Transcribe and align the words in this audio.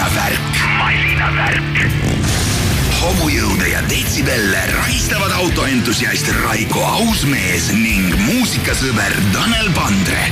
masinavärk. 0.00 0.40
masinavärk. 0.78 1.80
homujõude 3.00 3.68
ja 3.68 3.82
detsibelle 3.88 4.62
rahistavad 4.72 5.32
autoentusiast 5.42 6.30
Raiko 6.40 6.80
Ausmees 6.84 7.68
ning 7.76 8.14
muusikasõber 8.24 9.12
Tanel 9.34 9.68
Pandre 9.76 10.24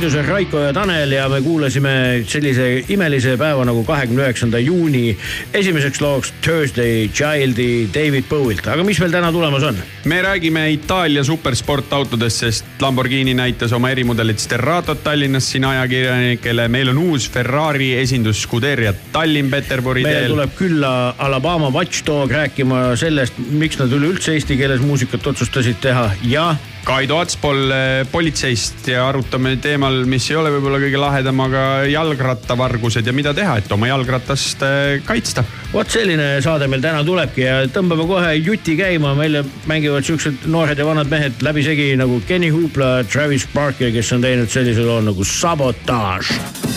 stuudios 0.00 0.24
on 0.24 0.32
Raiko 0.32 0.58
ja 0.58 0.72
Tanel 0.72 1.12
ja 1.12 1.26
me 1.28 1.42
kuulasime 1.44 1.90
sellise 2.24 2.84
imelise 2.88 3.34
päeva 3.36 3.66
nagu 3.68 3.82
kahekümne 3.84 4.22
üheksanda 4.22 4.56
juuni 4.62 5.10
esimeseks 5.52 6.00
looks 6.00 6.30
Thursday 6.40 7.10
Childi 7.12 7.90
David 7.92 8.24
Bowie'lt, 8.30 8.64
aga 8.64 8.80
mis 8.86 8.96
meil 9.02 9.12
täna 9.12 9.28
tulemas 9.32 9.66
on? 9.68 9.76
me 10.08 10.22
räägime 10.24 10.62
Itaalia 10.72 11.24
supersportautodest, 11.24 12.46
sest 12.46 12.80
Lamborghini 12.80 13.34
näitas 13.36 13.76
oma 13.76 13.90
erimudelit 13.92 14.40
Sterratot 14.40 15.04
Tallinnas 15.04 15.50
siin 15.52 15.68
ajakirjanikele, 15.68 16.68
meil 16.72 16.94
on 16.94 17.04
uus 17.04 17.28
Ferrari 17.30 17.92
esindus 18.00 18.40
Scuderia 18.46 18.94
Tallinn-Peterburi 19.12 20.06
teel. 20.06 20.14
meile 20.14 20.32
tuleb 20.32 20.56
külla 20.56 20.94
Alabama 21.18 21.68
Watchdog 21.76 22.32
rääkima 22.32 22.96
sellest, 22.96 23.36
miks 23.52 23.76
nad 23.82 23.92
üleüldse 23.92 24.32
eesti 24.32 24.56
keeles 24.56 24.80
muusikat 24.80 25.28
otsustasid 25.34 25.82
teha 25.84 26.08
ja 26.24 26.54
Kaido 26.90 27.20
Atspol 27.22 27.70
eh, 27.70 28.00
politseist 28.10 28.88
ja 28.90 29.04
arutame 29.06 29.52
teemal, 29.62 30.00
mis 30.10 30.24
ei 30.32 30.38
ole 30.40 30.50
võib-olla 30.50 30.80
kõige 30.82 30.98
lahedam, 30.98 31.38
aga 31.44 31.62
jalgrattavargused 31.86 33.06
ja 33.06 33.14
mida 33.14 33.30
teha, 33.36 33.60
et 33.60 33.70
oma 33.70 33.86
jalgratast 33.92 34.64
eh, 34.66 34.96
kaitsta. 35.06 35.44
vot 35.70 35.86
selline 35.86 36.40
saade 36.42 36.66
meil 36.66 36.82
täna 36.82 37.04
tulebki 37.06 37.46
ja 37.46 37.60
tõmbame 37.70 38.08
kohe 38.10 38.32
juti 38.40 38.74
käima, 38.80 39.14
meile 39.14 39.44
mängivad 39.70 40.08
siuksed 40.08 40.48
noored 40.50 40.82
ja 40.82 40.88
vanad 40.88 41.12
mehed 41.12 41.46
läbisegi 41.46 41.92
nagu 42.00 42.18
Kenny 42.26 42.50
Hoopla, 42.50 43.04
Travis 43.06 43.46
Barker, 43.54 43.94
kes 43.94 44.10
on 44.18 44.26
teinud 44.26 44.50
sellise 44.50 44.82
loo 44.82 44.98
nagu 45.12 45.22
Sabotage. 45.22 46.69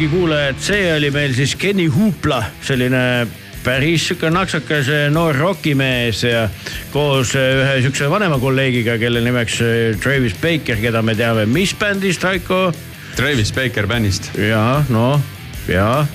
Masinavärgi 0.00 0.08
kuulajad, 0.08 0.60
see 0.64 0.92
oli 0.96 1.10
meil 1.12 1.32
siis 1.36 1.52
Kenny 1.60 1.86
Hoopla, 1.92 2.38
selline 2.64 3.26
päris 3.64 4.06
sihuke 4.08 4.30
naksakas 4.32 4.88
noor 5.12 5.36
rokimees 5.36 6.22
ja 6.24 6.46
koos 6.92 7.34
eh, 7.36 7.60
ühe 7.60 7.82
siukse 7.84 8.08
vanema 8.08 8.38
kolleegiga, 8.40 8.96
kelle 8.98 9.20
nimeks 9.20 9.60
eh, 9.60 9.96
Travis 10.00 10.32
Baker, 10.40 10.80
keda 10.80 11.02
me 11.04 11.14
teame, 11.14 11.44
mis 11.46 11.74
bändist, 11.76 12.24
Raiko? 12.24 12.72
Travis 13.16 13.52
Baker 13.52 13.86
bändist. 13.86 14.30
ja 14.38 14.82
no 14.88 15.20
ja 15.68 16.06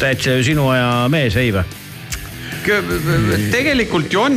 täitsa 0.00 0.40
sinu 0.42 0.68
aja 0.74 1.06
mees, 1.08 1.36
ei 1.38 1.52
või? 1.54 1.62
tegelikult 3.52 4.12
ju 4.12 4.20
on, 4.20 4.34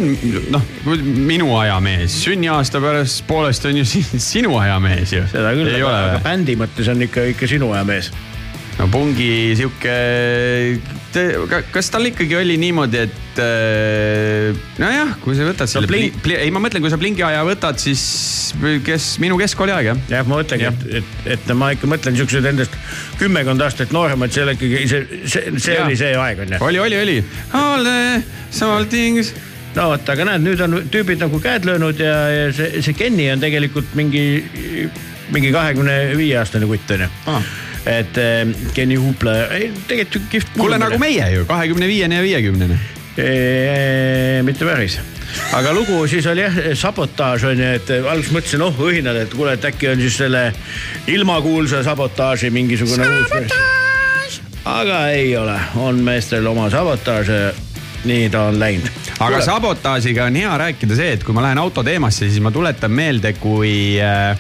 noh, 0.54 0.68
minu 0.86 1.56
aja 1.58 1.80
mees, 1.82 2.14
sünniaasta 2.22 2.80
pärast 2.84 3.26
poolest 3.28 3.66
on 3.66 3.82
ju 3.82 3.86
si- 3.86 4.06
sinu 4.32 4.60
aja 4.62 4.78
mees 4.80 5.16
ju. 5.16 5.26
seda 5.32 5.56
küll, 5.58 5.74
aga, 5.82 6.20
bändi 6.22 6.56
mõttes 6.60 6.92
on 6.94 7.02
ikka, 7.08 7.32
ikka 7.34 7.50
sinu 7.50 7.74
aja 7.74 7.88
mees. 7.88 8.12
No 8.82 8.88
Pungi 8.90 9.54
sihuke, 9.58 9.94
kas 11.74 11.90
tal 11.94 12.08
ikkagi 12.10 12.34
oli 12.40 12.56
niimoodi, 12.62 13.02
et 13.06 13.42
äh, 13.44 14.58
nojah, 14.82 15.12
kui 15.22 15.36
sa 15.38 15.46
võtad 15.46 15.70
selle 15.70 15.86
No 15.86 15.92
Blink- 15.92 16.18
no,, 16.26 16.38
ei 16.42 16.50
ma 16.54 16.62
mõtlen, 16.64 16.82
kui 16.84 16.92
sa 16.94 16.98
Blingi 17.02 17.26
aja 17.26 17.44
võtad, 17.46 17.78
siis 17.82 18.02
kes 18.86 19.12
minu 19.22 19.38
keskkooli 19.42 19.76
aeg 19.76 19.92
jah. 19.92 20.02
jah, 20.16 20.26
ma 20.26 20.40
mõtlengi, 20.42 20.72
et, 20.72 20.88
et, 21.02 21.30
et 21.38 21.54
ma 21.58 21.72
ikka 21.76 21.90
mõtlen 21.92 22.18
siuksed 22.18 22.50
endast 22.54 22.76
kümmekond 23.22 23.62
aastat 23.62 23.94
nooremad, 23.94 24.34
see 24.34 24.46
oli 24.48 24.58
ikkagi 24.58 24.84
see, 24.90 25.22
see, 25.30 25.56
see 25.62 25.78
Jaa. 25.78 25.86
oli 25.86 26.02
see 26.02 26.18
aeg 26.18 26.44
on 26.48 26.58
ju. 26.58 26.62
oli, 26.72 26.84
oli, 26.88 27.02
oli. 27.06 27.18
All 27.58 27.86
the 27.86 28.22
small 28.50 28.90
things. 28.90 29.34
no 29.78 29.92
vot, 29.94 30.10
aga 30.16 30.26
näed, 30.32 30.48
nüüd 30.48 30.66
on 30.66 30.80
tüübid 30.92 31.22
nagu 31.22 31.38
käed 31.44 31.70
löönud 31.70 32.02
ja, 32.02 32.16
ja 32.34 32.48
see, 32.56 32.82
see 32.82 32.98
Kenny 32.98 33.30
on 33.32 33.44
tegelikult 33.44 33.94
mingi, 34.00 34.26
mingi 35.32 35.54
kahekümne 35.54 36.16
viie 36.18 36.40
aastane 36.42 36.66
kutt 36.72 36.98
on 36.98 37.06
ju 37.06 37.14
Ah. 37.30 37.54
Et 37.86 38.18
äh, 38.18 38.48
Kenny 38.74 38.96
Hoopla, 38.96 39.32
tegelikult 39.88 40.16
ju 40.16 40.22
kihvt. 40.30 40.54
kuule 40.58 40.78
nagu. 40.78 40.98
meie 41.02 41.32
ju, 41.34 41.46
kahekümne 41.46 41.88
viiene 41.88 42.20
ja 42.20 42.26
viiekümnene. 42.26 42.80
mitte 44.44 44.66
päris, 44.66 45.00
aga 45.54 45.74
lugu 45.74 46.06
siis 46.08 46.26
oli 46.32 46.46
jah, 46.46 46.60
sabotaaž 46.80 47.44
on 47.50 47.60
ju, 47.60 47.72
et 47.80 47.90
alguses 48.00 48.32
mõtlesin, 48.36 48.64
oh 48.64 48.86
õhinad, 48.88 49.20
et 49.26 49.34
kuule, 49.34 49.58
et 49.58 49.66
äkki 49.68 49.90
on 49.92 50.00
siis 50.02 50.22
selle 50.22 50.46
ilmakuulsa 51.12 51.84
sabotaaži 51.84 52.54
mingisugune 52.54 53.10
uus 53.10 53.34
versioon. 53.34 53.68
aga 54.78 55.02
ei 55.18 55.36
ole, 55.38 55.58
on 55.76 56.00
meestel 56.06 56.48
oma 56.48 56.70
sabotaaž. 56.70 57.34
nii 58.06 58.30
ta 58.30 58.48
on 58.50 58.60
läinud. 58.60 59.10
aga 59.20 59.42
sabotaažiga 59.42 60.30
on 60.30 60.40
hea 60.40 60.54
rääkida 60.58 60.96
see, 60.96 61.12
et 61.18 61.24
kui 61.24 61.34
ma 61.34 61.44
lähen 61.50 61.58
auto 61.58 61.84
teemasse, 61.84 62.30
siis 62.30 62.42
ma 62.42 62.52
tuletan 62.52 62.92
meelde, 62.92 63.34
kui 63.34 64.00
äh, 64.02 64.38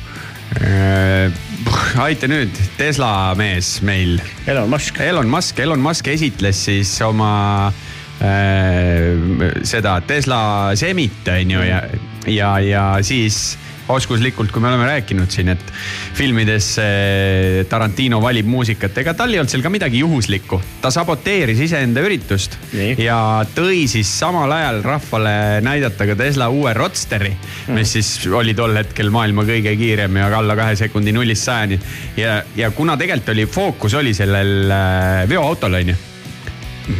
aita 2.01 2.27
nüüd, 2.27 2.55
Tesla 2.77 3.34
mees 3.39 3.79
meil 3.86 4.20
Elon 4.50 4.70
Musk. 4.70 5.00
Elon 5.00 5.29
Musk, 5.31 5.60
Elon 5.60 5.79
Musk 5.79 6.08
esitles 6.12 6.60
siis 6.67 6.91
oma 7.05 7.72
äh, 8.20 9.15
seda 9.63 10.00
Tesla 10.08 10.41
Semit 10.75 11.27
on 11.31 11.55
ju 11.55 11.63
ja, 11.65 11.81
ja, 12.27 12.51
ja 12.60 12.86
siis 13.05 13.58
oskuslikult, 13.95 14.51
kui 14.51 14.63
me 14.63 14.69
oleme 14.71 14.88
rääkinud 14.89 15.31
siin, 15.31 15.51
et 15.53 15.74
filmides 16.17 16.74
äh, 16.81 17.62
Tarantino 17.69 18.21
valib 18.24 18.50
muusikat, 18.50 18.98
ega 19.03 19.13
tal 19.17 19.33
ei 19.33 19.41
olnud 19.41 19.51
seal 19.53 19.65
ka 19.65 19.71
midagi 19.74 20.01
juhuslikku. 20.03 20.62
ta 20.81 20.91
saboteeris 20.93 21.60
iseenda 21.67 22.03
üritust 22.05 22.57
Nii. 22.74 22.95
ja 23.05 23.17
tõi 23.55 23.86
siis 23.91 24.12
samal 24.19 24.51
ajal 24.55 24.81
rahvale 24.86 25.33
näidata 25.65 26.07
ka 26.10 26.17
Tesla 26.19 26.50
uue 26.50 26.74
Roadsteri, 26.77 27.33
mis 27.75 27.95
siis 27.98 28.13
oli 28.27 28.55
tol 28.57 28.75
hetkel 28.77 29.12
maailma 29.13 29.45
kõige 29.48 29.75
kiirem 29.79 30.21
ja 30.21 30.29
alla 30.38 30.55
kahe 30.60 30.75
sekundi 30.79 31.13
nullist 31.15 31.48
sajani. 31.48 31.79
ja, 32.17 32.41
ja 32.55 32.71
kuna 32.71 32.98
tegelikult 32.98 33.36
oli 33.36 33.45
fookus 33.45 33.93
oli 34.00 34.13
sellel 34.17 34.71
äh, 34.71 35.29
veoautol 35.29 35.81
onju 35.81 36.00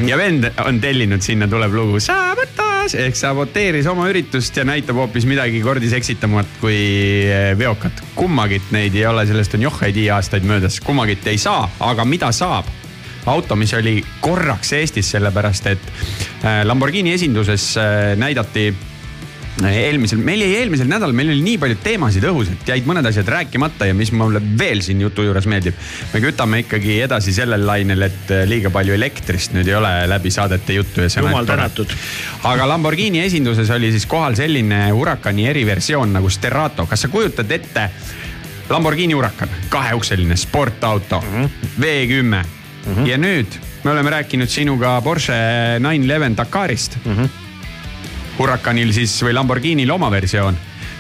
ja 0.08 0.18
vend 0.18 0.46
on 0.66 0.82
tellinud, 0.82 1.22
sinna 1.26 1.48
tuleb 1.50 1.74
lugu 1.74 2.00
sabotaaž 2.82 3.06
ehk 3.06 3.16
saboteeris 3.16 3.88
oma 3.88 4.08
üritust 4.10 4.56
ja 4.58 4.64
näitab 4.66 4.98
hoopis 4.98 5.26
midagi 5.30 5.60
kordi 5.62 5.90
seksitamat 5.90 6.48
kui 6.62 6.78
eh, 7.30 7.58
veokat. 7.58 8.02
kummagit 8.16 8.72
neid 8.72 8.96
ei 8.96 9.06
ole, 9.06 9.26
sellest 9.28 9.54
on 9.54 9.62
johhaidi 9.62 10.10
aastaid 10.10 10.44
möödas, 10.44 10.80
kummagit 10.82 11.28
ei 11.28 11.38
saa, 11.38 11.70
aga 11.80 12.06
mida 12.06 12.32
saab? 12.32 12.66
auto, 13.26 13.56
mis 13.56 13.74
oli 13.78 14.02
korraks 14.20 14.74
Eestis, 14.74 15.12
sellepärast 15.12 15.68
et 15.68 15.92
eh, 16.44 16.64
Lamborghini 16.66 17.14
esinduses 17.14 17.78
eh, 17.78 18.16
näidati 18.18 18.74
eelmisel, 19.70 20.22
meil 20.26 20.42
jäi 20.42 20.56
eelmisel 20.62 20.90
nädalal, 20.90 21.14
meil 21.16 21.32
oli 21.34 21.42
nii 21.46 21.58
palju 21.62 21.78
teemasid 21.84 22.26
õhus, 22.30 22.52
et 22.54 22.72
jäid 22.74 22.88
mõned 22.90 23.06
asjad 23.08 23.28
rääkimata 23.30 23.88
ja 23.90 23.96
mis 23.98 24.12
mulle 24.16 24.42
veel 24.60 24.82
siin 24.86 25.02
jutu 25.02 25.26
juures 25.28 25.46
meeldib. 25.50 25.78
me 26.14 26.22
kütame 26.24 26.62
ikkagi 26.64 27.02
edasi 27.06 27.34
sellel 27.36 27.66
lainel, 27.68 28.08
et 28.08 28.32
äh, 28.32 28.46
liiga 28.50 28.72
palju 28.74 28.94
elektrist 28.94 29.54
nüüd 29.54 29.68
ei 29.68 29.76
ole 29.78 29.94
läbi 30.10 30.32
saadete 30.32 30.74
juttu 30.74 31.06
ja 31.06 31.10
see 31.10 31.22
Jumal 31.22 31.42
on 31.42 31.46
tore. 31.46 31.58
tänatud. 31.58 31.96
aga 32.44 32.68
Lamborghini 32.68 33.22
esinduses 33.26 33.70
oli 33.70 33.92
siis 33.92 34.06
kohal 34.06 34.36
selline 34.40 34.90
Huracani 34.92 35.48
eriversioon 35.48 36.14
nagu 36.14 36.30
Sterato, 36.30 36.86
kas 36.86 37.06
sa 37.06 37.12
kujutad 37.12 37.52
ette? 37.52 37.90
Lamborghini 38.72 39.14
Huracan, 39.14 39.50
kaheukseline 39.70 40.36
sportauto 40.36 41.22
mm, 41.22 41.44
-hmm. 41.44 41.50
V10 41.82 42.24
mm 42.24 42.44
-hmm. 42.96 43.08
ja 43.08 43.18
nüüd 43.18 43.60
me 43.84 43.92
oleme 43.92 44.10
rääkinud 44.10 44.48
sinuga 44.48 45.02
Porsche 45.02 45.34
911 45.80 46.38
Dakarist 46.38 46.98
mm. 47.06 47.16
-hmm. 47.18 47.51
Huracanil 48.42 48.90
siis 48.90 49.14
või 49.22 49.36
Lamborghinil 49.38 49.92
oma 49.94 50.08
versioon. 50.10 50.56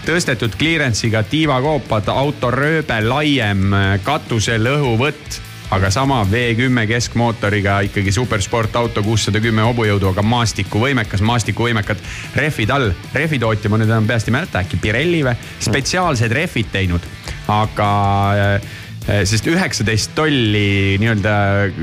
Tõstetud 0.06 0.54
clearance'iga 0.58 1.24
tiivakoopad, 1.26 2.10
auto 2.14 2.52
rööbe 2.54 3.00
laiem, 3.02 3.64
katusel 4.06 4.70
õhuvõtt, 4.70 5.40
aga 5.74 5.90
sama 5.94 6.20
V10 6.30 6.86
keskmootoriga 6.90 7.80
ikkagi 7.88 8.14
supersportauto, 8.14 9.02
kuussada 9.02 9.42
kümme 9.42 9.66
hobujõudu, 9.66 10.12
aga 10.12 10.22
maastikuvõimekas, 10.26 11.24
maastikuvõimekad 11.26 12.04
rehvid 12.38 12.76
all. 12.76 12.94
rehvitootja, 13.14 13.74
ma 13.74 13.82
nüüd 13.82 13.90
enam 13.90 14.10
peast 14.10 14.30
ei 14.30 14.36
mäleta, 14.38 14.62
äkki 14.62 14.78
Pirelli 14.84 15.24
või, 15.26 15.34
spetsiaalsed 15.66 16.38
rehvid 16.38 16.70
teinud, 16.76 17.10
aga 17.50 17.90
äh, 18.38 18.70
sest 19.26 19.50
üheksateist 19.50 20.14
tolli 20.14 21.00
nii-öelda 21.02 21.34
äh, 21.66 21.82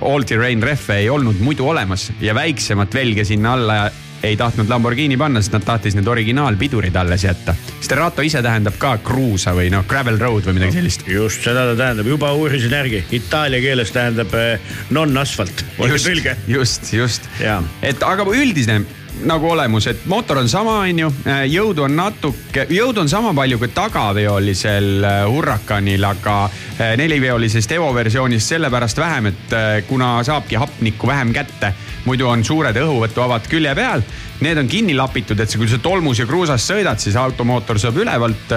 all-terrain 0.00 0.64
rehve 0.64 1.02
ei 1.02 1.12
olnud 1.12 1.44
muidu 1.44 1.68
olemas 1.68 2.08
ja 2.20 2.32
väiksemat 2.36 2.96
velge 2.96 3.28
sinna 3.28 3.52
alla 3.60 3.80
ei 4.22 4.36
tahtnud 4.36 4.68
Lamborghini 4.70 5.16
panna, 5.20 5.42
sest 5.42 5.56
nad 5.56 5.64
tahtis 5.66 5.96
need 5.96 6.08
originaalpidurid 6.08 6.96
alles 6.96 7.24
jätta. 7.24 7.54
Sterato 7.80 8.24
ise 8.26 8.42
tähendab 8.42 8.78
ka 8.80 8.96
kruusa 9.04 9.54
või 9.56 9.70
noh, 9.72 9.86
gravel 9.88 10.18
road 10.20 10.48
või 10.48 10.58
midagi 10.58 10.78
sellist. 10.78 11.06
just 11.10 11.46
seda 11.46 11.66
ta 11.70 11.76
tähendab, 11.78 12.08
juba 12.10 12.32
uurisin 12.36 12.72
järgi, 12.72 13.04
itaalia 13.18 13.62
keeles 13.64 13.92
tähendab 13.94 14.34
eh, 14.38 14.76
non-asfalt, 14.90 15.64
oli 15.78 16.00
tõlge. 16.00 16.36
just, 16.50 16.92
just 16.92 17.28
Jaa., 17.40 17.60
et 17.86 18.02
aga 18.06 18.26
üldine 18.32 18.82
nagu 19.24 19.48
olemus, 19.50 19.86
et 19.86 20.04
mootor 20.10 20.40
on 20.42 20.48
sama, 20.50 20.80
onju, 20.84 21.08
jõudu 21.48 21.86
on 21.86 21.96
natuke, 21.96 22.66
jõudu 22.72 23.02
on 23.04 23.10
sama 23.10 23.32
palju 23.36 23.58
kui 23.60 23.70
tagaveolisel 23.74 25.06
äh, 25.06 25.22
Huracanil, 25.30 26.04
aga 26.04 26.36
äh, 26.46 26.92
neliveolisest 27.00 27.72
Evo 27.78 27.88
versioonist 27.96 28.52
sellepärast 28.52 29.00
vähem, 29.00 29.30
et 29.32 29.56
äh, 29.56 29.66
kuna 29.88 30.18
saabki 30.26 30.60
hapnikku 30.60 31.08
vähem 31.08 31.32
kätte, 31.36 31.72
muidu 32.04 32.28
on 32.28 32.44
suured 32.44 32.76
õhuvõtuavad 32.82 33.48
külje 33.50 33.72
peal, 33.78 34.04
need 34.44 34.60
on 34.60 34.68
kinni 34.68 34.94
lapitud, 34.98 35.40
et 35.40 35.56
kui 35.56 35.68
sa 35.70 35.80
tolmus 35.82 36.20
ja 36.20 36.28
kruusas 36.28 36.68
sõidad, 36.68 37.00
siis 37.00 37.16
automootor 37.16 37.80
saab 37.80 37.96
ülevalt 38.02 38.52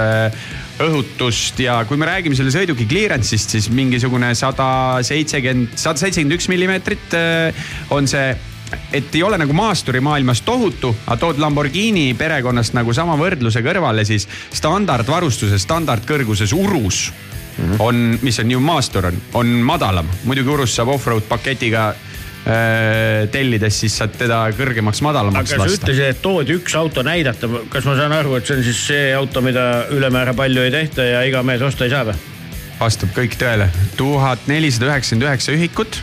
õhutust. 0.83 1.61
Ja 1.63 1.79
kui 1.87 1.97
me 1.99 2.07
räägime 2.09 2.35
selle 2.35 2.51
sõiduki 2.51 2.87
clearance'ist, 2.89 3.55
siis 3.55 3.69
mingisugune 3.71 4.33
sada 4.35 4.99
seitsekümmend, 5.07 5.79
sada 5.79 6.03
seitsekümmend 6.03 6.35
üks 6.35 6.51
millimeetrit 6.51 7.15
on 7.95 8.11
see 8.11 8.33
et 8.93 9.15
ei 9.15 9.23
ole 9.23 9.37
nagu 9.37 9.53
maasturimaailmas 9.53 10.41
tohutu, 10.45 10.93
aga 11.07 11.17
tood 11.21 11.41
Lamborghini 11.41 12.13
perekonnast 12.17 12.75
nagu 12.77 12.93
sama 12.93 13.17
võrdluse 13.19 13.63
kõrvale, 13.65 14.05
siis 14.05 14.27
standardvarustuses, 14.53 15.61
standardkõrguses 15.65 16.53
Urus 16.57 17.09
on, 17.79 18.19
mis 18.21 18.39
on 18.39 18.51
ju 18.51 18.59
maastur 18.63 19.09
on, 19.09 19.17
on 19.33 19.47
madalam. 19.65 20.07
muidugi 20.23 20.49
Urus 20.49 20.75
saab 20.75 20.93
off-road 20.93 21.27
paketiga 21.29 21.89
äh, 21.91 23.27
tellides, 23.31 23.79
siis 23.83 23.97
saad 23.99 24.15
teda 24.19 24.41
kõrgemaks, 24.57 25.01
madalamaks 25.05 25.53
aga 25.53 25.57
sa 25.57 25.65
lasta. 25.65 25.85
ütlesid, 25.85 26.05
et 26.15 26.21
toodi 26.23 26.57
üks 26.59 26.75
auto 26.79 27.03
näidata, 27.05 27.49
kas 27.69 27.87
ma 27.89 27.97
saan 27.99 28.15
aru, 28.15 28.37
et 28.39 28.47
see 28.47 28.59
on 28.59 28.65
siis 28.67 28.83
see 28.91 29.07
auto, 29.15 29.43
mida 29.45 29.65
ülemäära 29.95 30.35
palju 30.37 30.67
ei 30.67 30.75
tehta 30.75 31.07
ja 31.07 31.23
iga 31.27 31.43
mees 31.43 31.65
osta 31.65 31.87
ei 31.87 31.95
saa 31.95 32.05
või? 32.11 32.19
vastab 32.79 33.11
kõik 33.15 33.35
tõele, 33.39 33.67
tuhat 33.99 34.47
nelisada 34.47 34.93
üheksakümmend 34.93 35.27
üheksa 35.27 35.55
ühikut. 35.55 35.99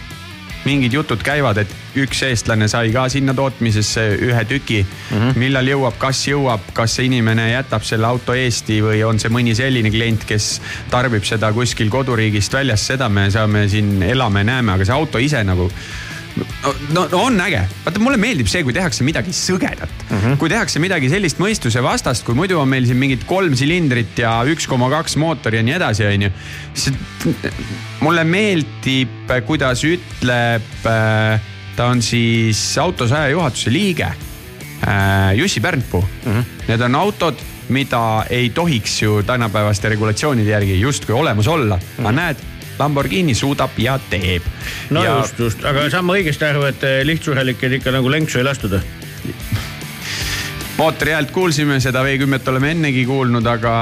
Mingid 0.66 0.96
jutud 0.96 1.22
käivad, 1.24 1.60
et 1.62 1.74
üks 1.96 2.22
eestlane 2.26 2.68
sai 2.68 2.90
ka 2.94 3.06
sinna 3.12 3.34
tootmisesse 3.36 4.06
ühe 4.28 4.44
tüki 4.48 4.82
mm. 4.82 5.16
-hmm. 5.16 5.38
millal 5.40 5.70
jõuab, 5.72 5.98
kas 5.98 6.24
jõuab, 6.28 6.72
kas 6.76 6.98
see 6.98 7.08
inimene 7.10 7.50
jätab 7.52 7.86
selle 7.86 8.06
auto 8.06 8.34
Eesti 8.34 8.80
või 8.84 9.04
on 9.06 9.20
see 9.22 9.32
mõni 9.32 9.54
selline 9.56 9.90
klient, 9.94 10.26
kes 10.28 10.60
tarbib 10.90 11.24
seda 11.24 11.52
kuskil 11.52 11.90
koduriigist 11.90 12.52
väljas, 12.52 12.86
seda 12.86 13.08
me 13.08 13.30
saame 13.30 13.68
siin 13.68 14.02
elame, 14.02 14.44
näeme, 14.44 14.76
aga 14.76 14.84
see 14.84 14.96
auto 14.96 15.22
ise 15.22 15.44
nagu 15.44 15.70
no, 16.36 16.76
no, 16.94 17.06
on 17.18 17.40
äge, 17.40 17.62
vaata 17.84 18.02
mulle 18.02 18.18
meeldib 18.20 18.48
see, 18.50 18.64
kui 18.66 18.74
tehakse 18.76 19.04
midagi 19.06 19.32
sõgedat 19.36 19.92
mm. 20.08 20.18
-hmm. 20.18 20.36
kui 20.40 20.52
tehakse 20.52 20.82
midagi 20.82 21.10
sellist 21.12 21.40
mõistuse 21.42 21.82
vastast, 21.84 22.24
kui 22.26 22.36
muidu 22.38 22.60
on 22.60 22.68
meil 22.68 22.86
siin 22.88 23.00
mingid 23.00 23.24
kolm 23.28 23.56
silindrit 23.56 24.18
ja 24.18 24.38
üks 24.48 24.68
koma 24.68 24.90
kaks 24.92 25.16
mootor 25.20 25.54
ja 25.54 25.62
nii 25.62 25.76
edasi, 25.78 26.06
onju. 26.06 26.30
mulle 28.04 28.24
meeldib, 28.24 29.34
kuidas 29.46 29.84
ütleb, 29.86 30.70
ta 31.76 31.90
on 31.90 32.02
siis 32.02 32.60
autosaja 32.78 33.32
juhatuse 33.34 33.72
liige, 33.72 34.12
Jussi 35.34 35.60
Pärnpuu 35.60 36.02
mm. 36.02 36.32
-hmm. 36.32 36.44
Need 36.68 36.80
on 36.80 36.94
autod, 36.94 37.34
mida 37.68 38.26
ei 38.30 38.50
tohiks 38.50 39.02
ju 39.02 39.22
tänapäevaste 39.22 39.88
regulatsioonide 39.88 40.50
järgi 40.50 40.80
justkui 40.80 41.14
olemas 41.14 41.48
olla 41.48 41.76
mm, 41.76 41.82
-hmm. 41.82 42.00
aga 42.00 42.12
näed 42.12 42.36
Lamborghini 42.78 43.34
suudab 43.34 43.76
ja 43.80 43.98
teeb. 44.10 44.44
no 44.90 45.04
ja 45.04 45.18
just, 45.20 45.38
just, 45.38 45.64
aga 45.64 45.88
saan 45.90 46.06
ma 46.08 46.18
õigesti 46.18 46.48
aru, 46.50 46.66
et 46.70 46.86
eh, 46.86 47.00
lihtsurelikel 47.08 47.78
ikka 47.80 47.94
nagu 47.94 48.10
lenksu 48.12 48.42
ei 48.42 48.48
lastud? 48.48 48.78
Mootori 50.76 51.12
häält 51.14 51.30
kuulsime, 51.32 51.78
seda 51.80 52.02
V10-t 52.04 52.50
oleme 52.52 52.70
ennegi 52.74 53.06
kuulnud, 53.08 53.46
aga 53.48 53.72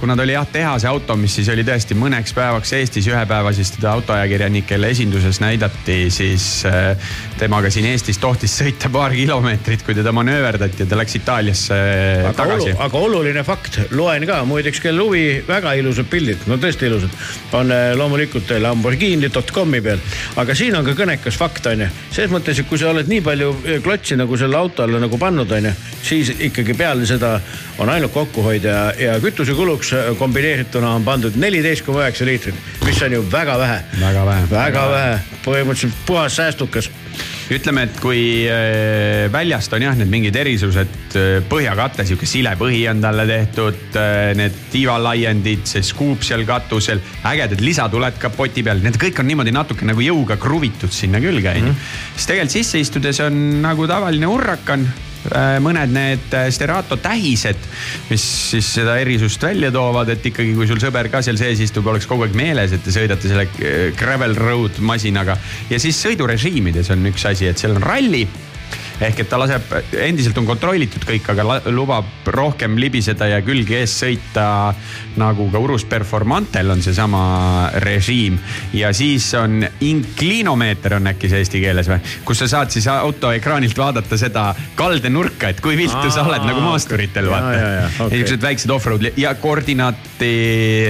kuna 0.00 0.14
ta 0.16 0.24
oli 0.24 0.32
jah 0.32 0.46
tehase 0.48 0.88
auto, 0.88 1.16
mis 1.20 1.34
siis 1.36 1.48
oli 1.52 1.64
tõesti 1.66 1.96
mõneks 1.98 2.32
päevaks 2.36 2.72
Eestis 2.78 3.08
ühe 3.10 3.20
päeva 3.28 3.52
siis 3.52 3.74
teda 3.74 3.90
autoajakirjanikele 3.98 4.88
esinduses 4.94 5.42
näidati, 5.44 5.98
siis 6.14 6.46
äh, 6.68 7.10
temaga 7.38 7.68
siin 7.72 7.90
Eestis 7.90 8.20
tohtis 8.22 8.54
sõita 8.62 8.88
paar 8.92 9.12
kilomeetrit, 9.16 9.84
kui 9.84 9.96
teda 9.98 10.12
manööverdati 10.16 10.84
ja 10.84 10.88
ta 10.88 10.96
läks 10.96 11.18
Itaaliasse 11.20 11.78
aga, 12.22 12.32
tagasi 12.40 12.70
olu,. 12.70 12.80
aga 12.86 13.04
oluline 13.10 13.44
fakt, 13.44 13.80
loen 13.92 14.24
ka 14.30 14.40
muideks, 14.48 14.80
kellel 14.86 15.04
huvi, 15.04 15.26
väga 15.48 15.76
ilusad 15.82 16.08
pildid, 16.08 16.48
no 16.48 16.56
tõesti 16.56 16.88
ilusad. 16.88 17.20
on 17.60 17.74
eh, 17.76 17.90
loomulikult 17.98 18.54
Lamborghini.com'i 18.64 19.82
peal, 19.84 20.00
aga 20.40 20.56
siin 20.56 20.80
on 20.80 20.88
ka 20.88 20.96
kõnekas 20.96 21.36
fakt 21.36 21.68
on 21.68 21.84
ju, 21.84 21.92
selles 22.08 22.32
mõttes, 22.32 22.64
et 22.64 22.72
kui 22.72 22.80
sa 22.80 22.88
oled 22.94 23.12
nii 23.12 23.20
palju 23.28 23.54
klotsi 23.84 24.16
nagu 24.16 24.40
selle 24.40 24.56
auto 24.56 24.88
alla 24.88 25.04
nagu 25.04 25.20
pannud, 25.20 25.56
on 25.60 25.68
ju, 25.68 25.76
siis 26.08 26.37
ikkagi 26.40 26.74
peale 26.78 27.06
seda 27.08 27.38
on 27.78 27.90
ainult 27.92 28.12
kokkuhoid 28.14 28.64
ja, 28.68 28.92
ja 28.98 29.16
kütusekuluks 29.22 29.92
kombineerituna 30.18 30.94
on 30.98 31.06
pandud 31.06 31.36
neliteist 31.40 31.86
koma 31.86 32.04
üheksa 32.06 32.28
liitrit, 32.28 32.62
mis 32.86 33.02
on 33.02 33.18
ju 33.18 33.24
väga 33.32 33.58
vähe. 33.58 33.82
Väga 34.00 34.24
vähe. 34.26 34.46
väga 34.50 34.86
vähe, 34.92 35.18
põhimõtteliselt 35.46 36.06
puhas 36.06 36.38
säästukas 36.38 36.90
ütleme, 37.48 37.86
et 37.88 37.96
kui 38.00 38.20
äh, 38.44 39.26
väljast 39.32 39.72
on 39.72 39.84
jah, 39.86 39.96
need 39.96 40.10
mingid 40.12 40.36
erisused, 40.36 41.16
põhjakate, 41.48 42.04
sihuke 42.08 42.28
sile 42.28 42.52
põhi 42.60 42.82
on 42.90 43.00
talle 43.02 43.24
tehtud, 43.28 43.98
need 44.38 44.58
tiivalaiendid, 44.72 45.64
see 45.68 45.84
skuup 45.86 46.24
seal 46.26 46.44
katusel, 46.48 47.00
ägedad 47.28 47.62
lisatuled 47.64 48.20
kapoti 48.20 48.64
peal, 48.66 48.82
need 48.84 49.00
kõik 49.00 49.22
on 49.22 49.30
niimoodi 49.30 49.54
natuke 49.56 49.88
nagu 49.88 50.04
jõuga 50.04 50.36
kruvitud 50.40 50.92
sinna 50.94 51.22
külge, 51.24 51.56
onju. 51.56 51.74
siis 52.16 52.28
tegelikult 52.28 52.56
sisse 52.58 52.82
istudes 52.84 53.20
on 53.24 53.38
nagu 53.64 53.88
tavaline 53.88 54.28
Huracan 54.28 54.84
mõned 55.62 55.92
need 55.92 56.34
äh, 56.36 56.48
Sterato 56.54 56.98
tähised, 57.02 57.68
mis 58.10 58.24
siis 58.52 58.68
seda 58.78 58.98
erisust 59.02 59.42
välja 59.42 59.70
toovad, 59.74 60.12
et 60.14 60.26
ikkagi, 60.30 60.54
kui 60.56 60.68
sul 60.70 60.80
sõber 60.82 61.10
ka 61.12 61.22
seal 61.24 61.38
sees 61.40 61.60
istub, 61.64 61.86
oleks 61.90 62.08
kogu 62.08 62.26
aeg 62.26 62.36
meeles, 62.38 62.74
et 62.74 62.84
te 62.84 62.94
sõidate 62.94 63.30
selle 63.30 63.48
äh, 63.48 63.88
gravel 63.98 64.36
road 64.38 64.78
masinaga. 64.80 65.38
ja 65.70 65.80
siis 65.82 65.98
sõidurežiimides 66.04 66.92
on 66.94 67.10
üks 67.10 67.26
asi, 67.28 67.48
et 67.50 67.58
seal 67.58 67.76
on 67.76 67.84
ralli 67.84 68.26
ehk 69.00 69.22
et 69.22 69.28
ta 69.30 69.38
laseb, 69.40 69.72
endiselt 70.04 70.38
on 70.40 70.46
kontrollitud 70.48 71.04
kõik, 71.06 71.30
aga 71.32 71.60
lubab 71.70 72.28
rohkem 72.34 72.78
libiseda 72.80 73.28
ja 73.30 73.40
külge 73.46 73.82
ees 73.82 73.94
sõita 74.00 74.48
nagu 75.18 75.48
ka 75.52 75.60
Urus 75.62 75.84
Performantel 75.88 76.70
on 76.74 76.82
seesama 76.82 77.22
režiim. 77.84 78.38
ja 78.72 78.92
siis 78.92 79.26
on 79.38 79.62
inkliinomeeter 79.80 80.98
on 80.98 81.10
äkki 81.12 81.30
see 81.30 81.42
eesti 81.42 81.62
keeles 81.62 81.90
või, 81.90 81.98
kus 82.24 82.42
sa 82.42 82.48
saad 82.50 82.74
siis 82.74 82.86
auto 82.90 83.30
ekraanilt 83.34 83.78
vaadata 83.78 84.18
seda 84.18 84.48
kaldenurka, 84.78 85.52
et 85.52 85.62
kui 85.62 85.76
viltu 85.78 86.10
sa 86.10 86.26
oled 86.26 86.46
nagu 86.46 86.62
maasturitel 86.64 87.30
vaata 87.30 87.54
okei. 88.06 88.18
niisugused 88.18 88.42
väiksed 88.42 88.74
off-road 88.74 89.08
ja 89.16 89.34
koordinaati, 89.38 90.32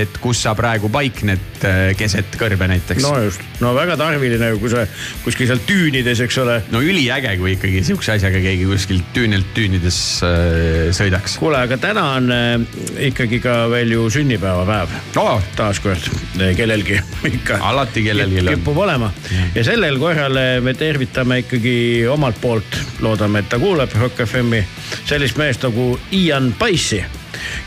et 0.04 0.20
kus 0.22 0.42
sa 0.46 0.54
praegu 0.58 0.90
paikned 0.92 1.64
äh, 1.64 1.80
keset 1.98 2.36
kõrbe 2.40 2.70
näiteks 2.70 3.04
no 3.04 3.14
just, 3.24 3.44
no 3.64 3.74
väga 3.76 3.98
tarviline, 4.00 4.54
kui 4.60 4.72
sa 4.72 4.84
kuskil 5.24 5.48
seal 5.50 5.62
tüünides, 5.68 6.22
eks 6.24 6.40
ole. 6.42 6.60
no 6.72 6.82
üliäge, 6.84 7.36
kui 7.40 7.56
ikkagi 7.56 7.84
sihukese 7.98 8.14
asjaga 8.18 8.40
keegi 8.42 8.66
kuskilt 8.68 9.06
tüünilt 9.14 9.48
tüünides 9.54 9.96
äh, 10.22 10.90
sõidaks. 10.94 11.36
kuule, 11.40 11.58
aga 11.66 11.76
täna 11.80 12.04
on 12.14 12.30
äh, 12.30 12.60
ikkagi 13.08 13.40
ka 13.42 13.66
veel 13.70 13.90
ju 13.90 14.06
sünnipäevapäev 14.10 14.92
oh, 15.18 15.42
taaskord 15.56 16.06
äh, 16.38 16.54
kellelgi 16.56 17.00
ikka. 17.32 17.58
Alati 17.58 18.04
kellelgi 18.06 18.44
on. 18.44 18.50
kipub 18.54 18.78
olema 18.78 19.10
ja 19.54 19.64
sellel 19.66 19.98
korral 19.98 20.38
me 20.62 20.74
tervitame 20.78 21.40
ikkagi 21.42 22.06
omalt 22.10 22.38
poolt, 22.40 22.78
loodame, 23.02 23.42
et 23.42 23.48
ta 23.50 23.58
kuuleb 23.58 23.94
Rock 23.98 24.22
FM-i, 24.26 24.62
sellist 25.08 25.38
meest 25.40 25.66
nagu 25.66 25.96
Ian 26.14 26.52
Pace'i, 26.58 27.02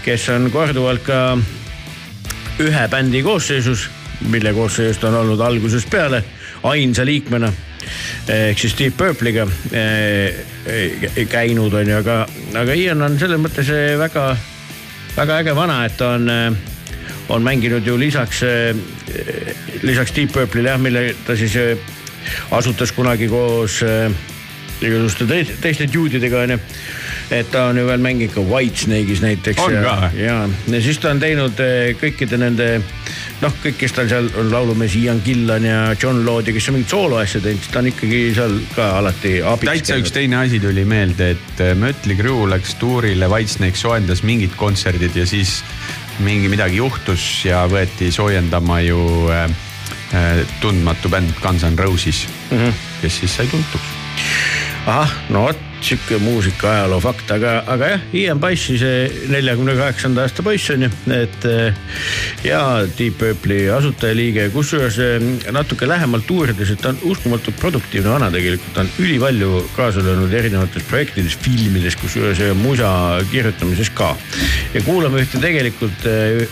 kes 0.06 0.30
on 0.32 0.48
korduvalt 0.54 1.04
ka 1.04 1.20
ühe 2.62 2.86
bändi 2.88 3.24
koosseisus, 3.26 3.90
mille 4.32 4.56
koosseisus 4.56 5.02
ta 5.02 5.12
on 5.12 5.26
olnud 5.26 5.44
algusest 5.44 5.92
peale 5.92 6.24
ainsa 6.72 7.04
liikmena 7.06 7.52
ehk 8.28 8.60
siis 8.60 8.76
Deep 8.78 8.98
Purple'iga 8.98 9.48
eh, 9.72 10.42
eh, 10.66 11.22
käinud 11.30 11.74
on 11.74 11.88
ju, 11.88 11.98
aga, 12.02 12.26
aga 12.62 12.76
Ian 12.78 13.02
on 13.06 13.18
selles 13.20 13.42
mõttes 13.42 13.72
eh, 13.74 13.96
väga, 14.00 14.28
väga 15.16 15.42
äge 15.44 15.56
vana, 15.58 15.82
et 15.86 15.98
ta 16.00 16.16
on, 16.18 16.30
on 17.32 17.44
mänginud 17.44 17.88
ju 17.88 17.98
lisaks, 18.00 18.44
lisaks 19.84 20.14
Deep 20.16 20.36
Purple'ile 20.36 20.74
jah, 20.74 20.82
mille 20.82 21.12
ta 21.26 21.36
siis 21.40 21.56
eh, 21.60 21.78
asutas 22.52 22.92
kunagi 22.96 23.30
koos 23.32 23.82
eh, 23.86 24.12
igasuguste 24.82 25.28
teiste, 25.30 25.58
teiste 25.62 25.88
dude'idega 25.92 26.46
onju. 26.46 26.60
et 27.32 27.48
ta 27.52 27.68
on 27.70 27.78
ju 27.78 27.86
veel 27.88 28.02
mänginud 28.04 28.34
ka 28.34 28.42
Whitesnake'is 28.44 29.22
näiteks. 29.24 29.62
On 29.64 29.74
ja, 29.74 29.84
ka 29.86 29.94
või? 30.02 30.24
ja, 30.26 30.38
ja 30.74 30.82
siis 30.84 31.00
ta 31.00 31.14
on 31.14 31.22
teinud 31.22 31.60
eh, 31.64 31.94
kõikide 32.00 32.40
nende 32.42 32.72
noh, 33.42 33.56
kõik, 33.64 33.78
kes 33.82 33.96
tal 33.96 34.10
seal 34.12 34.30
on 34.40 34.52
laulumees 34.52 34.96
Ian 35.00 35.22
Gillan 35.26 35.66
ja 35.66 35.80
John 36.02 36.24
Lodi, 36.26 36.54
kes 36.56 36.70
on 36.70 36.78
mingit 36.78 36.94
sooloasja 36.94 37.42
teinud, 37.44 37.64
siis 37.64 37.74
ta 37.74 37.82
on 37.82 37.90
ikkagi 37.92 38.22
seal 38.38 38.58
ka 38.76 38.88
alati 39.00 39.34
abiks 39.42 39.72
täitsa 39.72 39.98
üks 40.02 40.14
teine 40.16 40.42
asi 40.42 40.62
tuli 40.64 40.86
meelde, 40.88 41.32
et 41.36 41.64
äh, 41.64 41.74
Mötley 41.78 42.18
Crüe 42.20 42.50
läks 42.52 42.76
tuurile, 42.82 43.30
Whitesnake 43.32 43.80
soojendas 43.80 44.24
mingid 44.28 44.56
kontserdid 44.60 45.18
ja 45.18 45.26
siis 45.30 45.60
mingi 46.22 46.52
midagi 46.52 46.82
juhtus 46.82 47.26
ja 47.48 47.64
võeti 47.72 48.12
soojendama 48.14 48.82
ju 48.86 49.02
äh, 49.34 49.48
äh, 50.14 50.44
tundmatu 50.62 51.10
bänd 51.10 51.34
Guns 51.42 51.66
N 51.68 51.80
Roses 51.80 52.28
mm. 52.52 52.58
-hmm. 52.58 52.86
kes 53.02 53.20
siis 53.24 53.36
sai 53.36 53.48
tuntuks. 53.48 53.98
ahah, 54.86 55.12
no 55.30 55.46
vot 55.50 55.68
sihuke 55.82 56.18
muusika 56.22 56.70
ajaloo 56.70 57.00
fakt, 57.02 57.32
aga, 57.34 57.56
aga 57.70 57.88
jah, 57.94 58.04
Ian 58.18 58.40
Pace'i 58.42 58.78
see 58.78 59.28
neljakümne 59.32 59.74
kaheksanda 59.78 60.26
aasta 60.26 60.44
poiss 60.46 60.70
on 60.74 60.86
ju, 60.86 60.90
et 61.16 61.48
eh, 61.50 61.80
ja 62.46 62.62
Deep 62.98 63.18
Purple'i 63.22 63.66
asutajaliige, 63.74 64.48
kusjuures 64.54 65.00
eh, 65.02 65.26
natuke 65.54 65.90
lähemalt 65.90 66.30
uurides, 66.34 66.74
et 66.74 66.82
ta 66.84 66.94
on 66.94 67.02
uskumatult 67.14 67.58
produktiivne 67.62 68.14
vana 68.14 68.30
tegelikult, 68.34 68.74
ta 68.76 68.86
on 68.86 68.92
ülipalju 69.02 69.64
kaasa 69.76 70.06
löönud 70.06 70.34
erinevates 70.38 70.86
projektides, 70.90 71.38
filmides, 71.42 71.98
kusjuures 72.02 72.42
musa 72.62 72.94
kirjutamises 73.34 73.90
ka. 73.98 74.14
ja 74.76 74.86
kuulame 74.86 75.26
ühte 75.26 75.42
tegelikult 75.42 76.10
eh, 76.10 76.46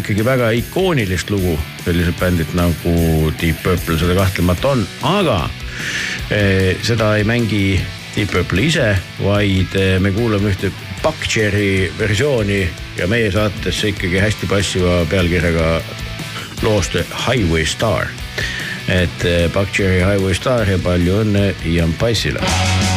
ikkagi 0.00 0.24
väga 0.24 0.52
ikoonilist 0.64 1.32
lugu 1.32 1.58
selliselt 1.84 2.20
bändilt 2.20 2.56
nagu 2.56 3.32
Deep 3.40 3.60
Purple, 3.64 4.00
seda 4.00 4.16
kahtlemata 4.16 4.72
on, 4.76 4.86
aga 5.16 5.42
seda 6.82 7.14
ei 7.16 7.24
mängi 7.24 7.80
Deep 8.14 8.30
Purple 8.30 8.62
ise, 8.66 8.96
vaid 9.22 9.74
eh, 9.78 9.98
me 10.02 10.10
kuulame 10.14 10.50
ühte 10.50 10.72
Buckcherry 11.00 11.90
versiooni 11.98 12.64
ja 12.98 13.06
meie 13.08 13.30
saatesse 13.32 13.92
ikkagi 13.94 14.18
hästi 14.20 14.50
passiva 14.50 15.00
pealkirjaga 15.10 15.78
loost 16.66 16.98
Highway 17.26 17.64
Star. 17.64 18.10
et 18.88 19.24
eh, 19.24 19.46
Buckcherry 19.54 20.02
Highway 20.02 20.34
Star 20.34 20.66
ja 20.68 20.78
palju 20.82 21.22
õnne 21.22 21.52
Ian 21.70 21.94
Pace'ile. 22.00 22.89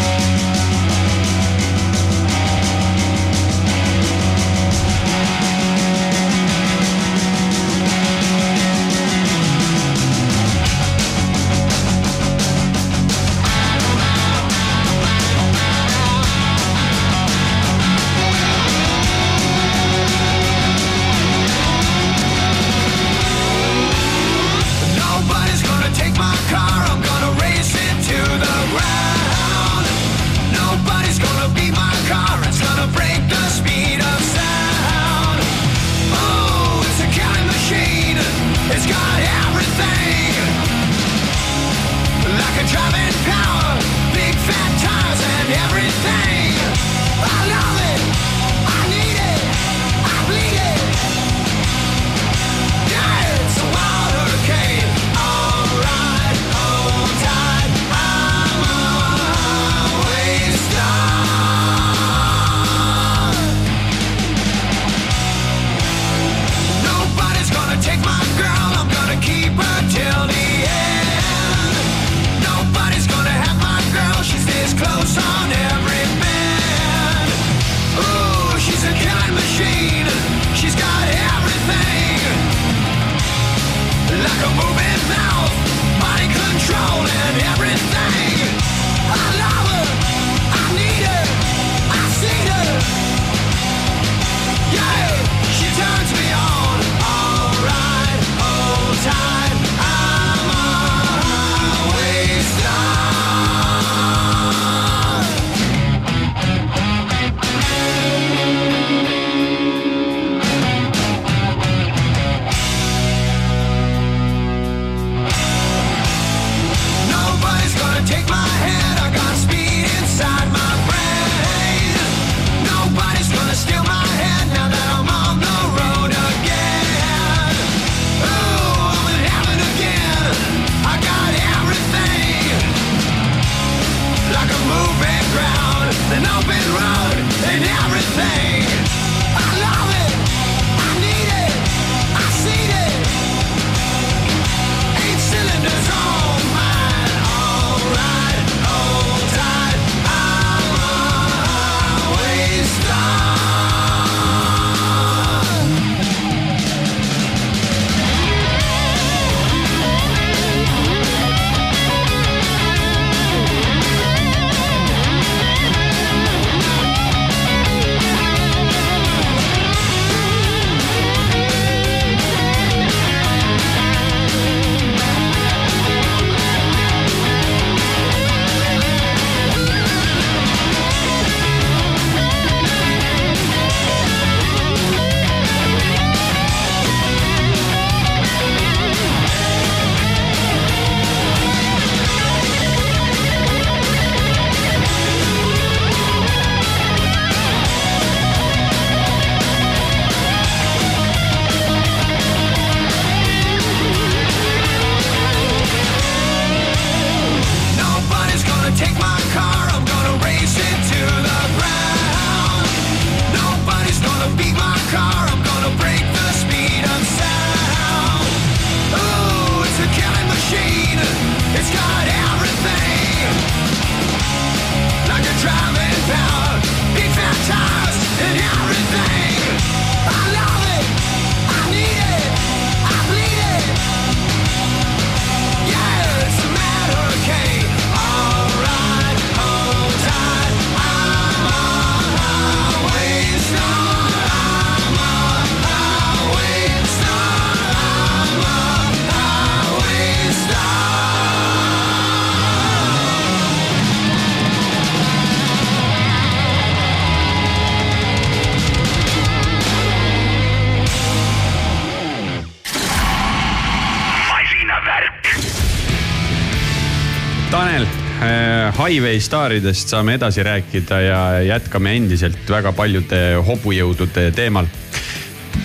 Highway 268.83 269.19
staaridest 269.23 269.87
saame 269.93 270.17
edasi 270.17 270.43
rääkida 270.43 270.97
ja 271.01 271.19
jätkame 271.47 271.93
endiselt 271.95 272.49
väga 272.51 272.73
paljude 272.75 273.19
hobujõudude 273.47 274.31
teemal. 274.35 274.67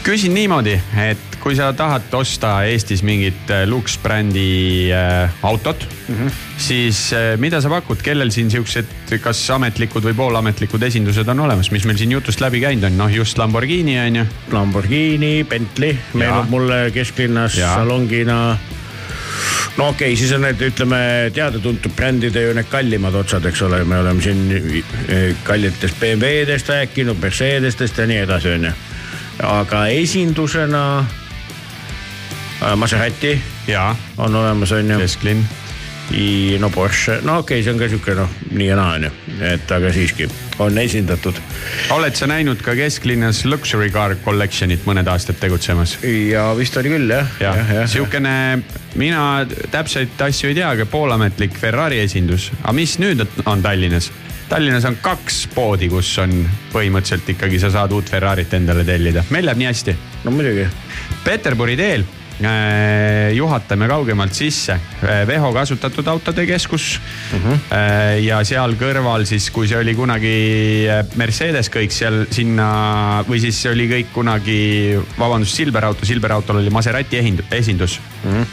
küsin 0.07 0.35
niimoodi, 0.35 0.77
et 1.03 1.35
kui 1.43 1.57
sa 1.59 1.73
tahad 1.75 2.15
osta 2.15 2.53
Eestis 2.71 3.03
mingit 3.03 3.51
äh, 3.51 3.65
luksbrändi 3.67 4.93
äh, 4.95 5.35
autot 5.43 5.89
mm, 6.09 6.15
-hmm. 6.15 6.31
siis 6.59 7.13
äh, 7.13 7.39
mida 7.39 7.61
sa 7.61 7.69
pakud, 7.69 7.99
kellel 8.03 8.31
siin 8.31 8.51
siuksed, 8.51 8.87
kas 9.21 9.51
ametlikud 9.51 10.05
või 10.05 10.15
poolametlikud 10.15 10.83
esindused 10.83 11.29
on 11.29 11.41
olemas, 11.41 11.71
mis 11.71 11.85
meil 11.85 11.99
siin 11.99 12.13
jutust 12.13 12.41
läbi 12.41 12.61
käinud 12.61 12.85
on, 12.85 12.99
noh 12.99 13.15
just 13.15 13.39
Lamborghini 13.39 13.99
on 14.01 14.17
ju. 14.17 14.27
Lamborghini, 14.53 15.45
Bentley 15.45 15.97
meenub 16.15 16.51
mulle 16.51 16.91
kesklinnas 16.95 17.59
Jaa. 17.59 17.75
salongina. 17.75 18.59
No 19.79 19.89
okei 19.89 20.09
okay,, 20.13 20.17
siis 20.17 20.33
on 20.35 20.43
need, 20.43 20.61
ütleme 20.63 20.99
teada-tuntud 21.35 21.95
brändide 21.97 22.43
ju 22.43 22.55
need 22.57 22.69
kallimad 22.71 23.15
otsad, 23.15 23.47
eks 23.47 23.63
ole, 23.63 23.85
me 23.87 24.01
oleme 24.03 24.23
siin 24.23 24.43
eh, 24.53 25.37
kallitest 25.47 26.01
BMW-dest 26.01 26.73
rääkinud, 26.75 27.21
Mercedestest 27.23 27.99
ja 27.99 28.09
nii 28.11 28.25
edasi, 28.25 28.53
onju. 28.59 28.75
aga 29.47 29.87
esindusena 29.95 30.83
äh, 30.99 32.77
Maserati 32.77 33.39
on 34.17 34.35
olemas, 34.35 34.73
onju. 34.73 34.99
kesklinn. 34.99 35.47
No 36.59 36.71
Porsche, 36.71 37.21
no 37.23 37.39
okei 37.39 37.59
okay,, 37.59 37.65
see 37.65 37.73
on 37.75 37.81
ka 37.81 37.89
sihuke 37.91 38.15
noh, 38.17 38.31
nii 38.51 38.69
ja 38.71 38.77
naa 38.79 38.95
onju, 38.97 39.11
et 39.51 39.73
aga 39.77 39.91
siiski 39.93 40.29
on 40.65 40.79
esindatud 40.81 41.37
oled 41.95 42.17
sa 42.19 42.29
näinud 42.31 42.63
ka 42.65 42.75
kesklinnas 42.79 43.45
Luxury 43.49 43.91
Car 43.95 44.17
Collection'it 44.25 44.87
mõned 44.89 45.09
aastad 45.11 45.39
tegutsemas? 45.41 45.99
ja 46.03 46.49
vist 46.59 46.77
oli 46.81 46.95
küll 46.95 47.13
jah. 47.13 47.35
jah, 47.43 47.75
sihukene, 47.91 48.35
mina 49.01 49.45
täpseid 49.73 50.17
asju 50.29 50.53
ei 50.53 50.59
tea, 50.59 50.73
aga 50.73 50.89
poolametlik 50.89 51.57
Ferrari 51.59 52.01
esindus, 52.05 52.51
aga 52.63 52.77
mis 52.79 52.99
nüüd 53.03 53.25
on 53.45 53.63
Tallinnas? 53.65 54.11
Tallinnas 54.49 54.87
on 54.89 54.97
kaks 55.05 55.43
poodi, 55.53 55.91
kus 55.93 56.15
on 56.23 56.33
põhimõtteliselt 56.73 57.35
ikkagi 57.35 57.61
sa 57.61 57.69
saad 57.75 57.93
uut 57.93 58.09
Ferrarit 58.09 58.55
endale 58.57 58.87
tellida, 58.89 59.27
meil 59.35 59.45
läheb 59.45 59.61
nii 59.61 59.69
hästi. 59.69 59.99
no 60.25 60.33
muidugi 60.33 60.65
Peterburi 61.25 61.77
teel 61.77 62.07
juhatame 63.35 63.89
kaugemalt 63.91 64.35
sisse 64.37 64.77
äh, 65.03 65.25
Veho 65.27 65.51
kasutatud 65.53 66.07
autode 66.07 66.47
keskus 66.47 67.01
uh. 67.35 67.41
-huh. 67.41 67.59
äh, 67.75 68.25
ja 68.25 68.45
seal 68.45 68.77
kõrval 68.79 69.27
siis, 69.27 69.51
kui 69.51 69.69
see 69.69 69.79
oli 69.79 69.95
kunagi 69.95 70.87
äh, 70.89 71.05
Mercedes 71.17 71.71
kõik 71.71 71.91
seal 71.91 72.27
sinna 72.31 73.25
või 73.29 73.41
siis 73.41 73.67
oli 73.67 73.89
kõik 73.91 74.13
kunagi, 74.15 74.99
vabandust, 75.19 75.57
Silver 75.57 75.85
Auto, 75.85 76.07
Silver 76.07 76.33
Autol 76.33 76.63
oli 76.63 76.71
Maserati 76.71 77.19
esindus 77.51 78.01
uh. 78.25 78.31
-huh. 78.31 78.47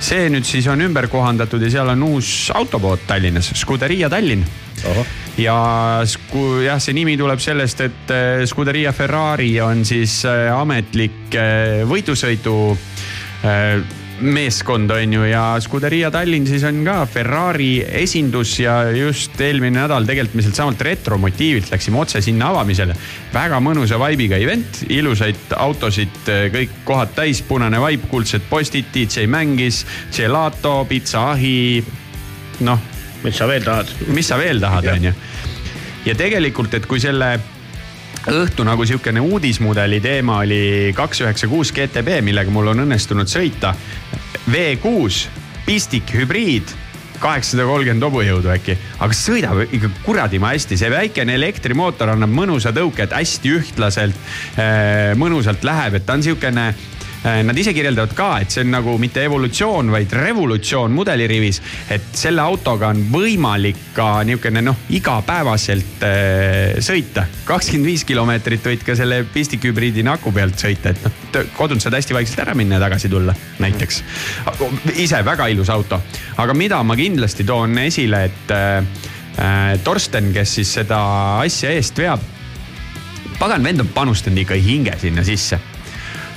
see 0.00 0.30
nüüd 0.30 0.44
siis 0.44 0.66
on 0.66 0.80
ümber 0.80 1.08
kohandatud 1.08 1.62
ja 1.62 1.70
seal 1.70 1.88
on 1.88 2.02
uus 2.02 2.50
autopood 2.54 2.98
Tallinnas, 3.06 3.50
Scuderia 3.54 4.10
Tallinn 4.10 4.44
Ohoh. 4.84 5.06
ja 5.38 6.00
sku- 6.04 6.62
jah, 6.62 6.78
see 6.78 6.94
nimi 6.94 7.16
tuleb 7.16 7.40
sellest, 7.40 7.80
et 7.80 8.10
äh, 8.10 8.46
Scuderia 8.46 8.92
Ferrari 8.92 9.60
on 9.60 9.84
siis 9.84 10.24
äh, 10.24 10.52
ametlik 10.54 11.34
äh, 11.34 11.82
võidusõidu 11.88 12.72
äh, 12.72 12.93
meeskond 14.24 14.90
on 14.90 15.12
ju 15.12 15.24
ja 15.26 15.42
Scuderia 15.60 16.10
Tallinn 16.10 16.46
siis 16.46 16.62
on 16.64 16.78
ka 16.86 17.02
Ferrari 17.10 17.82
esindus 18.02 18.54
ja 18.60 18.76
just 18.94 19.40
eelmine 19.40 19.80
nädal 19.80 20.06
tegelikult 20.06 20.38
me 20.38 20.44
sealtsamalt 20.46 20.84
retromotiivilt 20.86 21.70
läksime 21.72 21.98
otse 22.00 22.22
sinna 22.24 22.48
avamisele. 22.54 22.94
väga 23.34 23.58
mõnusa 23.60 23.98
vibe'iga 24.00 24.38
event, 24.40 24.84
ilusaid 24.88 25.56
autosid, 25.58 26.22
kõik 26.54 26.80
kohad 26.86 27.14
täis, 27.16 27.42
punane 27.42 27.80
vaip, 27.82 28.06
kuldsed 28.10 28.46
postid, 28.50 28.88
DJ 28.94 29.26
mängis, 29.26 29.84
gelato, 30.14 30.84
pitsaahi, 30.88 31.84
noh 32.64 32.90
mis 33.24 33.36
sa 33.36 33.48
veel 33.48 33.64
tahad? 33.64 33.90
mis 34.12 34.28
sa 34.28 34.38
veel 34.38 34.60
tahad, 34.62 34.88
onju. 34.94 35.12
ja 36.06 36.14
tegelikult, 36.14 36.74
et 36.78 36.86
kui 36.86 37.02
selle 37.02 37.34
õhtu 38.32 38.64
nagu 38.64 38.86
sihukene 38.86 39.20
uudismudeli 39.20 40.00
teema 40.00 40.38
oli 40.44 40.92
kaks 40.96 41.20
üheksa 41.24 41.48
kuus 41.50 41.72
GTB, 41.76 42.20
millega 42.24 42.52
mul 42.52 42.72
on 42.72 42.84
õnnestunud 42.86 43.28
sõita. 43.28 43.74
V6 44.48 45.26
pistik 45.66 46.12
hübriid, 46.16 46.72
kaheksasada 47.20 47.66
kolmkümmend 47.68 48.04
hobujõudu 48.04 48.52
äkki, 48.52 48.76
aga 49.04 49.16
sõidab 49.16 49.62
ikka 49.66 49.90
kuradima 50.04 50.52
hästi, 50.52 50.76
see 50.80 50.90
väikene 50.92 51.36
elektrimootor 51.38 52.14
annab 52.14 52.32
mõnusa 52.32 52.72
tõuke, 52.76 53.06
et 53.06 53.16
hästi 53.16 53.54
ühtlaselt, 53.58 54.32
mõnusalt 55.20 55.64
läheb, 55.64 56.00
et 56.00 56.06
ta 56.06 56.16
on 56.18 56.24
sihukene 56.24 56.72
Nad 57.24 57.56
ise 57.56 57.72
kirjeldavad 57.72 58.10
ka, 58.12 58.26
et 58.44 58.52
see 58.52 58.60
on 58.66 58.74
nagu 58.74 58.94
mitte 59.00 59.22
evolutsioon, 59.24 59.88
vaid 59.94 60.10
revolutsioon 60.12 60.92
mudelirivis. 60.92 61.60
et 61.88 62.10
selle 62.12 62.42
autoga 62.42 62.90
on 62.92 63.00
võimalik 63.12 63.78
ka 63.96 64.22
niisugune 64.28 64.60
noh, 64.60 64.76
igapäevaselt 64.92 66.04
äh, 66.04 66.76
sõita. 66.84 67.24
kakskümmend 67.48 67.88
viis 67.88 68.04
kilomeetrit 68.04 68.68
võid 68.68 68.84
ka 68.84 68.96
selle 68.96 69.22
pistikhübriidi 69.24 70.04
naku 70.04 70.32
pealt 70.36 70.60
sõita, 70.60 70.92
et 70.92 71.00
noh, 71.06 71.48
kodunt 71.56 71.80
saad 71.80 71.96
hästi 71.96 72.14
vaikselt 72.14 72.44
ära 72.44 72.54
minna 72.54 72.76
ja 72.76 72.84
tagasi 72.84 73.08
tulla, 73.08 73.34
näiteks. 73.58 74.02
ise 75.00 75.24
väga 75.24 75.48
ilus 75.48 75.72
auto, 75.72 76.02
aga 76.36 76.54
mida 76.54 76.82
ma 76.84 76.96
kindlasti 76.96 77.48
toon 77.48 77.78
esile, 77.86 78.24
et 78.28 78.52
äh, 78.52 78.76
äh, 79.38 79.78
Torsten, 79.84 80.32
kes 80.36 80.58
siis 80.60 80.76
seda 80.80 81.00
asja 81.40 81.72
eest 81.72 81.98
veab. 81.98 82.32
pagan 83.38 83.64
vend 83.64 83.80
on 83.80 83.88
panustanud 83.94 84.44
ikka 84.44 84.60
hinge 84.60 84.98
sinna 85.00 85.24
sisse. 85.24 85.73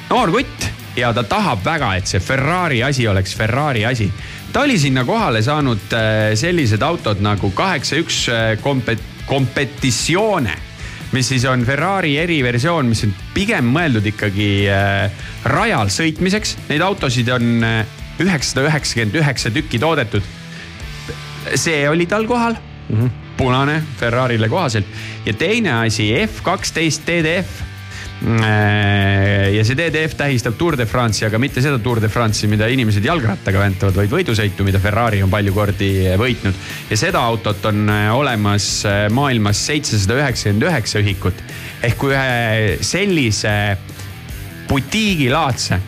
Noor 0.09 0.31
kutt 0.31 0.69
ja 0.97 1.13
ta 1.13 1.23
tahab 1.23 1.65
väga, 1.65 1.95
et 1.97 2.07
see 2.07 2.19
Ferrari 2.19 2.83
asi 2.83 3.07
oleks 3.07 3.35
Ferrari 3.37 3.85
asi. 3.85 4.11
ta 4.53 4.61
oli 4.61 4.79
sinna 4.79 5.05
kohale 5.05 5.41
saanud 5.41 5.93
äh, 5.93 6.35
sellised 6.35 6.81
autod 6.81 7.21
nagu 7.21 7.51
kaheksa 7.51 7.99
üks 8.01 8.25
kompet-, 8.63 9.05
kompetitsioone 9.25 10.67
mis 11.11 11.29
siis 11.29 11.45
on 11.47 11.63
Ferrari 11.65 12.17
eriversioon, 12.19 12.89
mis 12.91 13.03
on 13.07 13.13
pigem 13.33 13.69
mõeldud 13.71 14.07
ikkagi 14.11 14.49
äh, 14.71 15.27
rajal 15.47 15.91
sõitmiseks. 15.93 16.57
Neid 16.67 16.83
autosid 16.83 17.29
on 17.31 17.63
äh, 17.63 17.97
üheksasada 18.19 18.67
üheksakümmend 18.67 19.15
üheksa 19.21 19.53
tükki 19.53 19.79
toodetud. 19.79 20.35
see 21.55 21.89
oli 21.89 22.05
tal 22.05 22.25
kohal 22.27 22.57
mm, 22.89 22.95
-hmm. 22.95 23.09
punane 23.37 23.83
Ferrarile 23.99 24.49
kohaselt 24.49 24.85
ja 25.25 25.33
teine 25.33 25.71
asi 25.71 26.11
F 26.27 26.41
kaksteist 26.43 27.07
DDF. 27.07 27.47
Ja 28.17 29.63
see 29.65 29.77
DDF 29.77 30.15
tähistab 30.17 30.55
Tour 30.57 30.75
de 30.77 30.87
France'i, 30.89 31.27
aga 31.27 31.37
mitte 31.41 31.61
seda 31.61 31.77
Tour 31.83 32.01
de 32.01 32.09
France'i, 32.09 32.49
mida 32.49 32.65
inimesed 32.71 33.05
jalgrattaga 33.05 33.61
väntavad, 33.61 33.97
vaid 33.99 34.11
võidusõitu, 34.11 34.65
mida 34.65 34.81
Ferrari 34.81 35.21
on 35.23 35.29
palju 35.29 35.53
kordi 35.53 35.91
võitnud. 36.17 36.57
ja 36.89 36.97
seda 36.97 37.21
autot 37.21 37.65
on 37.69 37.85
äh, 37.93 38.07
olemas 38.15 38.69
äh, 38.89 39.05
maailmas 39.13 39.61
seitsesada 39.69 40.17
üheksakümmend 40.21 40.65
üheksa 40.69 41.03
ühikut 41.03 41.43
ehk 41.85 41.99
kui 42.01 42.15
ühe 42.15 42.77
sellise 42.81 43.53
butiigilaadse 44.67 45.79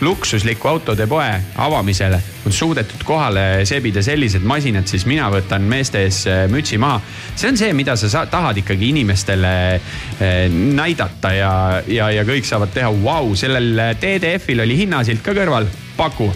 luksusliku 0.00 0.68
autode 0.68 1.06
poe 1.06 1.28
avamisele 1.56 2.20
on 2.46 2.52
suudetud 2.52 3.02
kohale 3.04 3.64
sebida 3.68 4.02
sellised 4.02 4.44
masinad, 4.46 4.88
siis 4.88 5.04
mina 5.06 5.28
võtan 5.32 5.66
meeste 5.68 6.04
ees 6.06 6.22
äh, 6.30 6.44
mütsi 6.50 6.78
maha. 6.80 7.00
see 7.36 7.50
on 7.50 7.58
see, 7.60 7.72
mida 7.76 7.96
sa 7.96 8.08
sa 8.08 8.24
tahad 8.26 8.62
ikkagi 8.62 8.88
inimestele 8.94 9.52
äh, 9.74 10.46
näidata 10.50 11.32
ja, 11.32 11.52
ja, 11.86 12.10
ja 12.10 12.24
kõik 12.24 12.48
saavad 12.48 12.72
teha, 12.74 12.92
vau, 13.04 13.34
sellel 13.36 13.96
DDF-il 14.00 14.64
oli 14.64 14.78
hinnasilt 14.84 15.22
ka 15.24 15.36
kõrval, 15.36 15.68
paku. 15.96 16.30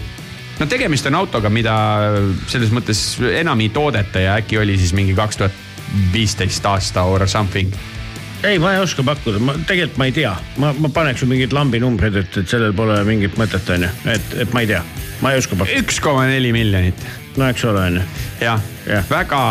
No 0.59 0.69
tegemist 0.71 1.07
on 1.09 1.17
autoga, 1.19 1.49
mida 1.51 1.75
selles 2.47 2.71
mõttes 2.71 3.17
enam 3.41 3.59
ei 3.59 3.73
toodeta 3.75 4.21
ja 4.23 4.37
äkki 4.39 4.61
oli 4.61 4.77
siis 4.79 4.93
mingi 4.95 5.15
kaks 5.17 5.41
tuhat 5.41 5.63
viisteist 6.13 6.65
aasta 6.65 7.03
or 7.03 7.27
something 7.27 7.73
ei, 8.45 8.59
ma 8.61 8.75
ei 8.75 8.83
oska 8.83 9.05
pakkuda, 9.05 9.41
ma 9.43 9.57
tegelikult 9.67 9.99
ma 10.01 10.09
ei 10.09 10.15
tea, 10.15 10.35
ma, 10.61 10.71
ma 10.77 10.91
paneks 10.93 11.23
ju 11.23 11.29
mingeid 11.31 11.55
lambinumbreid, 11.55 12.21
et, 12.23 12.39
et 12.43 12.55
sellel 12.55 12.75
pole 12.77 12.97
mingit 13.07 13.37
mõtet, 13.39 13.69
onju, 13.77 13.91
et, 14.13 14.33
et 14.45 14.55
ma 14.55 14.65
ei 14.65 14.73
tea, 14.73 14.81
ma 15.23 15.33
ei 15.33 15.43
oska 15.43 15.57
pakkuda, 15.59 15.83
üks 15.83 16.01
koma 16.03 16.27
neli 16.29 16.53
miljonit 16.55 17.07
no 17.39 17.49
eks 17.51 17.65
ole, 17.67 17.83
onju. 17.89 18.05
jah 18.43 18.61
ja. 18.85 19.01
Väga, 19.09 19.41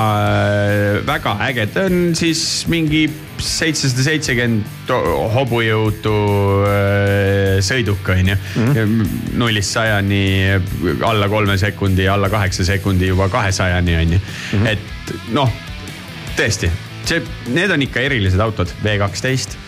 väga 1.07 1.35
äge, 1.48 1.66
ta 1.74 1.87
on 1.88 2.14
siis 2.16 2.64
mingi 2.70 3.04
seitsesada 3.42 4.04
seitsekümmend 4.07 4.92
hobujõudu 5.35 6.14
äh, 6.68 7.59
sõiduk 7.64 8.09
on 8.14 8.30
ju 8.30 8.37
mm 8.37 8.72
-hmm. 8.72 9.18
nullist 9.40 9.74
sajani 9.74 10.24
alla 11.02 11.28
kolme 11.28 11.59
sekundi, 11.59 12.09
alla 12.09 12.30
kaheksa 12.30 12.64
sekundi 12.64 13.11
juba 13.11 13.28
kahesajani 13.28 13.96
on 13.96 14.12
ju 14.12 14.18
mm. 14.18 14.59
-hmm. 14.59 14.68
et 14.68 15.14
noh, 15.33 15.50
tõesti, 16.37 16.70
see, 17.08 17.22
need 17.52 17.70
on 17.70 17.82
ikka 17.82 18.00
erilised 18.00 18.40
autod, 18.40 18.72
V 18.84 18.98
kaksteist 18.98 19.58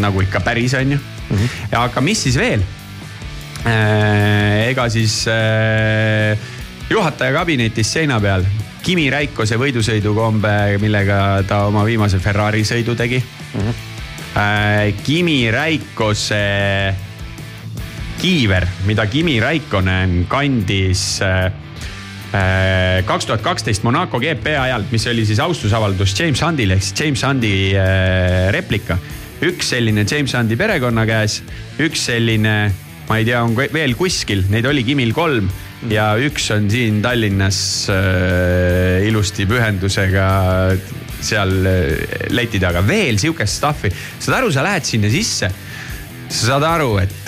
nagu 0.00 0.20
ikka 0.24 0.40
päris 0.44 0.74
on 0.74 0.92
ju 0.92 0.98
mm. 0.98 1.36
-hmm. 1.36 1.78
aga 1.78 2.00
mis 2.00 2.22
siis 2.22 2.36
veel? 2.36 2.62
ega 4.66 4.88
siis 4.88 5.24
äh, 5.28 6.38
juhataja 6.90 7.32
kabinetis 7.32 7.92
seina 7.92 8.20
peal 8.20 8.44
Kimi 8.82 9.10
Räikose 9.10 9.56
võidusõidukombe, 9.58 10.78
millega 10.78 11.42
ta 11.48 11.64
oma 11.66 11.82
viimase 11.84 12.18
Ferrari 12.18 12.62
sõidu 12.64 12.94
tegi 12.94 13.18
mm. 13.18 13.60
-hmm. 13.60 13.74
Kimi 15.02 15.50
Räikose 15.50 16.94
kiiver, 18.20 18.66
mida 18.84 19.06
Kimi 19.06 19.40
Räikkonen 19.40 20.26
kandis 20.28 21.20
äh, 21.22 21.52
kaks 23.06 23.26
tuhat 23.28 23.42
kaksteist 23.44 23.84
Monaco 23.86 24.18
GP 24.22 24.56
ajal, 24.60 24.86
mis 24.90 25.06
oli 25.10 25.24
siis 25.28 25.40
austusavaldus 25.42 26.14
James 26.18 26.40
Hundile 26.42 26.76
ehk 26.76 26.84
siis 26.84 26.98
James 27.00 27.22
Hundi 27.26 27.52
äh, 27.78 28.48
replika. 28.54 28.98
üks 29.46 29.70
selline 29.74 30.06
James 30.08 30.32
Hundi 30.34 30.56
perekonna 30.56 31.04
käes, 31.08 31.40
üks 31.82 32.06
selline, 32.08 32.54
ma 33.08 33.18
ei 33.20 33.26
tea, 33.28 33.42
on 33.44 33.56
veel 33.56 33.94
kuskil, 33.98 34.46
neid 34.50 34.66
oli 34.68 34.84
Kimil 34.86 35.12
kolm. 35.16 35.50
Ja 35.92 36.14
üks 36.16 36.48
on 36.54 36.70
siin 36.72 37.02
Tallinnas 37.04 37.58
äh, 37.92 39.04
ilusti 39.06 39.44
pühendusega 39.46 40.28
seal 41.20 41.52
äh, 41.68 42.06
leti 42.32 42.60
taga, 42.62 42.80
veel 42.86 43.20
sihukest 43.20 43.60
stuff'i, 43.60 43.92
saad 43.92 44.40
aru, 44.40 44.50
sa 44.54 44.64
lähed 44.64 44.88
sinna 44.88 45.12
sisse, 45.12 45.52
sa 46.26 46.40
saad 46.40 46.64
aru, 46.66 46.96
et 47.04 47.25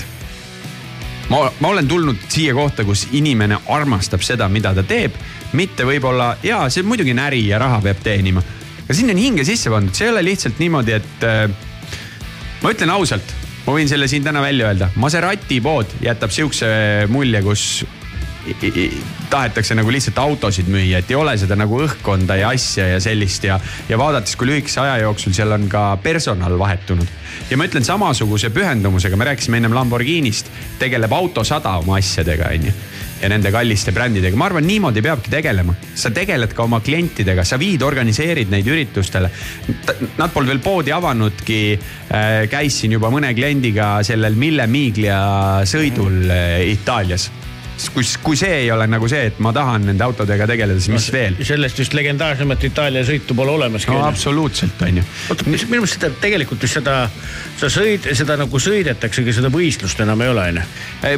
ma, 1.29 1.51
ma 1.61 1.69
olen 1.69 1.88
tulnud 1.88 2.29
siia 2.29 2.55
kohta, 2.57 2.85
kus 2.85 3.07
inimene 3.17 3.61
armastab 3.75 4.23
seda, 4.25 4.49
mida 4.53 4.75
ta 4.77 4.85
teeb, 4.87 5.17
mitte 5.59 5.87
võib-olla 5.88 6.35
ja 6.45 6.64
see 6.73 6.87
muidugi 6.87 7.14
on 7.17 7.25
äri 7.25 7.45
ja 7.49 7.61
raha 7.62 7.81
peab 7.85 8.03
teenima. 8.05 8.43
aga 8.85 8.97
sinna 8.97 9.14
on 9.17 9.23
hinge 9.23 9.45
sisse 9.45 9.71
pandud, 9.73 9.95
see 9.95 10.09
ei 10.09 10.14
ole 10.14 10.25
lihtsalt 10.25 10.61
niimoodi, 10.62 10.97
et 10.97 11.29
äh, 11.29 11.45
ma 12.62 12.73
ütlen 12.75 12.93
ausalt, 12.95 13.35
ma 13.67 13.77
võin 13.77 13.91
selle 13.91 14.09
siin 14.09 14.25
täna 14.25 14.43
välja 14.45 14.71
öelda, 14.71 14.91
Maserati 14.97 15.61
pood 15.64 15.93
jätab 16.05 16.33
sihukese 16.35 17.07
mulje, 17.12 17.43
kus 17.45 17.69
tahetakse 19.31 19.77
nagu 19.77 19.92
lihtsalt 19.92 20.18
autosid 20.22 20.68
müüa, 20.72 21.03
et 21.03 21.11
ei 21.11 21.18
ole 21.18 21.35
seda 21.40 21.57
nagu 21.59 21.81
õhkkonda 21.85 22.38
ja 22.40 22.53
asja 22.55 22.87
ja 22.94 23.01
sellist 23.03 23.44
ja, 23.44 23.59
ja 23.88 23.98
vaadates, 24.01 24.37
kui 24.38 24.48
lühikese 24.48 24.81
aja 24.85 25.03
jooksul 25.05 25.35
seal 25.37 25.53
on 25.57 25.68
ka 25.68 25.98
personal 26.03 26.59
vahetunud. 26.59 27.09
ja 27.51 27.59
ma 27.59 27.68
ütlen 27.68 27.85
samasuguse 27.85 28.51
pühendumusega, 28.55 29.16
me 29.16 29.29
rääkisime 29.33 29.61
ennem 29.61 29.74
Lamborghinist, 29.77 30.51
tegeleb 30.79 31.12
Autosada 31.12 31.77
oma 31.83 31.98
asjadega, 32.01 32.53
onju 32.55 32.72
ja 33.22 33.29
nende 33.31 33.51
kalliste 33.51 33.92
brändidega, 33.94 34.37
ma 34.38 34.46
arvan, 34.48 34.66
niimoodi 34.66 35.03
peabki 35.03 35.31
tegelema. 35.33 35.74
sa 35.94 36.11
tegeled 36.14 36.53
ka 36.55 36.62
oma 36.62 36.81
klientidega, 36.85 37.44
sa 37.44 37.59
viid, 37.59 37.83
organiseerid 37.83 38.51
neid 38.53 38.66
üritustele. 38.66 39.31
Nad 40.18 40.31
polnud 40.35 40.53
veel 40.53 40.62
poodi 40.62 40.94
avanudki. 40.94 41.79
käis 42.51 42.81
siin 42.81 42.92
juba 42.92 43.11
mõne 43.11 43.35
kliendiga 43.35 43.98
sellel 44.03 44.35
Mille 44.38 44.66
Miglia 44.66 45.18
sõidul 45.66 46.31
äh, 46.31 46.70
Itaalias. 46.72 47.31
kui, 47.95 48.05
kui 48.23 48.38
see 48.38 48.62
ei 48.64 48.71
ole 48.75 48.87
nagu 48.91 49.09
see, 49.11 49.29
et 49.31 49.38
ma 49.45 49.53
tahan 49.55 49.87
nende 49.88 50.05
autodega 50.05 50.47
tegeleda, 50.51 50.81
siis 50.83 50.95
mis 50.95 51.09
veel? 51.14 51.38
sellest 51.47 51.79
vist 51.83 51.95
legendaarsemat 51.97 52.64
Itaalia 52.69 53.05
sõitu 53.07 53.37
pole 53.38 53.55
olemaski 53.55 53.95
no. 53.95 54.03
absoluutselt 54.09 54.83
on 54.87 55.01
ju. 55.01 55.05
oota, 55.33 55.47
mis 55.53 55.64
minu 55.69 55.85
meelest 55.85 55.99
seda 55.99 56.11
tegelikult 56.23 56.64
vist 56.67 56.79
seda, 56.81 56.97
sa 57.61 57.71
sõid, 57.73 58.09
seda 58.19 58.38
nagu 58.41 58.61
sõidetaksegi, 58.62 59.35
seda 59.37 59.51
võistlust 59.53 60.03
enam 60.05 60.25
ei 60.25 60.33
ole, 60.33 60.47
onju. 60.53 60.67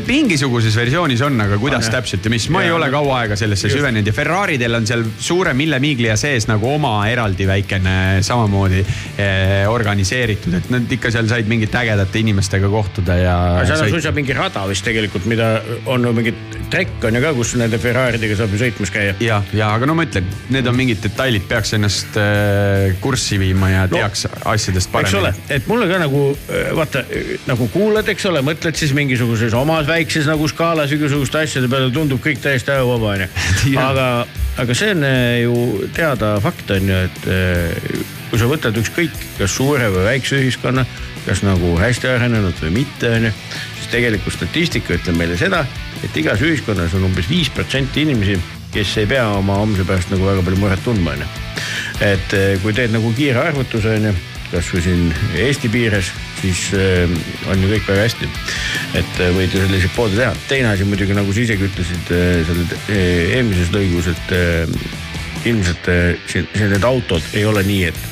mingisuguses 0.08 0.76
versioonis 0.76 1.24
on, 1.26 1.40
aga 1.46 1.58
kuidas 1.60 1.86
On, 1.86 1.88
jah? 1.88 1.96
täpselt 1.98 2.28
ja 2.28 2.34
mis, 2.34 2.48
ma 2.52 2.64
ei 2.64 2.70
Jaa, 2.70 2.76
ole 2.78 2.90
no- 2.90 2.98
kaua 2.98 3.22
aega 3.22 3.40
sellesse 3.40 3.72
süvenenud 3.72 4.12
ja 4.12 4.16
Ferraridel 4.16 4.80
on 4.80 4.88
seal 4.90 5.06
suure 5.18 5.54
Mille 5.56 5.80
Miglia 5.82 6.16
sees 6.20 6.48
nagu 6.50 6.68
oma 6.74 6.94
eraldi 7.10 7.48
väikene 7.48 7.96
samamoodi 8.26 8.84
eh, 8.84 9.64
organiseeritud, 9.70 10.60
et 10.60 10.70
nad 10.72 10.96
ikka 10.98 11.12
seal 11.14 11.28
said 11.30 11.48
mingite 11.50 11.80
ägedate 11.80 12.20
inimestega 12.20 12.68
kohtuda 12.70 13.16
ja. 13.20 13.36
seal 13.64 13.86
on 13.86 13.94
suisa 13.96 14.12
mingi 14.16 14.36
rada 14.36 14.66
vist 14.68 14.84
tegelikult, 14.86 15.28
mida 15.30 15.54
on 15.90 16.04
ju 16.04 16.14
mingi 16.16 16.34
trekk 16.70 17.04
on 17.08 17.16
ju 17.18 17.22
ka, 17.24 17.32
kus 17.36 17.54
nende 17.60 17.78
Ferraridega 17.82 18.36
saab 18.38 18.54
ju 18.54 18.60
sõitmas 18.60 18.92
käia. 18.94 19.14
ja, 19.22 19.40
ja 19.56 19.70
aga 19.76 19.88
no 19.88 19.96
ma 19.98 20.06
ütlen, 20.06 20.28
need 20.52 20.68
on 20.70 20.76
mingid 20.78 21.02
detailid, 21.04 21.46
peaks 21.50 21.74
ennast 21.76 22.18
äh, 22.20 22.94
kurssi 23.02 23.40
viima 23.40 23.72
ja 23.72 23.86
No, 23.90 23.96
teaks 23.96 24.26
asjadest 24.46 24.92
eks 24.92 25.16
ole 25.18 25.32
paremini., 25.32 25.56
et 25.56 25.66
mulle 25.70 25.88
ka 25.90 25.98
nagu 26.02 26.22
vaata 26.76 27.02
nagu 27.48 27.66
kuulad, 27.72 28.08
eks 28.12 28.28
ole, 28.30 28.42
mõtled 28.46 28.78
siis 28.78 28.94
mingisuguses 28.96 29.56
omas 29.56 29.88
väikses 29.88 30.28
nagu 30.30 30.46
skaalas 30.50 30.92
igasuguste 30.94 31.42
asjade 31.42 31.70
peale, 31.72 31.90
tundub 31.94 32.22
kõik 32.22 32.42
täiesti 32.44 32.74
ajuvaba 32.74 33.14
onju. 33.16 33.28
Aga, 33.90 34.06
aga 34.60 34.74
see 34.76 34.92
on 34.94 35.04
eh, 35.06 35.42
ju 35.42 35.88
teada 35.96 36.34
fakt 36.44 36.70
on 36.74 36.90
ju, 36.90 36.98
et 37.08 37.28
kui 38.30 38.38
sa 38.38 38.48
võtad 38.50 38.76
ükskõik, 38.78 39.14
kas 39.38 39.54
suure 39.56 39.88
või 39.90 40.06
väikse 40.06 40.38
ühiskonna, 40.38 40.84
kas 41.26 41.42
nagu 41.44 41.74
hästi 41.80 42.10
arenenud 42.12 42.58
või 42.62 42.72
mitte 42.80 43.10
onju, 43.16 43.32
tegelikult 43.92 44.36
statistika 44.36 44.96
ütleb 44.96 45.18
meile 45.18 45.36
seda, 45.40 45.64
et 46.04 46.16
igas 46.16 46.42
ühiskonnas 46.44 46.94
on 46.98 47.06
umbes 47.10 47.28
viis 47.30 47.50
protsenti 47.54 48.04
inimesi, 48.06 48.38
kes 48.74 48.96
ei 49.02 49.08
pea 49.10 49.26
oma 49.36 49.58
homse 49.60 49.86
pärast 49.86 50.12
nagu 50.14 50.28
väga 50.28 50.44
palju 50.46 50.60
muret 50.62 50.84
tundma 50.84 51.16
onju. 51.16 51.30
et 52.00 52.34
eh, 52.34 52.58
kui 52.62 52.72
teed 52.72 52.92
nagu 52.94 53.12
kiire 53.16 53.42
arvutuse 53.42 53.96
onju 53.98 54.14
kasvõi 54.50 54.82
siin 54.82 55.02
Eesti 55.38 55.70
piires, 55.70 56.10
siis 56.40 56.68
äh, 56.74 57.10
on 57.50 57.62
ju 57.62 57.70
kõik 57.70 57.88
väga 57.90 58.06
hästi. 58.06 58.30
et 58.98 59.20
äh, 59.22 59.32
võid 59.36 59.54
ju 59.54 59.62
selliseid 59.62 59.94
poode 59.96 60.18
teha. 60.18 60.32
teine 60.48 60.72
asi 60.72 60.86
muidugi 60.88 61.16
nagu 61.16 61.32
sa 61.32 61.44
isegi 61.44 61.68
ütlesid 61.68 62.12
äh, 62.16 62.54
eelmises 63.36 63.70
lõigus, 63.74 64.10
et 64.10 65.46
ilmselt 65.46 65.86
siin 66.28 66.48
siin 66.52 66.74
need 66.74 66.84
autod 66.84 67.22
ei 67.32 67.46
ole 67.48 67.62
nii, 67.64 67.84
et 67.88 68.09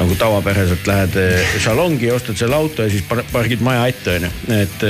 nagu 0.00 0.18
tavapäraselt 0.20 0.86
lähed 0.90 1.18
äh, 1.20 1.56
salongi, 1.64 2.10
ostad 2.14 2.38
selle 2.40 2.58
auto 2.58 2.86
ja 2.86 2.92
siis 2.92 3.04
par- 3.08 3.24
pargid 3.32 3.64
maja 3.64 3.86
ette 3.90 4.18
onju, 4.18 4.30
et, 4.60 4.86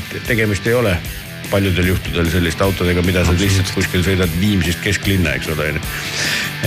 et 0.00 0.12
tegemist 0.28 0.66
ei 0.68 0.76
ole 0.78 0.96
paljudel 1.50 1.92
juhtudel 1.94 2.28
selliste 2.30 2.64
autodega, 2.64 3.02
mida 3.06 3.24
sa 3.24 3.32
lihtsalt 3.36 3.70
kuskil 3.76 4.04
sõidad 4.04 4.32
Viimsist 4.40 4.82
kesklinna, 4.84 5.32
eks 5.38 5.48
ole, 5.54 5.72
onju. 5.72 5.84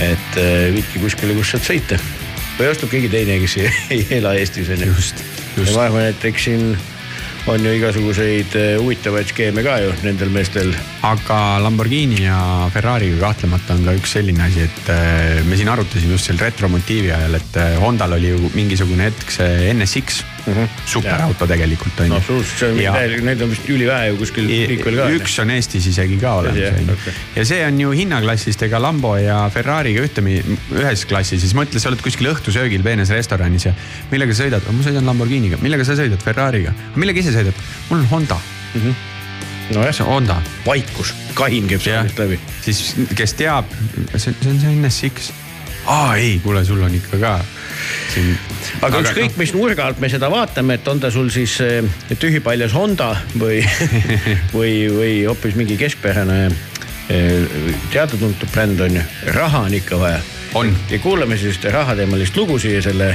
et 0.08 0.40
äh, 0.42 0.68
viidki 0.74 1.02
kuskile, 1.04 1.36
kus 1.38 1.54
saad 1.54 1.68
sõita 1.68 2.00
või 2.58 2.70
ostab 2.72 2.90
keegi 2.92 3.10
teine, 3.12 3.38
kes 3.42 3.58
ei, 3.62 3.70
ei 3.96 4.06
ela 4.18 4.34
Eestis 4.38 4.70
onju. 4.72 4.90
Just, 4.92 5.22
ja 5.56 5.62
just. 5.62 5.76
ma 5.76 5.86
arvan, 5.86 6.10
et 6.12 6.26
eks 6.32 6.48
siin 6.50 6.74
on 7.46 7.64
ju 7.64 7.72
igasuguseid 7.74 8.54
äh, 8.56 8.76
huvitavaid 8.78 9.26
skeeme 9.26 9.64
ka 9.66 9.78
ju 9.82 9.92
nendel 10.04 10.30
meestel. 10.30 10.70
aga 11.02 11.58
Lamborghini 11.62 12.22
ja 12.22 12.68
Ferrari'ga 12.74 13.18
kahtlemata 13.20 13.74
on 13.74 13.86
ka 13.88 13.96
üks 13.98 14.14
selline 14.16 14.44
asi, 14.46 14.66
et 14.68 14.92
äh, 14.94 15.40
me 15.46 15.58
siin 15.58 15.72
arutasime 15.72 16.14
just 16.14 16.30
seal 16.30 16.38
retromotiivi 16.42 17.10
ajal, 17.10 17.38
et 17.40 17.58
äh, 17.58 17.74
Hondal 17.82 18.18
oli 18.18 18.30
ju 18.34 18.52
mingisugune 18.54 19.10
hetk 19.10 19.34
see 19.34 19.72
NSX 19.74 20.22
mm, 20.46 20.52
-hmm. 20.52 20.68
superauto 20.86 21.46
tegelikult 21.46 22.00
on 22.00 22.08
no 22.08 22.14
ju. 22.14 22.20
absoluutselt, 22.20 22.62
on 22.72 23.26
neid 23.26 23.42
on 23.42 23.50
vist 23.50 23.68
ülivähe 23.68 24.08
ju 24.10 24.16
kuskil 24.20 24.48
liikvel 24.48 24.98
ka. 25.00 25.08
üks 25.18 25.38
on 25.42 25.54
Eestis 25.54 25.86
isegi 25.92 26.18
ka 26.20 26.34
olemas 26.40 26.90
Okei. 26.96 27.14
ja 27.36 27.44
see 27.48 27.60
on 27.66 27.80
ju 27.80 27.94
hinnaklassist, 27.96 28.62
ega 28.68 28.82
Lambo 28.82 29.14
ja 29.20 29.38
Ferrari'ga 29.54 30.04
ühte, 30.06 30.24
ühes 30.24 31.06
klassis, 31.08 31.42
siis 31.44 31.54
mõtle, 31.58 31.82
sa 31.82 31.92
oled 31.92 32.02
kuskil 32.04 32.32
õhtusöögil 32.32 32.82
peenes 32.82 33.10
restoranis 33.14 33.68
ja 33.70 33.74
millega 34.10 34.34
sa 34.34 34.46
sõidad, 34.46 34.68
ma 34.70 34.86
sõidan 34.86 35.08
Lamborghiniga, 35.08 35.60
millega 35.62 35.86
sa 35.86 35.96
sõidad 35.98 36.22
Ferrari'ga, 36.22 36.74
millega 36.96 37.22
ise 37.22 37.34
sõidad, 37.34 37.66
mul 37.90 38.02
on 38.02 38.08
Honda, 38.12 38.40
nojah, 39.72 39.94
see 39.94 40.04
on 40.04 40.10
Honda 40.16 40.40
vaikus, 40.66 41.14
kahin 41.38 41.68
käib 41.70 41.84
sellest 41.84 42.18
läbi. 42.18 42.40
siis 42.64 42.94
kes 43.14 43.38
teab, 43.38 43.70
see, 44.16 44.34
see 44.34 44.50
on 44.50 44.60
see 44.60 44.74
NSX. 44.74 45.32
Aa 45.86 46.16
ei, 46.16 46.40
kuule, 46.42 46.64
sul 46.64 46.82
on 46.82 46.94
ikka 46.94 47.18
ka 47.18 47.32
siin. 48.14 48.34
aga 48.82 49.00
ükskõik, 49.02 49.38
mis 49.40 49.54
nurga 49.56 49.86
alt 49.88 50.02
me 50.02 50.10
seda 50.12 50.30
vaatame, 50.32 50.78
et 50.78 50.88
on 50.88 51.00
ta 51.02 51.10
sul 51.10 51.30
siis 51.34 51.56
eh, 51.64 51.82
tühipaljas 52.18 52.74
Honda 52.76 53.14
või, 53.38 53.62
või, 54.56 54.76
või 54.92 55.16
hoopis 55.26 55.56
mingi 55.58 55.78
keskpärane 55.80 56.44
eh, 56.46 57.58
teada-tuntud 57.92 58.50
bränd 58.52 58.84
on 58.84 59.00
ju, 59.00 59.08
raha 59.34 59.66
on 59.68 59.80
ikka 59.80 59.98
vaja. 60.02 60.22
On. 60.54 60.68
ja 60.90 60.98
kuulame 61.00 61.38
siis 61.40 61.54
ühte 61.56 61.70
rahateemalist 61.72 62.36
lugu 62.36 62.58
siia 62.60 62.82
selle, 62.84 63.14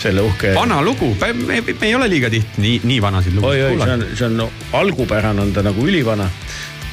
selle 0.00 0.22
uhke. 0.24 0.54
vana 0.56 0.78
lugu, 0.82 1.10
me, 1.20 1.60
me, 1.60 1.74
ei 1.76 1.92
ole 1.94 2.08
liiga 2.08 2.30
tihti 2.32 2.62
nii, 2.64 2.78
nii 2.88 3.02
vanasid 3.04 3.36
oi, 3.36 3.42
oi, 3.44 3.58
see 3.58 3.66
lugusid 3.74 3.92
on, 3.92 4.04
see 4.16 4.28
on 4.30 4.38
no, 4.38 4.46
algupärane 4.80 5.44
on 5.44 5.52
ta 5.52 5.64
nagu 5.66 5.84
ülivana. 5.84 6.30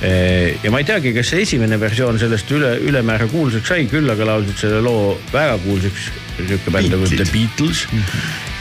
Ja 0.02 0.72
ma 0.74 0.82
ei 0.82 0.88
teagi, 0.88 1.14
kas 1.14 1.30
see 1.30 1.44
esimene 1.46 1.78
versioon 1.82 2.18
sellest 2.22 2.50
üle, 2.56 2.74
ülemäära 2.90 3.28
kuulsaks 3.30 3.70
sai, 3.70 3.86
küll 3.92 4.10
aga 4.10 4.26
laulsid 4.32 4.58
selle 4.64 4.82
loo 4.82 5.14
väga 5.34 5.60
kuulsaks 5.62 6.10
sihuke 6.48 6.74
bänd 6.74 6.94
nagu 6.94 7.08
The 7.10 7.26
Beatles. 7.32 7.86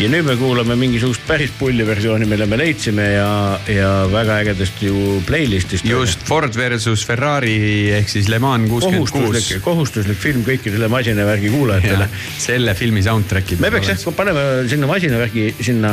ja 0.00 0.08
nüüd 0.08 0.24
me 0.24 0.34
kuulame 0.40 0.74
mingisugust 0.80 1.22
päris 1.28 1.52
pulli 1.58 1.84
versiooni, 1.86 2.24
mille 2.28 2.46
me 2.48 2.56
leidsime 2.56 3.04
ja, 3.12 3.30
ja 3.68 3.90
väga 4.10 4.38
ägedast 4.40 4.80
ju 4.84 5.20
playlist'ist. 5.28 5.84
just 5.88 6.24
Ford 6.26 6.56
versus 6.56 7.04
Ferrari 7.06 7.90
ehk 7.98 8.08
siis 8.08 8.30
Le 8.32 8.40
Mans 8.42 8.68
kuuskümmend 8.70 9.12
kuus 9.12 9.50
kohustuslik, 9.64 10.18
film 10.20 10.44
kõikidele 10.46 10.88
masinavärgi 10.92 11.52
kuulajatele. 11.52 12.08
selle 12.48 12.74
filmi 12.78 13.04
soundtrack'id. 13.04 13.60
me 13.60 13.72
peaks 13.74 13.92
jah, 13.92 14.06
paneme 14.16 14.46
sinna 14.70 14.88
masinavärgi 14.90 15.46
sinna 15.60 15.92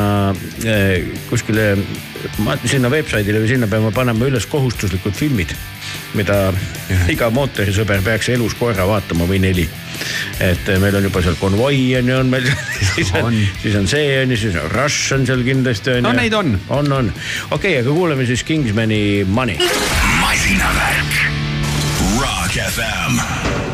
eh, 0.64 1.12
kuskile, 1.30 1.70
sinna 2.66 2.92
veebsaidile 2.92 3.44
või 3.44 3.52
sinna 3.52 3.72
peame 3.72 3.92
panema 3.96 4.28
üles 4.28 4.48
kohustuslikud 4.50 5.16
filmid, 5.18 5.37
mida 6.18 6.38
iga 7.12 7.30
mootorisõber 7.34 8.02
peaks 8.06 8.30
elus 8.34 8.56
korra 8.58 8.86
vaatama 8.88 9.28
või 9.30 9.40
neli. 9.44 9.68
et 10.40 10.70
eh, 10.70 10.78
meil 10.80 10.96
on 11.00 11.04
juba 11.08 11.22
seal 11.26 11.36
konvoi 11.40 11.80
on 12.00 12.10
ju, 12.12 12.18
on 12.22 12.30
meil, 12.32 12.46
siis 12.96 13.12
on, 13.22 13.34
siis 13.62 13.76
on 13.80 13.88
see 13.90 14.20
on 14.24 14.32
ju, 14.34 14.38
siis 14.38 14.56
on 14.62 14.70
Rush 14.72 15.14
on 15.18 15.26
seal 15.30 15.44
kindlasti 15.48 15.98
on 15.98 16.04
No 16.08 16.14
ju. 16.14 16.20
neid 16.22 16.34
on. 16.38 16.54
on, 16.70 16.92
on, 16.92 17.14
okei 17.52 17.78
okay,, 17.78 17.82
aga 17.82 17.96
kuulame 17.98 18.26
siis 18.30 18.44
Kingsmani 18.48 19.26
Money. 19.28 19.58
masinavärk. 20.22 21.18
Rock 22.22 22.54
FM. 22.72 23.67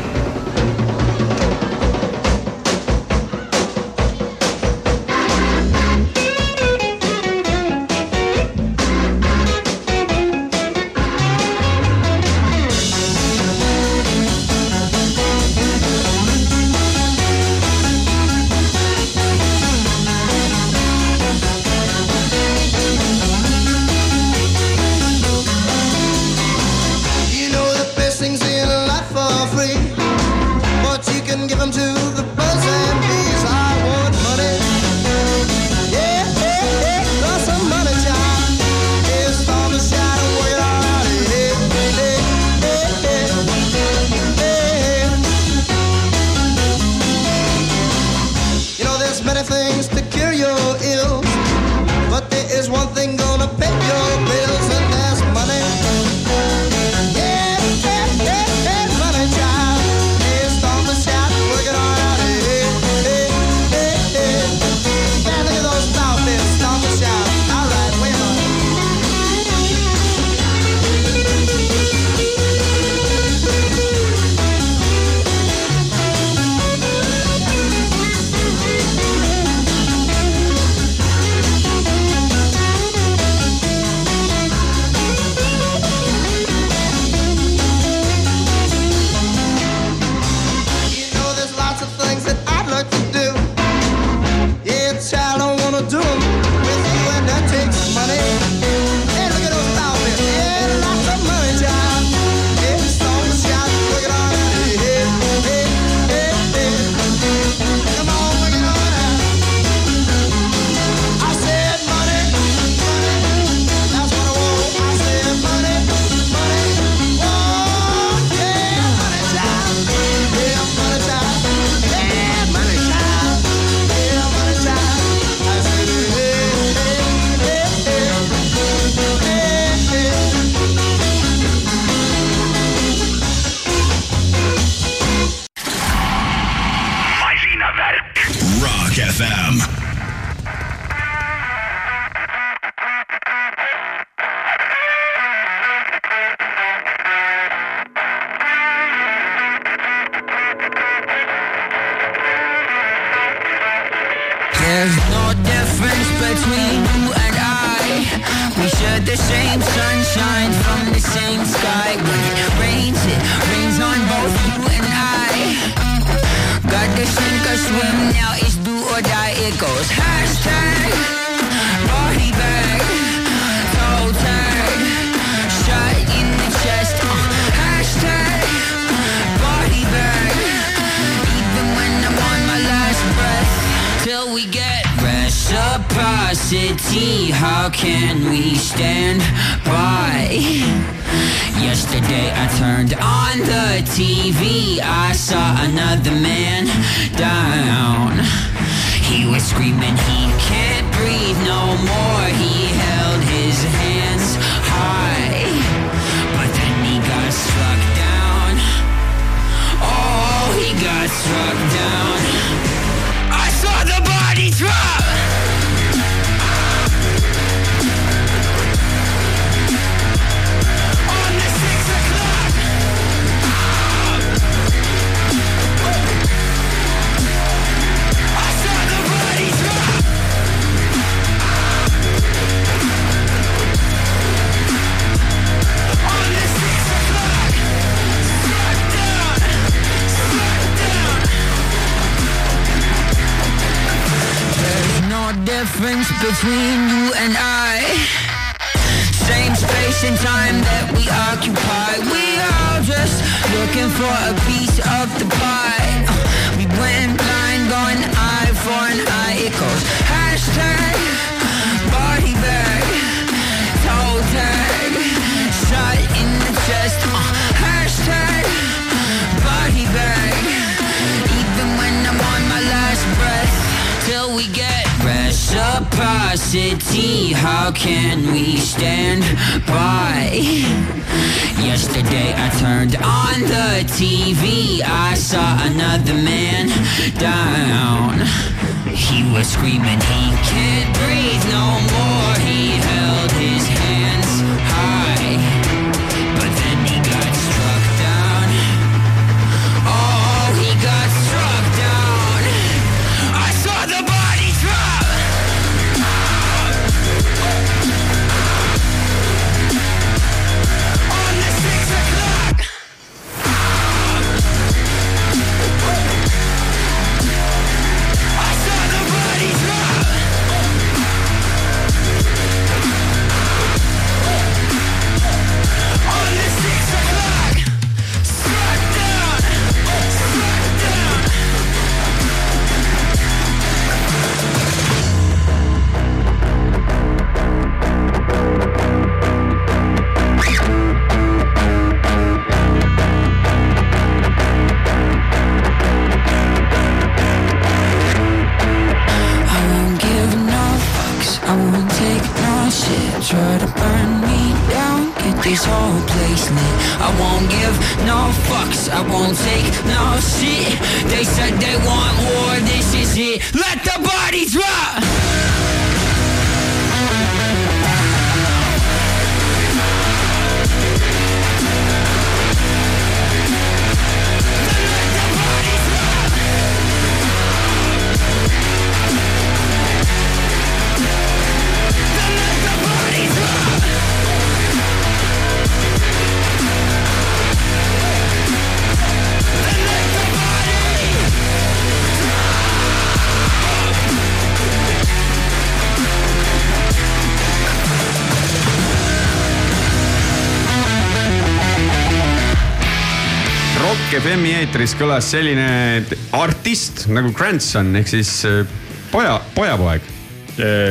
Eetris 404.74 404.96
kõlas 404.98 405.28
selline 405.30 406.02
artist 406.34 407.04
nagu 407.06 407.28
Grandson 407.30 407.94
ehk 407.94 408.08
siis 408.10 408.30
äh, 408.48 408.64
poja, 409.12 409.36
pojapoeg. 409.54 410.02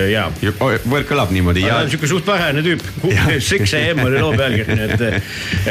ja. 0.08 0.30
võõr 0.88 1.04
kõlab 1.08 1.34
niimoodi 1.36 1.66
ta 1.68 1.82
on 1.82 1.90
siuke 1.92 2.08
suht 2.08 2.24
vähene 2.28 2.62
tüüp. 2.64 2.84
Six 3.50 3.74
AM 3.76 4.00
oli 4.06 4.22
loo 4.24 4.30
pealkiri, 4.40 4.78
et, 4.86 5.04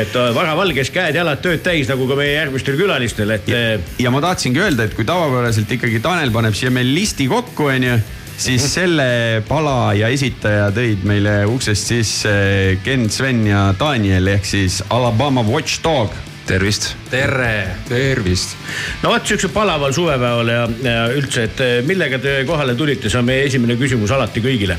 et 0.02 0.18
äh, 0.20 0.28
varavalges 0.36 0.90
käed-jalad 0.92 1.40
tööd 1.40 1.62
täis 1.64 1.88
nagu 1.88 2.04
ka 2.10 2.18
meie 2.18 2.34
järgmistel 2.34 2.76
külalistel, 2.76 3.32
et 3.32 3.48
äh, 3.48 3.94
ja 4.04 4.12
ma 4.12 4.20
tahtsingi 4.24 4.60
öelda, 4.60 4.90
et 4.90 4.96
kui 4.98 5.08
tavapäraselt 5.08 5.72
ikkagi 5.78 6.02
Tanel 6.04 6.34
paneb 6.34 6.58
siia 6.58 6.72
meil 6.74 6.92
listi 6.92 7.30
kokku, 7.32 7.70
onju, 7.72 7.94
siis 8.36 8.66
selle 8.74 9.06
pala 9.48 9.94
ja 9.96 10.10
esitaja 10.12 10.68
tõid 10.76 11.08
meile 11.08 11.38
uksest 11.48 11.94
sisse 11.94 12.36
Ken, 12.84 13.08
Sven 13.08 13.40
ja 13.48 13.70
Daniel 13.80 14.34
ehk 14.34 14.52
siis 14.52 14.82
Alabama 14.92 15.46
Watchdog. 15.48 16.12
tervist. 16.52 16.90
tere. 17.10 17.76
tervist. 17.88 18.56
no 19.02 19.12
vot 19.12 19.26
siuksel 19.26 19.52
palaval 19.54 19.94
suvepäeval 19.96 20.52
ja, 20.52 20.64
ja 20.84 21.04
üldse, 21.14 21.46
et 21.48 21.62
äh, 21.64 21.78
millega 21.86 22.20
te 22.22 22.42
kohale 22.48 22.76
tulite, 22.78 23.10
see 23.10 23.20
on 23.20 23.28
meie 23.28 23.46
esimene 23.48 23.78
küsimus 23.80 24.12
alati 24.12 24.42
kõigile. 24.44 24.76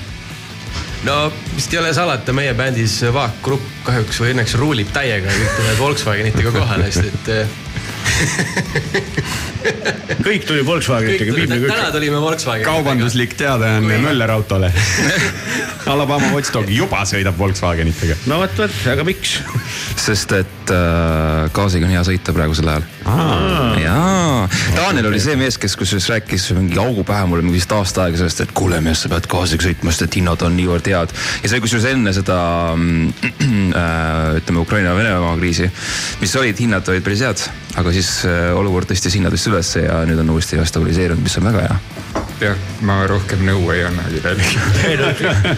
no 1.08 1.18
vist 1.56 1.74
ei 1.74 1.82
ole 1.82 1.94
salata, 1.96 2.36
meie 2.36 2.54
bändis 2.58 3.00
Vaak 3.14 3.42
Grupp 3.46 3.86
kahjuks 3.88 4.22
või 4.22 4.36
õnneks 4.36 4.58
ruulib 4.62 4.94
täiega 4.94 5.34
tuleb 5.34 5.80
Volkswagenitega 5.82 6.54
kohale, 6.54 6.92
sest 6.94 7.10
et 7.10 7.34
äh, 7.40 7.60
kõik 10.28 10.46
tuli 10.48 10.66
Volkswagenitega, 10.66 11.36
viimne 11.36 11.58
tuli, 11.58 11.72
täna 11.72 11.92
tulime 11.92 12.22
Volkswagenitega. 12.22 12.72
kaubanduslik 12.72 13.34
teadaanne 13.40 13.98
Möller 14.04 14.32
autole. 14.32 14.72
Alabama 15.94 16.30
Watchdog 16.32 16.70
juba 16.72 17.04
sõidab 17.08 17.38
Volkswagenitega. 17.38 18.16
no 18.32 18.40
vot, 18.44 18.54
vot, 18.58 18.76
aga 18.94 19.04
miks? 19.08 19.32
sest 20.00 20.32
et 20.36 20.72
äh, 20.72 21.50
gaasiga 21.56 21.88
on 21.88 21.94
hea 21.94 22.04
sõita 22.08 22.36
praegusel 22.36 22.68
ajal. 22.72 22.84
jaa, 23.84 24.48
Daniel 24.78 25.10
oli 25.12 25.20
see 25.24 25.36
mees, 25.40 25.56
kes 25.62 25.76
kusjuures 25.80 26.08
rääkis 26.14 26.44
mingi 26.58 26.80
augu 26.82 27.02
pähe 27.08 27.24
mulle 27.30 27.44
mingi 27.46 27.60
vist 27.60 27.72
aasta 27.76 27.98
aega 28.08 28.18
sellest, 28.22 28.40
et 28.46 28.52
kuule 28.56 28.80
mees, 28.84 29.00
sa 29.04 29.08
pead 29.12 29.26
gaasiga 29.32 29.64
sõitma, 29.68 29.90
sest 29.94 30.08
et 30.08 30.14
hinnad 30.20 30.40
on 30.48 30.54
niivõrd 30.60 30.86
head. 30.92 31.10
ja 31.44 31.50
see 31.50 31.58
oli 31.58 31.66
kusjuures 31.68 31.90
enne 31.92 32.12
seda 32.16 32.38
mm, 32.78 33.08
äh, 33.82 34.40
ütleme 34.40 34.60
Ukraina-Venemaa 34.64 35.36
kriisi, 35.40 35.70
mis 36.24 36.36
olid, 36.40 36.60
hinnad 36.64 36.88
olid 36.92 37.06
päris 37.06 37.24
head, 37.28 37.44
aga 37.80 37.93
siis 37.96 38.10
äh, 38.28 38.52
olukord 38.58 38.90
tõstis 38.90 39.18
hinnad 39.18 39.34
vist 39.36 39.50
ülesse 39.50 39.86
ja 39.86 40.02
nüüd 40.08 40.22
on 40.24 40.34
uuesti 40.36 40.60
stabiliseerunud, 40.70 41.24
mis 41.24 41.38
on 41.40 41.48
väga 41.50 41.66
hea. 41.68 41.80
jah, 42.44 42.64
ma 42.88 43.00
rohkem 43.08 43.44
nõu 43.48 43.70
ei 43.74 43.84
annagi 43.88 44.22
tegelikult. 44.24 44.80
ei 44.90 44.98
no 45.00 45.10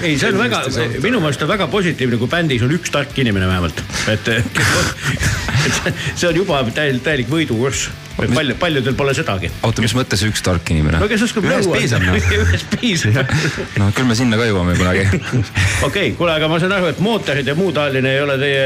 ei, 0.01 0.15
see 0.21 0.31
on 0.31 0.39
väga, 0.41 0.63
minu 1.03 1.21
meelest 1.23 1.45
on 1.45 1.51
väga 1.51 1.69
positiivne, 1.71 2.19
kui 2.21 2.31
bändis 2.31 2.65
on 2.65 2.73
üks 2.75 2.93
tark 2.93 3.17
inimene 3.21 3.49
vähemalt, 3.49 3.83
et, 4.11 4.33
et 4.35 5.93
see 6.15 6.27
on 6.29 6.41
juba 6.43 6.63
täielik, 6.75 7.03
täielik 7.05 7.31
võidukurss. 7.31 7.89
palju, 8.15 8.55
paljudel 8.59 8.95
pole 8.95 9.13
sedagi. 9.17 9.49
oota, 9.65 9.83
mis 9.83 9.95
mõttes 9.97 10.23
üks 10.27 10.43
tark 10.45 10.69
inimene 10.73 10.99
no? 11.01 11.09
kes 11.11 11.25
oskab 11.27 11.47
nõu 11.47 11.73
piisab, 11.73 12.05
noh. 12.05 12.29
ühest 12.39 12.77
piisab. 12.79 13.33
no 13.81 13.89
küll 13.95 14.09
me 14.09 14.17
sinna 14.17 14.39
ka 14.39 14.47
jõuame 14.49 14.77
kunagi. 14.79 15.05
okei, 15.87 16.13
kuule, 16.17 16.35
aga 16.37 16.49
ma 16.51 16.59
saan 16.63 16.75
aru, 16.77 16.89
et 16.93 17.03
mootorid 17.03 17.51
ja 17.51 17.57
muu 17.57 17.73
taoline 17.75 18.15
ei 18.15 18.23
ole 18.23 18.39
teie, 18.41 18.65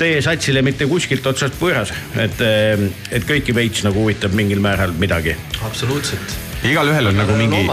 teie 0.00 0.20
satsile 0.24 0.64
mitte 0.66 0.88
kuskilt 0.90 1.26
otsast 1.30 1.58
võõras, 1.60 1.94
et, 2.18 2.44
et 3.10 3.26
kõiki 3.28 3.54
veits 3.56 3.84
nagu 3.86 4.04
huvitab 4.04 4.36
mingil 4.36 4.62
määral 4.64 4.94
midagi. 4.98 5.36
absoluutselt. 5.66 6.38
igalühel 6.66 7.12
on 7.12 7.20
nagu 7.22 7.38
mingi, 7.38 7.64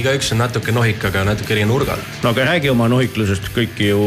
igaüks 0.00 0.32
on 0.34 0.40
natuke 0.42 0.72
nohikaga 0.74 1.24
natuke 1.28 1.56
eri 1.56 1.68
nurgal. 1.68 2.00
no 2.24 2.34
aga 2.34 2.52
räägi 2.54 2.72
oma 2.72 2.88
nohiklusest, 2.90 3.52
kõik 3.56 3.84
ju, 3.90 4.00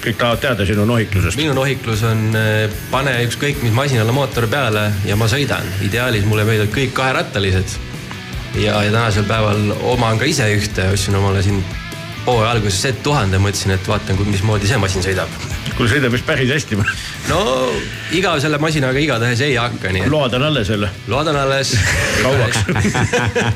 kõik 0.00 0.16
tahavad 0.16 0.40
teada 0.40 0.66
sinu 0.66 0.84
nohiklusest. 0.88 1.36
minu 1.36 1.54
nohiklus 1.56 2.02
on 2.08 2.22
eh, 2.36 2.70
pane 2.90 3.12
ükskõik 3.26 3.60
mis 3.64 3.74
masinale 3.76 4.12
mootor 4.16 4.48
peale 4.48 4.88
ja 5.04 5.16
ma 5.16 5.28
sõidan. 5.28 5.66
ideaalis 5.84 6.24
mulle 6.24 6.44
meeldivad 6.48 6.74
kõik 6.74 6.94
kaherattalised. 6.96 7.76
ja, 8.54 8.82
ja 8.82 8.90
tänasel 8.90 9.28
päeval 9.28 9.76
oman 9.94 10.18
ka 10.18 10.24
ise 10.24 10.48
ühte, 10.56 10.88
ostsin 10.92 11.16
omale 11.20 11.42
siin 11.42 11.62
hooaja 12.26 12.50
alguses 12.50 12.80
Z1000 12.84 13.34
ja 13.34 13.40
mõtlesin, 13.42 13.74
et 13.74 13.88
vaatan, 13.88 14.18
mismoodi 14.28 14.68
see 14.68 14.78
masin 14.80 15.04
sõidab. 15.04 15.30
kuule, 15.76 15.88
sõidab 15.92 16.12
vist 16.14 16.26
päris 16.28 16.50
hästi. 16.52 16.78
no 17.28 17.40
iga 18.16 18.34
selle 18.42 18.58
masinaga 18.62 19.00
igatahes 19.00 19.40
ei 19.46 19.56
hakka, 19.56 19.92
nii 19.94 20.04
et 20.06 20.12
load 20.12 20.36
on 20.38 20.44
alles 20.50 20.68
jälle, 20.68 20.90
loodan 21.08 21.36
alles. 21.36 21.72
kauaks. 22.24 22.58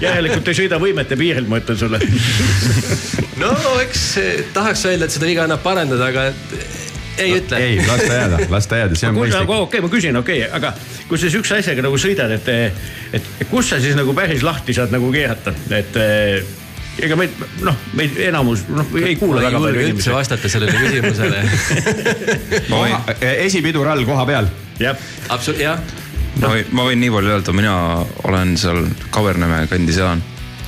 järelikult 0.01 0.49
ei 0.49 0.61
sõida 0.63 0.81
võimete 0.81 1.19
piiril, 1.21 1.49
ma 1.51 1.61
ütlen 1.61 1.79
sulle. 1.79 2.01
no 3.43 3.53
eks 3.85 4.07
eh, 4.23 4.33
tahaks 4.57 4.87
öelda, 4.89 5.09
et 5.09 5.19
seda 5.19 5.29
viga 5.29 5.45
annab 5.45 5.63
parandada, 5.65 6.09
aga 6.09 6.29
ei 7.19 7.37
ütle. 7.39 7.61
ei, 7.61 7.79
las 7.87 8.03
ta 8.03 8.13
jääda, 8.15 8.43
las 8.51 8.67
ta 8.67 8.83
jääda, 8.83 8.99
see 8.99 9.09
on 9.13 9.21
okei 9.21 9.31
mõistlik. 9.31 9.55
okay,, 9.69 9.85
ma 9.85 9.93
küsin, 9.93 10.19
okei 10.19 10.43
okay,, 10.47 10.57
aga 10.57 10.75
kui 11.09 11.21
sa 11.21 11.31
siukse 11.31 11.61
asjaga 11.61 11.85
nagu 11.85 12.01
sõidad, 12.01 12.33
et, 12.35 12.53
et 13.13 13.21
et 13.21 13.49
kus 13.51 13.71
sa 13.71 13.79
siis 13.83 13.95
nagu 13.99 14.17
päris 14.17 14.43
lahti 14.43 14.75
saad 14.75 14.95
nagu 14.95 15.13
keerata, 15.15 15.53
et 15.77 15.99
eh, 16.01 16.55
ega 17.03 17.17
meid 17.19 17.35
noh, 17.67 17.77
meid 17.99 18.19
enamus 18.29 18.65
noh 18.71 18.95
ei 19.01 19.17
kuula 19.19 19.43
väga 19.43 19.61
palju 19.63 19.87
inimesi. 19.87 20.13
vastata 20.15 20.51
sellele 20.51 20.77
küsimusele. 20.79 21.43
esipidur 23.47 23.89
all 23.91 24.05
koha 24.07 24.27
peal. 24.29 24.51
jah, 24.83 24.99
absoluut, 25.29 25.63
jah. 25.63 25.81
ma 26.43 26.53
võin, 26.55 26.71
ma 26.77 26.87
võin 26.89 27.03
nii 27.03 27.15
palju 27.15 27.35
öelda, 27.37 27.57
mina 27.57 27.75
olen 28.29 28.57
seal 28.61 28.85
Kavernemäe 29.15 29.67
kandis 29.71 29.99
elan 30.03 30.23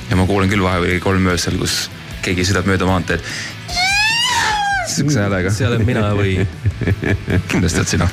ja 0.09 0.19
ma 0.19 0.27
kuulen 0.27 0.51
küll 0.51 0.63
vahepeal 0.63 0.99
kolm 1.03 1.29
öösel, 1.31 1.59
kus 1.61 1.87
keegi 2.25 2.47
sõidab 2.47 2.67
mööda 2.67 2.89
maanteed. 2.89 3.23
sihukese 4.87 5.23
häälega. 5.23 5.51
see 5.53 5.67
olen 5.67 5.85
mina 5.87 6.09
või? 6.17 6.39
kindlasti 7.51 7.83
oled 7.83 7.93
sina. 7.95 8.11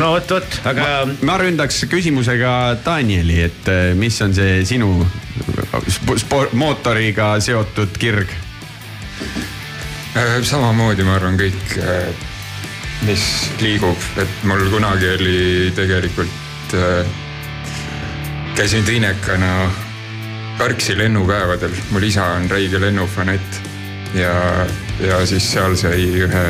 No 0.00 0.12
vot, 0.14 0.34
vot, 0.36 0.58
aga 0.68 0.88
ma 1.26 1.38
ründaks 1.40 1.82
küsimusega 1.90 2.52
Danieli, 2.84 3.40
et 3.48 3.70
eh, 3.72 3.94
mis 3.98 4.18
on 4.24 4.34
see 4.36 4.60
sinu 4.68 4.92
mootoriga 6.58 7.34
seotud 7.44 7.98
kirg? 8.00 8.32
Äh, 10.18 10.38
samamoodi 10.42 11.06
ma 11.06 11.16
arvan 11.18 11.38
kõik, 11.40 11.76
mis 13.06 13.26
liigub, 13.62 14.08
et 14.18 14.46
mul 14.48 14.64
kunagi 14.72 15.12
oli 15.16 15.42
tegelikult, 15.76 16.74
käisin 18.58 18.84
teinekana 18.84 19.52
Karksi 20.58 20.98
lennupäevadel, 20.98 21.70
mul 21.90 22.02
isa 22.02 22.24
on 22.34 22.50
räige 22.50 22.80
lennufanett 22.80 23.60
ja, 24.14 24.66
ja 25.00 25.26
siis 25.26 25.52
seal 25.52 25.76
sai 25.78 26.02
ühe 26.18 26.46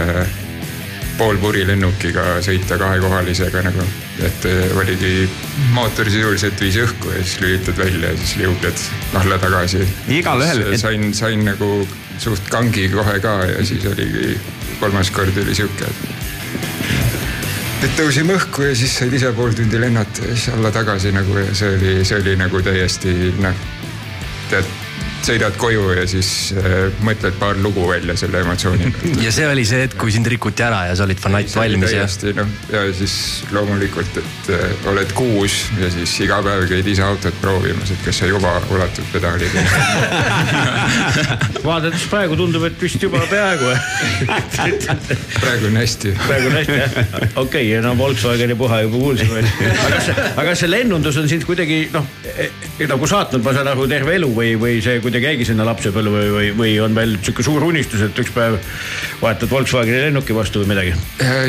poolpuri 1.18 1.64
lennukiga 1.66 2.38
sõita 2.44 2.76
kahekohalisega 2.78 3.62
nagu, 3.66 3.84
et 4.22 4.44
eh, 4.46 4.76
oligi 4.78 5.12
mootor 5.74 6.06
sisuliselt 6.10 6.60
viis 6.62 6.76
õhku 6.84 7.10
ja 7.16 7.22
siis 7.24 7.40
lülitad 7.42 7.78
välja 7.80 8.12
ja 8.12 8.20
siis 8.20 8.36
liugled 8.42 8.84
alla 9.18 9.38
tagasi. 9.42 9.82
Igalühel- 10.20 10.68
et- 10.72 10.80
sain, 10.80 11.08
sain 11.14 11.44
nagu 11.44 11.88
suht 12.18 12.46
kangi 12.50 12.88
kohe 12.94 13.18
ka 13.24 13.34
ja 13.50 13.64
siis 13.66 13.84
oligi 13.90 14.38
kolmas 14.80 15.10
kord 15.10 15.36
oli 15.42 15.54
sihuke, 15.58 15.84
et 15.90 16.16
et 17.84 17.92
tõusime 17.98 18.34
õhku 18.34 18.64
ja 18.66 18.74
siis 18.74 18.94
said 18.98 19.12
ise 19.14 19.30
pool 19.36 19.52
tundi 19.54 19.78
lennata 19.80 20.24
ja 20.26 20.34
siis 20.34 20.48
alla 20.54 20.70
tagasi 20.74 21.12
nagu 21.14 21.36
ja 21.38 21.52
see 21.54 21.74
oli, 21.76 21.92
see 22.04 22.18
oli 22.18 22.34
nagu 22.40 22.62
täiesti 22.66 23.12
noh, 23.38 23.54
tead, 24.50 24.66
sõidad 25.26 25.56
koju 25.58 25.90
ja 25.96 26.04
siis 26.08 26.54
äh, 26.56 26.88
mõtled 27.04 27.36
paar 27.40 27.58
lugu 27.62 27.86
välja 27.88 28.16
selle 28.18 28.42
emotsiooni 28.44 28.90
pealt. 28.94 29.22
ja 29.24 29.32
see 29.34 29.48
oli 29.48 29.64
see 29.68 29.84
hetk, 29.84 29.98
kui 30.00 30.12
sind 30.14 30.28
rikuti 30.30 30.64
ära 30.64 30.84
ja 30.88 30.96
sa 30.98 31.06
olid 31.06 31.20
fanatt 31.22 31.54
valmis 31.56 31.92
ja. 31.92 32.04
täiesti 32.04 32.34
noh, 32.38 32.52
ja 32.72 32.84
siis 32.96 33.16
loomulikult, 33.54 34.20
et 34.20 34.50
äh, 34.54 34.88
oled 34.90 35.12
kuus 35.18 35.60
ja 35.80 35.90
siis 35.94 36.14
iga 36.24 36.40
päev 36.44 36.66
käid 36.70 36.88
ise 36.90 37.04
autot 37.06 37.40
proovimas, 37.42 37.92
et 37.94 38.04
kas 38.06 38.22
sa 38.22 38.28
juba 38.30 38.54
ulatad 38.74 39.06
pedaalid. 39.12 39.56
vaadates 41.68 42.06
praegu 42.10 42.36
tundub, 42.38 42.64
et 42.68 42.80
vist 42.82 43.02
juba 43.02 43.20
peaaegu. 43.30 43.72
praegu 45.42 45.68
on 45.70 45.78
hästi. 45.80 46.14
praegu 46.26 46.50
on 46.50 46.58
hästi 46.58 46.78
jah, 46.78 46.96
okei 47.36 47.66
okay,, 47.72 47.82
no 47.84 47.94
Volkswageni 47.98 48.56
puha 48.58 48.80
juba 48.86 49.02
kuulsime. 49.02 49.44
aga 49.86 50.00
see, 50.04 50.16
aga 50.44 50.56
see 50.58 50.70
lennundus 50.70 51.18
on 51.20 51.28
sind 51.30 51.46
kuidagi 51.48 51.80
noh, 51.92 52.06
nagu 52.88 53.10
saatnud, 53.10 53.42
ma 53.44 53.54
saan 53.56 53.72
aru, 53.72 53.88
terve 53.90 54.16
elu 54.18 54.30
või, 54.34 54.54
või 54.60 54.78
see 54.84 55.00
kuidagi 55.08 55.30
jäigi 55.32 55.48
sinna 55.48 55.66
lapsepõlve 55.68 56.14
või, 56.14 56.30
või, 56.36 56.52
või 56.60 56.76
on 56.84 56.96
veel 56.96 57.16
sihuke 57.22 57.44
suur 57.46 57.64
unistus, 57.64 58.04
et 58.04 58.22
üks 58.22 58.32
päev 58.34 58.58
vahetad 59.22 59.50
Volkswageni 59.50 60.06
lennuki 60.06 60.36
vastu 60.36 60.62
või 60.62 60.74
midagi? 60.74 60.94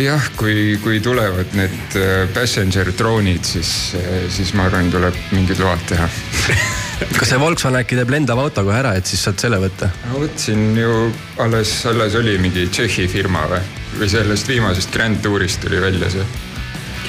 jah, 0.04 0.32
kui, 0.40 0.78
kui 0.84 1.00
tulevad 1.04 1.56
need 1.60 2.00
äh, 2.00 2.26
passenger 2.34 2.94
droonid, 2.98 3.44
siis, 3.46 3.96
siis 4.32 4.56
ma 4.58 4.70
arvan, 4.70 4.92
tuleb 4.94 5.18
mingid 5.36 5.60
load 5.64 5.84
teha 5.92 6.08
kas 7.20 7.32
see 7.32 7.40
Volkswagen 7.40 7.80
äkki 7.82 7.98
teeb 8.00 8.12
lendava 8.14 8.44
auto 8.48 8.64
kohe 8.68 8.80
ära, 8.80 8.96
et 9.00 9.10
siis 9.10 9.22
saad 9.28 9.40
selle 9.42 9.60
võtta? 9.62 9.92
ma 10.10 10.24
võtsin 10.24 10.66
ju 10.80 10.96
alles, 11.44 11.74
alles 11.90 12.18
oli 12.20 12.38
mingi 12.42 12.68
Tšehhi 12.72 13.08
firma 13.12 13.46
või, 13.52 13.62
või 14.02 14.12
sellest 14.12 14.50
viimasest 14.52 14.94
Grand 14.96 15.22
Tourist 15.24 15.64
tuli 15.66 15.82
välja 15.84 16.12
see. 16.16 16.26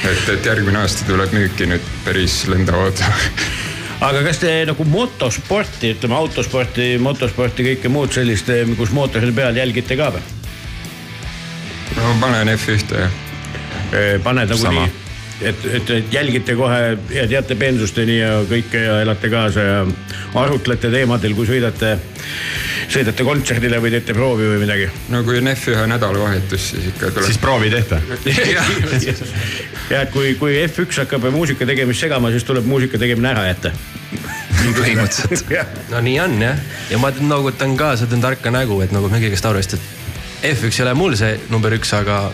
et, 0.05 0.29
et 0.37 0.53
järgmine 0.53 0.83
aasta 0.83 1.09
tuleb 1.09 1.35
müüki 1.37 1.69
nüüd 1.71 1.91
päris 2.07 2.43
lendav 2.51 2.87
auto. 2.87 3.11
aga 4.01 4.23
kas 4.25 4.41
te 4.41 4.53
nagu 4.69 4.85
motosporti, 4.89 5.95
ütleme 5.97 6.17
autosporti, 6.17 6.95
motosporti, 7.03 7.67
kõike 7.73 7.93
muud 7.93 8.15
sellist, 8.15 8.49
kus 8.79 8.95
mootoril 8.97 9.35
peal 9.37 9.59
jälgite 9.61 9.99
ka 10.01 10.11
või? 10.15 10.23
no 11.97 12.15
panen 12.23 12.53
F1-te 12.55 13.05
jah. 13.05 13.21
paned 14.25 14.53
nagu 14.53 14.61
Sama. 14.63 14.87
nii, 14.87 15.11
et, 15.51 15.67
et, 15.81 15.93
et 15.99 16.15
jälgite 16.15 16.57
kohe 16.57 16.81
ja 17.13 17.27
teate 17.29 17.59
peensusteni 17.61 18.21
ja 18.21 18.39
kõike 18.49 18.85
ja 18.87 19.01
elate 19.05 19.33
kaasa 19.33 19.67
ja 19.67 19.81
arutlete 20.39 20.93
teemadel, 20.93 21.35
kui 21.37 21.49
sõidate, 21.51 21.97
sõidate 22.91 23.25
kontserdile 23.27 23.79
või 23.83 23.93
teete 23.95 24.15
proovi 24.17 24.49
või 24.51 24.61
midagi. 24.65 24.89
no 25.13 25.23
kui 25.27 25.39
on 25.39 25.51
F1 25.53 25.87
nädalavahetus, 25.93 26.67
siis 26.73 26.91
ikka 26.91 27.13
tuleb. 27.15 27.29
siis 27.29 27.39
proovi 27.39 27.71
ei 27.71 27.77
tehta. 27.79 28.01
ja 29.93 30.03
et 30.03 30.13
kui, 30.15 30.35
kui 30.41 30.59
F1 30.65 31.05
hakkab 31.05 31.31
muusika 31.35 31.69
tegemist 31.69 32.03
segama, 32.03 32.33
siis 32.35 32.47
tuleb 32.49 32.67
muusika 32.67 32.99
tegemine 32.99 33.33
ära 33.33 33.47
jätta. 33.51 33.73
põhimõtteliselt. 34.81 35.55
no 35.91 36.03
nii 36.05 36.19
on 36.25 36.37
jah, 36.43 36.61
ja 36.91 37.01
ma 37.01 37.13
noogutan 37.21 37.77
kaasa, 37.79 38.11
teen 38.11 38.23
tarka 38.25 38.53
nägu, 38.55 38.81
et 38.85 38.95
nagu 38.95 39.11
me 39.13 39.23
kõigest 39.23 39.47
aru, 39.47 39.63
sest 39.63 39.79
et 39.79 40.55
F1 40.55 40.73
ei 40.73 40.87
ole 40.87 40.95
mul 40.99 41.19
see 41.21 41.37
number 41.53 41.75
üks, 41.77 41.93
aga 41.97 42.25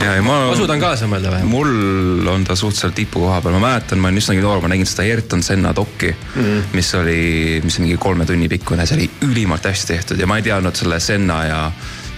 ja, 0.00 0.14
ja 0.16 0.22
ma. 0.22 0.38
ma 0.50 0.56
suudan 0.58 0.80
kaasa 0.82 1.08
mõelda 1.10 1.32
vähemalt. 1.32 1.50
mul 1.52 2.30
on 2.32 2.44
ta 2.46 2.56
suhteliselt 2.58 2.96
tipu 2.98 3.24
koha 3.26 3.40
peal, 3.44 3.56
ma 3.56 3.62
mäletan, 3.68 4.00
ma 4.02 4.10
olin 4.10 4.22
üsnagi 4.22 4.44
noor, 4.44 4.62
ma 4.64 4.70
nägin 4.72 4.88
seda 4.88 5.06
Ayrton 5.06 5.42
Senna 5.46 5.74
dokki 5.76 6.12
mm, 6.12 6.42
-hmm. 6.42 6.62
mis 6.76 6.94
oli, 6.98 7.20
mis 7.64 7.78
oli 7.78 7.88
mingi 7.88 8.00
kolme 8.02 8.26
tunni 8.26 8.48
pikkune, 8.48 8.86
see 8.86 8.98
oli 8.98 9.10
ülimalt 9.30 9.64
hästi 9.64 9.94
tehtud 9.94 10.20
ja 10.20 10.26
ma 10.26 10.40
ei 10.40 10.46
teadnud 10.46 10.76
selle 10.76 11.00
Senna 11.00 11.44
ja 11.44 11.60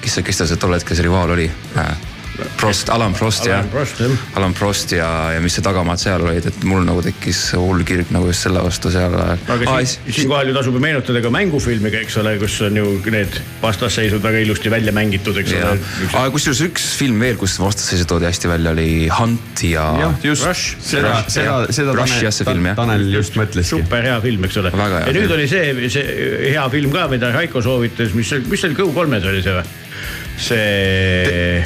kes 0.01 0.19
see, 0.19 0.27
kes 0.27 0.43
ta 0.43 0.47
see 0.47 0.61
tol 0.61 0.77
hetkel 0.77 0.97
see 0.97 1.09
rivaal 1.09 1.37
oli 1.37 1.51
äh,? 1.77 2.08
Prost, 2.59 2.91
Alan 2.95 3.15
Prost 3.17 3.47
jah 3.49 3.65
Alan 4.39 4.55
Prost, 4.57 4.93
ja, 4.97 5.09
ja 5.35 5.43
mis 5.45 5.57
see 5.59 5.65
tagamaad 5.65 6.01
seal 6.03 6.25
olid, 6.27 6.49
et 6.51 6.67
mul 6.69 6.85
nagu 6.87 7.03
tekkis 7.05 7.41
hull 7.59 7.85
kirg 7.89 8.13
nagu 8.15 8.29
just 8.31 8.47
selle 8.47 8.63
vastu 8.65 8.93
seal. 8.95 9.15
aga 9.19 9.79
siin, 9.85 10.13
siinkohal 10.21 10.53
ju 10.53 10.57
tasub 10.57 10.79
ju 10.79 10.83
meenutada 10.83 11.23
ka 11.25 11.33
mängufilmiga, 11.35 12.03
eks 12.05 12.19
ole, 12.23 12.37
kus 12.43 12.59
on 12.67 12.79
ju 12.79 12.87
need 13.15 13.41
vastasseisud 13.63 14.23
väga 14.25 14.45
ilusti 14.45 14.73
välja 14.73 14.95
mängitud, 14.95 15.39
eks 15.43 15.55
ja 15.57 15.73
ole., 15.73 15.81
aga 16.13 16.29
kusjuures 16.35 16.63
üks 16.69 16.91
film 16.99 17.21
veel, 17.23 17.39
kus 17.41 17.59
vastasseisud 17.63 18.11
toodi 18.11 18.29
hästi 18.31 18.53
välja, 18.53 18.75
oli 18.77 18.89
Hunt 19.19 19.65
ja. 19.67 19.89
jah, 20.03 20.19
just 20.25 20.47
Rush. 20.47 20.77
seda, 20.85 21.17
seda 21.33 21.59
seda 21.73 21.95
Rush, 21.97 22.23
jah, 22.23 22.35
see 22.35 22.47
film, 22.49 22.69
jah. 22.71 22.79
Tanel 22.79 23.09
just 23.13 23.37
mõtleski. 23.39 23.71
super 23.77 24.07
hea 24.07 24.17
film, 24.25 24.47
eks 24.49 24.61
ole. 24.63 24.73
Ja 24.73 25.03
nüüd 25.11 25.27
film. 25.27 25.35
oli 25.37 25.49
see, 25.51 25.91
see 25.93 26.17
hea 26.53 26.65
film 26.73 26.95
ka, 26.95 27.09
mida 27.13 27.33
Raiko 27.35 27.63
soovitas, 27.65 28.15
mis, 28.17 28.33
mis 28.49 28.63
see 28.63 28.71
oli, 28.71 28.79
Go3-s 28.79 29.31
oli 29.33 29.45
see 29.45 29.59
või? 29.59 29.67
see. 30.39 31.65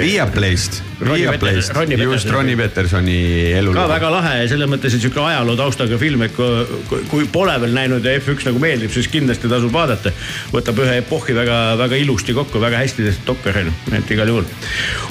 Via 0.00 0.26
Playst, 0.26 0.82
Via 1.00 1.32
Playst, 1.38 1.72
just. 2.02 2.30
Ronnie 2.30 2.56
Petersoni 2.56 3.52
elu. 3.56 3.72
ka 3.72 3.86
väga 3.88 4.10
lahe 4.12 4.32
ja 4.42 4.48
selles 4.50 4.68
mõttes, 4.70 4.94
et 4.94 5.02
sihuke 5.02 5.22
ajaloo 5.24 5.56
taustaga 5.58 5.98
film, 6.00 6.24
et 6.26 6.34
kui, 6.36 7.02
kui 7.10 7.28
pole 7.32 7.54
veel 7.62 7.76
näinud 7.76 8.04
ja 8.04 8.16
F1 8.20 8.50
nagu 8.50 8.62
meeldib, 8.62 8.92
siis 8.92 9.08
kindlasti 9.12 9.48
tasub 9.50 9.72
vaadata. 9.72 10.12
võtab 10.52 10.82
ühe 10.84 10.98
epohhi 11.00 11.36
väga-väga 11.36 12.00
ilusti 12.02 12.36
kokku, 12.36 12.60
väga 12.62 12.82
hästi 12.82 13.08
tehtud 13.08 13.30
dokkar 13.32 13.62
on, 13.62 13.72
et 13.96 14.10
igal 14.10 14.32
juhul. 14.34 14.48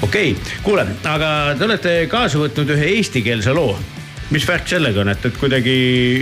okei 0.01 0.35
okay,, 0.35 0.59
kuule, 0.63 0.85
aga 1.09 1.31
te 1.57 1.69
olete 1.69 1.95
kaasa 2.11 2.41
võtnud 2.43 2.75
ühe 2.77 2.93
eestikeelse 2.97 3.55
loo 3.57 3.77
mis 4.29 4.45
värk 4.45 4.67
sellega 4.69 5.01
on, 5.01 5.09
et, 5.09 5.23
et 5.25 5.37
kuidagi 5.41 5.77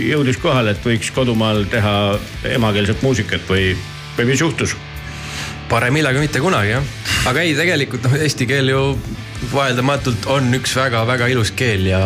jõudis 0.08 0.38
kohale, 0.40 0.72
et 0.72 0.84
võiks 0.84 1.10
kodumaal 1.12 1.66
teha 1.68 1.96
emakeelset 2.56 3.04
muusikat 3.04 3.44
või, 3.50 3.74
või 4.16 4.32
mis 4.32 4.40
juhtus? 4.40 4.78
Parem 5.68 5.96
hilja 5.98 6.12
kui 6.16 6.24
mitte 6.24 6.42
kunagi 6.42 6.74
jah, 6.74 6.92
aga 7.30 7.44
ei, 7.44 7.54
tegelikult 7.58 8.04
noh, 8.08 8.18
eesti 8.18 8.48
keel 8.48 8.72
ju 8.72 8.82
vaieldamatult 9.52 10.28
on 10.34 10.52
üks 10.58 10.74
väga-väga 10.78 11.28
ilus 11.32 11.52
keel 11.56 11.86
ja 11.88 12.02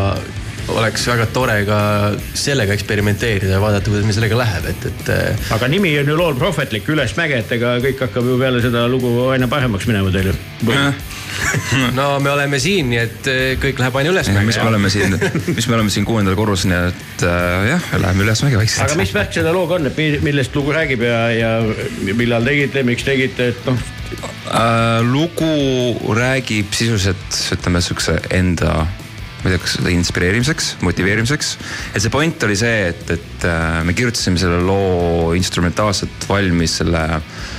oleks 0.72 1.06
väga 1.08 1.26
tore 1.34 1.56
ka 1.66 1.78
sellega 2.38 2.74
eksperimenteerida 2.76 3.56
ja 3.56 3.62
vaadata, 3.62 3.90
kuidas 3.90 4.06
meil 4.06 4.16
sellega 4.18 4.38
läheb, 4.38 4.68
et, 4.70 4.86
et 4.92 5.10
äh, 5.14 5.48
aga 5.56 5.70
nimi 5.70 5.94
on 6.00 6.12
ju 6.12 6.18
lool 6.18 6.38
prohvetlik 6.38 6.86
ülesmäge, 6.92 7.40
et 7.42 7.56
ega 7.56 7.74
kõik 7.82 8.04
hakkab 8.06 8.30
ju 8.30 8.38
peale 8.40 8.62
seda 8.64 8.84
lugu 8.90 9.10
aina 9.32 9.50
paremaks 9.50 9.88
minema 9.90 10.12
teil 10.14 10.30
ju. 10.30 10.36
no 11.98 12.06
me 12.22 12.30
oleme 12.32 12.58
siin, 12.62 12.90
nii 12.92 13.00
et 13.00 13.28
äh, 13.30 13.40
kõik 13.60 13.80
läheb 13.80 13.98
aina 14.00 14.12
ülesmäge. 14.12 14.44
mis 14.48 14.58
me 14.60 14.68
oleme 14.70 14.90
siin, 14.92 15.16
mis 15.56 15.68
me 15.68 15.76
oleme 15.78 15.92
siin 15.92 16.06
kuuendal 16.08 16.36
korrusel, 16.38 16.72
nii 16.72 16.92
et 16.92 17.26
äh, 17.28 17.68
jah, 17.72 17.90
läheme 18.02 18.26
ülesmäge 18.26 18.60
vaikselt. 18.60 18.86
aga 18.86 18.98
mis 19.00 19.14
värk 19.16 19.34
selle 19.36 19.54
looga 19.54 19.78
on, 19.80 19.90
et 19.90 19.98
mi- 19.98 20.22
millest 20.24 20.56
lugu 20.58 20.74
räägib 20.76 21.04
ja, 21.06 21.20
ja 21.34 21.52
millal 22.12 22.46
tegite, 22.48 22.84
miks 22.86 23.06
tegite, 23.08 23.52
et 23.54 23.68
noh, 23.68 23.86
äh,? 24.52 24.98
lugu 25.06 25.52
räägib 26.16 26.74
sisuliselt 26.76 27.40
ütleme 27.56 27.82
siukse 27.84 28.18
enda, 28.34 28.82
ma 28.84 29.48
ei 29.48 29.56
tea, 29.56 29.62
kas 29.64 29.78
seda 29.78 29.94
inspireerimiseks, 29.94 30.76
motiveerimiseks. 30.86 31.56
et 31.94 32.04
see 32.04 32.12
point 32.12 32.46
oli 32.48 32.58
see, 32.58 32.92
et, 32.92 33.16
et 33.16 33.48
äh, 33.48 33.80
me 33.86 33.96
kirjutasime 33.96 34.40
selle 34.40 34.60
loo 34.66 35.32
instrumentaalselt 35.38 36.28
valmis 36.30 36.80
selle 36.82 37.08
äh, 37.18 37.50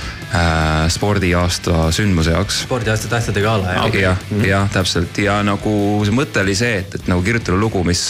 spordiaasta 0.90 1.88
sündmuse 1.94 2.32
jaoks 2.34 2.62
spordiaasta 2.64 3.08
tähtede 3.12 3.42
gala 3.44 3.76
jah 3.76 3.86
okay.. 3.86 4.00
jah, 4.02 4.18
jah, 4.42 4.68
täpselt 4.72 5.18
ja 5.22 5.36
nagu 5.46 5.74
see 6.06 6.14
mõte 6.14 6.42
oli 6.42 6.56
see, 6.58 6.80
et, 6.82 6.96
et 6.98 7.08
nagu 7.10 7.22
kirjutada 7.24 7.58
lugu, 7.60 7.82
mis 7.86 8.02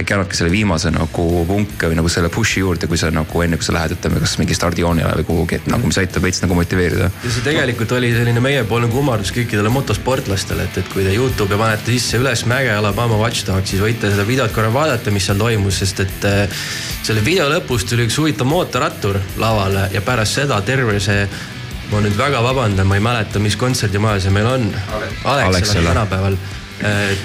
äkki 0.00 0.14
annabki 0.16 0.38
selle 0.38 0.52
viimase 0.52 0.92
nagu 0.94 1.26
punke 1.48 1.90
või 1.90 1.98
nagu 1.98 2.10
selle 2.12 2.30
push'i 2.32 2.62
juurde, 2.62 2.88
kui 2.90 3.00
sa 3.00 3.10
nagu 3.14 3.44
enne, 3.44 3.58
kui 3.58 3.66
sa 3.66 3.74
lähed, 3.76 3.96
ütleme, 3.96 4.20
kas 4.22 4.36
mingi 4.40 4.56
stardijoonele 4.56 5.16
või 5.20 5.28
kuhugi, 5.28 5.60
et 5.60 5.70
nagu 5.72 5.88
mis 5.88 5.98
aitab 6.02 6.26
veits 6.26 6.42
nagu 6.44 6.56
motiveerida. 6.58 7.10
ja 7.10 7.32
see 7.34 7.46
tegelikult 7.46 7.96
oli 7.98 8.12
selline 8.14 8.42
meiepoolne 8.44 8.90
kummardus 8.92 9.32
kõikidele 9.34 9.72
motosportlastele, 9.74 10.68
et, 10.68 10.82
et 10.82 10.92
kui 10.92 11.06
te 11.06 11.14
Youtube'i 11.16 11.58
panete 11.60 11.94
sisse 11.94 12.20
üles 12.22 12.44
Mäge 12.50 12.74
Alabama 12.74 13.18
Watchdog, 13.20 13.66
siis 13.68 13.82
võite 13.82 14.12
seda 14.12 14.26
videot 14.28 14.54
korra 14.54 14.72
vaadata, 14.74 15.14
mis 15.14 15.26
seal 15.28 15.40
toimus, 15.40 15.82
sest 15.82 16.04
et 16.06 16.28
äh, 16.28 16.62
selle 17.02 17.24
video 17.24 17.48
lõpus 17.50 17.86
tuli 17.88 18.06
üks 18.06 18.18
huvitav 18.20 18.48
mootorrattur 18.50 19.18
lavale 19.42 19.88
ja 19.94 20.04
pärast 20.04 20.38
seda 20.38 20.60
terve 20.66 21.00
see 21.02 21.26
ma 21.92 22.00
nüüd 22.00 22.16
väga 22.16 22.40
vabandan, 22.40 22.88
ma 22.88 22.96
ei 22.96 23.04
mäleta, 23.04 23.40
mis 23.42 23.56
kontserdimaja 23.60 24.22
see 24.24 24.32
meil 24.32 24.48
on. 24.48 24.68
Alexela 25.28 25.92
tänapäeval. 25.92 26.38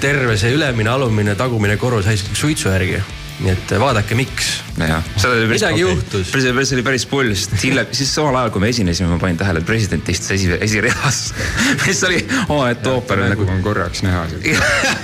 terve 0.00 0.36
see 0.38 0.52
ülemine, 0.54 0.90
alumine, 0.90 1.34
tagumine 1.34 1.76
korrus 1.76 2.06
hästi 2.06 2.36
suitsu 2.36 2.68
järgi. 2.68 3.00
nii 3.38 3.52
et 3.54 3.72
vaadake, 3.78 4.16
miks. 4.18 4.48
jah, 4.82 5.02
seal 5.14 5.36
oli 5.36 5.44
päris 5.46 5.62
Midagi 5.62 5.80
juhtus. 5.80 6.30
päris 6.34 6.72
oli 6.74 6.82
päris 6.82 7.04
pull, 7.06 7.30
sest 7.38 7.54
hiljem, 7.62 7.86
siis 7.94 8.10
samal 8.14 8.34
ajal, 8.34 8.50
kui 8.50 8.62
me 8.64 8.70
esinesime, 8.72 9.12
ma 9.12 9.18
panin 9.22 9.38
tähele, 9.38 9.62
et 9.62 9.66
president 9.66 10.10
istus 10.10 10.32
esi, 10.34 10.50
esireas, 10.66 11.20
mis 11.86 12.02
oli 12.08 12.18
omaette 12.48 12.90
ooper 12.90 13.22
nagu. 13.30 13.46
on 13.46 13.62
korraks 13.62 14.02
näha. 14.02 14.26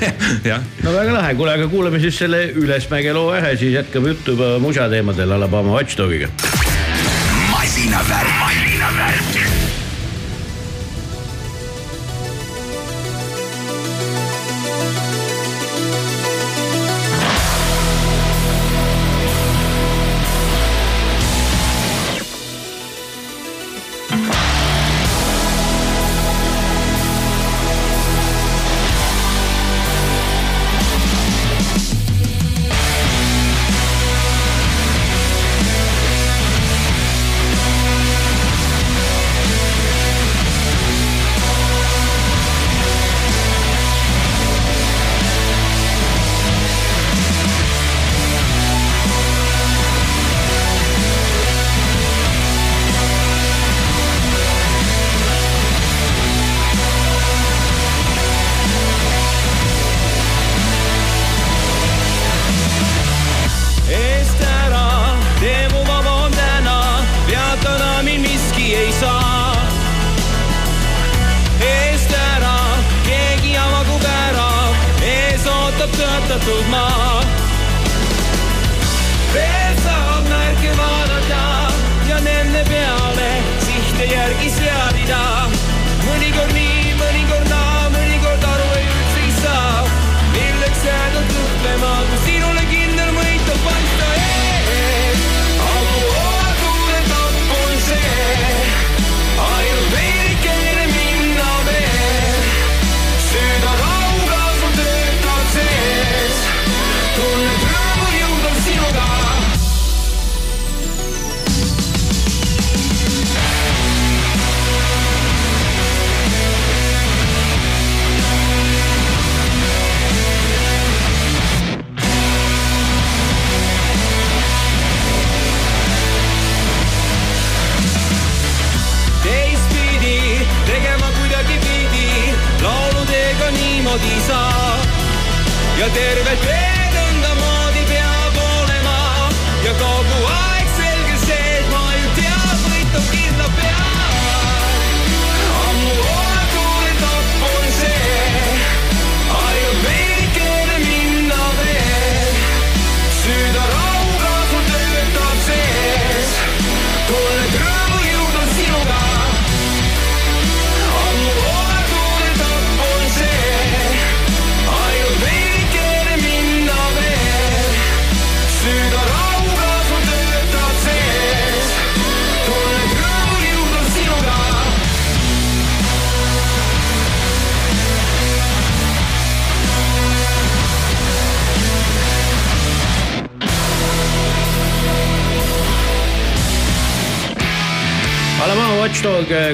no 0.85 0.97
väga 0.99 1.15
lahe, 1.15 1.35
kuule, 1.39 1.55
aga 1.55 1.71
kuulame 1.71 2.03
siis 2.03 2.19
selle 2.25 2.43
Ülesmäge 2.59 3.15
loo 3.15 3.31
ära, 3.39 3.55
siis 3.57 3.79
jätkame 3.79 4.17
juttu 4.17 4.35
juba 4.35 4.57
musa 4.59 4.91
teemadel 4.91 5.39
Alabama 5.39 5.79
Watchdogiga. 5.79 6.29
masinavärk, 7.55 8.35
masinavärk. 8.43 9.34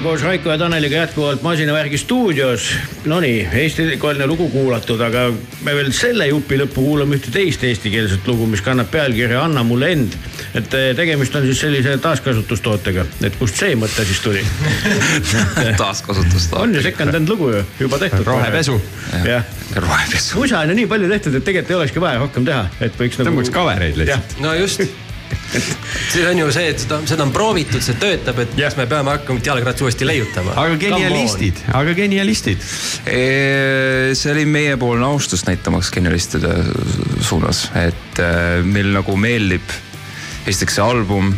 Koos 0.02 0.22
Raiko 0.22 0.50
ja 0.50 0.58
Taneliga 0.58 0.96
jätkuvalt 0.96 1.42
masinavärgi 1.42 1.98
stuudios. 1.98 2.70
Nonii, 3.04 3.48
eestikeelne 3.52 4.26
lugu 4.26 4.48
kuulatud, 4.48 5.00
aga 5.02 5.24
me 5.64 5.74
veel 5.74 5.90
selle 5.96 6.28
jupi 6.30 6.58
lõppu 6.60 6.84
kuulame 6.84 7.18
ühte 7.18 7.32
teist 7.34 7.64
eestikeelset 7.66 8.28
lugu, 8.30 8.46
mis 8.50 8.62
kannab 8.62 8.90
pealkirja 8.92 9.42
Anna 9.44 9.64
mulle 9.66 9.90
end. 9.96 10.14
et 10.54 10.74
eh, 10.74 10.88
tegemist 10.96 11.34
on 11.38 11.44
siis 11.46 11.60
sellise 11.62 11.96
taaskasutustootega, 12.02 13.04
et 13.26 13.36
kust 13.38 13.58
see 13.58 13.74
mõte 13.78 14.06
siis 14.06 14.22
tuli? 14.22 14.44
taaskasutust. 15.82 16.54
on 16.58 16.74
ju 16.74 16.82
second-hand 16.82 17.28
lugu 17.28 17.50
ju, 17.50 17.66
juba 17.80 17.98
tehtud. 17.98 18.26
rohepesu. 18.26 18.80
jah, 19.26 19.46
rohepesu. 19.76 20.38
musa 20.38 20.64
on 20.64 20.74
ju 20.74 20.80
nii 20.82 20.90
palju 20.90 21.12
tehtud, 21.16 21.38
et 21.38 21.44
tegelikult 21.44 21.70
ei 21.70 21.82
olekski 21.82 22.02
vaja 22.06 22.24
rohkem 22.24 22.46
teha, 22.46 22.66
et 22.80 22.98
võiks 22.98 23.20
nagu. 23.20 23.30
tõmbaks 23.30 23.54
cover'eid 23.54 24.02
lihtsalt. 24.04 24.42
no 24.44 24.54
just. 24.58 24.86
see 26.12 26.24
on 26.28 26.38
ju 26.38 26.48
see, 26.54 26.70
et 26.72 26.82
seda, 26.82 27.00
seda 27.08 27.26
on 27.26 27.34
proovitud, 27.34 27.82
see 27.84 27.98
töötab, 28.00 28.40
et 28.44 28.54
kas 28.58 28.78
me 28.78 28.86
peame 28.90 29.14
hakkama 29.16 29.42
jalgratsi 29.44 29.86
uuesti 29.86 30.08
leiutama. 30.08 30.54
aga 30.60 30.78
genialistid, 30.80 31.62
aga 31.74 31.94
genialistid. 31.98 32.64
see 33.04 34.32
oli 34.32 34.46
meiepoolne 34.46 35.06
austus 35.10 35.46
näitamaks 35.48 35.92
genialistide 35.94 36.54
suunas, 37.26 37.68
et 37.78 38.22
äh, 38.22 38.60
meil 38.64 38.92
nagu 38.94 39.16
meeldib 39.18 39.78
esiteks 40.48 40.78
see 40.78 40.84
album, 40.84 41.32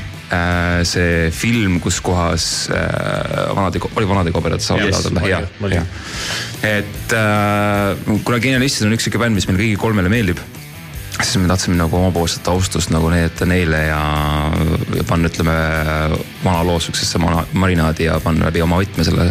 see 0.88 1.28
film, 1.36 1.76
kus 1.84 1.98
kohas 2.04 2.46
äh, 2.72 3.50
vanade, 3.52 3.82
oli 3.98 4.08
Vanade 4.08 4.32
kobedad 4.32 4.64
saab 4.64 4.80
Yes, 4.80 5.04
oli, 5.10 5.28
jah, 5.28 5.44
jah. 5.74 5.90
et 6.64 7.12
äh, 7.12 8.16
kuna 8.24 8.40
Genialistid 8.40 8.88
on 8.88 8.96
üks 8.96 9.04
sihuke 9.04 9.20
bänd, 9.20 9.36
mis 9.36 9.48
meil 9.50 9.60
kõigile 9.60 9.82
kolmele 9.82 10.12
meeldib 10.12 10.40
siis 11.26 11.42
me 11.42 11.48
tahtsime 11.50 11.78
nagu 11.78 11.96
omapoolset 11.98 12.48
austust 12.52 12.92
nagu 12.94 13.10
näidata 13.12 13.46
neile 13.48 13.84
ja, 13.88 14.02
ja 14.96 15.06
panna, 15.08 15.30
ütleme, 15.32 15.54
vana 16.44 16.64
loo 16.66 16.80
siuksesse 16.80 17.20
marinaadi 17.52 18.08
ja 18.10 18.18
panna 18.22 18.50
läbi 18.50 18.62
oma 18.64 18.80
võtme 18.82 19.06
selle 19.06 19.30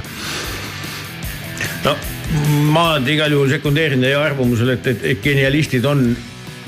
no 1.85 1.95
ma 2.71 2.85
igal 3.11 3.33
juhul 3.33 3.49
sekundeerin 3.51 4.03
teie 4.03 4.17
arvamusele, 4.17 4.77
et, 4.79 4.91
et, 4.93 5.07
et 5.13 5.23
genialistid 5.23 5.85
on 5.85 6.05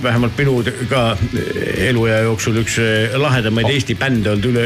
vähemalt 0.03 0.37
minu 0.37 0.57
ka 0.89 1.03
eluea 1.87 2.23
jooksul 2.25 2.59
üks 2.63 2.79
eh, 2.83 3.13
lahedamaid 3.19 3.69
Eesti 3.71 3.95
bände 3.99 4.33
olnud 4.33 4.49
üle, 4.49 4.65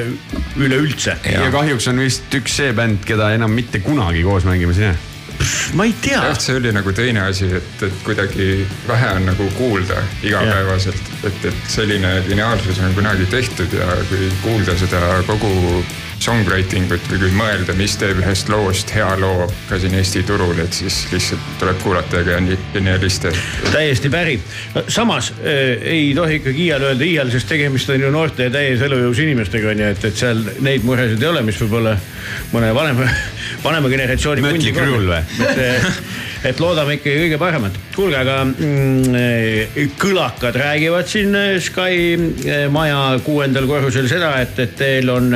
üleüldse. 0.58 1.18
ja 1.30 1.52
kahjuks 1.54 1.90
on 1.92 2.02
vist 2.02 2.34
üks 2.38 2.58
see 2.62 2.74
bänd, 2.78 3.04
keda 3.06 3.30
enam 3.36 3.54
mitte 3.54 3.84
kunagi 3.86 4.24
koos 4.26 4.48
mängimas 4.48 4.82
ei 4.82 4.92
näe. 4.92 4.98
Ma 5.74 5.86
ei 5.86 5.94
tea. 6.02 6.22
Jah, 6.24 6.40
see 6.40 6.56
oli 6.56 6.72
nagu 6.76 6.94
teine 6.96 7.28
asi, 7.28 7.50
et, 7.60 7.84
et 7.88 8.02
kuidagi 8.06 8.68
vähe 8.88 9.12
on 9.20 9.30
nagu 9.30 9.50
kuulda 9.58 10.02
igapäevaselt, 10.24 11.14
et, 11.28 11.46
et 11.52 11.64
selline 11.72 12.18
geniaalsus 12.28 12.80
on 12.84 12.96
kunagi 12.98 13.26
tehtud 13.32 13.74
ja 13.74 13.88
kui 14.10 14.32
kuulda 14.44 14.78
seda 14.80 15.02
kogu 15.28 15.84
songwriting 16.24 16.92
ut 16.92 17.10
või 17.12 17.20
kui 17.22 17.32
mõelda, 17.38 17.76
mis 17.78 17.96
teeb 18.00 18.22
ühest 18.22 18.50
loost 18.52 18.92
hea 18.96 19.10
loo 19.22 19.48
ka 19.70 19.80
siin 19.82 19.96
Eesti 19.98 20.24
turul, 20.28 20.58
et 20.64 20.74
siis 20.74 21.00
lihtsalt 21.12 21.52
tuleb 21.62 21.82
kuulata 21.84 22.24
geni- 22.28 22.60
genialiste. 22.74 23.32
täiesti 23.72 24.10
päri. 24.10 24.40
samas 24.88 25.32
äh, 25.40 25.78
ei 25.82 26.14
tohi 26.16 26.40
ikkagi 26.42 26.68
iial 26.68 26.88
öelda 26.90 27.06
iial, 27.08 27.32
sest 27.34 27.50
tegemist 27.50 27.90
on 27.94 28.02
ju 28.02 28.12
noorte 28.14 28.48
ja 28.48 28.54
täies 28.54 28.82
elujõus 28.82 29.22
inimestega 29.24 29.74
on 29.74 29.84
ju, 29.84 29.92
et, 29.96 30.08
et 30.12 30.24
seal 30.24 30.42
neid 30.66 30.88
muresid 30.88 31.22
ei 31.24 31.30
ole, 31.32 31.44
mis 31.48 31.60
võib-olla 31.62 31.98
mõne 32.54 32.74
vanema, 32.76 33.10
vanema 33.68 33.94
generatsiooni. 33.94 34.46
Mötley 34.46 34.76
Crüe'l 34.76 35.12
või? 35.12 35.22
et, 36.48 36.56
et 36.56 36.62
loodame 36.64 36.98
ikkagi 36.98 37.26
kõige 37.26 37.40
paremat. 37.42 37.78
kuulge, 37.96 38.18
aga 38.20 38.38
mm, 38.46 39.90
kõlakad 40.00 40.58
räägivad 40.62 41.10
siin 41.10 41.36
eh, 41.36 41.58
Sky 41.64 42.16
eh, 42.46 42.66
maja 42.74 43.18
kuuendal 43.26 43.68
korrusel 43.70 44.08
seda, 44.10 44.34
et, 44.42 44.58
et 44.64 44.76
teil 44.80 45.12
on, 45.12 45.34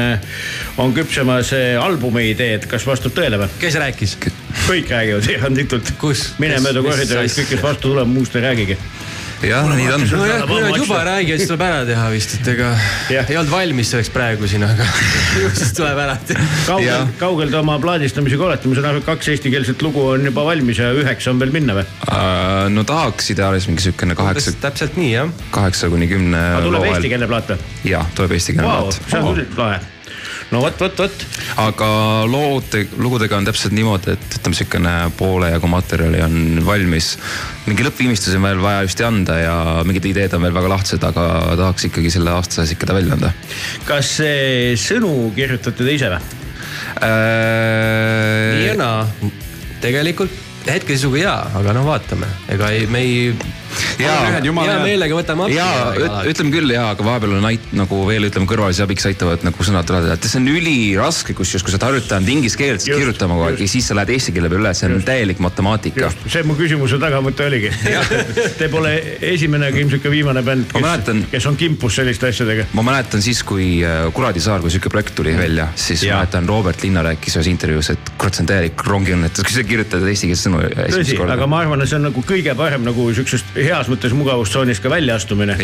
on 0.82 0.96
küpsemas 0.96 1.54
albumi 1.82 2.30
ideed, 2.32 2.68
kas 2.72 2.88
vastab 2.88 3.16
tõele 3.18 3.42
või? 3.42 3.52
kes 3.62 3.80
rääkis? 3.82 4.18
kõik 4.68 4.92
räägivad 4.92 5.30
eranditult. 5.38 5.96
Kus? 6.02 6.32
mine 6.42 6.62
mööda 6.64 6.84
asja? 6.94 7.24
kõik, 7.26 7.54
kes 7.56 7.64
vastu 7.64 7.92
tuleb, 7.92 8.12
muust 8.12 8.36
ei 8.38 8.46
räägigi. 8.48 8.80
jah, 9.48 9.68
nii 9.76 9.88
ta 9.88 9.96
on. 9.96 10.04
nojah, 10.22 10.44
kui 10.48 10.62
nad 10.64 10.78
juba 10.78 11.00
räägivad, 11.08 11.42
siis 11.42 11.50
tuleb 11.50 11.64
ära 11.66 11.82
teha 11.88 12.08
vist, 12.14 12.36
et 12.38 12.50
ega 12.54 12.72
Jah. 13.12 13.30
ei 13.32 13.38
olnud 13.40 13.54
valmis 13.54 13.92
selleks 13.94 14.12
praegu 14.14 14.50
siin, 14.52 14.66
aga 14.68 14.88
ju 15.42 15.52
siis 15.60 15.74
tuleb 15.78 16.02
ära 16.04 16.18
teha. 16.28 16.48
kaugel 16.68 17.08
kaugel 17.22 17.54
te 17.54 17.60
oma 17.62 17.78
plaadistamisega 17.84 18.48
olete, 18.50 18.72
ma 18.72 18.78
saan 18.78 18.90
aru, 18.92 19.04
et 19.04 19.10
kaks 19.10 19.32
eestikeelset 19.36 19.86
lugu 19.86 20.04
on 20.14 20.28
juba 20.30 20.46
valmis 20.48 20.82
ja 20.82 20.92
üheksa 20.98 21.34
on 21.34 21.42
veel 21.42 21.54
minna 21.56 21.78
või? 21.80 21.88
Äh, 22.08 22.68
no 22.74 22.86
tahaks 22.88 23.32
ideaalis 23.34 23.70
mingi 23.72 23.88
siukene 23.88 24.18
kaheksa, 24.20 24.54
täpselt 24.62 25.00
nii 25.00 25.16
jah. 25.16 25.34
kaheksa 25.56 25.90
kuni 25.94 26.10
kümne. 26.12 26.44
tuleb 26.68 26.92
eestikeelne 26.92 27.32
plaat 27.32 27.56
või? 27.56 27.74
jah, 27.96 28.14
tuleb 28.18 28.38
eestikeelne 28.38 28.70
Vau, 28.70 28.86
plaat 28.92 29.02
see 29.10 29.26
on 29.26 29.34
küll 29.42 29.60
lahe. 29.62 29.82
No 30.52 30.62
vot, 30.64 30.76
vot, 30.82 31.00
vot. 31.04 31.26
aga 31.64 31.88
lood, 32.30 32.76
lugudega 33.02 33.40
on 33.40 33.48
täpselt 33.48 33.76
niimoodi, 33.76 34.16
et 34.18 34.38
ütleme, 34.40 34.58
siukene 34.58 34.96
poole 35.20 35.52
jagu 35.54 35.72
materjali 35.72 36.22
on 36.26 36.62
valmis. 36.68 37.14
mingi 37.68 37.88
lõppviimistlus 37.88 38.38
on 38.40 38.48
veel 38.50 38.62
vaja 38.64 38.86
just 38.88 39.02
anda 39.06 39.40
ja 39.40 39.56
mingid 39.88 40.12
ideed 40.12 40.36
on 40.38 40.46
veel 40.48 40.56
väga 40.60 40.76
lahtised, 40.76 41.08
aga 41.08 41.26
tahaks 41.60 41.90
ikkagi 41.90 42.14
selle 42.14 42.36
aasta 42.36 42.62
sees 42.62 42.76
ikka 42.76 42.92
ta 42.92 42.98
välja 42.98 43.18
anda 43.18 43.34
kas 43.88 44.16
see 44.20 44.78
sõnu 44.80 45.32
kirjutate 45.38 45.84
te 45.84 45.98
ise 45.98 46.14
või? 46.14 46.22
nii 47.02 48.68
ja 48.68 48.76
äh,. 48.76 48.80
naa, 48.80 49.32
tegelikult 49.82 50.50
hetkeseisuga 50.68 51.24
jaa, 51.24 51.40
aga 51.58 51.74
noh, 51.76 51.88
vaatame, 51.88 52.30
ega 52.54 52.70
ei, 52.74 52.86
me 52.92 53.02
ei. 53.02 53.34
Hea 54.02 54.54
meelega 54.82 55.18
võtame 55.18 55.46
appi. 55.48 55.58
ja 55.58 55.68
ütleme 56.30 56.54
küll 56.54 56.74
ja, 56.74 56.88
aga 56.96 57.06
vahepeal 57.06 57.38
on 57.38 57.48
ait- 57.52 57.72
nagu 57.78 58.02
veel 58.08 58.28
ütleme 58.30 58.50
kõrvalise 58.50 58.84
abiks 58.86 59.06
aitavad 59.10 59.46
nagu 59.48 59.66
sõnad 59.68 59.88
tulevad, 59.88 60.12
et 60.16 60.28
see 60.30 60.40
on 60.42 60.48
üliraske, 60.52 61.36
kusjuures 61.38 61.66
kui 61.66 61.74
sa 61.74 61.78
oled 61.80 61.88
harjutanud 61.90 62.32
inglise 62.36 62.60
keelt 62.60 62.86
Just, 62.86 63.00
kirjutama 63.00 63.38
kogu 63.38 63.48
aeg 63.50 63.64
ja 63.64 63.70
siis 63.72 63.88
sa 63.90 63.98
lähed 63.98 64.14
eesti 64.16 64.36
keele 64.36 64.50
peale 64.52 64.66
üle, 64.66 64.74
see 64.78 64.90
on 64.90 65.04
täielik 65.06 65.42
matemaatika. 65.44 66.08
just, 66.08 66.26
see 66.32 66.44
mu 66.48 66.56
küsimuse 66.60 67.00
tagamõte 67.02 67.46
oligi. 67.48 67.72
Te 68.60 68.70
pole 68.72 68.94
esimene 69.32 69.72
ega 69.72 69.82
ilmselt 69.84 70.04
ka 70.04 70.12
viimane 70.14 70.44
bänd, 70.46 70.72
kes 70.76 71.42
kes 71.42 71.48
on 71.50 71.58
kimpus 71.58 71.96
selliste 72.00 72.30
asjadega. 72.30 72.68
ma 72.78 72.84
mäletan 72.86 73.24
siis, 73.24 73.42
kui 73.48 73.82
äh, 73.86 74.06
Kuradisaar, 74.14 74.62
kui 74.62 74.72
sihuke 74.74 74.92
projekt 74.94 75.16
tuli 75.18 75.34
välja, 75.38 75.68
siis 75.76 76.04
Jaa. 76.04 76.18
ma 76.20 76.24
mäletan 76.26 76.50
Robert 76.50 76.84
Linna 76.84 77.04
rääkis 77.06 77.38
ühes 77.40 77.50
intervjuus, 77.52 77.90
et 77.96 78.12
kurat, 78.18 78.36
see 78.38 78.44
on 78.46 78.50
täielik 78.52 78.84
rongiõnnetus, 78.86 79.46
kui 79.48 79.56
sa 79.56 79.64
kirjutad 79.68 80.06
eestikeelset 80.06 80.48
sõnu 80.50 80.62
esimest 80.68 80.98
tõsi, 81.00 81.18
korda 81.20 81.38
aga. 81.38 81.48
ma 81.50 81.62
arvan, 81.66 81.82
et 81.82 81.90
see 81.92 81.98
on 81.98 82.08
nagu 82.10 82.24
kõige 82.28 82.56
parem 82.58 82.86
nagu 82.86 83.08
siuksest 83.18 83.56
heas 83.66 83.90
mõttes 83.92 84.16
mugavustsoonist 84.18 84.84
ka 84.84 84.92
väljaastumine. 84.92 85.58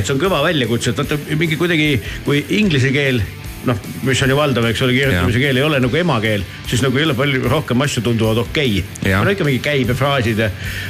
Et 0.00 0.06
see 0.06 0.16
on 0.16 0.22
kõva 0.22 0.42
väljakutse, 0.46 0.92
et 0.92 1.00
vaata 1.02 1.18
mingi 1.38 1.58
kuidagi, 1.60 1.94
kui 2.26 2.44
inglise 2.58 2.92
keel 2.94 3.22
noh, 3.68 3.78
mis 4.06 4.22
on 4.24 4.32
ju 4.32 4.36
valdav, 4.36 4.66
eks 4.70 4.82
ole, 4.84 4.94
kirjutamise 4.96 5.42
keel 5.42 5.58
ei 5.60 5.64
ole 5.66 5.78
nagu 5.82 5.98
emakeel, 5.98 6.44
siis 6.68 6.82
nagu 6.84 6.98
jälle 6.98 7.14
palju 7.18 7.42
rohkem 7.50 7.84
asju 7.84 8.02
tunduvad 8.06 8.42
okei 8.42 8.82
okay.. 8.82 9.14
No 9.22 9.30
ikka 9.30 9.46
mingi 9.46 9.60
käibefraasid 9.62 10.40
ja 10.42 10.48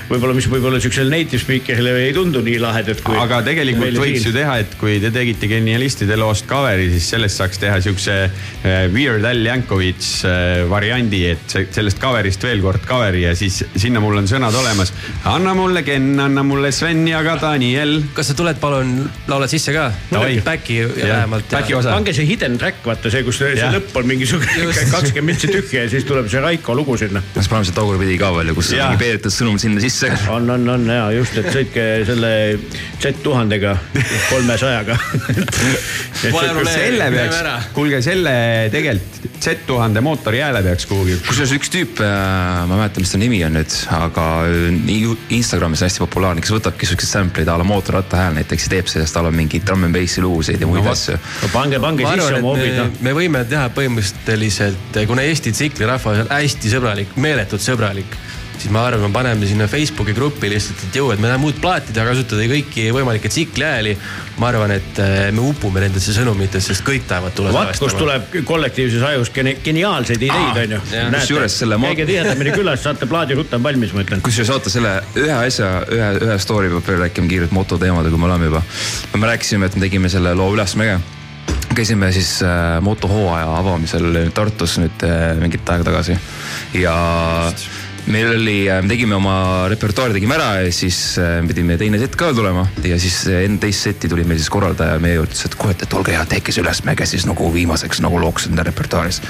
võib-olla, 0.09 0.35
mis 0.37 0.49
võib-olla 0.51 0.81
siuksele 0.83 1.13
native 1.13 1.41
speaker'ile 1.43 1.95
ei 2.07 2.15
tundu 2.17 2.43
nii 2.45 2.59
lahedad 2.63 3.03
kui. 3.05 3.17
aga 3.19 3.43
tegelikult 3.47 3.99
võiks 4.01 4.27
ju 4.29 4.33
teha, 4.35 4.59
et 4.65 4.77
kui 4.81 4.99
te 5.03 5.13
tegite 5.15 5.51
genialistide 5.51 6.17
loost 6.21 6.49
cover'i, 6.51 6.89
siis 6.95 7.11
sellest 7.15 7.41
saaks 7.41 7.61
teha 7.63 7.81
siukse 7.85 8.17
äh, 8.25 8.87
Weird 8.93 9.27
Al 9.29 9.45
Yankovic 9.47 10.09
äh, 10.29 10.63
variandi, 10.71 11.25
et 11.35 11.57
sellest 11.75 12.01
cover'ist 12.03 12.45
veel 12.47 12.65
kord 12.65 12.87
cover'i 12.89 13.27
ja 13.27 13.35
siis 13.39 13.63
sinna 13.77 14.01
mul 14.03 14.23
on 14.23 14.31
sõnad 14.31 14.57
olemas. 14.59 14.95
anna 15.29 15.55
mulle 15.59 15.85
Ken, 15.87 16.09
anna 16.23 16.45
mulle 16.47 16.73
Sven 16.73 17.05
ja 17.11 17.21
ka 17.27 17.37
Daniel. 17.43 17.99
kas 18.17 18.33
sa 18.33 18.39
tuled, 18.39 18.57
palun, 18.63 18.97
laulad 19.29 19.53
sisse 19.53 19.75
ka? 19.77 19.91
Back'i 20.45 20.81
vähemalt. 20.87 21.51
back'i 21.53 21.77
osa. 21.77 21.93
pange 21.93 22.17
see 22.17 22.29
hidden 22.29 22.59
track, 22.63 22.85
vaata 22.87 23.11
see, 23.11 23.25
kus 23.27 23.41
see, 23.43 23.69
lõpp 23.75 23.97
on 23.99 24.07
mingisugune 24.07 24.71
kakskümmend 24.93 25.33
mintsi 25.33 25.51
tühja 25.51 25.87
ja 25.87 25.91
siis 25.91 26.07
tuleb 26.07 26.29
see 26.31 26.43
Raiko 26.43 26.77
lugu 26.79 26.97
sinna. 27.01 27.23
siis 27.35 27.49
paneme 27.51 27.67
see 27.69 27.77
tagurpidi 27.77 28.19
ka 28.21 28.31
veel, 28.37 28.53
kus 28.57 28.71
Jaa. 28.73 28.87
on 28.87 28.95
mingi 28.95 29.03
peetud 29.03 29.35
sõnum 29.35 29.59
sinna 29.63 29.83
sisse. 29.83 30.11
on, 30.31 30.51
on, 30.55 30.69
on 30.77 30.87
ja 30.93 31.09
just, 31.17 31.39
et 31.41 31.49
sõitke 31.55 31.87
selle 32.07 32.33
Z1000-ga, 33.03 33.75
kolmesajaga. 34.31 34.99
Pole 36.23 36.53
probleemi. 36.53 36.75
selle 36.77 37.09
peaks 37.17 37.71
kuulge 37.75 38.03
selle 38.05 38.35
tegelikult 38.73 39.31
Z1000 39.43 40.01
mootori 40.05 40.39
hääle 40.43 40.63
peaks 40.63 40.87
kuhugi. 40.87 41.17
kusjuures 41.27 41.55
üks 41.57 41.73
tüüp, 41.73 42.03
ma 42.03 42.63
ei 42.69 42.79
mäleta, 42.79 43.03
mis 43.03 43.11
ta 43.15 43.19
nimi 43.19 43.41
on 43.47 43.57
nüüd, 43.59 43.75
aga 43.97 44.27
nii 44.77 45.17
Instagramis 45.39 45.83
on 45.83 45.89
hästi 45.89 46.05
populaarne, 46.05 46.45
kes 46.45 46.55
võtabki 46.55 46.87
siukseid 46.87 47.11
sample'id 47.11 47.51
a 47.51 47.59
la 47.59 47.67
mootorratta 47.67 48.21
hääl 48.21 48.39
näiteks 48.39 48.69
ja 48.69 48.75
teeb 48.77 48.91
sellest 48.93 49.19
a 49.19 49.25
la 49.27 49.33
mingi 49.35 49.63
trumm 49.67 49.89
n 49.89 49.95
bassi 49.97 50.23
luusid 50.23 50.63
ja 50.63 50.71
muid 50.71 50.85
no, 50.87 50.95
asju. 50.95 51.19
pange, 51.55 51.81
pange 51.83 52.07
ma 52.07 52.15
sisse 52.15 52.39
oma 52.39 52.52
hobid, 52.53 52.73
me, 52.73 52.85
noh. 52.85 53.01
me 53.09 53.17
võime 53.17 53.45
teha 53.49 53.69
põhimõtteliselt, 53.77 55.01
kuna 55.09 55.25
Eesti 55.27 55.53
tsiklirahvas 55.57 56.25
on 56.27 56.31
hästi 56.37 56.73
sõbralik, 56.77 57.17
meeletult 57.17 57.65
sõbralik, 57.65 58.17
siis 58.63 58.71
ma 58.71 58.85
arvan, 58.87 59.09
me 59.09 59.15
paneme 59.15 59.47
sinna 59.49 59.67
Facebooki 59.67 60.13
gruppi 60.15 60.47
lihtsalt, 60.53 60.85
et 60.87 60.97
jõu, 61.01 61.09
et 61.11 61.19
me 61.19 61.27
tahame 61.27 61.49
uut 61.49 61.57
plaati 61.63 61.95
teha, 61.95 62.05
kasutada 62.07 62.45
kõiki 62.47 62.85
võimalikke 62.95 63.31
tsikliääli. 63.33 63.97
ma 64.39 64.49
arvan, 64.49 64.71
et 64.73 64.99
eh, 65.03 65.31
me 65.35 65.43
upume 65.45 65.81
nendesse 65.83 66.15
sõnumitesse, 66.17 66.73
sest 66.73 66.85
kõik 66.87 67.05
tahavad 67.09 67.35
tulla 67.37 67.51
vaat 67.53 67.77
kust 67.79 67.99
tuleb 68.01 68.31
kollektiivses 68.49 69.03
ajus 69.05 69.31
geni- 69.35 69.57
geniaalseid 69.65 70.23
ideid, 70.23 70.61
onju. 70.63 70.79
jah. 70.93 71.11
Kusjuures 71.13 71.59
selle 71.59 71.77
ma- 71.77 71.91
käige 71.91 72.07
tihedamini 72.09 72.55
külas, 72.55 72.81
saate 72.83 73.07
plaadi 73.11 73.37
rutem 73.37 73.63
valmis, 73.63 73.93
ma 73.93 74.05
ütlen. 74.07 74.23
kusjuures 74.25 74.51
oota 74.55 74.71
selle 74.73 74.95
ühe 75.21 75.35
asja, 75.37 75.73
ühe, 75.93 76.13
ühe 76.29 76.39
story 76.41 76.71
peab 76.73 76.87
veel 76.89 77.03
rääkima 77.05 77.29
kiirelt 77.29 77.53
mototeemadega, 77.53 78.15
kui 78.15 78.23
me 78.25 78.31
oleme 78.31 78.49
juba. 78.49 78.63
me 79.19 79.33
rääkisime, 79.35 79.67
et 79.69 79.77
me 79.77 79.85
tegime 79.89 80.09
selle 80.13 80.35
loo 80.39 80.49
Ülesmäge. 80.55 81.01
Käisime 81.75 82.13
siis 82.13 82.43
äh, 82.45 82.81
motohooaja 82.85 83.57
avamisel 83.59 84.31
Tartus 84.35 84.79
nüüd 84.83 85.07
äh, 85.07 85.33
mingit 85.41 85.69
aega 85.73 85.89
tagasi 85.89 86.19
ja 86.79 86.97
meil 88.07 88.33
oli, 88.35 88.57
me 88.83 88.91
tegime 88.91 89.17
oma 89.17 89.35
repertuaari 89.71 90.17
tegime 90.17 90.37
ära 90.37 90.51
ja 90.67 90.71
siis 90.75 90.99
äh, 91.23 91.39
pidime 91.47 91.79
teine 91.81 92.01
sett 92.03 92.17
ka 92.19 92.33
tulema 92.37 92.67
ja 92.85 92.99
siis 93.01 93.23
äh, 93.31 93.45
enne 93.47 93.61
teist 93.63 93.89
setti 93.89 94.11
tuli 94.11 94.27
meil 94.29 94.41
siis 94.43 94.51
korraldaja 94.53 94.99
meie 95.03 95.21
juurde, 95.21 95.33
ütles, 95.33 95.47
et 95.49 95.59
kuule, 95.59 95.77
et 95.79 95.99
olge 95.99 96.15
hea, 96.17 96.25
tehke 96.29 96.55
see 96.55 96.65
ülesmäge 96.65 97.07
siis 97.09 97.27
nagu 97.29 97.53
viimaseks 97.55 98.03
nagu 98.05 98.21
looks 98.21 98.51
enda 98.51 98.67
repertuaaris. 98.69 99.23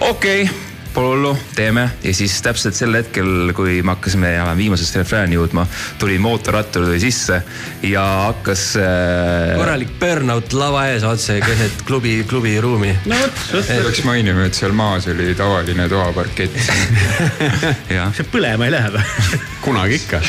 okei 0.00 0.44
okay 0.46 0.71
Pole 0.92 1.08
hullu, 1.08 1.30
teeme 1.56 1.86
ja 2.04 2.12
siis 2.14 2.34
täpselt 2.44 2.76
sel 2.76 2.92
hetkel, 2.92 3.52
kui 3.56 3.78
me 3.80 3.94
hakkasime 3.94 4.34
enam-vähem 4.34 4.58
viimasest 4.60 4.98
refrääni 5.00 5.38
jõudma, 5.38 5.64
tuli 6.00 6.18
mootorrattur 6.20 6.84
tuli 6.84 6.98
sisse 7.00 7.38
ja 7.88 8.02
hakkas 8.26 8.66
äh,. 8.76 9.54
korralik 9.56 9.94
burnout 10.00 10.52
lava 10.52 10.84
ees 10.92 11.06
otse 11.08 11.38
keset 11.40 11.82
klubi, 11.88 12.18
klubi 12.28 12.58
ruumi. 12.60 12.92
no 13.08 13.16
vot, 13.24 13.40
peaks 13.72 14.04
mainima, 14.04 14.44
et 14.50 14.58
seal 14.58 14.76
maas 14.76 15.08
oli 15.08 15.32
tavaline 15.38 15.88
toaparkett. 15.88 16.60
see 18.18 18.28
põlema 18.34 18.68
ei 18.68 18.76
lähe 18.76 18.92
või? 18.92 19.40
kunagi 19.64 20.00
ikka. 20.02 20.20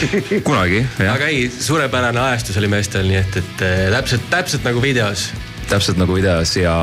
kunagi 0.48 0.84
jah, 0.86 1.16
aga 1.18 1.28
ei, 1.28 1.50
suurepärane 1.52 2.24
ajastus 2.30 2.62
oli 2.64 2.72
meestel, 2.72 3.10
nii 3.12 3.20
et, 3.20 3.42
et 3.44 3.66
eh, 3.68 3.88
täpselt, 3.98 4.30
täpselt 4.32 4.70
nagu 4.70 4.84
videos. 4.84 5.32
täpselt 5.68 6.00
nagu 6.00 6.16
videos 6.16 6.56
ja 6.56 6.78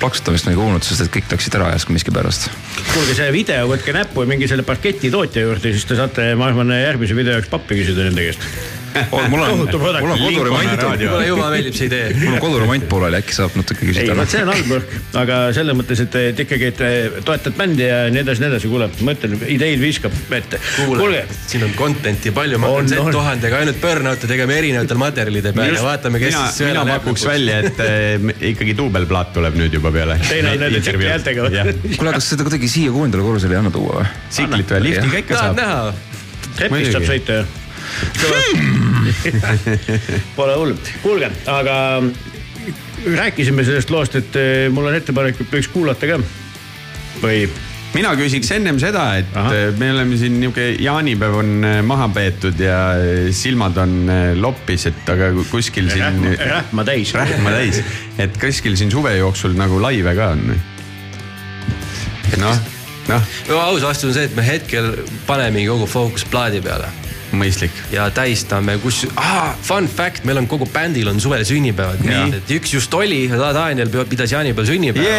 plaksutamist 0.00 0.48
ma 0.48 0.54
ei 0.54 0.58
kuulnud, 0.58 0.84
sest 0.86 1.04
et 1.04 1.12
kõik 1.14 1.30
läksid 1.34 1.56
ära 1.58 1.70
järsku 1.74 1.94
miskipärast. 1.96 2.50
kuulge, 2.92 3.14
see 3.18 3.30
video, 3.34 3.68
võtke 3.70 3.94
näppu 3.96 4.24
ja 4.24 4.32
minge 4.32 4.48
selle 4.50 4.66
parketi 4.66 5.12
tootja 5.12 5.46
juurde, 5.46 5.74
siis 5.74 5.88
te 5.88 5.98
saate, 5.98 6.32
ma 6.40 6.50
arvan, 6.50 6.72
järgmise 6.74 7.16
video 7.18 7.38
jaoks 7.38 7.52
pappi 7.52 7.82
küsida 7.82 8.08
nende 8.08 8.30
käest. 8.30 8.79
mul 9.32 9.42
on, 9.44 9.58
mul 9.58 10.14
on 10.14 10.22
koduremont, 10.24 10.84
mulle 11.00 11.26
jumala 11.26 11.50
meeldib 11.54 11.76
see 11.76 11.88
idee. 11.90 12.10
mul 12.18 12.36
on 12.36 12.42
koduremont 12.42 12.86
pooleli, 12.90 13.20
äkki 13.20 13.36
saab 13.36 13.56
natuke 13.58 13.84
ei, 13.84 13.92
küsida 13.92 14.16
vot 14.18 14.32
see 14.32 14.42
on 14.44 14.52
halb 14.52 14.74
õhk, 14.78 14.96
aga 15.20 15.40
selles 15.56 15.78
mõttes, 15.78 16.02
et, 16.04 16.18
et 16.32 16.42
ikkagi, 16.44 16.70
et 16.72 17.20
toetad 17.26 17.56
bändi 17.58 17.86
ja 17.86 18.00
nii 18.12 18.22
edasi, 18.24 18.44
nii 18.44 18.50
edasi, 18.52 18.70
kuule, 18.72 18.90
ma 19.06 19.14
ütlen, 19.16 19.36
ideid 19.56 19.82
viskab 19.82 20.16
ette. 20.36 20.60
kuule 20.80 21.24
siin 21.46 21.64
on 21.66 21.74
content'i 21.78 22.34
palju, 22.34 22.60
ma 22.62 22.70
hakkan 22.70 22.90
on. 22.90 23.12
Z-tuhandega 23.12 23.60
ainult 23.62 23.80
burnout'e 23.82 24.30
tegema 24.30 24.56
erinevatel 24.58 25.00
materjalide 25.00 25.54
peal 25.56 25.78
ja 25.78 25.84
vaatame, 25.86 26.22
kes 26.22 26.34
mina, 26.34 26.50
siis 26.50 26.68
mina 26.70 26.84
pakuks. 26.88 27.26
välja, 27.28 27.60
et 27.66 27.82
eh, 27.86 28.28
ikkagi 28.52 28.76
duubelplaat 28.78 29.34
tuleb 29.36 29.58
nüüd 29.60 29.78
juba 29.80 29.92
peale. 29.94 30.18
Teine 30.28 30.54
on 30.54 30.64
nende 30.66 30.82
häältega 31.06 31.46
või? 31.46 31.96
kuule, 31.96 32.14
kas 32.16 32.30
seda 32.34 32.46
kuidagi 32.46 32.70
siia 32.70 32.94
kuuendale 32.94 33.26
korrusele 33.26 33.56
ei 33.56 33.62
anna 33.62 33.74
tuua 33.74 34.00
või? 34.00 34.12
tsiklit 34.30 34.76
või 34.76 34.84
liftiga 34.88 35.24
ikka 35.24 35.36
tahad 35.36 35.50
saab. 35.50 35.60
näha? 35.60 36.10
trepist 36.60 36.96
saab 36.96 37.08
sõita 37.08 37.40
ju. 37.40 37.48
Pole 40.36 40.54
hull, 40.56 40.76
kuulge, 41.02 41.30
aga 41.50 41.76
rääkisime 43.16 43.64
sellest 43.64 43.90
loost, 43.90 44.16
et 44.20 44.36
eh, 44.36 44.68
mul 44.72 44.90
on 44.90 44.96
ettepanek, 44.96 45.40
et 45.40 45.52
võiks 45.52 45.68
kuulata 45.72 46.08
ka. 46.08 46.20
või 47.20 47.44
mina 47.94 48.12
küsiks 48.18 48.50
ennem 48.54 48.78
seda, 48.82 49.04
et 49.20 49.30
Ahah. 49.34 49.54
eh, 49.56 49.78
me 49.78 49.90
oleme 49.94 50.18
siin 50.20 50.38
nihuke 50.40 50.66
jaanipäev 50.80 51.38
on 51.40 51.54
eh, 51.64 51.78
maha 51.86 52.08
peetud 52.14 52.60
ja 52.60 52.80
silmad 53.34 53.78
on 53.80 53.96
loppis, 54.40 54.86
et 54.92 55.14
aga 55.14 55.32
kuskil 55.50 55.90
siin 55.92 56.20
rähma, 56.20 56.34
rähma 56.54 56.86
täis. 56.88 57.14
rähma 57.16 57.56
täis, 57.56 57.82
et 58.18 58.36
kuskil 58.40 58.76
siin 58.80 58.92
suve 58.92 59.16
jooksul 59.18 59.56
nagu 59.58 59.80
laive 59.82 60.14
ka 60.18 60.32
on 60.36 60.46
või? 60.52 60.60
noh, 62.40 62.64
noh, 63.10 63.30
no 63.48 63.60
aus 63.66 63.82
vastus 63.82 64.12
on 64.12 64.16
see, 64.16 64.28
et 64.30 64.36
me 64.36 64.44
hetkel 64.46 64.92
panemegi 65.26 65.70
kogu 65.72 65.88
fookus 65.90 66.28
plaadi 66.30 66.62
peale 66.64 66.99
mõistlik. 67.36 67.74
ja 67.92 68.08
tähistame, 68.14 68.78
kus 68.82 69.04
ah,, 69.16 69.54
fun 69.62 69.88
fact, 69.88 70.24
meil 70.28 70.40
on 70.42 70.48
kogu 70.50 70.68
bändil 70.72 71.08
on 71.12 71.20
suvel 71.20 71.44
sünnipäevad, 71.44 72.04
et 72.36 72.54
üks 72.58 72.74
just 72.74 72.94
oli, 72.94 73.26
Daniel 73.30 73.90
pidas 74.08 74.32
jaanipäeval 74.32 74.68
sünnipäeva. 74.68 75.16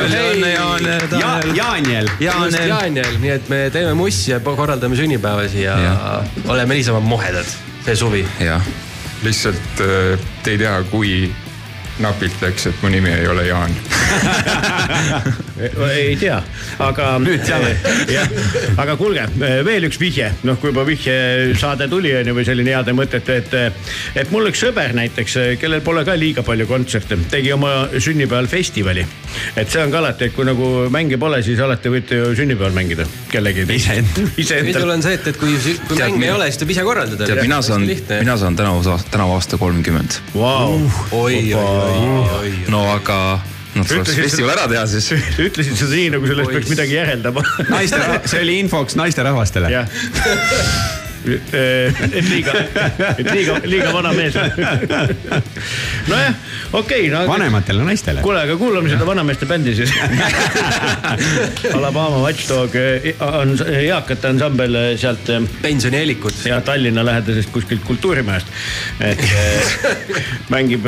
Õnne, 0.00 0.52
Jaan, 0.54 0.86
ja. 1.20 1.32
Jaaniel. 1.54 2.10
just 2.20 2.58
Jaaniel, 2.68 3.18
nii 3.22 3.34
et 3.36 3.50
me 3.52 3.64
teeme 3.72 3.94
mussi 3.98 4.30
ja 4.32 4.40
korraldame 4.40 4.96
sünnipäevasi 4.96 5.62
ja, 5.64 5.78
ja. 5.78 5.92
Ja. 5.92 6.44
oleme 6.52 6.74
niisama 6.78 7.00
mohedad 7.00 7.46
see 7.84 7.96
suvi. 7.96 8.24
jah, 8.40 8.64
lihtsalt 9.24 9.84
äh, 9.84 10.18
te 10.44 10.56
ei 10.56 10.58
tea, 10.58 10.74
kui 10.90 11.12
napilt 12.00 12.42
läks, 12.42 12.66
et 12.70 12.82
mu 12.82 12.90
nimi 12.92 13.10
ei 13.12 13.26
ole 13.28 13.46
Jaan. 13.48 13.74
ei 15.90 16.16
tea, 16.20 16.38
aga. 16.82 17.12
Nüüd 17.22 17.44
teame. 17.44 17.72
jah, 18.16 18.28
aga 18.80 18.96
kuulge, 19.00 19.26
veel 19.66 19.86
üks 19.88 20.00
vihje, 20.00 20.30
noh, 20.48 20.58
kui 20.60 20.72
juba 20.72 20.84
vihje 20.88 21.16
saade 21.60 21.88
tuli, 21.90 22.12
on 22.16 22.30
ju, 22.30 22.36
või 22.36 22.46
selline 22.48 22.74
heade 22.74 22.94
mõtete, 22.96 23.38
et. 23.42 23.56
et 24.22 24.32
mul 24.34 24.48
üks 24.50 24.62
sõber 24.64 24.94
näiteks, 24.96 25.36
kellel 25.60 25.84
pole 25.84 26.04
ka 26.08 26.16
liiga 26.18 26.44
palju 26.46 26.66
kontserte, 26.70 27.18
tegi 27.32 27.52
oma 27.54 27.74
sünnipäeval 27.96 28.48
festivali. 28.50 29.06
et 29.56 29.70
see 29.70 29.82
on 29.82 29.92
ka 29.92 30.00
alati, 30.00 30.30
et 30.30 30.36
kui 30.36 30.48
nagu 30.48 30.70
mänge 30.92 31.18
pole, 31.20 31.42
siis 31.46 31.60
alati 31.60 31.92
võite 31.92 32.18
ju 32.18 32.32
sünnipäeval 32.38 32.74
mängida 32.76 33.06
kellegi. 33.30 33.66
Iseendal. 33.76 34.30
minul. 34.70 34.94
on 34.96 35.04
see, 35.04 35.14
et, 35.18 35.30
et 35.32 35.40
kui, 35.40 35.54
kui 35.86 35.96
Tead, 35.96 36.08
mänge 36.14 36.30
ei 36.30 36.34
ole, 36.34 36.48
siis 36.50 36.60
tuleb 36.62 36.74
ise 36.76 36.86
korraldada. 36.86 37.28
tead, 37.28 37.42
mina 37.44 37.60
saan, 37.64 37.86
mina 37.86 38.36
saan 38.40 38.56
tänavu, 38.58 38.98
tänavu 39.10 39.36
aasta 39.36 39.60
kolmkümmend. 39.60 40.20
Vau, 40.34 40.80
oi, 41.12 41.20
oi, 41.20 41.54
oi, 41.54 41.54
oi. 41.54 41.89
No 42.72 42.84
aga, 42.94 43.18
tuleks 43.74 43.94
Ütlesid 44.00 44.24
festival 44.24 44.54
ära 44.56 44.66
teha 44.70 44.86
siis. 44.90 45.10
ütlesid 45.48 45.78
seda 45.78 45.92
nii, 45.94 46.08
nagu 46.16 46.30
sellest 46.30 46.54
peaks 46.56 46.72
midagi 46.72 46.98
järeldama. 46.98 47.44
naiste, 47.70 48.02
see 48.30 48.42
oli 48.46 48.58
infoks 48.64 48.98
naisterahvastele. 49.00 49.70
et 51.26 52.28
liiga, 52.28 52.54
et 53.18 53.26
liiga, 53.28 53.58
liiga 53.64 53.92
vana 53.92 54.12
mees. 54.16 54.36
nojah, 56.08 56.34
okei 56.72 57.06
okay,, 57.06 57.10
no. 57.12 57.24
vanematele 57.28 57.84
naistele. 57.84 58.22
kuule, 58.24 58.40
aga 58.46 58.56
kuulame 58.60 58.92
seda 58.92 59.06
vanameeste 59.08 59.48
bändi 59.50 59.74
siis. 59.76 59.92
Alabama 61.76 62.22
Watchdog 62.24 62.76
eh, 62.80 63.10
on 63.24 63.54
eakate 63.80 64.30
ansambel 64.30 64.78
eh, 64.80 64.88
sealt 65.00 65.28
eh, 65.32 65.42
pensionieelikud. 65.62 66.44
ja 66.44 66.60
Tallinna 66.64 67.04
lähedasest 67.06 67.50
kuskilt 67.52 67.84
kultuurimajast. 67.84 68.46
et 69.00 69.24
eh, 69.24 69.74
mängib, 70.54 70.86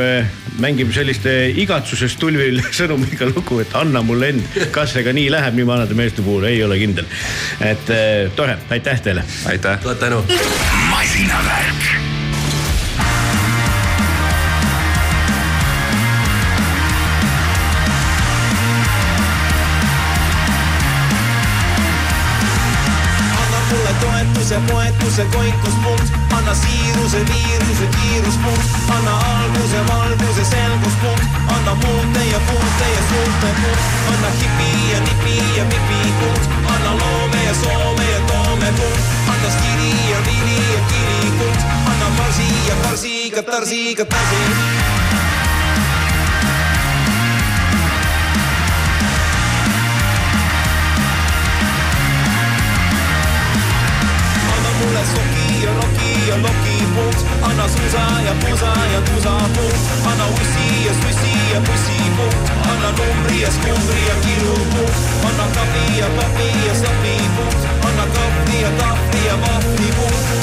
mängib 0.63 0.93
selliste 0.95 1.35
igatsusest 1.63 2.21
tulvil 2.21 2.63
sõnumiga 2.73 3.29
lugu, 3.31 3.61
et 3.63 3.77
anna 3.79 4.03
mulle 4.07 4.33
end. 4.33 4.61
kas 4.75 4.97
see 4.97 5.05
ka 5.07 5.15
nii 5.17 5.29
läheb 5.33 5.59
nii 5.59 5.67
vanade 5.69 5.97
meeste 5.99 6.25
puhul, 6.25 6.49
ei 6.49 6.63
ole 6.65 6.79
kindel. 6.81 7.09
et 7.61 7.93
eh, 7.93 8.31
tore, 8.37 8.59
aitäh 8.71 9.01
teile. 9.01 9.25
aitäh. 9.47 9.81
tuhat 9.83 10.01
tänu. 10.01 10.22
masinavärk. 10.91 11.83
mulle 23.73 23.95
toetuse, 24.01 24.61
poetuse, 24.71 25.25
koituspunkt, 25.25 26.13
anna 26.37 26.55
siiruse, 26.55 27.21
viiruse, 27.27 27.87
kiiruspunkt, 27.87 28.65
anna 28.89 29.15
alguse, 29.19 29.87
valguse, 29.89 30.45
selguspunkt, 30.45 31.25
anna 31.49 31.75
muute 31.75 32.25
ja 32.25 32.41
puute 32.47 32.87
ja 32.97 33.03
suurte 33.09 33.47
punkt, 33.61 33.83
anna 34.09 34.31
kipi 34.41 34.93
ja 34.93 35.01
nipi 35.01 35.57
ja 35.57 35.65
mipi 35.65 36.13
punkt, 36.21 36.49
anna 36.75 36.91
loome 36.91 37.45
ja 37.45 37.55
soome 37.55 38.05
ja 38.11 38.21
toome 38.27 38.73
punkt, 38.77 39.22
anna 39.43 39.59
stiili 39.59 40.11
ja 40.11 40.19
viili 40.25 40.75
ja 40.75 40.81
kiili 40.89 41.33
punkt, 41.39 41.61
anna 41.87 42.09
marsi 42.19 42.43
ja 42.69 42.75
farsi, 42.83 43.31
katarsi, 43.31 43.95
katarsi. 43.95 44.37
anna 54.57 54.71
mulle 54.79 55.05
soki 55.07 55.65
ja 55.65 55.73
noki 55.75 56.29
ja 56.29 56.37
loki 56.43 56.87
punkt, 56.95 57.27
anna 57.43 57.69
suusa 57.69 58.05
ja 58.27 58.35
pusa 58.41 58.73
ja 58.93 59.01
tusa 59.01 59.31
punkt, 59.31 60.07
anna 60.07 60.27
ussi 60.27 60.87
ja 60.87 60.93
sussi 60.95 61.33
ja 61.55 61.61
bussi 61.61 62.11
punkt, 62.17 62.53
anna 62.71 62.91
numbri 62.91 63.41
ja 63.43 63.51
skumbri 63.51 64.07
ja 64.09 64.15
kilu 64.25 64.55
punkt, 64.55 64.97
anna 65.29 65.45
kapi 65.55 65.99
ja 65.99 66.07
papi 66.07 66.67
ja 66.67 66.75
sapi 66.75 67.17
punkt, 67.37 67.82
anna 68.03 68.15
kahvli 68.15 68.63
ja 68.63 68.71
tahvli 68.71 69.27
ja 69.27 69.41
vahvli 69.41 69.93
punkt, 69.97 70.42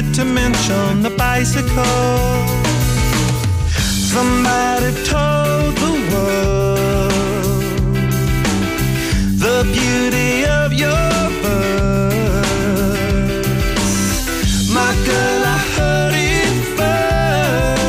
forget 0.00 0.14
to 0.14 0.24
mention 0.24 1.02
the 1.02 1.10
bicycle? 1.10 1.84
Somebody 4.12 4.92
told 5.04 5.76
the 5.76 5.92
world 6.10 7.12
the 9.38 9.62
beauty 9.72 10.44
of 10.46 10.72
your 10.72 11.30
verse. 11.42 11.70
My 14.72 14.94
girl, 15.06 15.44
I 15.44 15.58
heard 15.76 16.14
it 16.14 16.54
first. 16.78 17.86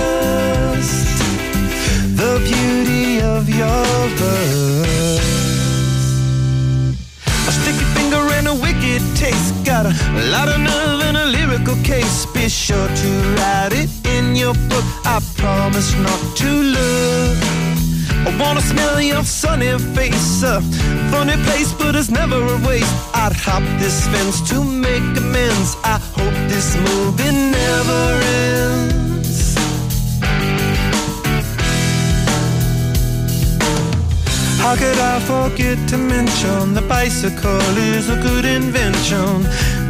The 2.18 2.34
beauty 2.50 3.22
of 3.22 3.50
your 3.50 4.10
verse. 4.22 5.22
A 7.48 7.52
sticky 7.52 7.86
finger 7.96 8.24
and 8.38 8.48
a 8.48 8.54
wicked 8.54 9.02
taste. 9.16 9.54
Got 9.66 9.86
a 9.86 9.94
lot 10.32 10.48
of 10.48 10.60
nerve 10.60 11.02
and 11.02 11.18
a 11.18 11.31
case. 11.84 12.26
Be 12.34 12.50
sure 12.50 12.88
to 12.88 13.10
write 13.36 13.74
it 13.74 13.90
in 14.06 14.36
your 14.36 14.54
book. 14.70 14.86
I 15.06 15.20
promise 15.38 15.94
not 15.96 16.22
to 16.38 16.50
look. 16.76 17.38
I 18.28 18.30
wanna 18.40 18.62
smell 18.62 19.02
your 19.02 19.24
sunny 19.24 19.78
face. 19.96 20.44
A 20.44 20.62
funny 21.12 21.38
place, 21.46 21.74
but 21.74 21.96
it's 21.96 22.10
never 22.10 22.40
a 22.56 22.58
waste. 22.68 22.96
I'd 23.14 23.34
hop 23.34 23.64
this 23.80 24.08
fence 24.08 24.42
to 24.50 24.64
make 24.64 25.18
amends. 25.18 25.76
I 25.84 25.98
hope 26.18 26.38
this 26.50 26.76
movie 26.78 27.32
never 27.32 28.02
ends. 28.40 29.01
How 34.62 34.76
could 34.76 35.00
I 35.00 35.20
forget 35.22 35.78
to 35.90 35.98
mention 35.98 36.76
the 36.76 36.84
bicycle 36.84 37.78
is 37.96 38.10
a 38.10 38.16
good 38.22 38.46
invention? 38.46 39.42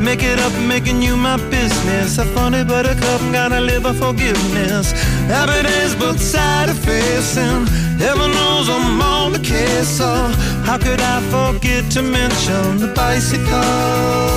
Make 0.01 0.23
it 0.23 0.39
up, 0.39 0.53
making 0.65 1.01
you 1.01 1.17
my 1.17 1.35
business. 1.49 2.17
A 2.17 2.25
funny 2.25 2.63
buttercup, 2.63 3.21
gotta 3.33 3.59
live 3.59 3.85
a 3.85 3.93
forgiveness. 3.93 4.93
Happy 5.27 5.61
days, 5.67 5.93
but 5.95 6.17
sad 6.19 6.69
facing. 6.85 7.67
Heaven 7.99 8.31
knows 8.31 8.69
I'm 8.69 9.01
on 9.01 9.33
the 9.33 9.39
case. 9.39 9.89
So 9.97 10.05
oh, 10.07 10.63
how 10.65 10.77
could 10.77 11.01
I 11.01 11.19
forget 11.35 11.91
to 11.91 12.01
mention 12.01 12.77
the 12.79 12.91
bicycle? 12.95 14.31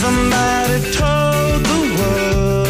Somebody 0.00 0.78
told 0.96 1.60
the 1.70 1.80
world 1.98 2.66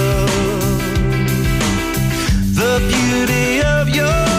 the 2.61 2.75
beauty 2.91 3.63
of 3.63 3.89
your 3.89 4.30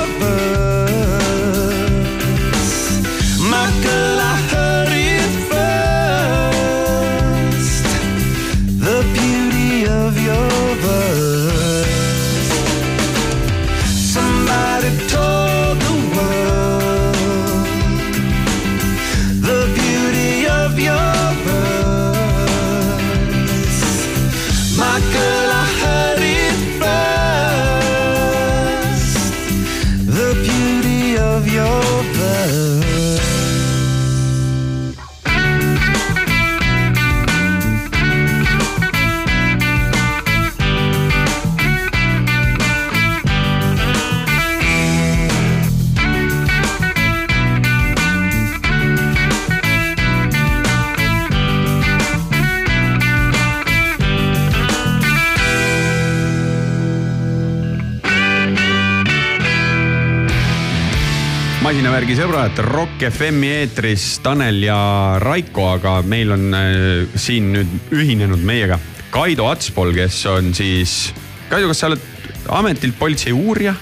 masinavärgi 62.12 62.18
sõbrad, 62.28 62.58
Rock 62.74 63.04
FM-i 63.08 63.50
eetris 63.62 64.06
Tanel 64.20 64.58
ja 64.66 65.16
Raiko, 65.22 65.64
aga 65.78 66.02
meil 66.04 66.34
on 66.36 66.56
äh, 66.58 67.14
siin 67.16 67.54
nüüd 67.54 67.94
ühinenud 67.96 68.42
meiega 68.44 68.76
Kaido 69.14 69.46
Atspool, 69.48 69.94
kes 69.96 70.18
on 70.28 70.50
siis, 70.52 71.14
Kaido, 71.48 71.70
kas 71.72 71.80
sa 71.80 71.88
oled 71.88 72.04
ametilt 72.52 72.98
politsei 73.00 73.32
uurija? 73.32 73.78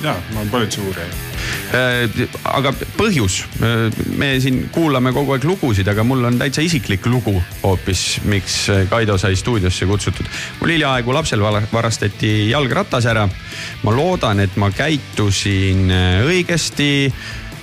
ja, 0.00 0.14
ma 0.32 0.40
olen 0.40 0.48
politsei 0.52 0.84
uurija. 0.86 1.08
aga 2.48 2.72
põhjus, 2.96 3.42
me 4.16 4.30
siin 4.40 4.62
kuulame 4.72 5.12
kogu 5.12 5.34
aeg 5.34 5.44
lugusid, 5.44 5.90
aga 5.92 6.06
mul 6.08 6.24
on 6.24 6.38
täitsa 6.40 6.64
isiklik 6.64 7.04
lugu 7.10 7.34
hoopis, 7.64 8.22
miks 8.30 8.62
Kaido 8.88 9.18
sai 9.20 9.36
stuudiosse 9.36 9.90
kutsutud. 9.90 10.30
mul 10.62 10.72
hiljaaegu 10.72 11.12
lapsel 11.12 11.44
varastati 11.44 12.48
jalgratas 12.48 13.10
ära. 13.12 13.26
ma 13.82 13.92
loodan, 13.92 14.40
et 14.40 14.56
ma 14.56 14.70
käitusin 14.72 15.84
äh, 15.90 16.24
õigesti 16.24 16.88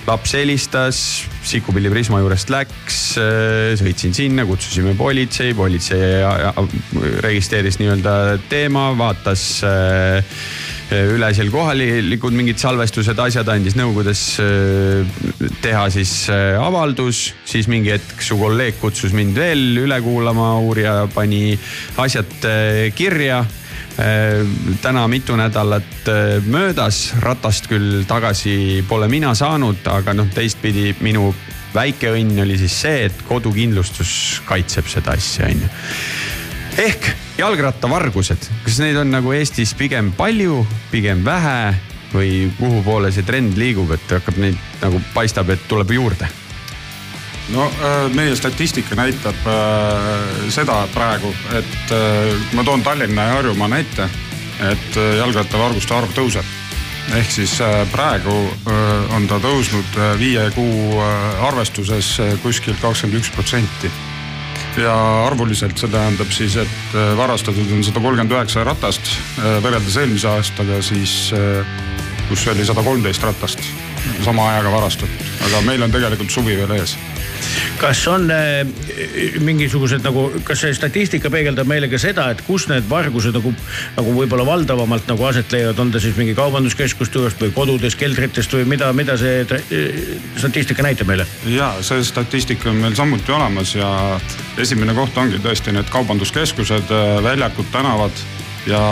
laps 0.06 0.36
helistas, 0.38 0.98
Sikupilli 1.46 1.90
Prisma 1.90 2.20
juurest 2.22 2.50
läks, 2.52 3.00
sõitsin 3.80 4.14
sinna, 4.14 4.46
kutsusime 4.46 4.94
politsei, 4.98 5.54
politsei 5.54 6.22
registreeris 7.24 7.80
nii-öelda 7.80 8.14
teema, 8.50 8.88
vaatas 8.98 9.48
äh, 9.66 10.38
üle 10.94 11.32
seal 11.34 11.50
kohalikud 11.50 12.34
mingid 12.36 12.60
salvestused, 12.62 13.18
asjad, 13.18 13.48
andis 13.50 13.74
nõu, 13.78 13.90
kuidas 13.96 14.22
äh, 14.42 15.02
teha 15.64 15.86
siis 15.90 16.28
äh, 16.30 16.54
avaldus, 16.62 17.32
siis 17.48 17.66
mingi 17.70 17.90
hetk 17.96 18.22
su 18.22 18.38
kolleeg 18.38 18.78
kutsus 18.78 19.14
mind 19.16 19.34
veel 19.38 19.82
üle 19.82 19.98
kuulama, 20.04 20.54
uurija 20.62 21.00
pani 21.14 21.56
asjad 22.02 22.46
äh, 22.46 22.86
kirja 22.94 23.42
täna 24.82 25.06
mitu 25.08 25.36
nädalat 25.36 26.08
möödas, 26.46 27.14
ratast 27.22 27.68
küll 27.70 28.04
tagasi 28.08 28.84
pole 28.88 29.08
mina 29.08 29.34
saanud, 29.34 29.80
aga 29.88 30.12
noh, 30.16 30.28
teistpidi 30.34 30.90
minu 31.00 31.30
väike 31.76 32.12
õnn 32.16 32.42
oli 32.44 32.58
siis 32.60 32.76
see, 32.84 33.04
et 33.08 33.24
kodukindlustus 33.28 34.42
kaitseb 34.48 34.88
seda 34.90 35.16
asja, 35.16 35.48
onju. 35.48 35.70
ehk 36.84 37.10
jalgrattavargused, 37.40 38.48
kas 38.64 38.80
neid 38.80 38.96
on 39.00 39.12
nagu 39.12 39.32
Eestis 39.36 39.74
pigem 39.76 40.12
palju, 40.16 40.62
pigem 40.92 41.24
vähe 41.24 41.74
või 42.12 42.46
kuhu 42.56 42.82
poole 42.86 43.12
see 43.12 43.26
trend 43.26 43.58
liigub, 43.60 43.92
et 43.96 44.18
hakkab 44.18 44.40
neid 44.40 44.58
nagu 44.80 45.00
paistab, 45.14 45.52
et 45.52 45.68
tuleb 45.68 45.96
juurde? 45.96 46.28
No 47.48 47.66
äh, 47.66 48.14
meie 48.14 48.36
statistika 48.36 48.96
näitab 48.98 49.46
äh, 49.46 50.50
seda 50.54 50.82
praegu, 50.94 51.32
et 51.54 51.92
äh, 51.94 52.34
ma 52.56 52.64
toon 52.64 52.82
Tallinna 52.82 53.28
ja 53.30 53.38
Harjumaa 53.38 53.68
näite, 53.70 54.08
et 54.70 54.96
jalgrattavarguste 55.18 55.94
arv 55.94 56.14
tõuseb. 56.16 56.54
ehk 57.14 57.28
siis 57.30 57.52
praegu 57.92 58.34
on 59.14 59.28
ta 59.30 59.36
tõusnud 59.38 59.98
viie 60.18 60.48
kuu 60.50 60.96
arvestuses 61.46 62.08
kuskil 62.42 62.74
kakskümmend 62.80 63.20
üks 63.20 63.30
protsenti. 63.30 63.90
Ja 64.80 64.96
arvuliselt 65.28 65.78
see 65.78 65.92
tähendab 65.92 66.32
siis, 66.34 66.56
et 66.56 66.96
varastatud 67.16 67.70
on 67.72 67.84
sada 67.86 68.00
kolmkümmend 68.00 68.34
üheksa 68.34 68.64
ratast 68.66 69.12
võrreldes 69.38 70.00
eelmise 70.02 70.32
aastaga 70.32 70.80
siis, 70.82 71.30
kus 72.26 72.48
oli 72.50 72.66
sada 72.66 72.82
kolmteist 72.82 73.22
ratast. 73.22 73.62
Sama 74.24 74.48
ajaga 74.56 74.74
varastatud, 74.74 75.30
aga 75.46 75.62
meil 75.68 75.86
on 75.86 75.94
tegelikult 75.94 76.32
suvi 76.32 76.58
veel 76.58 76.74
ees 76.80 76.96
kas 77.80 78.02
on 78.10 78.30
äh, 78.30 78.66
mingisugused 79.44 80.04
nagu, 80.04 80.26
kas 80.46 80.62
see 80.64 80.74
statistika 80.76 81.30
peegeldab 81.32 81.68
meile 81.68 81.88
ka 81.92 82.00
seda, 82.00 82.28
et 82.32 82.42
kus 82.46 82.66
need 82.70 82.86
vargused 82.90 83.36
nagu, 83.36 83.52
nagu 83.96 84.14
võib-olla 84.16 84.46
valdavamalt 84.48 85.08
nagu 85.10 85.26
aset 85.28 85.52
leiavad, 85.54 85.80
on 85.82 85.92
ta 85.94 86.02
siis 86.02 86.16
mingi 86.18 86.34
kaubanduskeskuste 86.38 87.20
juurest 87.20 87.42
või 87.42 87.54
kodudes, 87.56 87.98
keldritest 87.98 88.56
või 88.58 88.66
mida, 88.74 88.90
mida 88.96 89.18
see 89.20 89.44
äh, 89.44 89.72
statistika 90.38 90.86
näitab 90.86 91.10
meile? 91.10 91.28
ja 91.52 91.72
see 91.86 92.04
statistika 92.06 92.70
on 92.72 92.82
meil 92.82 92.98
samuti 92.98 93.34
olemas 93.36 93.76
ja 93.76 93.90
esimene 94.58 94.96
koht 94.96 95.16
ongi 95.20 95.40
tõesti 95.44 95.74
need 95.76 95.90
kaubanduskeskused, 95.92 96.92
äh, 96.92 97.16
väljakud, 97.24 97.70
tänavad 97.74 98.26
ja 98.66 98.82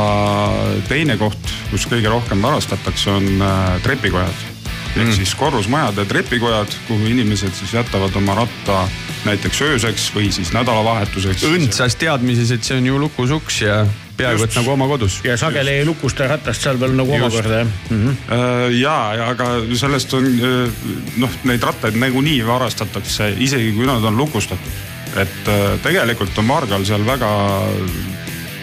teine 0.88 1.18
koht, 1.18 1.54
kus 1.72 1.88
kõige 1.90 2.12
rohkem 2.12 2.42
varastatakse, 2.44 3.10
on 3.10 3.46
trepikojad 3.82 4.53
ehk 4.94 5.08
mm. 5.08 5.16
siis 5.16 5.34
korrusmajade 5.34 6.04
trepikojad, 6.10 6.70
kuhu 6.88 7.10
inimesed 7.10 7.54
siis 7.58 7.74
jätavad 7.74 8.14
oma 8.16 8.34
ratta 8.34 8.84
näiteks 9.24 9.62
ööseks 9.66 10.08
või 10.14 10.30
siis 10.32 10.52
nädalavahetuseks. 10.54 11.44
õndsas 11.48 11.98
teadmises, 11.98 12.52
et 12.54 12.64
see 12.64 12.78
on 12.78 12.86
ju 12.86 12.98
lukus-uks 13.02 13.60
ja 13.64 13.82
peaaegu 14.16 14.46
et 14.46 14.56
nagu 14.58 14.70
oma 14.74 14.86
kodus. 14.90 15.18
ja 15.26 15.36
sageli 15.40 15.78
ei 15.80 15.84
lukusta 15.86 16.28
ratast 16.30 16.62
seal 16.62 16.78
veel 16.80 16.94
nagu 16.98 17.14
omakorda 17.16 17.62
jah 17.62 17.68
mm 17.90 18.00
-hmm.? 18.04 18.16
ja, 18.78 18.96
ja 19.18 19.28
aga 19.34 19.50
sellest 19.74 20.14
on 20.14 20.28
noh, 21.16 21.38
neid 21.44 21.62
rattaid 21.62 21.98
nagunii 21.98 22.46
varastatakse, 22.46 23.34
isegi 23.38 23.72
kui 23.72 23.86
nad 23.86 24.04
on 24.04 24.16
lukustatud. 24.16 24.72
et 25.16 25.48
äh, 25.48 25.80
tegelikult 25.82 26.38
on 26.38 26.48
vargal 26.48 26.84
seal 26.84 27.06
väga, 27.06 27.30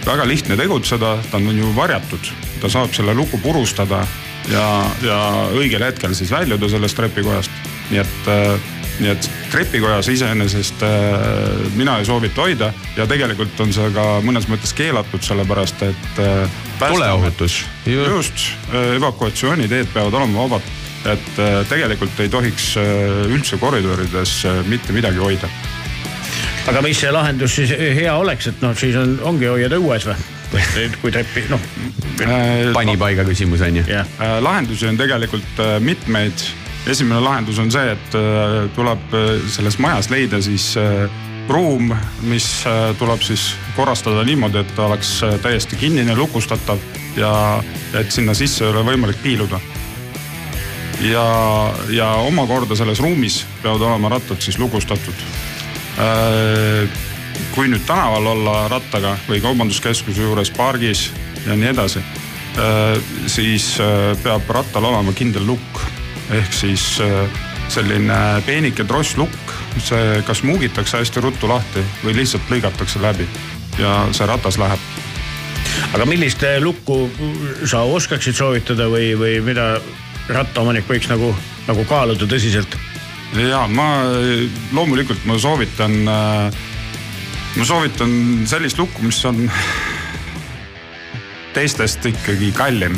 väga 0.06 0.28
lihtne 0.28 0.58
tegutseda, 0.58 1.18
ta 1.32 1.38
on 1.38 1.58
ju 1.58 1.76
varjatud, 1.76 2.32
ta 2.62 2.70
saab 2.70 2.94
selle 2.94 3.14
luku 3.14 3.38
purustada 3.38 4.06
ja, 4.50 4.66
ja 5.06 5.18
õigel 5.56 5.84
hetkel 5.86 6.16
siis 6.18 6.32
väljuda 6.32 6.70
sellest 6.70 6.98
trepikojast. 6.98 7.52
nii 7.92 8.00
et, 8.00 8.30
nii 9.02 9.10
et 9.12 9.30
trepikojas 9.52 10.08
iseenesest 10.14 10.84
mina 11.76 11.98
ei 12.00 12.06
soovita 12.08 12.46
hoida 12.46 12.72
ja 12.96 13.08
tegelikult 13.08 13.60
on 13.60 13.74
see 13.76 13.90
ka 13.96 14.06
mõnes 14.26 14.48
mõttes 14.52 14.74
keelatud, 14.78 15.24
sellepärast 15.26 15.84
et. 15.88 16.22
tuleohutus. 16.80 17.66
just, 17.86 18.48
evakuatsiooniteed 18.96 19.92
peavad 19.94 20.22
olema 20.22 20.46
vabad, 20.46 20.72
et 21.12 21.44
tegelikult 21.70 22.20
ei 22.20 22.30
tohiks 22.30 22.74
üldse 23.28 23.60
koridorides 23.62 24.42
mitte 24.70 24.94
midagi 24.94 25.22
hoida 25.22 25.50
aga 26.70 26.82
mis 26.86 27.00
see 27.02 27.12
lahendus 27.14 27.56
siis 27.58 27.74
hea 27.74 28.14
oleks, 28.18 28.52
et 28.52 28.62
noh, 28.64 28.76
siis 28.78 28.96
on, 29.00 29.18
ongi 29.32 29.50
hoiad 29.50 29.74
õues 29.78 30.06
või? 30.10 30.31
Kui 31.02 31.12
treppi, 31.12 31.46
noh. 31.52 31.62
panipaiga 32.76 33.26
küsimus 33.28 33.64
on 33.66 33.82
ju. 33.82 33.84
lahendusi 34.44 34.88
on 34.90 35.00
tegelikult 35.00 35.62
mitmeid. 35.80 36.48
esimene 36.88 37.22
lahendus 37.22 37.60
on 37.62 37.72
see, 37.72 37.92
et 37.94 38.16
tuleb 38.76 39.14
selles 39.54 39.78
majas 39.80 40.10
leida 40.10 40.42
siis 40.42 40.74
ruum, 41.52 41.92
mis 42.30 42.48
tuleb 43.00 43.22
siis 43.26 43.52
korrastada 43.76 44.24
niimoodi, 44.26 44.62
et 44.64 44.74
ta 44.76 44.88
oleks 44.88 45.20
täiesti 45.44 45.76
kinnine, 45.76 46.16
lukustatav 46.16 46.80
ja 47.18 47.34
et 48.00 48.12
sinna 48.12 48.34
sisse 48.38 48.66
ei 48.66 48.72
ole 48.72 48.86
võimalik 48.88 49.22
piiluda. 49.24 49.60
ja, 51.02 51.28
ja 51.90 52.12
omakorda 52.28 52.76
selles 52.76 53.00
ruumis 53.00 53.46
peavad 53.62 53.82
olema 53.82 54.10
rattad 54.10 54.42
siis 54.42 54.60
lukustatud 54.60 55.26
kui 57.56 57.68
nüüd 57.72 57.84
tänaval 57.88 58.32
olla 58.34 58.56
rattaga 58.72 59.16
või 59.30 59.42
kaubanduskeskuse 59.44 60.24
juures, 60.24 60.52
pargis 60.56 61.10
ja 61.46 61.56
nii 61.58 61.72
edasi, 61.74 62.04
siis 63.32 63.74
peab 64.24 64.50
rattal 64.50 64.86
olema 64.92 65.14
kindel 65.18 65.46
lukk. 65.48 65.82
ehk 66.32 66.54
siis 66.54 67.02
selline 67.72 68.42
peenike 68.46 68.84
trosslukk, 68.88 69.54
see 69.84 70.22
kas 70.28 70.44
muugitakse 70.44 71.00
hästi 71.00 71.24
ruttu 71.24 71.48
lahti 71.48 71.84
või 72.04 72.16
lihtsalt 72.20 72.52
lõigatakse 72.52 73.02
läbi 73.04 73.28
ja 73.80 74.06
see 74.12 74.28
ratas 74.28 74.58
läheb. 74.60 74.80
aga 75.94 76.06
millist 76.06 76.44
lukku 76.60 77.10
sa 77.66 77.84
oskaksid 77.84 78.36
soovitada 78.36 78.88
või, 78.92 79.14
või 79.20 79.40
mida 79.42 79.80
rattaomanik 80.30 80.88
võiks 80.88 81.10
nagu, 81.10 81.36
nagu 81.68 81.86
kaaluda 81.86 82.28
tõsiselt? 82.28 82.78
ja 83.36 83.68
ma 83.68 84.04
loomulikult 84.76 85.26
ma 85.26 85.38
soovitan 85.40 85.96
äh, 86.08 86.62
ma 87.58 87.66
soovitan 87.68 88.12
sellist 88.50 88.80
lukku, 88.80 89.04
mis 89.04 89.20
on 89.28 89.44
teistest 91.56 92.06
ikkagi 92.08 92.52
kallim. 92.56 92.96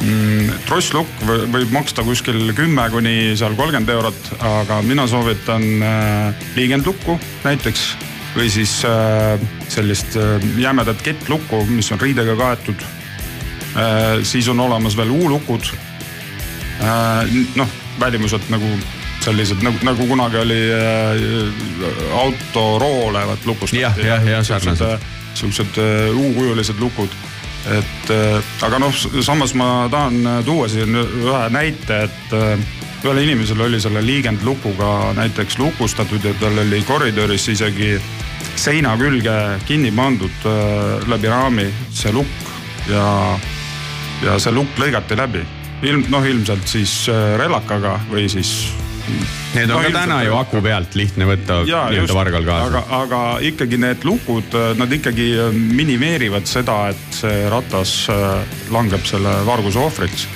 Mm, 0.00 0.50
trosslukk 0.68 1.22
võib 1.24 1.72
maksta 1.74 2.04
kuskil 2.06 2.52
kümme 2.56 2.86
kuni 2.92 3.36
seal 3.38 3.56
kolmkümmend 3.58 3.92
eurot, 3.92 4.32
aga 4.40 4.80
mina 4.84 5.06
soovitan 5.10 5.64
liigendlukku 6.56 7.18
näiteks 7.44 7.86
või 8.36 8.50
siis 8.52 8.74
sellist 9.72 10.18
jämedat 10.60 11.00
kettlukku, 11.04 11.62
mis 11.72 11.88
on 11.92 12.00
riidega 12.00 12.36
kaetud. 12.36 12.84
siis 14.22 14.48
on 14.48 14.60
olemas 14.60 14.96
veel 14.96 15.10
U-lukud. 15.10 15.72
noh, 17.56 17.68
välimuselt 18.00 18.48
nagu 18.52 18.68
sellised 19.26 19.62
nagu, 19.66 19.80
nagu 19.86 20.06
kunagi 20.06 20.40
oli 20.42 20.60
äh, 20.72 22.18
autoroole 22.22 23.26
vaat 23.26 23.46
lukustati. 23.46 23.82
jah, 23.82 23.98
jah, 23.98 24.28
jah, 24.36 24.44
sarnased. 24.46 25.06
siuksed 25.34 25.78
äh, 25.82 26.14
U-kujulised 26.14 26.80
lukud. 26.80 27.10
et 27.66 28.10
äh, 28.14 28.42
aga 28.62 28.78
noh, 28.78 28.94
samas 29.20 29.54
ma 29.54 29.88
tahan 29.90 30.44
tuua 30.46 30.68
siin 30.70 30.94
ühe 30.94 31.44
näite, 31.50 32.04
et 32.06 32.36
äh, 32.36 32.58
ühel 33.04 33.22
inimesel 33.22 33.60
oli 33.60 33.80
selle 33.80 34.02
liigendlukuga 34.06 35.12
näiteks 35.16 35.58
lukustatud 35.58 36.24
ja 36.24 36.32
tal 36.40 36.58
oli 36.58 36.82
koridoris 36.86 37.48
isegi 37.48 37.96
seina 38.56 38.96
külge 38.96 39.36
kinni 39.66 39.92
pandud 39.92 40.48
äh, 40.48 41.08
läbi 41.10 41.28
raami 41.30 41.66
see 41.90 42.12
lukk 42.12 42.50
ja, 42.90 43.04
ja 44.24 44.38
see 44.40 44.54
lukk 44.54 44.78
lõigati 44.80 45.18
läbi. 45.18 45.44
ilm, 45.82 46.06
noh 46.08 46.24
ilmselt 46.24 46.66
siis 46.68 47.04
äh, 47.12 47.36
relakaga 47.38 47.98
või 48.10 48.28
siis 48.32 48.72
Need 49.54 49.70
on 49.70 49.86
ka 49.86 49.92
täna 49.94 50.20
ju 50.26 50.36
aku 50.36 50.60
pealt 50.64 50.96
lihtne 50.98 51.28
võtta 51.28 51.60
nii-öelda 51.66 52.16
vargal 52.16 52.44
kaasa. 52.46 52.66
aga, 52.66 52.82
aga 53.02 53.22
ikkagi 53.46 53.80
need 53.80 54.04
lukud, 54.08 54.58
nad 54.78 54.92
ikkagi 54.92 55.30
minimeerivad 55.54 56.48
seda, 56.50 56.82
et 56.92 57.20
see 57.22 57.46
ratas 57.52 57.98
äh, 58.12 58.60
langeb 58.74 59.06
selle 59.08 59.40
varguse 59.48 59.80
ohvriks 59.82 60.28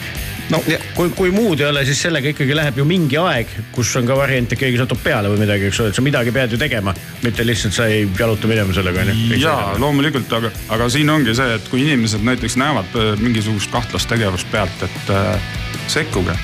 no 0.51 0.61
kui, 0.95 1.11
kui 1.17 1.33
muud 1.35 1.61
ei 1.63 1.69
ole, 1.71 1.85
siis 1.87 2.01
sellega 2.07 2.33
ikkagi 2.33 2.57
läheb 2.57 2.81
ju 2.81 2.87
mingi 2.89 3.19
aeg, 3.21 3.51
kus 3.75 3.93
on 4.01 4.09
ka 4.09 4.17
variant, 4.19 4.51
et 4.51 4.61
keegi 4.61 4.81
satub 4.81 5.01
peale 5.05 5.31
või 5.33 5.43
midagi, 5.45 5.69
eks 5.71 5.81
ole, 5.83 5.93
et 5.93 5.99
sa 5.99 6.05
midagi 6.05 6.35
pead 6.35 6.55
ju 6.55 6.61
tegema. 6.61 6.95
mitte 7.23 7.47
lihtsalt 7.47 7.77
sa 7.77 7.87
ei 7.91 8.07
jaluta 8.19 8.51
minema 8.51 8.75
sellega 8.77 9.05
on 9.05 9.13
ju. 9.13 9.41
ja 9.45 9.57
loomulikult, 9.79 10.33
aga, 10.41 10.53
aga 10.77 10.89
siin 10.93 11.11
ongi 11.11 11.35
see, 11.39 11.59
et 11.59 11.69
kui 11.73 11.85
inimesed 11.87 12.25
näiteks 12.27 12.59
näevad 12.61 12.97
äh, 12.99 13.13
mingisugust 13.23 13.71
kahtlast 13.71 14.11
tegevust 14.11 14.51
pealt, 14.53 14.87
et 14.87 15.15
äh, 15.15 15.53
sekkuge 15.91 16.37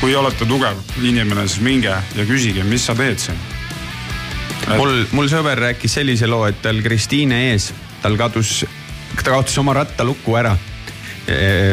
kui 0.00 0.14
olete 0.16 0.44
tugev 0.48 0.80
inimene, 1.00 1.46
siis 1.48 1.62
minge 1.64 1.94
ja 1.94 2.26
küsige, 2.28 2.64
mis 2.68 2.84
sa 2.84 2.96
teed 2.98 3.22
siin. 3.22 3.38
mul, 4.76 5.04
mul 5.16 5.30
sõber 5.32 5.60
rääkis 5.68 5.96
sellise 5.96 6.28
loo, 6.28 6.44
et 6.48 6.60
tal 6.64 6.82
Kristiine 6.84 7.38
ees, 7.50 7.70
tal 8.02 8.18
kadus, 8.20 8.64
ta 9.16 9.30
kaotas 9.30 9.56
oma 9.62 9.76
rattalukku 9.80 10.36
ära. 10.36 10.56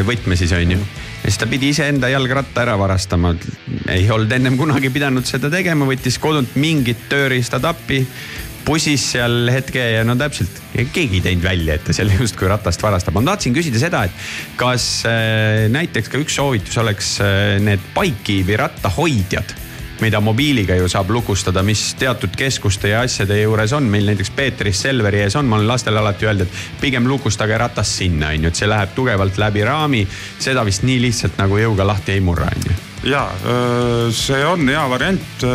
võtme 0.08 0.36
siis 0.36 0.52
onju. 0.56 0.78
ja 0.78 1.28
siis 1.28 1.36
ta 1.38 1.46
pidi 1.46 1.68
iseenda 1.74 2.08
jalgratta 2.08 2.62
ära 2.62 2.78
varastama. 2.80 3.34
ei 3.88 4.08
olnud 4.10 4.32
ennem 4.32 4.56
kunagi 4.56 4.90
pidanud 4.90 5.28
seda 5.28 5.50
tegema, 5.52 5.84
võttis 5.84 6.16
kodunt 6.18 6.56
mingid 6.56 7.04
tööriistad 7.12 7.64
appi 7.68 8.06
pusis 8.66 9.04
seal 9.14 9.50
hetke 9.52 9.82
ja 9.96 10.04
no 10.06 10.16
täpselt, 10.18 10.60
keegi 10.72 11.18
ei 11.18 11.24
teinud 11.24 11.46
välja, 11.46 11.76
et 11.76 11.86
ta 11.86 11.96
seal 11.96 12.12
justkui 12.20 12.50
ratast 12.50 12.82
varastab. 12.82 13.16
ma 13.18 13.24
tahtsin 13.32 13.56
küsida 13.56 13.80
seda, 13.82 14.04
et 14.08 14.56
kas 14.60 14.86
äh, 15.08 15.66
näiteks 15.72 16.12
ka 16.12 16.22
üks 16.22 16.38
soovitus 16.38 16.78
oleks 16.82 17.16
äh, 17.24 17.58
need 17.62 17.82
paikiivi 17.96 18.58
rattahoidjad 18.60 19.56
mida 20.02 20.20
mobiiliga 20.20 20.76
ju 20.76 20.88
saab 20.90 21.10
lukustada, 21.14 21.62
mis 21.62 21.94
teatud 21.98 22.34
keskuste 22.36 22.90
ja 22.90 23.02
asjade 23.06 23.38
juures 23.40 23.72
on, 23.76 23.86
meil 23.90 24.08
näiteks 24.10 24.32
Peetris 24.36 24.82
Selveri 24.82 25.22
ees 25.22 25.36
on, 25.38 25.46
ma 25.46 25.58
olen 25.60 25.68
lastele 25.70 26.00
alati 26.00 26.26
öelnud, 26.26 26.48
et 26.48 26.80
pigem 26.80 27.06
lukustage 27.08 27.58
ratas 27.58 27.92
sinna, 27.98 28.32
onju, 28.34 28.50
et 28.50 28.58
see 28.58 28.70
läheb 28.70 28.94
tugevalt 28.96 29.38
läbi 29.38 29.64
raami. 29.66 30.06
seda 30.38 30.64
vist 30.66 30.82
nii 30.82 30.98
lihtsalt 31.06 31.38
nagu 31.38 31.58
jõuga 31.58 31.86
lahti 31.86 32.16
ei 32.16 32.20
murra, 32.20 32.50
onju. 32.56 32.78
ja 33.12 33.22
see 34.14 34.42
on 34.46 34.68
hea 34.68 34.82
variant, 34.90 35.46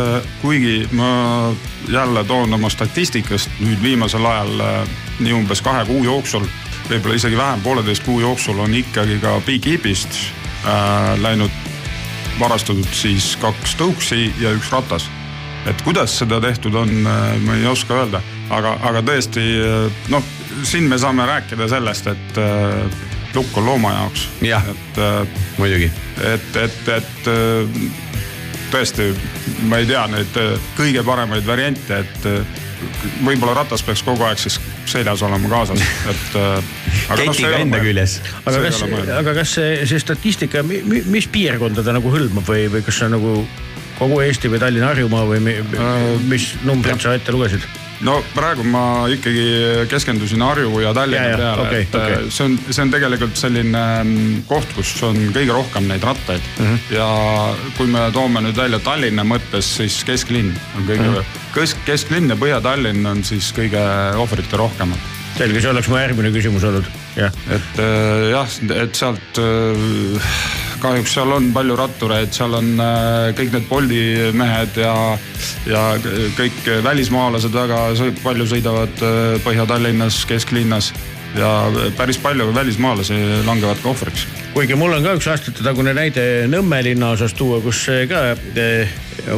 kuigi 0.42 0.88
ma 0.92 1.10
jälle 1.88 2.24
toon 2.24 2.54
oma 2.54 2.70
statistikast 2.72 3.60
nüüd 3.60 3.82
viimasel 3.82 4.26
ajal 4.26 4.64
nii 5.20 5.32
umbes 5.32 5.62
kahe 5.64 5.84
kuu 5.88 6.04
jooksul, 6.04 6.48
võib-olla 6.88 7.20
isegi 7.20 7.36
vähem, 7.36 7.64
pooleteist 7.64 8.04
kuu 8.08 8.20
jooksul 8.20 8.64
on 8.64 8.74
ikkagi 8.74 9.20
ka 9.20 9.40
Big-Keepist 9.46 10.20
äh, 10.64 11.16
läinud 11.20 11.67
varastatud 12.40 12.88
siis 12.92 13.36
kaks 13.42 13.76
tõuksi 13.78 14.28
ja 14.40 14.52
üks 14.56 14.70
ratas. 14.72 15.08
et 15.66 15.82
kuidas 15.82 16.18
seda 16.18 16.40
tehtud 16.40 16.74
on, 16.74 16.90
ma 17.44 17.56
ei 17.58 17.66
oska 17.66 17.94
öelda, 17.94 18.22
aga, 18.50 18.78
aga 18.88 19.02
tõesti 19.04 19.44
noh, 20.08 20.24
siin 20.62 20.88
me 20.88 20.98
saame 20.98 21.26
rääkida 21.26 21.68
sellest, 21.68 22.06
et 22.06 22.38
äh, 22.38 22.98
lukk 23.34 23.56
on 23.58 23.66
looma 23.66 23.92
jaoks. 23.92 24.28
et 24.42 24.98
äh, 24.98 25.28
muidugi, 25.58 25.90
et, 26.24 26.56
et, 26.56 26.88
et 26.88 27.28
äh, 27.28 27.80
tõesti, 28.72 29.10
ma 29.68 29.80
ei 29.82 29.88
tea 29.88 30.06
neid 30.12 30.40
äh, 30.40 30.56
kõige 30.78 31.04
paremaid 31.06 31.46
variante, 31.46 32.02
et 32.04 32.28
äh, 32.28 32.64
võib-olla 33.26 33.56
ratas 33.62 33.82
peaks 33.82 34.04
kogu 34.06 34.26
aeg 34.26 34.38
siis 34.40 34.58
seljas 34.88 35.22
olema 35.26 35.50
kaasas, 35.50 35.82
et 36.12 36.38
äh,. 36.38 36.68
ketiga 37.18 37.56
enda 37.58 37.80
küljes. 37.82 38.18
aga 38.44 38.62
kas, 38.68 38.82
aga 39.18 39.34
kas 39.40 39.56
see, 39.58 39.72
see 39.90 40.02
statistika, 40.02 40.62
mis 40.64 41.30
piirkonda 41.32 41.84
ta 41.86 41.96
nagu 41.96 42.12
hõlmab 42.14 42.46
või, 42.48 42.68
või 42.72 42.84
kas 42.86 43.00
see 43.00 43.10
on 43.10 43.18
nagu 43.18 43.34
kogu 43.98 44.22
Eesti 44.22 44.50
või 44.52 44.62
Tallinna-Harjumaa 44.62 45.26
või 45.26 45.42
mi, 45.42 45.58
mis 46.30 46.52
numbrid 46.66 47.02
sa 47.02 47.16
ette 47.18 47.34
lugesid? 47.34 47.66
No 48.06 48.18
praegu 48.34 48.64
ma 48.66 48.82
ikkagi 49.10 49.86
keskendusin 49.90 50.42
Harju 50.44 50.82
ja 50.82 50.92
Tallinna 50.94 51.28
Ja, 51.28 51.36
peale 51.40 51.64
okei, 51.64 51.82
et 51.82 51.96
äh, 51.96 52.06
okei. 52.06 52.30
see 52.34 52.46
on, 52.46 52.56
see 52.70 52.84
on 52.84 52.92
tegelikult 52.94 53.40
selline 53.40 53.82
mm, 54.04 54.44
koht, 54.50 54.70
kus 54.76 54.92
on 55.06 55.18
kõige 55.34 55.54
rohkem 55.54 55.88
neid 55.90 56.04
rattaid 56.06 56.44
mm. 56.58 56.64
-hmm. 56.64 56.94
ja 56.94 57.08
kui 57.78 57.90
me 57.90 58.06
toome 58.14 58.44
nüüd 58.46 58.58
välja 58.58 58.80
Tallinna 58.84 59.26
mõttes, 59.26 59.74
siis 59.80 60.00
kesklinn 60.06 60.54
on 60.76 60.86
kõige 60.86 61.02
mm. 61.02 61.18
-hmm. 61.18 61.44
kesk, 61.56 61.82
kesklinn 61.88 62.30
ja 62.30 62.38
Põhja-Tallinn 62.38 63.06
on 63.10 63.24
siis 63.24 63.50
kõige 63.56 63.82
ohvrite 64.16 64.56
rohkemad. 64.56 64.98
selge, 65.38 65.60
see 65.60 65.70
oleks 65.70 65.88
mu 65.88 65.98
järgmine 65.98 66.32
küsimus 66.34 66.64
olnud, 66.64 66.86
jah. 67.16 67.34
et 67.50 67.82
äh, 67.82 68.30
jah, 68.30 68.58
et 68.82 68.94
sealt 68.94 69.42
äh, 69.42 70.67
kahjuks 70.82 71.14
seal 71.16 71.32
on 71.34 71.50
palju 71.54 71.76
rattureid, 71.78 72.32
seal 72.34 72.56
on 72.58 72.72
äh, 72.82 73.28
kõik 73.38 73.54
need 73.54 73.68
Bolti 73.68 74.02
mehed 74.36 74.80
ja, 74.80 74.94
ja 75.68 75.84
kõik 76.38 76.72
välismaalased 76.84 77.54
väga 77.54 77.84
palju 78.22 78.48
sõidavad 78.50 79.04
äh, 79.04 79.38
Põhja-Tallinnas, 79.44 80.24
kesklinnas 80.28 80.92
ja 81.36 81.68
päris 81.96 82.18
palju 82.18 82.54
välismaalasi 82.54 83.14
langevad 83.46 83.82
ka 83.82 83.90
ohvriks. 83.92 84.26
kuigi 84.54 84.74
mul 84.78 84.96
on 84.96 85.04
ka 85.04 85.14
üks 85.18 85.28
aastatetagune 85.28 85.92
näide 85.94 86.22
Nõmme 86.48 86.80
linnaosas 86.86 87.34
tuua, 87.36 87.60
kus 87.60 87.84
ka 88.08 88.22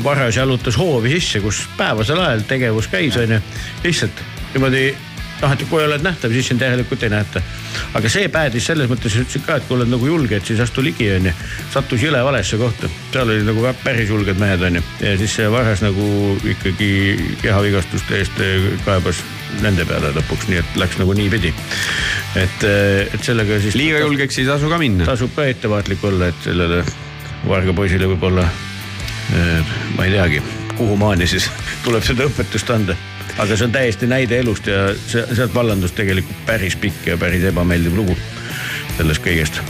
Varjas 0.04 0.36
jalutas 0.38 0.78
hoovi 0.78 1.16
sisse, 1.16 1.40
kus 1.42 1.64
päevasel 1.76 2.20
ajal 2.20 2.44
tegevus 2.48 2.88
käis, 2.92 3.16
onju. 3.18 3.40
lihtsalt 3.84 4.22
niimoodi 4.54 4.90
noh, 5.40 5.52
et 5.54 5.64
kui 5.70 5.82
oled 5.82 6.04
nähtav, 6.04 6.32
siis 6.34 6.50
sind 6.50 6.62
järelikult 6.62 7.02
ei 7.06 7.12
nähta. 7.12 7.42
aga 7.94 8.12
see 8.12 8.28
päädis 8.32 8.66
selles 8.70 8.90
mõttes, 8.90 9.16
ütlesid 9.22 9.44
ka, 9.46 9.56
et 9.56 9.66
kui 9.68 9.76
oled 9.78 9.90
nagu 9.90 10.06
julge, 10.06 10.36
et 10.36 10.46
siis 10.46 10.60
astu 10.60 10.84
ligi, 10.84 11.08
onju. 11.16 11.32
sattus 11.72 12.04
jõle 12.04 12.22
valesse 12.24 12.58
kohta, 12.60 12.90
seal 13.12 13.28
olid 13.28 13.46
nagu 13.48 13.66
päris 13.84 14.10
julged 14.12 14.40
mehed, 14.40 14.62
onju. 14.70 14.82
ja 15.00 15.16
siis 15.20 15.36
see 15.40 15.50
Varjas 15.50 15.84
nagu 15.84 16.06
ikkagi 16.54 16.90
kehavigastuste 17.42 18.18
eest 18.20 18.40
eh, 18.44 18.70
kaebas 18.84 19.22
nende 19.64 19.84
peale 19.88 20.12
lõpuks, 20.14 20.48
nii 20.50 20.60
et 20.62 20.80
läks 20.80 20.98
nagu 21.00 21.14
niipidi. 21.16 21.52
et, 22.38 22.66
et 23.14 23.22
sellega 23.24 23.60
siis. 23.60 23.78
liiga 23.78 24.02
julgeks 24.04 24.38
ei 24.38 24.48
tasu 24.48 24.70
ka 24.70 24.78
minna. 24.78 25.08
tasub 25.08 25.34
ka 25.36 25.48
ettevaatlik 25.50 26.04
olla, 26.04 26.30
et 26.30 26.44
sellele 26.44 26.84
Varga 27.40 27.72
poisile 27.72 28.04
võib-olla, 28.04 28.42
ma 29.96 30.04
ei 30.04 30.12
teagi, 30.12 30.42
kuhumaani 30.76 31.26
siis 31.30 31.48
tuleb 31.86 32.04
seda 32.04 32.28
õpetust 32.28 32.74
anda. 32.74 32.96
Aga 33.40 33.56
see 33.56 33.68
on 33.68 33.74
täiesti 33.74 34.08
näide 34.10 34.40
elust 34.42 34.68
ja 34.68 34.90
see, 35.00 35.24
sealt 35.32 35.54
vallandus 35.54 35.94
tegelikult 35.96 36.46
päris 36.48 36.76
pikk 36.80 37.12
ja 37.12 37.18
päris 37.20 37.44
ebameeldiv 37.48 37.96
lugu 37.96 38.16
sellest 38.96 39.24
kõigest. 39.24 39.60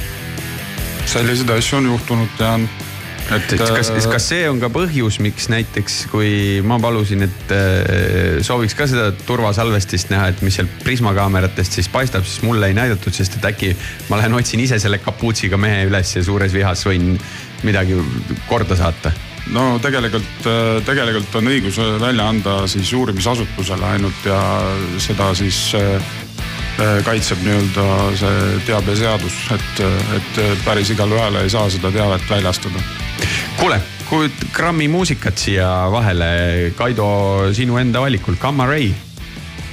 selliseid 1.11 1.51
asju 1.55 1.79
on 1.79 1.91
juhtunud, 1.93 2.33
tean. 2.39 2.67
et 3.31 3.53
et 3.55 3.63
kas, 3.63 3.93
kas 4.11 4.27
see 4.33 4.49
on 4.51 4.59
ka 4.63 4.71
põhjus, 4.75 5.21
miks 5.23 5.47
näiteks, 5.53 6.01
kui 6.11 6.33
ma 6.67 6.81
palusin, 6.83 7.23
et 7.29 7.55
äh, 7.55 8.43
sooviks 8.47 8.75
ka 8.79 8.89
seda 8.91 9.11
turvasalvestist 9.27 10.11
näha, 10.11 10.33
et 10.35 10.43
mis 10.47 10.59
seal 10.59 10.71
Prisma 10.83 11.15
kaameratest 11.15 11.79
siis 11.79 11.91
paistab, 11.93 12.27
siis 12.27 12.43
mulle 12.47 12.73
ei 12.73 12.79
näidatud, 12.79 13.15
sest 13.15 13.39
et 13.39 13.51
äkki 13.53 13.75
ma 14.11 14.19
lähen 14.19 14.35
otsin 14.35 14.67
ise 14.67 14.83
selle 14.83 14.99
kapuutsiga 15.03 15.61
mehe 15.61 15.87
üles 15.91 16.17
ja 16.17 16.27
suures 16.27 16.55
vihas 16.55 16.87
võin 16.91 17.13
midagi 17.63 17.99
korda 18.49 18.79
saata 18.79 19.15
no 19.55 19.67
tegelikult, 19.83 20.49
tegelikult 20.87 21.39
on 21.41 21.51
õigus 21.51 21.79
välja 22.01 22.29
anda 22.31 22.57
siis 22.71 22.93
uurimisasutusele 22.97 23.87
ainult 23.95 24.27
ja 24.27 24.41
seda 25.03 25.33
siis 25.39 25.71
äh, 25.79 26.11
kaitseb 27.05 27.43
nii-öelda 27.45 27.87
see 28.17 28.59
teabeseadus, 28.69 29.37
et, 29.57 29.83
et 30.17 30.41
päris 30.65 30.93
igale 30.95 31.19
ühele 31.19 31.45
ei 31.45 31.53
saa 31.53 31.69
seda 31.73 31.91
teavet 31.93 32.25
väljastada. 32.31 32.83
kuule, 33.59 33.81
kui 34.09 34.31
grammi 34.55 34.89
muusikat 34.89 35.39
siia 35.39 35.69
vahele, 35.93 36.73
Kaido, 36.77 37.11
sinu 37.55 37.79
enda 37.79 38.01
valikul, 38.01 38.39
Gamma 38.41 38.67
Ray. 38.67 38.93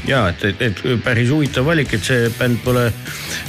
ja 0.08 0.28
et, 0.30 0.44
et, 0.44 0.62
et 0.62 0.84
päris 1.04 1.32
huvitav 1.32 1.66
valik, 1.66 1.94
et 1.94 2.04
see 2.04 2.30
bänd 2.40 2.60
pole 2.64 2.90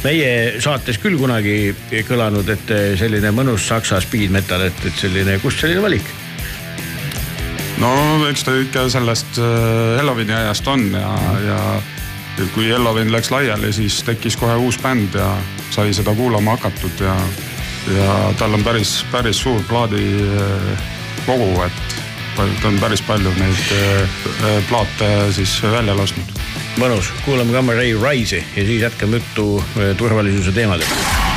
meie 0.05 0.61
saates 0.63 0.99
küll 1.03 1.19
kunagi 1.19 1.75
kõlanud, 2.09 2.49
et 2.55 2.73
selline 2.99 3.35
mõnus 3.35 3.67
saksa 3.69 4.01
speed 4.05 4.35
metal, 4.35 4.69
et, 4.69 4.87
et 4.87 5.05
selline, 5.07 5.39
kust 5.43 5.65
selline 5.65 5.83
valik? 5.83 6.18
No 8.19 8.29
eks 8.29 8.45
ta 8.45 8.55
ikka 8.59 8.89
sellest 8.91 9.39
äh, 9.39 10.01
Ellovini 10.01 10.35
ajast 10.35 10.67
on 10.69 10.89
ja, 10.93 11.13
ja 11.47 11.59
kui 12.55 12.71
Ellovin 12.71 13.13
läks 13.13 13.31
laiali, 13.31 13.73
siis 13.73 14.01
tekkis 14.07 14.37
kohe 14.39 14.57
uus 14.63 14.79
bänd 14.83 15.15
ja 15.19 15.31
sai 15.75 15.93
seda 15.95 16.15
kuulama 16.15 16.57
hakatud 16.57 17.03
ja, 17.05 17.15
ja 17.95 18.19
tal 18.39 18.55
on 18.59 18.65
päris, 18.67 18.99
päris 19.13 19.43
suur 19.43 19.63
plaadikogu, 19.71 21.51
et 21.67 21.97
ta 22.37 22.69
on 22.69 22.79
päris 22.83 23.03
palju 23.07 23.35
neid 23.39 23.73
äh, 23.79 24.21
plaate 24.71 25.11
siis 25.37 25.59
välja 25.63 25.97
lasknud. 25.99 26.37
mõnus, 26.79 27.11
kuulame 27.25 27.55
Gamma 27.55 27.75
Ray 27.79 27.97
Rise'i 27.99 28.45
ja 28.57 28.67
siis 28.67 28.83
jätkame 28.83 29.23
juttu 29.23 29.65
turvalisuse 29.99 30.53
teemadel. 30.53 31.28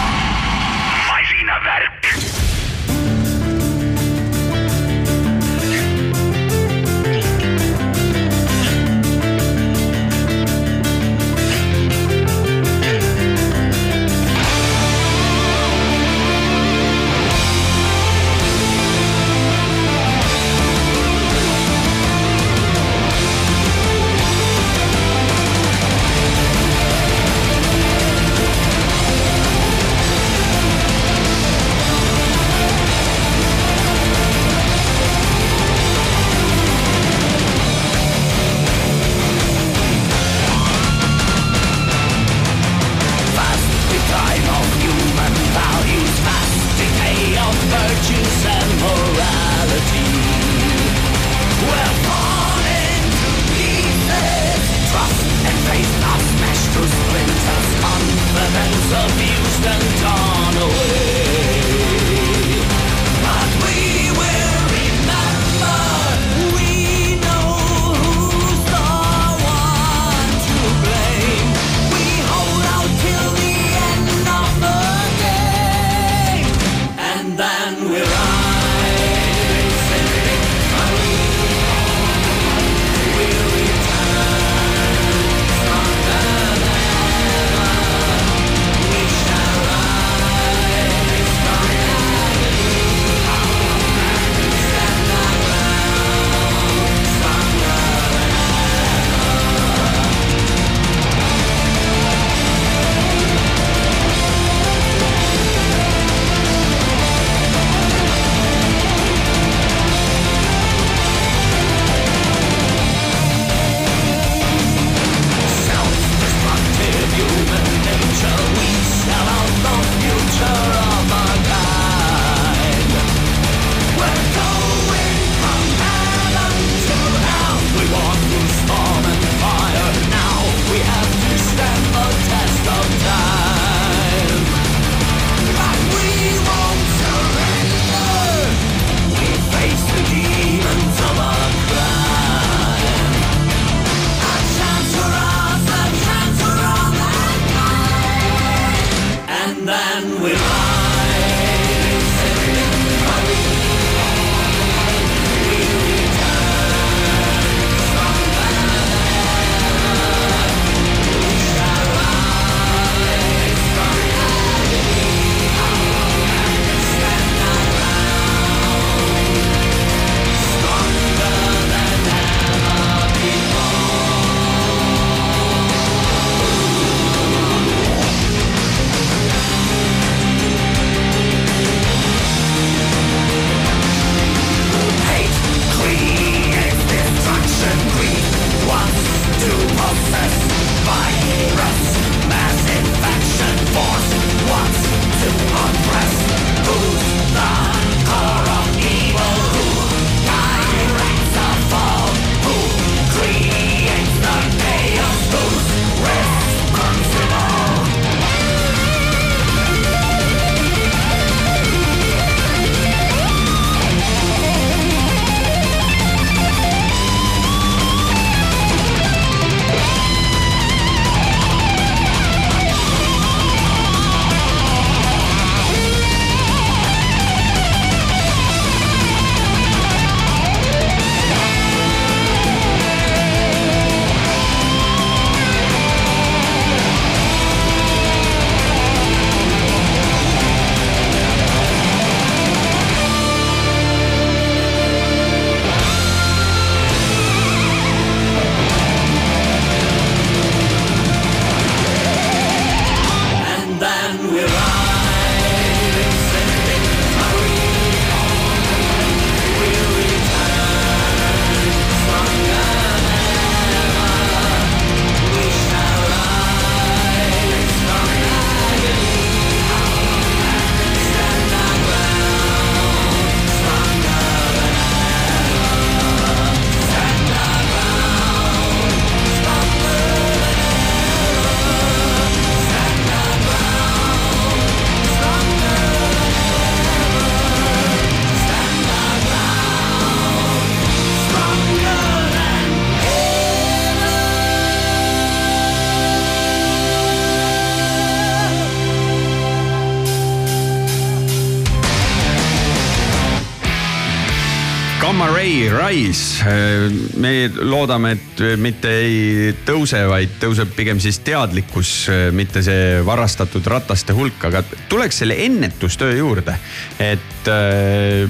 loodame, 307.82 308.14
et 308.16 308.42
mitte 308.62 308.92
ei 309.02 309.54
tõuse, 309.66 310.04
vaid 310.10 310.38
tõuseb 310.42 310.74
pigem 310.76 311.00
siis 311.02 311.20
teadlikkus, 311.26 311.92
mitte 312.36 312.62
see 312.66 313.00
varastatud 313.06 313.66
rataste 313.72 314.14
hulk, 314.18 314.46
aga 314.50 314.62
tuleks 314.92 315.22
selle 315.24 315.38
ennetustöö 315.46 316.14
juurde. 316.20 316.56
et 317.00 317.50
äh, 317.50 318.30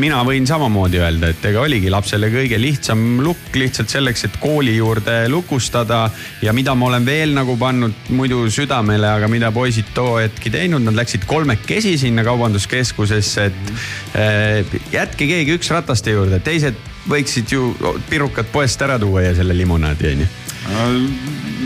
mina 0.00 0.22
võin 0.24 0.46
samamoodi 0.48 1.00
öelda, 1.02 1.30
et 1.32 1.44
ega 1.44 1.60
oligi 1.66 1.90
lapsele 1.92 2.30
kõige 2.32 2.60
lihtsam 2.60 3.20
lukk 3.24 3.56
lihtsalt 3.56 3.92
selleks, 3.92 4.24
et 4.24 4.40
kooli 4.40 4.76
juurde 4.78 5.18
lukustada 5.28 6.06
ja 6.42 6.52
mida 6.56 6.74
ma 6.74 6.88
olen 6.88 7.06
veel 7.06 7.36
nagu 7.36 7.56
pannud 7.60 8.10
muidu 8.16 8.46
südamele, 8.52 9.08
aga 9.18 9.28
mida 9.28 9.52
poisid 9.52 9.92
too 9.94 10.16
hetk 10.22 10.48
ei 10.48 10.56
teinud, 10.60 10.84
nad 10.86 10.96
läksid 10.96 11.28
kolmekesi 11.28 11.96
sinna 12.00 12.24
kaubanduskeskusesse, 12.24 13.48
et 13.50 13.72
äh, 14.16 14.76
jätke 14.94 15.28
keegi 15.28 15.58
üks 15.58 15.72
rataste 15.74 16.16
juurde, 16.16 16.40
teised 16.40 16.95
võiksid 17.10 17.52
ju 17.52 17.70
pirukad 18.10 18.48
poest 18.52 18.82
ära 18.82 18.98
tuua 18.98 19.26
ja 19.28 19.34
selle 19.36 19.56
limonaadi 19.56 20.12
onju. 20.12 20.28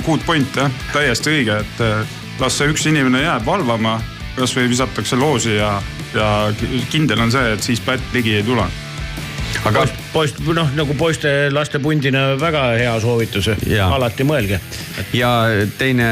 Good 0.04 0.24
point 0.26 0.56
jah, 0.56 0.72
täiesti 0.92 1.32
õige, 1.32 1.60
et 1.64 1.82
eh, 1.84 2.18
las 2.40 2.58
see 2.58 2.68
üks 2.72 2.84
inimene 2.90 3.24
jääb 3.24 3.46
valvama, 3.46 3.96
kasvõi 4.36 4.68
visatakse 4.70 5.16
loosi 5.18 5.56
ja, 5.56 5.74
ja 6.14 6.28
kindel 6.92 7.24
on 7.24 7.32
see, 7.32 7.56
et 7.56 7.64
siis 7.64 7.82
pätt 7.84 8.14
ligi 8.16 8.36
ei 8.38 8.46
tule. 8.46 8.66
aga 9.66 9.82
poist, 10.12 10.38
noh 10.46 10.68
nagu 10.76 10.94
poiste 10.96 11.50
lastepundina 11.52 12.36
väga 12.40 12.62
hea 12.78 12.92
soovitus, 13.02 13.50
alati 13.88 14.24
mõelge. 14.24 14.60
ja 15.16 15.30
teine 15.78 16.06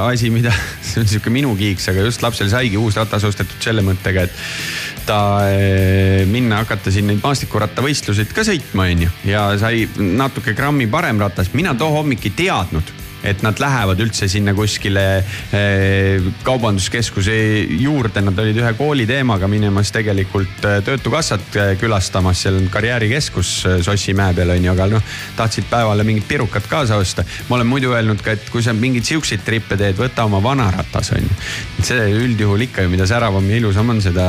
asi, 0.00 0.30
mida, 0.34 0.54
see 0.86 1.02
on 1.02 1.10
sihuke 1.10 1.30
minu 1.34 1.54
kiiks, 1.58 1.90
aga 1.92 2.06
just 2.06 2.22
lapsel 2.22 2.50
saigi 2.50 2.78
uus 2.80 2.96
ratas 2.98 3.26
ostetud 3.28 3.62
selle 3.62 3.84
mõttega, 3.86 4.26
et 4.26 4.87
ta 5.08 5.48
eh, 5.48 6.26
minna 6.28 6.60
hakata 6.62 6.92
siin 6.92 7.08
neid 7.08 7.24
maastikurattavõistluseid 7.24 8.32
ka 8.36 8.44
sõitma, 8.46 8.88
onju. 8.92 9.10
ja 9.28 9.48
sai 9.60 9.86
natuke 9.96 10.54
grammi 10.56 10.88
parem 10.90 11.20
ratas, 11.22 11.52
mina 11.56 11.74
too 11.78 11.90
hommik 11.94 12.28
ei 12.28 12.34
teadnud 12.44 12.96
et 13.26 13.42
nad 13.42 13.58
lähevad 13.60 13.98
üldse 14.02 14.28
sinna 14.30 14.54
kuskile 14.54 15.04
eh, 15.18 16.28
kaubanduskeskuse 16.46 17.34
juurde, 17.80 18.22
nad 18.24 18.38
olid 18.38 18.58
ühe 18.62 18.72
kooli 18.78 19.06
teemaga 19.08 19.48
minemas 19.50 19.90
tegelikult 19.94 20.66
eh, 20.68 20.78
Töötukassat 20.86 21.58
eh, 21.58 21.72
külastamas, 21.80 22.44
seal 22.44 22.60
on 22.60 22.68
karjäärikeskus 22.72 23.52
Sossimäe 23.84 24.36
peal 24.36 24.54
on 24.54 24.68
ju, 24.68 24.72
aga 24.74 24.88
noh, 24.94 25.14
tahtsid 25.36 25.68
päevale 25.70 26.06
mingit 26.06 26.28
pirukat 26.30 26.68
kaasa 26.70 26.98
osta. 27.00 27.24
ma 27.48 27.58
olen 27.58 27.70
muidu 27.70 27.92
öelnud 27.96 28.22
ka, 28.24 28.36
et 28.38 28.50
kui 28.52 28.62
sa 28.62 28.74
mingeid 28.76 29.08
siukseid 29.08 29.42
trippe 29.46 29.76
teed, 29.80 29.98
võta 29.98 30.26
oma 30.28 30.42
vana 30.44 30.70
ratas 30.74 31.12
on 31.16 31.26
ju. 31.26 31.38
see 31.82 32.08
üldjuhul 32.22 32.68
ikka 32.68 32.86
ju, 32.86 32.92
mida 32.94 33.06
säravam 33.08 33.50
ja 33.50 33.58
ilusam 33.58 33.94
on, 33.94 34.02
seda 34.04 34.28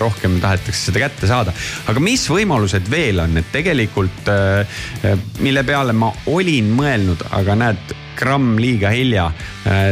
rohkem 0.00 0.40
tahetakse 0.42 0.90
seda 0.90 1.06
kätte 1.06 1.30
saada. 1.30 1.54
aga 1.88 2.04
mis 2.04 2.28
võimalused 2.30 2.90
veel 2.92 3.24
on, 3.24 3.36
et 3.40 3.52
tegelikult 3.52 4.28
mille 5.40 5.62
peale 5.66 5.94
ma 5.96 6.10
olin 6.32 6.68
mõelnud, 6.76 7.28
aga 7.36 7.56
näed 7.58 7.96
gramm 8.16 8.56
liiga 8.60 8.90
hilja. 8.94 9.30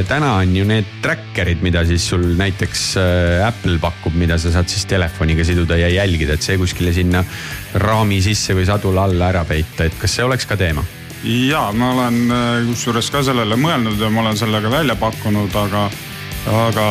täna 0.09 0.34
on 0.40 0.56
ju 0.56 0.64
need 0.68 0.88
tracker'id, 1.02 1.62
mida 1.62 1.84
siis 1.86 2.09
sul 2.09 2.26
näiteks 2.38 2.82
äh, 3.01 3.46
Apple 3.46 3.78
pakub, 3.82 4.14
mida 4.18 4.38
sa 4.38 4.52
saad 4.55 4.70
siis 4.70 4.86
telefoniga 4.90 5.44
siduda 5.44 5.78
ja 5.80 5.88
jälgida, 5.92 6.38
et 6.38 6.42
see 6.42 6.59
kuskile 6.60 6.92
sinna 6.94 7.24
raami 7.74 8.20
sisse 8.24 8.55
või 8.56 8.66
sadula 8.68 9.09
alla 9.09 9.32
ära 9.34 9.44
peita, 9.48 9.88
et 9.88 9.96
kas 9.98 10.18
see 10.18 10.26
oleks 10.26 10.46
ka 10.48 10.59
teema? 10.60 10.84
ja 11.24 11.68
ma 11.72 11.92
olen 11.92 12.18
eh, 12.30 12.66
kusjuures 12.68 13.09
ka 13.12 13.22
sellele 13.24 13.56
mõelnud 13.60 14.01
ja 14.01 14.10
ma 14.12 14.24
olen 14.24 14.36
selle 14.38 14.60
ka 14.62 14.70
välja 14.72 14.96
pakkunud, 15.01 15.55
aga, 15.56 15.86
aga 16.52 16.86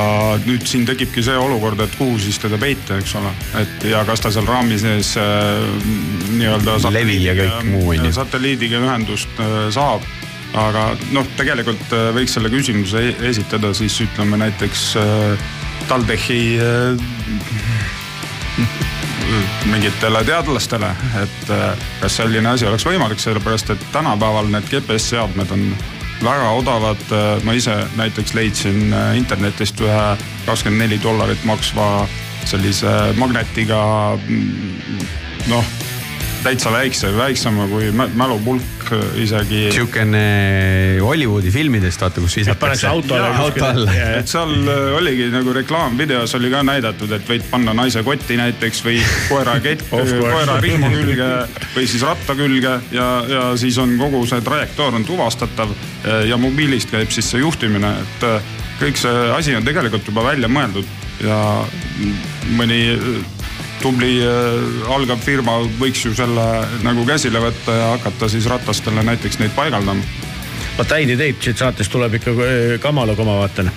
nüüd 0.45 0.65
siin 0.69 0.87
tekibki 0.89 1.23
see 1.25 1.37
olukord, 1.37 1.83
et 1.85 1.93
kuhu 1.99 2.17
siis 2.21 2.39
teda 2.41 2.57
peita, 2.61 2.97
eks 3.01 3.15
ole, 3.19 3.33
et 3.61 3.87
ja 3.91 4.01
kas 4.07 4.25
ta 4.25 4.33
seal 4.33 4.49
raami 4.49 4.79
sees 4.81 5.13
äh, 5.21 5.61
nii-öelda. 6.33 6.79
Levil 6.93 7.29
ja 7.29 7.37
kõik 7.37 7.69
muu, 7.69 7.87
on 7.93 8.09
ju. 8.09 8.13
satelliidiga 8.17 8.81
ühendust 8.81 9.41
äh, 9.41 9.69
saab 9.75 10.05
aga 10.53 10.87
noh, 11.13 11.27
tegelikult 11.37 11.93
äh, 11.95 12.09
võiks 12.15 12.35
selle 12.37 12.51
küsimuse 12.53 13.01
e- 13.09 13.15
esitada 13.29 13.73
siis 13.77 13.95
ütleme 14.05 14.37
näiteks 14.41 14.85
äh, 15.01 15.47
TalTechi 15.89 16.41
äh, 16.61 16.97
mingitele 19.71 20.21
teadlastele, 20.27 20.91
et 21.23 21.47
kas 22.01 22.19
selline 22.19 22.51
asi 22.51 22.67
oleks 22.69 22.85
võimalik, 22.85 23.21
sellepärast 23.23 23.71
et 23.73 23.85
tänapäeval 23.95 24.51
need 24.53 24.67
GPS-seadmed 24.69 25.49
on 25.55 25.63
väga 26.21 26.51
odavad. 26.59 27.01
ma 27.43 27.55
ise 27.57 27.73
näiteks 27.97 28.35
leidsin 28.37 28.93
internetist 29.17 29.81
ühe 29.81 30.03
kakskümmend 30.45 30.85
neli 30.85 30.99
dollarit 31.01 31.41
maksva 31.49 32.05
sellise 32.45 32.93
magnetiga 33.17 33.81
mm, 34.27 35.01
noh, 35.49 35.65
täitsa 36.43 36.71
väikse, 36.71 37.09
väiksema 37.17 37.67
kui 37.71 37.91
mä- 37.91 38.11
mälupulk 38.13 38.82
isegi. 39.23 39.67
sihukene 39.73 40.23
Hollywoodi 41.01 41.51
filmidest 41.53 42.01
vaata, 42.01 42.21
kus 42.23 42.37
visatakse 42.39 42.61
pannakse 42.61 42.87
autole 42.87 43.29
auto 43.43 43.65
alla. 43.67 43.95
et 44.19 44.31
seal 44.31 44.53
äh, 44.71 44.95
oligi 44.97 45.29
nagu 45.33 45.53
reklaamvideos 45.55 46.35
oli 46.39 46.51
ka 46.53 46.63
näidatud, 46.67 47.11
et 47.17 47.27
võid 47.29 47.45
panna 47.51 47.75
naise 47.77 48.03
kotti 48.05 48.37
näiteks 48.39 48.83
või 48.85 48.99
koera 49.29 49.57
kett, 49.65 49.85
koera 49.91 50.59
rihma 50.63 50.91
külge 50.93 51.29
või 51.75 51.87
siis 51.89 52.05
ratta 52.07 52.37
külge 52.39 52.79
ja, 52.95 53.07
ja 53.29 53.45
siis 53.59 53.77
on 53.81 53.95
kogu 54.01 54.25
see 54.29 54.41
trajektoor 54.45 54.99
on 54.99 55.07
tuvastatav 55.07 55.71
äh, 55.73 56.25
ja 56.29 56.39
mobiilist 56.41 56.93
käib 56.93 57.13
siis 57.13 57.31
see 57.33 57.43
juhtimine, 57.43 57.95
et 58.03 58.27
kõik 58.81 58.99
see 58.99 59.29
asi 59.37 59.55
on 59.55 59.65
tegelikult 59.65 60.07
juba 60.09 60.25
välja 60.31 60.49
mõeldud 60.51 60.87
ja 61.23 61.37
mõni 62.57 62.83
tubli 63.81 64.17
äh, 64.23 64.91
algav 64.95 65.23
firma 65.23 65.59
võiks 65.79 66.05
ju 66.05 66.13
selle 66.17 66.45
nagu 66.85 67.05
käsile 67.07 67.41
võtta 67.43 67.79
ja 67.79 67.89
hakata 67.95 68.29
siis 68.31 68.47
ratastele 68.51 69.03
näiteks 69.05 69.41
neid 69.41 69.55
paigaldama 69.57 70.22
vot 70.77 70.89
häid 70.95 71.11
ideid 71.13 71.37
siit 71.43 71.59
saatest 71.61 71.91
tuleb 71.93 72.15
ikka 72.17 72.31
eh, 72.33 72.75
kamaluga, 72.81 73.25
ma 73.27 73.35
vaatan. 73.43 73.69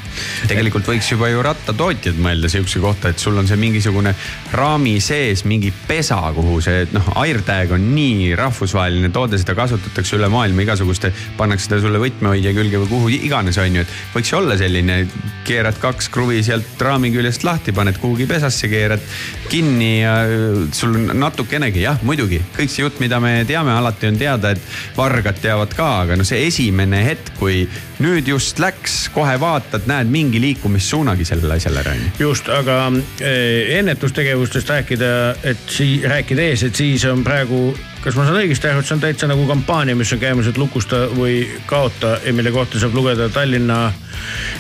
tegelikult 0.49 0.87
võiks 0.89 1.11
juba 1.13 1.29
ju 1.29 1.43
rattatootjad 1.45 2.17
mõelda 2.23 2.49
sihukese 2.49 2.81
kohta, 2.81 3.13
et 3.13 3.21
sul 3.21 3.37
on 3.37 3.49
see 3.49 3.59
mingisugune 3.61 4.15
raami 4.57 4.95
sees 5.05 5.45
mingi 5.49 5.73
pesa, 5.89 6.19
kuhu 6.37 6.59
see 6.65 6.87
noh, 6.95 7.11
AirTag 7.21 7.75
on 7.77 7.85
nii 7.93 8.31
rahvusvaheline 8.39 9.11
toode, 9.13 9.37
seda 9.41 9.57
kasutatakse 9.59 10.17
üle 10.17 10.31
maailma 10.33 10.65
igasuguste, 10.65 11.13
pannakse 11.37 11.69
ta 11.69 11.81
sulle 11.83 12.01
võtmehoidja 12.01 12.55
külge 12.57 12.81
või 12.85 12.93
kuhu 12.95 13.13
iganes 13.19 13.61
on 13.61 13.81
ju, 13.81 13.85
et 13.85 14.17
võiks 14.17 14.33
olla 14.39 14.57
selline, 14.57 15.03
keerad 15.47 15.77
kaks 15.83 16.09
kruvi 16.15 16.41
sealt 16.47 16.81
raami 16.83 17.13
küljest 17.15 17.45
lahti, 17.47 17.77
paned 17.77 18.01
kuhugi 18.01 18.25
pesasse, 18.31 18.71
keerad 18.73 19.05
kinni 19.53 19.93
ja 20.01 20.17
äh, 20.25 20.65
sul 20.75 20.97
natukenegi 21.13 21.85
jah, 21.85 22.01
muidugi 22.09 22.41
kõik 22.57 22.73
see 22.73 22.87
jutt, 22.87 23.05
mida 23.05 23.21
me 23.23 23.37
teame, 23.49 23.77
alati 23.77 24.09
on 24.09 24.19
teada, 24.21 24.57
et 24.57 24.97
vargad 24.97 25.45
teavad 25.45 25.77
ka, 25.77 25.93
aga 26.07 26.17
no 26.17 26.25
see 26.27 26.47
esimene 26.49 26.86
hetk, 26.95 27.33
kui 27.39 27.65
nüüd 28.03 28.29
just 28.29 28.59
läks, 28.63 29.09
kohe 29.15 29.35
vaatad, 29.41 29.87
näed 29.91 30.11
mingi 30.13 30.41
liikumissuunagi 30.41 31.25
sellele 31.25 31.59
asjale 31.59 31.85
onju. 31.91 32.11
just, 32.19 32.49
aga 32.49 32.93
eh, 33.21 33.79
ennetustegevustest 33.79 34.71
rääkida, 34.71 35.13
et 35.43 35.69
sii-, 35.69 36.03
rääkida 36.09 36.49
ees, 36.51 36.67
et 36.69 36.75
siis 36.77 37.05
on 37.11 37.25
praegu, 37.27 37.71
kas 38.05 38.17
ma 38.17 38.27
saan 38.27 38.41
õigesti 38.43 38.71
aru, 38.71 38.83
et 38.85 38.91
see 38.91 38.97
on 38.99 39.05
täitsa 39.05 39.31
nagu 39.31 39.47
kampaania, 39.47 39.97
mis 39.97 40.13
on 40.15 40.23
käimas, 40.23 40.51
et 40.51 40.59
lukusta 40.59 41.07
või 41.17 41.43
kaota 41.67 42.19
ja 42.25 42.35
mille 42.37 42.53
kohta 42.55 42.83
saab 42.83 42.95
lugeda 42.95 43.29
Tallinna 43.29 43.93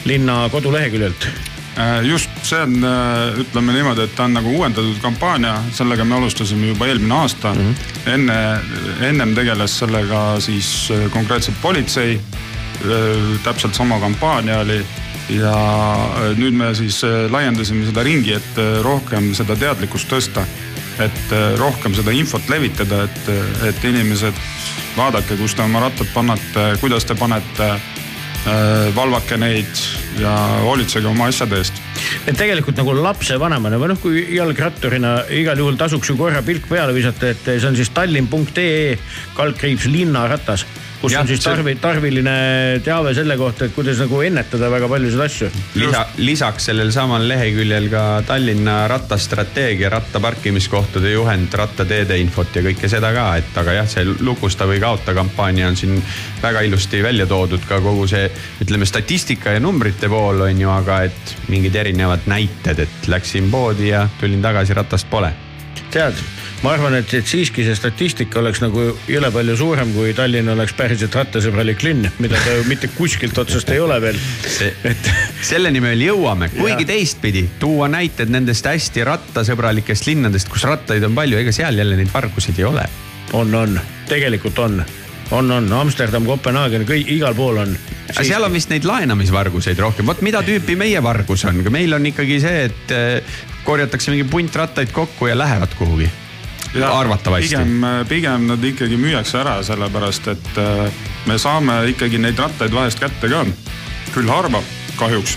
linna 0.05 0.47
koduleheküljelt. 0.53 1.28
Äh, 1.77 2.07
just 2.09 2.31
see 2.43 2.61
on, 2.62 2.77
ütleme 3.36 3.73
niimoodi, 3.77 4.07
et 4.07 4.15
ta 4.16 4.24
on 4.24 4.36
nagu 4.39 4.53
uuendatud 4.57 4.97
kampaania, 5.03 5.59
sellega 5.77 6.05
me 6.05 6.16
alustasime 6.16 6.70
juba 6.70 6.86
eelmine 6.89 7.15
aasta 7.15 7.53
mm. 7.55 7.61
-hmm. 7.61 8.12
enne, 8.15 8.36
ennem 9.09 9.35
tegeles 9.35 9.78
sellega 9.78 10.40
siis 10.40 10.90
äh, 10.90 11.11
konkreetselt 11.11 11.57
politsei. 11.62 12.20
täpselt 13.44 13.74
sama 13.74 14.01
kampaania 14.01 14.59
oli 14.59 14.85
ja 15.28 15.53
äh, 15.53 16.36
nüüd 16.39 16.55
me 16.55 16.74
siis 16.74 17.03
äh, 17.05 17.27
laiendasime 17.31 17.86
seda 17.86 18.03
ringi, 18.07 18.32
et 18.36 18.59
äh, 18.59 18.78
rohkem 18.85 19.32
seda 19.35 19.57
teadlikkust 19.57 20.11
tõsta. 20.12 20.47
et 20.98 21.32
äh, 21.32 21.59
rohkem 21.59 21.94
seda 21.94 22.11
infot 22.11 22.48
levitada, 22.48 23.03
et, 23.05 23.28
et 23.69 23.85
inimesed 23.85 24.35
vaadake, 24.97 25.36
kus 25.36 25.55
te 25.55 25.62
oma 25.62 25.81
rattad 25.81 26.09
panete, 26.15 26.70
kuidas 26.81 27.05
te 27.05 27.15
panete 27.15 27.66
Äh, 27.66 27.95
valvake 28.97 29.36
neid 29.40 29.81
ja 30.20 30.32
hoolitsege 30.62 31.09
oma 31.10 31.27
asjade 31.31 31.59
eest. 31.59 31.81
et 32.31 32.36
tegelikult 32.39 32.78
nagu 32.78 32.94
lapsevanemana 32.94 33.81
või 33.81 33.90
noh, 33.90 34.01
kui 34.01 34.23
jalgratturina 34.36 35.16
igal 35.35 35.59
juhul 35.59 35.78
tasuks 35.81 36.12
ju 36.12 36.16
korra 36.18 36.43
pilk 36.47 36.68
peale 36.70 36.94
visata, 36.94 37.32
et 37.35 37.43
see 37.47 37.66
on 37.66 37.78
siis 37.78 37.90
tallinn.ee 37.97 38.94
kaldkriips 39.36 39.89
linnaratas, 39.90 40.66
kus 41.01 41.12
Jah, 41.12 41.23
on 41.23 41.28
siis 41.28 41.43
tarvi, 41.44 41.74
tarviline 41.81 42.36
teave 42.85 43.12
selle 43.16 43.36
kohta, 43.39 43.66
et 43.66 43.74
kuidas 43.77 43.98
nagu 44.01 44.20
ennetada 44.24 44.70
väga 44.73 44.89
paljusid 44.90 45.23
asju. 45.27 45.51
lisa, 45.81 46.02
lisaks 46.18 46.68
sellel 46.70 46.93
samal 46.94 47.27
leheküljel 47.28 47.89
ka 47.93 48.05
Tallinna 48.27 48.77
rattastrateegia, 48.90 49.90
rattaparkimiskohtade 49.93 51.12
juhend, 51.12 51.55
rattateede 51.55 52.18
infot 52.23 52.56
ja 52.56 52.64
kõike 52.66 52.90
seda 52.90 53.12
ka, 53.16 53.27
et 53.40 53.60
aga 53.62 53.77
jah, 53.81 53.90
see 53.90 54.06
lukusta 54.27 54.68
või 54.68 54.81
kaota 54.82 55.14
kampaania 55.16 55.68
on 55.70 55.77
siin 55.78 56.01
väga 56.43 56.64
ilusti 56.66 57.02
välja 57.05 57.27
toodud 57.31 57.66
ka 57.68 57.81
kogu 57.85 58.06
see, 58.10 58.31
ütleme 58.64 58.89
statistika 58.89 59.56
ja 59.56 59.62
numbrite 59.62 60.10
pool 60.12 60.47
on 60.48 60.60
ju, 60.60 60.70
aga 60.73 61.02
et 61.10 61.36
mingid 61.52 61.77
erinevad 61.77 62.27
näited, 62.31 62.86
et 62.86 63.10
läksin 63.10 63.51
poodi 63.52 63.93
ja 63.93 64.06
tulin 64.20 64.43
tagasi, 64.43 64.74
ratast 64.77 65.10
pole. 65.10 65.32
tead, 65.90 66.18
ma 66.62 66.73
arvan, 66.73 66.97
et, 66.99 67.12
et 67.19 67.27
siiski 67.28 67.65
see 67.66 67.77
statistika 67.77 68.41
oleks 68.41 68.62
nagu 68.62 68.87
jõle 69.11 69.31
palju 69.35 69.57
suurem, 69.61 69.93
kui 69.95 70.15
Tallinn 70.16 70.49
oleks 70.55 70.74
päriselt 70.77 71.15
rattasõbralik 71.19 71.83
linn, 71.85 72.09
mida 72.23 72.41
ta 72.43 72.57
ju 72.57 72.66
mitte 72.70 72.91
kuskilt 72.97 73.39
otsast 73.39 73.70
ei 73.74 73.81
ole 73.83 73.99
veel. 74.03 74.19
see, 74.47 74.73
selleni 75.45 75.83
me 75.85 75.93
veel 75.95 76.07
jõuame, 76.09 76.51
kuigi 76.55 76.89
teistpidi 76.89 77.47
tuua 77.61 77.91
näited 77.93 78.33
nendest 78.33 78.66
hästi 78.66 79.05
rattasõbralikest 79.07 80.09
linnadest, 80.09 80.51
kus 80.53 80.65
rattaid 80.69 81.05
on 81.07 81.16
palju, 81.16 81.41
ega 81.43 81.55
seal 81.55 81.83
jälle 81.83 81.99
neid 81.99 82.12
varguseid 82.15 82.62
ei 82.62 82.69
ole. 82.70 82.87
On, 83.37 83.55
on, 83.55 83.81
tegelikult 84.09 84.59
on, 84.62 84.81
on, 85.35 85.51
on. 85.51 85.73
Amsterdam, 85.81 86.27
Kopenhaagen, 86.27 86.87
kõik 86.89 87.11
igal 87.19 87.35
pool 87.37 87.59
on. 87.65 87.74
aga 88.09 88.24
seal 88.24 88.47
on 88.47 88.55
vist 88.55 88.70
neid 88.73 88.87
laenamisvarguseid 88.87 89.81
rohkem, 89.83 90.07
vot 90.09 90.23
mida 90.24 90.43
tüüpi 90.47 90.78
meie 90.78 91.03
vargus 91.05 91.45
on, 91.51 91.61
meil 91.74 91.99
on 91.99 92.07
ikkagi 92.12 92.39
see, 92.43 92.69
et 92.70 92.95
eh, 92.95 93.41
korjatakse 93.66 94.15
mingi 94.15 94.28
punt 94.31 94.57
rattaid 94.57 94.95
kokku 94.95 95.28
ja 95.28 95.39
lähevad 95.39 95.74
kuhugi. 95.78 96.09
arvatavasti. 96.74 97.48
pigem, 97.56 97.84
pigem 98.09 98.47
nad 98.47 98.64
ikkagi 98.64 98.97
müüakse 98.97 99.40
ära, 99.40 99.59
sellepärast 99.62 100.28
et 100.32 100.59
äh, 100.59 101.02
me 101.26 101.38
saame 101.38 101.80
ikkagi 101.90 102.18
neid 102.18 102.38
rattaid 102.38 102.74
vahest 102.74 103.01
kätte 103.01 103.28
ka. 103.28 103.44
küll 104.14 104.30
harva, 104.30 104.62
kahjuks. 104.97 105.36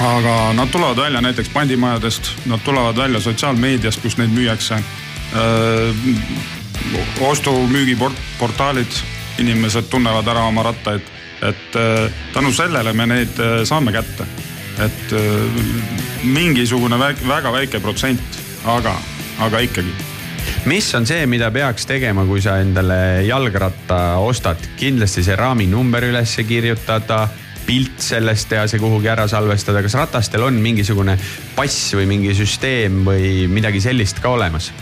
aga 0.00 0.52
nad 0.52 0.68
tulevad 0.68 0.96
välja 0.96 1.20
näiteks 1.20 1.48
pandimajadest, 1.48 2.30
nad 2.46 2.60
tulevad 2.64 2.96
välja 2.96 3.20
sotsiaalmeediast, 3.20 4.02
kus 4.02 4.16
neid 4.16 4.30
müüakse. 4.30 4.82
ostu-müügiportaalid, 7.20 9.00
inimesed 9.38 9.88
tunnevad 9.90 10.28
ära 10.28 10.44
oma 10.46 10.62
rattaid, 10.62 11.02
et 11.42 11.76
äh, 11.76 12.12
tänu 12.32 12.52
sellele 12.52 12.92
me 12.92 13.06
neid 13.06 13.38
äh, 13.38 13.64
saame 13.64 13.92
kätte. 13.92 14.26
et 14.78 15.12
äh, 15.12 15.20
mingisugune 16.22 16.98
väga 17.28 17.52
väike 17.52 17.80
protsent, 17.80 18.20
aga, 18.64 18.92
aga 19.44 19.62
ikkagi 19.66 19.94
mis 20.66 20.88
on 20.94 21.06
see, 21.06 21.26
mida 21.30 21.50
peaks 21.54 21.86
tegema, 21.86 22.24
kui 22.26 22.42
sa 22.42 22.58
endale 22.62 23.24
jalgratta 23.26 24.18
ostad, 24.22 24.62
kindlasti 24.78 25.22
see 25.26 25.36
raaminumber 25.38 26.08
üles 26.08 26.34
kirjutada 26.48 27.26
pilt 27.66 28.02
sellest 28.02 28.48
teha, 28.50 28.66
see 28.70 28.80
kuhugi 28.82 29.10
ära 29.10 29.26
salvestada, 29.30 29.82
kas 29.82 29.96
ratastel 29.98 30.46
on 30.46 30.58
mingisugune 30.62 31.16
pass 31.56 31.94
või 31.98 32.06
mingi 32.10 32.34
süsteem 32.38 33.02
või 33.06 33.46
midagi 33.50 33.82
sellist 33.82 34.22
ka 34.22 34.34
olemas? 34.36 34.72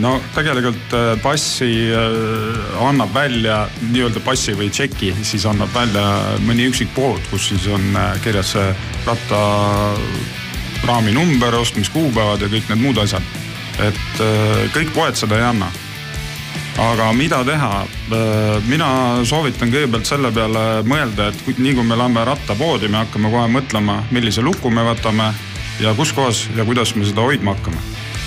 no 0.00 0.14
tegelikult 0.32 0.94
äh, 0.96 1.10
passi 1.20 1.68
äh, 1.92 2.78
annab 2.80 3.12
välja 3.14 3.66
nii-öelda 3.90 4.22
passi 4.24 4.54
või 4.56 4.70
tšeki, 4.72 5.12
siis 5.20 5.44
annab 5.48 5.68
välja 5.74 6.04
mõni 6.46 6.70
üksik 6.70 6.94
pood, 6.96 7.20
kus 7.30 7.50
siis 7.52 7.66
on 7.68 7.84
äh, 7.92 8.14
kirjas 8.24 8.54
see 8.56 8.70
ratta 9.04 9.42
raami 10.86 11.12
number, 11.12 11.60
ostmiskuupäevad 11.60 12.42
ja 12.42 12.50
kõik 12.50 12.72
need 12.72 12.82
muud 12.86 13.02
asjad. 13.04 13.41
Et 13.88 14.20
äh, 14.24 14.66
kõik 14.74 14.92
poed 14.94 15.18
seda 15.18 15.38
ei 15.38 15.48
anna. 15.52 15.70
aga 16.80 17.12
mida 17.12 17.42
teha? 17.44 17.86
mina 18.68 18.88
soovitan 19.28 19.70
kõigepealt 19.72 20.08
selle 20.08 20.32
peale 20.32 20.82
mõelda, 20.88 21.28
et 21.28 21.58
nii 21.58 21.74
kui 21.74 21.84
me 21.84 21.96
läheme 21.96 22.24
rattapoodi, 22.24 22.88
me 22.88 23.02
hakkame 23.02 23.30
kohe 23.30 23.48
mõtlema, 23.48 24.02
millise 24.10 24.42
luku 24.42 24.70
me 24.70 24.84
võtame 24.84 25.32
ja 25.80 25.94
kus 25.96 26.12
kohas 26.12 26.46
ja 26.56 26.64
kuidas 26.64 26.94
me 26.96 27.04
seda 27.04 27.24
hoidma 27.24 27.56
hakkame 27.56 27.80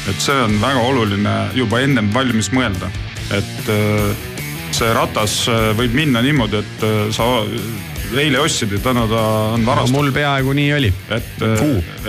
et 0.09 0.21
see 0.21 0.37
on 0.37 0.55
väga 0.61 0.81
oluline 0.85 1.33
juba 1.57 1.81
ennem 1.81 2.11
valmis 2.13 2.51
mõelda, 2.53 2.89
et 3.33 3.69
äh, 3.71 4.25
see 4.75 4.91
ratas 4.93 5.43
äh, 5.49 5.71
võib 5.77 5.95
minna 5.97 6.21
niimoodi, 6.25 6.61
et 6.61 6.85
äh, 6.85 7.07
sa 8.11 8.21
eile 8.21 8.39
ostsid 8.39 8.71
ja 8.75 8.79
täna 8.83 9.05
ta 9.09 9.21
on 9.55 9.65
varastatud. 9.65 9.97
mul 9.97 10.11
peaaegu 10.15 10.55
nii 10.57 10.73
oli. 10.77 10.93
et, 11.09 11.45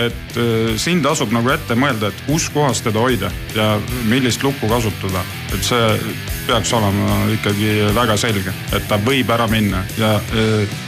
et 0.06 0.38
äh, 0.38 0.72
siin 0.80 1.02
tasub 1.02 1.34
nagu 1.34 1.50
ette 1.54 1.76
mõelda, 1.78 2.12
et 2.12 2.24
kus 2.28 2.48
kohas 2.54 2.82
teda 2.84 3.02
hoida 3.02 3.30
ja 3.54 3.74
millist 4.10 4.44
lukku 4.44 4.70
kasutada, 4.70 5.24
et 5.54 5.62
see 5.64 6.16
peaks 6.46 6.72
olema 6.76 7.20
ikkagi 7.34 7.92
väga 7.94 8.16
selge, 8.20 8.54
et 8.72 8.88
ta 8.88 9.00
võib 9.02 9.30
ära 9.34 9.48
minna 9.50 9.84
ja 9.98 10.16
äh, 10.16 10.80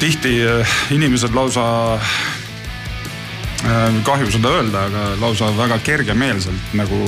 tihti 0.00 0.40
äh, 0.42 0.78
inimesed 0.94 1.34
lausa 1.36 1.68
Äh, 3.64 4.02
kahju 4.04 4.28
seda 4.28 4.50
öelda, 4.58 4.82
aga 4.90 5.02
lausa 5.22 5.46
väga 5.56 5.78
kergemeelselt 5.80 6.74
nagu 6.76 6.98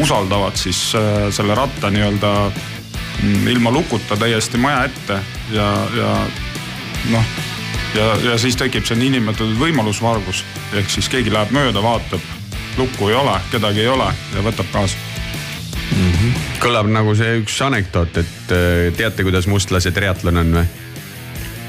usaldavad 0.00 0.56
siis 0.56 0.78
äh, 0.96 1.26
selle 1.28 1.52
ratta 1.54 1.90
nii-öelda 1.92 2.30
mm, 2.48 3.50
ilma 3.52 3.74
lukuta 3.74 4.16
täiesti 4.16 4.56
maja 4.56 4.86
ette 4.88 5.18
ja, 5.52 5.66
ja 5.98 6.14
noh, 7.10 7.24
ja, 7.94 8.10
ja 8.30 8.36
siis 8.38 8.56
tekib 8.56 8.86
see 8.88 8.98
niinimetatud 9.00 9.56
võimalusvargus 9.60 10.44
ehk 10.78 10.90
siis 10.92 11.08
keegi 11.12 11.32
läheb 11.32 11.52
mööda, 11.54 11.82
vaatab, 11.84 12.22
lukku 12.78 13.10
ei 13.10 13.16
ole, 13.18 13.34
kedagi 13.52 13.84
ei 13.84 13.90
ole 13.92 14.08
ja 14.34 14.44
võtab 14.44 14.70
kaasa. 14.72 15.10
kõlab 16.62 16.88
nagu 16.88 17.14
see 17.18 17.42
üks 17.42 17.58
anekdoot, 17.64 18.22
et 18.22 18.54
eh, 18.56 18.92
teate, 18.96 19.26
kuidas 19.26 19.48
mustlase 19.50 19.92
triatlon 19.92 20.40
on 20.44 20.56
või? 20.60 20.66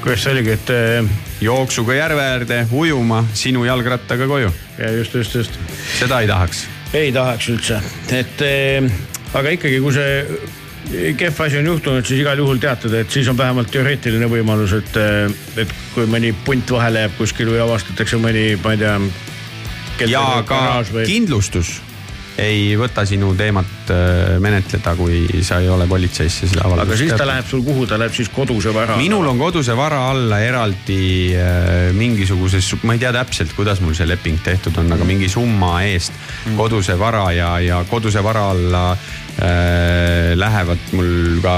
kuidas 0.04 0.24
see 0.24 0.34
oligi, 0.34 0.52
et 0.52 0.70
äh, 0.72 1.14
jooksuga 1.40 1.94
järve 1.96 2.22
äärde, 2.22 2.66
ujuma, 2.72 3.24
sinu 3.34 3.64
jalgrattaga 3.64 4.28
koju. 4.28 4.52
ja 4.78 4.90
just, 4.92 5.14
just, 5.14 5.34
just 5.34 5.60
seda 5.98 6.20
ei 6.20 6.28
tahaks. 6.28 6.66
ei 6.92 7.12
tahaks 7.12 7.48
üldse, 7.52 7.80
et 8.12 8.44
äh, 8.44 8.92
aga 9.34 9.56
ikkagi, 9.56 9.80
kui 9.80 9.96
see 9.96 10.20
kehv 10.90 11.40
asi 11.40 11.58
on 11.58 11.70
juhtunud, 11.72 12.06
siis 12.06 12.20
igal 12.20 12.38
juhul 12.38 12.60
teatada, 12.62 13.00
et 13.00 13.10
siis 13.10 13.28
on 13.28 13.38
vähemalt 13.38 13.70
teoreetiline 13.72 14.28
võimalus, 14.30 14.76
et, 14.76 15.00
et 15.64 15.72
kui 15.94 16.06
mõni 16.10 16.34
punt 16.44 16.76
vahele 16.76 17.06
jääb 17.06 17.16
kuskil 17.18 17.50
või 17.54 17.64
avastatakse 17.64 18.20
mõni, 18.20 18.52
ma 18.62 18.76
ei 18.76 18.84
tea. 18.84 19.00
ja 20.10 20.28
ka 20.46 20.84
kindlustus. 21.06 21.80
ei 22.38 22.74
võta 22.74 23.04
sinu 23.06 23.28
teemat 23.38 23.90
äh, 23.94 24.40
menetleda, 24.42 24.96
kui 24.98 25.42
sa 25.46 25.60
ei 25.62 25.68
ole 25.70 25.86
politseisse 25.86 26.48
selle 26.50 26.64
avalduse 26.66 26.88
aga 26.88 26.96
siis 26.98 27.12
ta 27.14 27.26
läheb 27.28 27.46
sul 27.46 27.62
kuhu, 27.62 27.86
ta 27.86 27.98
läheb 27.98 28.12
siis 28.12 28.28
koduse 28.28 28.74
vara. 28.74 28.96
minul 28.98 29.28
on 29.30 29.38
koduse 29.38 29.76
vara 29.76 30.00
alla 30.10 30.40
eraldi 30.42 31.30
äh, 31.38 31.92
mingisuguses, 31.94 32.72
ma 32.82 32.98
ei 32.98 33.04
tea 33.04 33.12
täpselt, 33.14 33.54
kuidas 33.54 33.80
mul 33.80 33.94
see 33.94 34.08
leping 34.10 34.42
tehtud 34.42 34.82
on, 34.82 34.90
aga 34.98 35.06
mingi 35.06 35.30
summa 35.30 35.76
eest 35.86 36.12
koduse 36.58 36.98
vara 36.98 37.30
ja, 37.32 37.54
ja 37.62 37.84
koduse 37.88 38.22
vara 38.22 38.50
alla 38.50 38.88
lähevad 39.34 40.78
mul 40.94 41.40
ka 41.42 41.54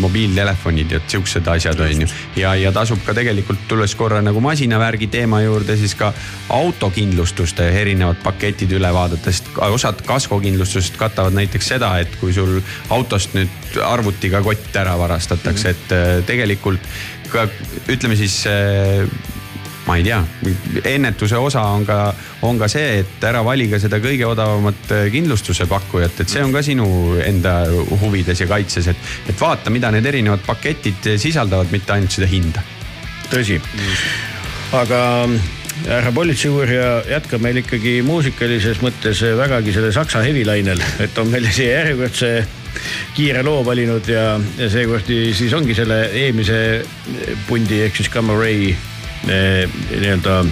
mobiiltelefonid 0.00 0.94
ja 0.94 1.00
siuksed 1.06 1.46
asjad 1.52 1.80
on 1.84 2.00
ju. 2.00 2.06
ja, 2.40 2.54
ja 2.56 2.72
tasub 2.72 3.02
ka 3.04 3.14
tegelikult, 3.14 3.60
tulles 3.68 3.94
korra 3.94 4.22
nagu 4.24 4.40
masinavärgi 4.40 5.10
teema 5.12 5.42
juurde, 5.44 5.76
siis 5.76 5.94
ka 6.00 6.12
autokindlustuste 6.56 7.68
erinevad 7.82 8.22
paketid 8.24 8.72
üle 8.78 8.92
vaadata, 8.94 9.32
sest 9.32 9.52
osad 9.68 10.00
kaskokindlustused 10.06 10.96
katavad 11.00 11.36
näiteks 11.36 11.72
seda, 11.74 11.92
et 12.00 12.16
kui 12.20 12.32
sul 12.32 12.60
autost 12.90 13.36
nüüd 13.36 13.80
arvutiga 13.84 14.40
kott 14.44 14.76
ära 14.80 14.96
varastatakse, 14.98 15.74
et 15.76 15.94
äh, 15.96 16.14
tegelikult 16.26 16.88
ka 17.30 17.46
ütleme 17.90 18.16
siis 18.18 18.40
äh, 18.48 19.04
ma 19.90 19.96
ei 19.98 20.04
tea, 20.06 20.20
ennetuse 20.86 21.38
osa 21.42 21.64
on 21.74 21.84
ka, 21.86 21.98
on 22.46 22.58
ka 22.60 22.68
see, 22.70 23.00
et 23.02 23.24
ära 23.26 23.42
vali 23.42 23.66
ka 23.70 23.80
seda 23.82 23.98
kõige 24.02 24.28
odavamat 24.28 24.92
äh, 24.94 25.06
kindlustuse 25.10 25.66
pakkujat, 25.70 26.22
et 26.22 26.30
see 26.30 26.44
on 26.46 26.54
ka 26.54 26.62
sinu 26.62 26.86
enda 27.24 27.64
huvides 28.02 28.44
ja 28.44 28.46
kaitses, 28.50 28.92
et, 28.92 29.08
et 29.32 29.40
vaata, 29.40 29.72
mida 29.74 29.90
need 29.90 30.06
erinevad 30.06 30.44
paketid 30.46 31.16
sisaldavad, 31.18 31.72
mitte 31.74 31.96
ainult 31.96 32.14
seda 32.14 32.28
hinda. 32.30 32.62
tõsi, 33.30 33.58
aga 34.78 35.00
härra 35.88 36.12
politseiuurija 36.14 36.90
jätkab 37.10 37.42
meil 37.42 37.60
ikkagi 37.62 38.00
muusikalises 38.06 38.82
mõttes 38.84 39.22
vägagi 39.38 39.74
selle 39.74 39.90
saksa 39.94 40.22
hevilainel, 40.22 40.82
et 41.02 41.18
on 41.18 41.30
meile 41.32 41.50
siia 41.54 41.80
järjekordse 41.80 42.30
kiire 43.16 43.42
loo 43.42 43.64
valinud 43.66 44.06
ja, 44.10 44.36
ja 44.58 44.70
seekord 44.70 45.10
siis 45.10 45.54
ongi 45.56 45.74
selle 45.74 46.04
eelmise 46.22 46.60
pundi 47.48 47.82
ehk 47.86 47.98
siis 47.98 48.12
Gamma 48.12 48.38
Ray 48.38 48.70
nii-öelda 49.26 50.42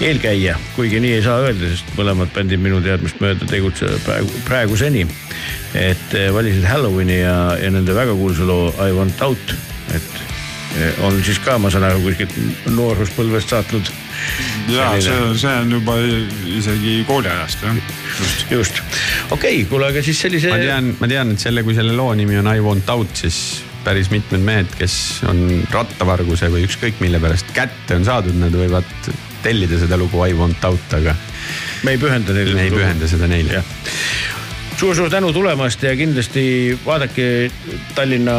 eelkäija, 0.00 0.56
kuigi 0.76 1.00
nii 1.00 1.12
ei 1.18 1.22
saa 1.22 1.38
öelda, 1.44 1.70
sest 1.70 1.94
mõlemad 1.98 2.32
bändid 2.34 2.62
minu 2.62 2.80
teadmist 2.84 3.20
mööda 3.22 3.46
tegutsevad 3.48 4.02
praegu, 4.06 4.44
praeguseni. 4.48 5.06
et 5.74 6.14
eh, 6.14 6.30
valisid 6.34 6.64
Halloweeni 6.68 7.18
ja, 7.20 7.56
ja 7.58 7.70
nende 7.70 7.94
väga 7.94 8.14
kuulsa 8.14 8.46
loo 8.46 8.72
I 8.78 8.94
want 8.94 9.22
out, 9.22 9.54
et 9.94 10.16
eh, 10.78 11.04
on 11.06 11.20
siis 11.24 11.38
ka, 11.42 11.58
ma 11.58 11.70
saan 11.70 11.86
aru, 11.88 12.02
kuskilt 12.06 12.34
nooruspõlvest 12.74 13.54
saatnud. 13.54 13.92
ja 14.72 14.90
see, 15.02 15.20
see 15.38 15.54
on 15.60 15.76
juba 15.78 15.98
isegi 16.56 16.96
kooliajast 17.06 17.62
jah. 17.66 17.78
just, 18.18 18.50
just, 18.50 18.82
okei 19.30 19.60
okay,, 19.60 19.68
kuule, 19.70 19.92
aga 19.92 20.02
siis 20.02 20.20
sellise. 20.26 20.50
ma 20.50 20.62
tean, 20.62 20.90
ma 21.00 21.10
tean, 21.10 21.34
et 21.34 21.46
selle, 21.46 21.62
kui 21.66 21.76
selle 21.76 21.94
loo 21.94 22.14
nimi 22.18 22.38
on 22.40 22.50
I 22.50 22.64
want 22.64 22.90
out, 22.90 23.14
siis 23.14 23.62
päris 23.84 24.10
mitmed 24.12 24.44
mehed, 24.44 24.74
kes 24.78 24.96
on 25.30 25.44
rattavarguse 25.72 26.50
või 26.52 26.66
ükskõik 26.68 27.00
mille 27.04 27.20
pärast 27.22 27.52
kätte 27.56 27.98
on 27.98 28.06
saadud, 28.06 28.36
nad 28.40 28.54
võivad 28.56 28.88
tellida 29.44 29.78
seda 29.80 29.98
lugu 30.00 30.22
I 30.24 30.36
want 30.36 30.64
out, 30.64 30.96
aga 30.96 31.16
me 31.84 31.96
ei 31.96 32.00
pühenda 32.00 32.36
neile. 32.36 32.54
me 32.56 32.68
ei 32.68 32.72
pühenda 32.72 33.08
seda 33.10 33.28
neile. 33.30 33.64
suur-suur 34.76 35.10
tänu 35.12 35.32
tulemast 35.32 35.82
ja 35.82 35.96
kindlasti 35.96 36.78
vaadake 36.86 37.50
Tallinna 37.94 38.38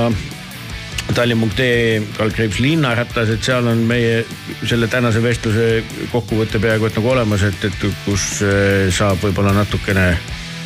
tallinn.ee 1.14 2.02
kaldkriips 2.18 2.60
linnaratas, 2.60 3.30
et 3.30 3.44
seal 3.46 3.68
on 3.70 3.84
meie 3.88 4.24
selle 4.66 4.88
tänase 4.90 5.22
vestluse 5.24 5.84
kokkuvõte 6.12 6.60
peaaegu 6.60 6.90
et 6.90 6.98
nagu 6.98 7.12
olemas, 7.14 7.46
et, 7.46 7.68
et 7.70 7.86
kus 8.06 8.42
eh, 8.46 8.88
saab 8.94 9.22
võib-olla 9.22 9.54
natukene 9.54 10.08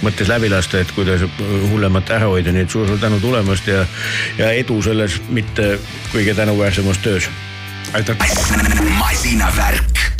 mõttes 0.05 0.29
läbi 0.31 0.49
lasta, 0.51 0.79
et 0.79 0.91
kuidas 0.95 1.23
hullemat 1.71 2.11
ära 2.15 2.29
hoida, 2.31 2.53
nii 2.55 2.67
et 2.67 2.73
suur-suur 2.73 2.99
tänu 3.01 3.19
tulemast 3.23 3.67
ja, 3.67 3.85
ja 4.37 4.51
edu 4.55 4.81
selles 4.85 5.19
mitte 5.29 5.77
kõige 6.13 6.35
tänuväärsemas 6.35 7.01
töös. 7.03 7.29
aitäh. 7.93 8.17
masinavärk. 8.99 10.18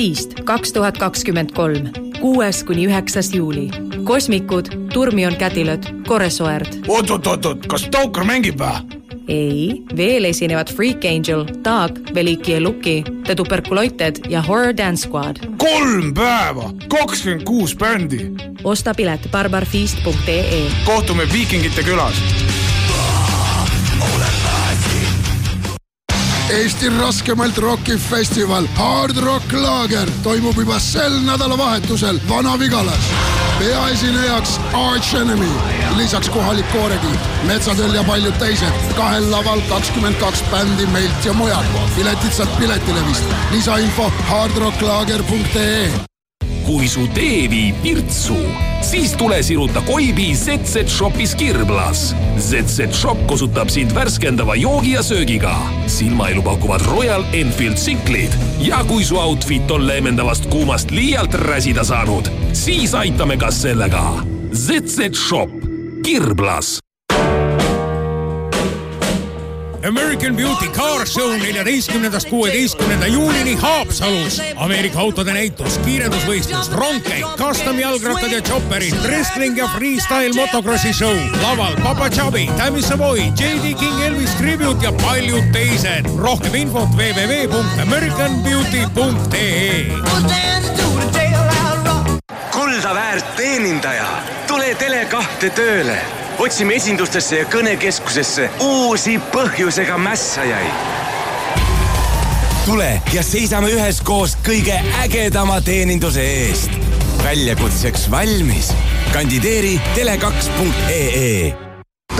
Feast 0.00 0.32
kaks 0.48 0.70
tuhat 0.72 0.96
kakskümmend 0.96 1.50
kolm, 1.52 1.90
kuues 2.22 2.62
kuni 2.64 2.86
üheksas 2.88 3.34
juuli. 3.34 3.66
kosmikud, 4.04 4.70
Turmion 4.92 5.36
Kätilöd, 5.36 5.84
Koresoerd. 6.06 6.68
oot-oot-oot-oot, 6.88 7.66
kas 7.68 7.84
Taukar 7.92 8.24
mängib 8.24 8.56
või? 8.56 8.80
ei, 9.28 9.82
veel 9.96 10.24
esinevad 10.24 10.72
Freak 10.72 11.04
Angel, 11.04 11.44
Taag, 11.62 12.00
Veliki 12.14 12.52
ja 12.52 12.60
Luki, 12.60 13.04
The 13.26 13.34
Tuberculoited 13.34 14.24
ja 14.28 14.40
Horror 14.40 14.72
Dance 14.76 15.02
Squad. 15.02 15.36
kolm 15.58 16.14
päeva, 16.14 16.72
kakskümmend 16.88 17.44
kuus 17.44 17.76
bändi. 17.76 18.30
osta 18.64 18.94
pilet 18.94 19.28
barbarfeast.ee. 19.30 20.64
kohtume 20.86 21.28
Viikingite 21.32 21.82
külas. 21.82 22.16
Eesti 26.50 26.88
raskemalt 26.98 27.58
rokifestival 27.58 28.66
Hard 28.74 29.16
Rock 29.22 29.52
Laager 29.52 30.10
toimub 30.22 30.58
juba 30.58 30.78
sel 30.82 31.20
nädalavahetusel 31.22 32.18
Vana-Vigalas. 32.28 33.06
peaesinejaks 33.58 34.58
Arch 34.72 35.14
Enemy, 35.14 35.48
lisaks 35.96 36.28
kohalik 36.28 36.72
koorekiht, 36.72 37.30
Metsatöll 37.46 37.94
ja 37.94 38.04
paljud 38.04 38.34
teised. 38.38 38.92
kahel 38.96 39.30
laval 39.30 39.60
kakskümmend 39.68 40.18
kaks 40.20 40.42
bändi 40.50 40.86
meilt 40.86 41.24
ja 41.24 41.32
mujalt. 41.32 41.66
piletid 41.96 42.32
saad 42.32 42.48
Piletilevist. 42.58 43.24
lisainfo 43.50 44.12
hardrocklaager.ee 44.28 46.09
kui 46.70 46.86
su 46.86 47.02
tee 47.10 47.48
viib 47.50 47.80
Virtsu, 47.82 48.36
siis 48.86 49.16
tule 49.18 49.40
siruta 49.42 49.82
Koibi 49.82 50.28
ZZ 50.38 50.84
Shopis 50.86 51.32
Kirblas. 51.34 52.12
ZZ 52.38 52.86
Shop 52.94 53.24
kosutab 53.26 53.72
sind 53.74 53.90
värskendava 53.94 54.54
joogi 54.54 54.92
ja 54.94 55.02
söögiga. 55.02 55.54
silmailu 55.86 56.42
pakuvad 56.42 56.86
Royal 56.86 57.24
Enfield 57.32 57.74
tsiklid 57.74 58.36
ja 58.60 58.84
kui 58.84 59.04
su 59.04 59.18
outfit 59.18 59.70
on 59.70 59.86
leevendavast 59.86 60.46
kuumast 60.46 60.90
liialt 60.90 61.34
räsida 61.34 61.84
saanud, 61.84 62.30
siis 62.52 62.94
aitame 62.94 63.36
ka 63.36 63.50
sellega. 63.50 64.04
ZZ 64.54 65.10
Shop, 65.26 65.50
Kirblas 66.04 66.78
American 69.84 70.36
Beauty 70.36 70.68
Car 70.68 71.06
Show 71.06 71.38
neljateistkümnendast 71.38 72.28
kuueteistkümnenda 72.28 73.06
juulini 73.06 73.54
Haapsalus. 73.54 74.42
Ameerika 74.56 75.00
autode 75.00 75.32
näitus, 75.32 75.78
kiirendusvõistlus, 75.84 76.72
rongkäik, 76.72 77.24
custom 77.38 77.78
jalgrattad 77.80 78.32
ja 78.32 78.40
chopperid, 78.44 78.94
wrestling 79.02 79.58
ja 79.58 79.68
freestyle 79.76 80.32
motokrossi 80.36 80.92
show. 80.92 81.16
laval 81.42 81.76
Papa 81.82 82.10
Chubby, 82.10 82.46
Tammy 82.56 82.82
Savoy, 82.82 83.20
JD 83.20 83.74
King 83.78 84.02
Elvis 84.04 84.30
Tribute 84.30 84.84
ja 84.84 84.92
paljud 84.92 85.44
teised. 85.52 86.06
rohkem 86.16 86.54
infot 86.54 86.88
www.americanbeauty.ee. 86.96 89.86
kulda 92.52 92.94
väärt 92.94 93.36
teenindaja, 93.36 94.06
tule 94.46 94.72
Tele2 94.72 95.50
tööle. 95.54 96.19
Otsime 96.40 96.74
esindustesse 96.80 97.42
ja 97.42 97.46
kõnekeskusesse 97.52 98.48
uusi 98.64 99.18
põhjusega 99.32 99.98
mässajaid. 100.00 100.72
tule 102.64 102.90
ja 103.12 103.22
seisame 103.22 103.72
üheskoos 103.76 104.36
kõige 104.46 104.80
ägedama 105.04 105.60
teeninduse 105.60 106.22
eest. 106.22 106.70
väljakutseks 107.24 108.10
valmis. 108.10 108.72
kandideeri 109.12 109.80
tele2.ee 109.96 111.69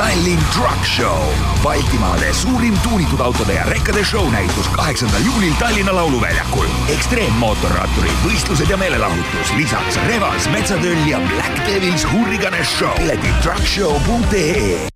Tallinn 0.00 0.40
Truck 0.52 0.84
Show, 0.84 1.28
Baltimaade 1.62 2.32
suurim 2.32 2.78
tuunitud 2.82 3.20
autode 3.20 3.52
ja 3.52 3.64
rekkade 3.64 4.04
show 4.04 4.32
näitus 4.32 4.68
kaheksandal 4.68 5.20
juulil 5.24 5.52
Tallinna 5.58 5.94
Lauluväljakul. 5.94 6.64
ekstreemmootorratturid, 6.88 8.16
võistlused 8.24 8.70
ja 8.70 8.76
meelelahutus, 8.80 9.52
lisaks 9.56 10.00
Revas, 10.06 10.48
Metsatöll 10.48 11.04
ja 11.08 11.20
Black 11.28 11.60
Devils 11.66 12.06
Hurricane 12.12 12.64
Show. 12.64 12.96
piletid 12.96 13.42
truckshow.ee. 13.42 14.88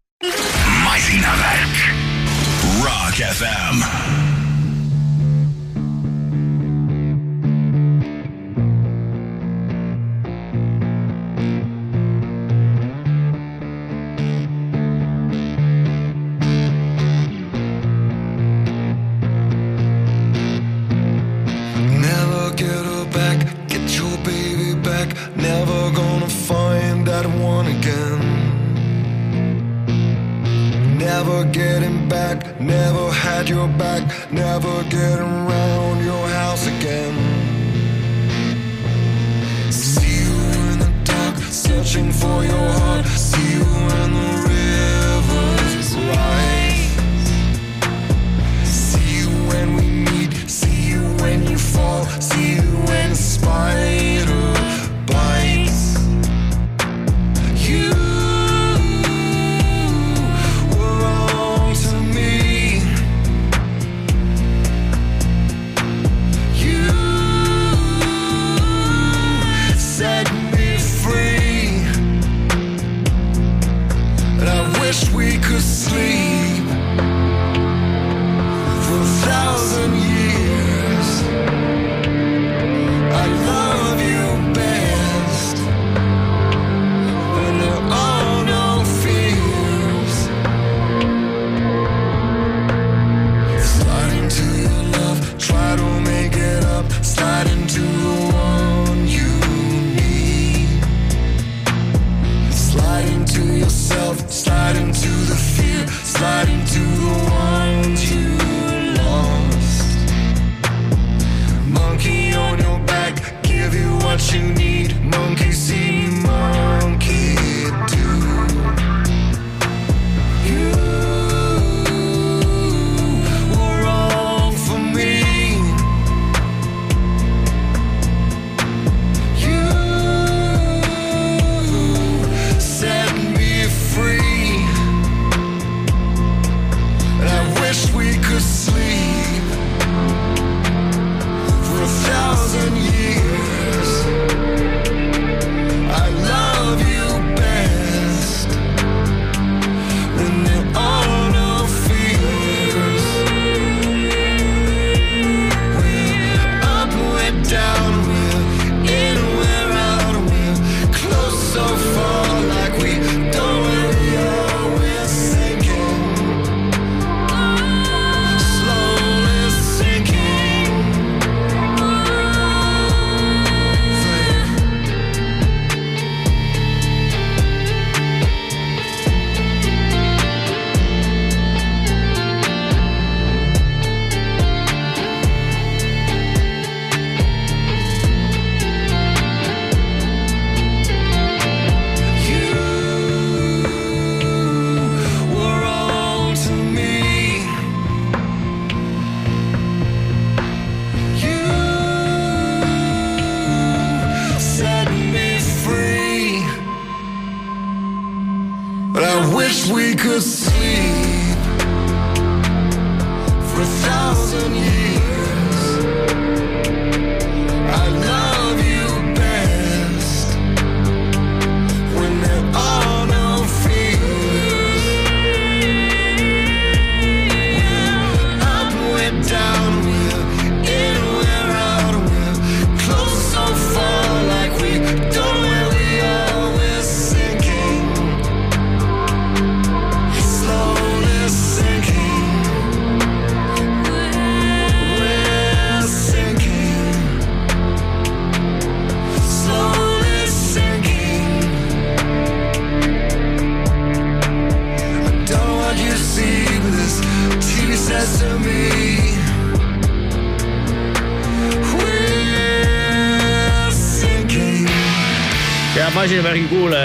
masinavärk. 0.85 1.76
Rock 2.81 3.20
FM. 3.20 4.24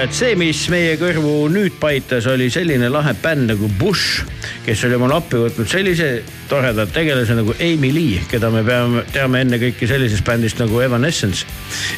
kuulajad, 0.10 0.16
see, 0.16 0.36
mis 0.36 0.60
meie 0.70 0.96
kõrvu 0.98 1.50
nüüd 1.52 1.76
paitas, 1.80 2.26
oli 2.28 2.50
selline 2.50 2.90
lahe 2.90 3.14
bänd 3.22 3.50
nagu 3.52 3.68
Bush, 3.80 4.24
kes 4.66 4.84
oli 4.86 4.96
omale 4.96 5.16
appi 5.20 5.38
võtnud 5.38 5.70
sellise 5.70 6.24
toreda 6.50 6.86
tegelase 6.88 7.36
nagu 7.36 7.54
Amy 7.60 7.92
Lee, 7.94 8.22
keda 8.30 8.50
me 8.50 8.64
peame, 8.64 9.04
teame 9.14 9.42
ennekõike 9.44 9.88
sellisest 9.88 10.26
bändist 10.26 10.60
nagu 10.60 10.82
Evanescence. 10.82 11.46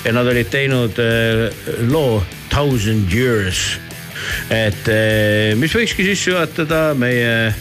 ja 0.04 0.12
nad 0.12 0.28
olid 0.28 0.50
teinud 0.50 1.00
äh, 1.00 1.52
loo 1.88 2.24
Thousand 2.50 3.12
Years. 3.14 3.80
et 4.50 4.88
äh, 4.88 5.56
mis 5.56 5.72
võikski 5.72 6.04
sisse 6.04 6.32
juhatada 6.32 6.94
meie 6.94 7.54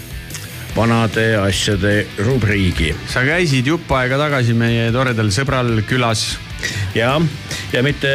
vanade 0.75 1.37
asjade 1.39 2.07
rubriigi. 2.19 2.95
sa 3.07 3.23
käisid 3.23 3.67
jupp 3.67 3.91
aega 3.93 4.19
tagasi 4.19 4.55
meie 4.55 4.91
toredal 4.93 5.31
sõbral 5.31 5.83
külas. 5.87 6.39
ja, 6.95 7.21
ja 7.73 7.83
mitte 7.87 8.11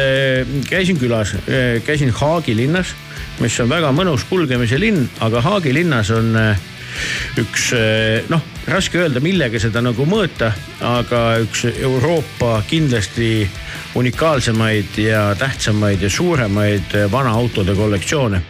käisin 0.68 0.98
külas, 1.00 1.34
käisin 1.86 2.10
Haagi 2.10 2.56
linnas, 2.56 2.94
mis 3.40 3.58
on 3.60 3.68
väga 3.70 3.92
mõnus 3.96 4.24
kulgemise 4.28 4.78
linn, 4.80 5.06
aga 5.24 5.42
Haagi 5.44 5.74
linnas 5.74 6.10
on 6.14 6.32
äh, 6.40 6.64
üks 7.40 7.70
äh, 7.76 8.24
noh, 8.32 8.42
raske 8.70 9.00
öelda, 9.00 9.20
millega 9.24 9.60
seda 9.60 9.82
nagu 9.84 10.06
mõõta, 10.08 10.52
aga 10.84 11.22
üks 11.44 11.66
Euroopa 11.74 12.60
kindlasti 12.68 13.46
unikaalsemaid 13.96 14.98
ja 15.00 15.28
tähtsamaid 15.38 16.02
ja 16.04 16.10
suuremaid 16.10 16.96
äh, 16.96 17.06
vanaautode 17.12 17.76
kollektsioone, 17.76 18.42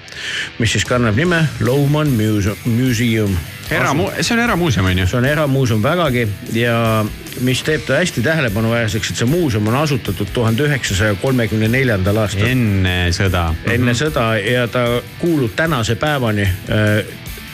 mis 0.59 0.73
siis 0.77 0.87
kannab 0.89 1.19
nime 1.19 1.45
Museum, 1.61 2.57
Museum. 2.65 3.37
Eramu- 3.71 4.13
see 4.23 4.35
on 4.37 4.43
eramuuseum 4.45 4.87
on 4.87 4.99
ju? 4.99 5.07
see 5.07 5.19
on 5.19 5.25
eramuuseum 5.25 5.83
vägagi 5.83 6.29
ja 6.55 7.05
mis 7.41 7.63
teeb 7.67 7.85
ta 7.87 8.01
hästi 8.01 8.23
tähelepanuväärseks, 8.23 9.11
et 9.11 9.21
see 9.21 9.29
muuseum 9.29 9.69
on 9.69 9.77
asutatud 9.83 10.31
tuhande 10.33 10.67
üheksasaja 10.69 11.15
kolmekümne 11.21 11.69
neljandal 11.69 12.23
aastal. 12.25 12.49
enne 12.49 12.97
sõda. 13.17 13.49
enne 13.73 13.95
sõda 13.97 14.29
ja 14.41 14.67
ta 14.69 14.87
kuulub 15.19 15.57
tänase 15.57 15.97
päevani 16.01 16.47
äh, 16.47 17.05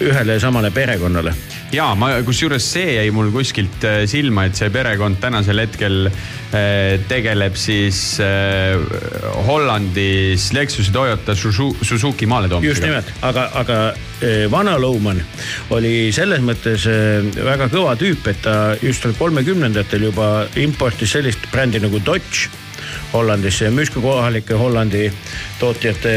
ühele 0.01 0.39
ja 0.39 0.41
samale 0.41 0.71
perekonnale. 0.71 1.35
Ja 1.73 1.87
ma, 1.97 2.11
kusjuures 2.27 2.65
see 2.75 2.97
jäi 2.99 3.11
mul 3.15 3.31
kuskilt 3.33 3.85
äh, 3.89 4.03
silma, 4.11 4.45
et 4.49 4.59
see 4.59 4.69
perekond 4.73 5.17
tänasel 5.23 5.63
hetkel 5.63 6.09
äh, 6.11 7.01
tegeleb 7.09 7.57
siis 7.57 8.19
äh, 8.21 8.77
Hollandis 9.47 10.51
Lexus 10.53 10.91
ja 10.91 10.97
Toyota 10.99 11.33
Suzu- 11.39 11.77
Suzuki 11.83 12.27
maaletoomisega. 12.29 12.73
just 12.75 12.85
nimelt, 12.87 13.13
aga, 13.23 13.49
aga 13.63 13.79
vana 14.53 14.77
Lohman 14.79 15.19
oli 15.75 16.13
selles 16.15 16.39
mõttes 16.45 16.85
väga 17.43 17.67
kõva 17.73 17.97
tüüp, 17.99 18.29
et 18.31 18.43
ta 18.45 18.57
just 18.83 19.07
kolmekümnendatel 19.19 20.05
juba 20.11 20.29
importis 20.63 21.17
sellist 21.17 21.49
brändi 21.51 21.81
nagu 21.83 21.99
Dodge 22.07 22.47
Hollandisse 23.13 23.67
ja 23.67 23.73
müüs 23.75 23.91
ka 23.93 24.01
kohalike 24.05 24.55
Hollandi 24.59 25.09
tootjate 25.61 26.13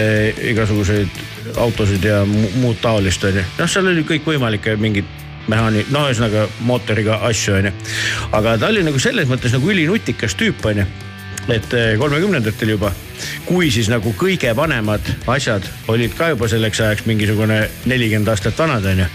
igasuguseid 0.52 1.18
autosid 1.62 2.04
ja 2.06 2.22
mu- 2.30 2.52
muud 2.62 2.78
taolist 2.84 3.24
onju. 3.26 3.42
noh, 3.58 3.70
seal 3.70 3.90
oli 3.92 4.04
kõikvõimalikke 4.08 4.76
mingeid 4.82 5.10
mehaani-, 5.52 5.86
no 5.94 6.06
ühesõnaga 6.10 6.48
mootoriga 6.68 7.20
asju 7.30 7.58
onju. 7.60 7.74
aga 8.32 8.58
ta 8.62 8.72
oli 8.74 8.86
nagu 8.86 9.00
selles 9.02 9.30
mõttes 9.30 9.56
nagu 9.56 9.72
ülinutikas 9.72 10.38
tüüp 10.40 10.66
onju 10.72 10.88
et 11.50 11.74
eh, 11.74 11.94
kolmekümnendatel 12.00 12.72
juba, 12.74 12.90
kui 13.46 13.70
siis 13.72 13.88
nagu 13.92 14.12
kõige 14.18 14.50
vanemad 14.58 15.06
asjad 15.32 15.66
olid 15.92 16.16
ka 16.18 16.32
juba 16.34 16.50
selleks 16.50 16.82
ajaks 16.82 17.06
mingisugune 17.06 17.60
nelikümmend 17.86 18.32
aastat 18.34 18.58
vanad 18.58 18.86
onju. 18.90 19.06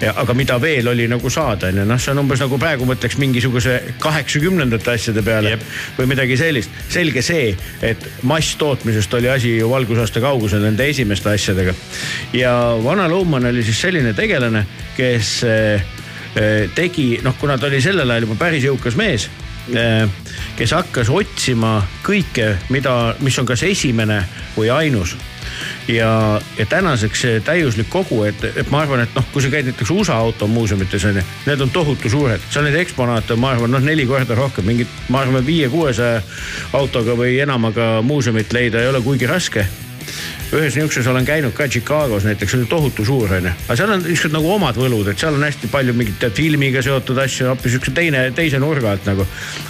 ja 0.00 0.14
aga 0.22 0.34
mida 0.34 0.60
veel 0.62 0.88
oli 0.88 1.08
nagu 1.10 1.30
saada 1.30 1.72
onju, 1.72 1.86
noh, 1.88 2.00
see 2.00 2.14
on 2.14 2.22
umbes 2.22 2.42
nagu 2.44 2.58
praegu 2.62 2.86
mõtleks 2.86 3.18
mingisuguse 3.18 3.78
kaheksakümnendate 4.02 4.94
asjade 4.94 5.26
peale 5.26 5.56
Jep. 5.56 5.66
või 5.98 6.10
midagi 6.14 6.38
sellist. 6.38 6.70
selge 6.88 7.22
see, 7.22 7.50
et 7.82 8.08
masstootmisest 8.22 9.18
oli 9.18 9.32
asi 9.32 9.56
ju 9.58 9.70
valgusaasta 9.70 10.22
kaugusel 10.22 10.62
nende 10.62 10.86
esimeste 10.86 11.34
asjadega. 11.34 11.74
ja 12.32 12.54
vana 12.84 13.08
Lohman 13.10 13.50
oli 13.50 13.66
siis 13.66 13.80
selline 13.80 14.14
tegelane, 14.14 14.66
kes 14.96 15.38
eh, 15.50 15.82
eh, 16.36 16.68
tegi, 16.74 17.16
noh, 17.26 17.34
kuna 17.40 17.58
ta 17.58 17.66
oli 17.66 17.82
sellel 17.82 18.10
ajal 18.10 18.30
juba 18.30 18.38
päris 18.46 18.70
jõukas 18.70 18.96
mees 18.96 19.30
kes 20.56 20.72
hakkas 20.74 21.10
otsima 21.12 21.80
kõike, 22.06 22.56
mida, 22.74 23.14
mis 23.22 23.38
on 23.38 23.46
kas 23.46 23.62
esimene 23.66 24.22
või 24.56 24.70
ainus. 24.74 25.16
ja, 25.88 26.40
ja 26.58 26.66
tänaseks 26.66 27.20
see 27.20 27.40
täiuslik 27.44 27.90
kogu, 27.90 28.22
et, 28.24 28.44
et 28.56 28.70
ma 28.70 28.82
arvan, 28.82 29.02
et 29.04 29.14
noh, 29.14 29.26
kui 29.32 29.42
sa 29.42 29.50
käid 29.52 29.68
näiteks 29.68 29.90
USA 29.90 30.16
automuuseumites 30.22 31.04
on 31.04 31.20
ju, 31.20 31.24
need 31.46 31.60
on 31.60 31.70
tohutu 31.70 32.10
suured, 32.10 32.42
seal 32.50 32.66
neid 32.66 32.78
eksponaate 32.82 33.36
on, 33.36 33.42
ma 33.42 33.52
arvan, 33.54 33.70
noh 33.70 33.82
neli 33.82 34.06
korda 34.06 34.34
rohkem, 34.38 34.66
mingit, 34.66 34.90
ma 35.08 35.22
arvan, 35.22 35.46
viie-kuuesaja 35.46 36.22
autoga 36.78 37.16
või 37.18 37.38
enamaga 37.42 37.94
muuseumit 38.02 38.52
leida 38.52 38.82
ei 38.82 38.90
ole 38.90 39.02
kuigi 39.04 39.30
raske 39.30 39.66
ühes 40.52 40.76
niisuguses 40.76 41.06
olen 41.08 41.26
käinud 41.26 41.54
ka 41.56 41.66
Chicagos 41.70 42.26
näiteks, 42.28 42.52
see 42.52 42.60
oli 42.60 42.68
tohutu 42.70 43.04
suur 43.08 43.30
onju, 43.38 43.52
aga 43.66 43.76
seal 43.78 43.92
on 43.94 44.02
niisugused 44.04 44.34
nagu 44.34 44.50
omad 44.52 44.78
võlud, 44.78 45.12
et 45.12 45.20
seal 45.22 45.36
on 45.36 45.46
hästi 45.46 45.70
palju 45.72 45.94
mingit 45.96 46.26
filmiga 46.36 46.82
seotud 46.84 47.18
asju, 47.24 47.48
hoopis 47.50 47.76
siukse 47.76 47.94
teine, 47.96 48.24
teise 48.36 48.60
nurga 48.62 48.92
alt 48.92 49.08
nagu. 49.08 49.26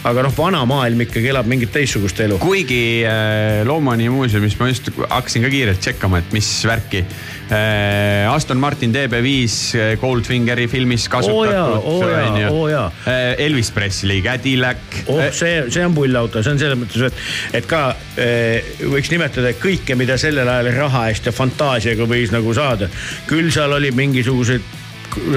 aga 0.09 0.27
noh, 0.27 0.35
vana 0.37 0.65
maailm 0.69 1.05
ikkagi 1.07 1.31
elab 1.33 1.47
mingit 1.51 1.73
teistsugust 1.75 2.21
elu. 2.25 2.41
kuigi 2.43 2.83
äh, 3.07 3.63
Loomani 3.69 4.09
muuseumis 4.13 4.59
ma 4.59 4.71
just 4.73 4.91
hakkasin 5.09 5.47
ka 5.47 5.53
kiirelt 5.53 5.83
tšekkama, 5.83 6.23
et 6.23 6.35
mis 6.35 6.51
värki 6.67 7.05
äh,. 7.05 8.33
Aston 8.33 8.59
Martin 8.59 8.95
DB5 8.95 9.79
äh, 9.79 9.97
Goldfingeri 10.01 10.67
filmis 10.73 11.09
kasutatud 11.13 11.79
oo 11.79 12.09
jaa, 12.09 12.29
onju. 12.33 12.49
oo 12.51 12.69
jaa. 12.69 12.87
Äh, 13.07 13.45
Elvis 13.47 13.71
Presley 13.71 14.23
Cadillac. 14.23 14.83
oh, 15.07 15.23
see, 15.31 15.71
see 15.71 15.87
on 15.87 15.95
pull 15.95 16.17
auto, 16.17 16.43
see 16.43 16.55
on 16.55 16.61
selles 16.61 16.79
mõttes, 16.81 17.07
et, 17.07 17.23
et 17.61 17.69
ka 17.69 17.83
eh, 18.17 18.73
võiks 18.83 19.11
nimetada 19.13 19.53
kõike, 19.59 19.97
mida 19.99 20.17
sellel 20.21 20.49
ajal 20.49 20.72
raha 20.77 21.09
eest 21.11 21.27
ja 21.27 21.33
fantaasiaga 21.33 22.07
võis 22.09 22.33
nagu 22.35 22.55
saada. 22.55 22.89
küll 23.27 23.51
seal 23.55 23.73
oli 23.73 23.91
mingisuguseid 23.95 24.81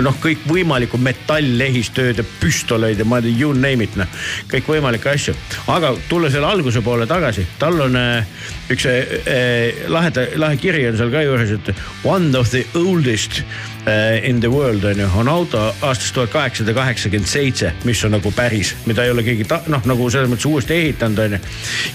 noh, 0.05 0.15
kõikvõimalikud 0.23 1.01
metall-lehistööd 1.03 2.21
ja 2.21 2.25
püstoleid 2.39 2.99
ja 3.01 3.07
ma 3.07 3.19
ei 3.19 3.27
tea, 3.27 3.37
you 3.41 3.53
name 3.53 3.83
it 3.83 3.95
noh, 3.99 4.09
kõikvõimalikke 4.51 5.11
asju. 5.11 5.35
aga 5.71 5.93
tulla 6.09 6.31
selle 6.31 6.47
alguse 6.47 6.81
poole 6.85 7.07
tagasi, 7.09 7.45
tal 7.59 7.79
on 7.87 7.99
äh, 7.99 8.27
üks 8.71 8.87
äh, 8.89 9.85
laheda, 9.91 10.27
lahe 10.41 10.59
kiri 10.61 10.87
on 10.89 10.99
seal 10.99 11.11
ka 11.13 11.23
juures, 11.25 11.55
et 11.57 11.73
one 12.07 12.31
of 12.37 12.51
the 12.53 12.63
oldest 12.79 13.41
äh, 13.41 13.74
in 14.23 14.39
the 14.41 14.49
world 14.49 14.83
on 14.83 14.99
ju, 14.99 15.07
on 15.15 15.27
auto 15.29 15.59
aastast 15.81 16.13
tuhat 16.15 16.31
kaheksasada 16.33 16.73
kaheksakümmend 16.73 17.29
seitse, 17.29 17.71
mis 17.85 17.99
on 18.05 18.15
nagu 18.15 18.31
päris, 18.33 18.71
mida 18.89 19.03
ei 19.05 19.11
ole 19.13 19.23
keegi 19.23 19.45
ta- 19.45 19.61
noh, 19.69 19.83
nagu 19.85 20.07
selles 20.09 20.31
mõttes 20.31 20.47
uuesti 20.49 20.73
ehitanud 20.73 21.19
on 21.25 21.35
ju. 21.37 21.39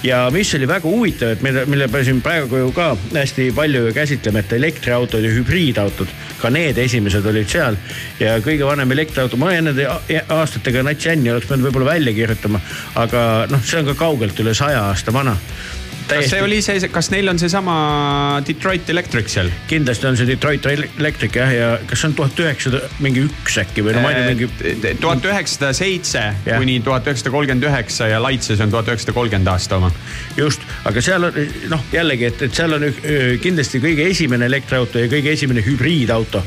ja 0.06 0.20
mis 0.30 0.54
oli 0.54 0.68
väga 0.70 0.88
huvitav, 0.88 1.34
et 1.34 1.42
mille, 1.42 1.64
mille 1.66 1.88
me 1.90 2.04
siin 2.06 2.20
praegu 2.22 2.62
ju 2.62 2.70
ka 2.76 2.92
hästi 3.14 3.50
palju 3.56 3.86
ju 3.88 3.92
käsitleme, 3.96 4.44
et 4.44 4.52
elektriautod 4.52 5.26
ja 5.26 5.32
hübriidautod, 5.34 6.14
ka 6.40 6.50
need 6.50 6.78
esimesed 6.78 7.26
olid 7.26 7.50
seal. 7.50 7.76
Ja 8.20 8.38
kõige 8.44 8.66
vanem 8.68 8.92
elektriauto, 8.94 9.36
ma 9.36 9.50
nende 9.50 9.86
a- 9.90 10.00
aastatega 10.38 10.86
nats 10.86 11.06
jänni 11.06 11.32
oleks 11.34 11.50
pidanud 11.50 11.68
võib-olla 11.68 11.92
välja 11.96 12.14
kirjutama, 12.14 12.62
aga 12.94 13.46
noh, 13.50 13.66
see 13.66 13.82
on 13.82 13.90
ka 13.90 13.98
kaugelt 14.06 14.38
üle 14.38 14.54
saja 14.54 14.86
aasta 14.92 15.12
vana 15.12 15.36
kas 16.10 16.30
see 16.32 16.42
oli 16.44 16.60
see, 16.64 16.90
kas 16.92 17.10
neil 17.14 17.30
on 17.32 17.40
seesama 17.40 17.74
Detroit 18.46 18.90
Electric 18.92 19.30
seal? 19.32 19.50
kindlasti 19.70 20.08
on 20.10 20.18
see 20.18 20.28
Detroit 20.28 20.66
Electric 20.70 21.38
jah, 21.40 21.54
ja 21.54 21.70
kas 21.88 22.02
see 22.02 22.10
on 22.10 22.16
tuhat 22.18 22.42
üheksasada 22.44 22.82
mingi 23.04 23.24
üks 23.26 23.58
äkki 23.62 23.84
või 23.86 23.96
no 23.96 24.04
ma 24.04 24.12
ei 24.12 24.20
tea, 24.20 24.34
mingi. 24.34 24.94
tuhat 25.02 25.26
üheksasada 25.30 25.72
seitse 25.76 26.24
kuni 26.46 26.78
tuhat 26.84 27.08
üheksasada 27.08 27.34
kolmkümmend 27.34 27.68
üheksa 27.70 28.10
ja 28.10 28.20
Laitses 28.22 28.62
on 28.64 28.72
tuhat 28.72 28.90
üheksasada 28.90 29.16
kolmkümmend 29.16 29.52
aasta 29.52 29.80
oma. 29.80 29.92
just, 30.36 30.64
aga 30.88 31.04
seal 31.04 31.28
on 31.30 31.40
noh, 31.72 31.84
jällegi, 31.94 32.28
et, 32.30 32.44
et 32.48 32.56
seal 32.56 32.76
on 32.76 32.86
kindlasti 33.42 33.82
kõige 33.82 34.06
esimene 34.10 34.48
elektriauto 34.50 35.02
ja 35.02 35.10
kõige 35.10 35.34
esimene 35.36 35.64
hübriidauto, 35.64 36.42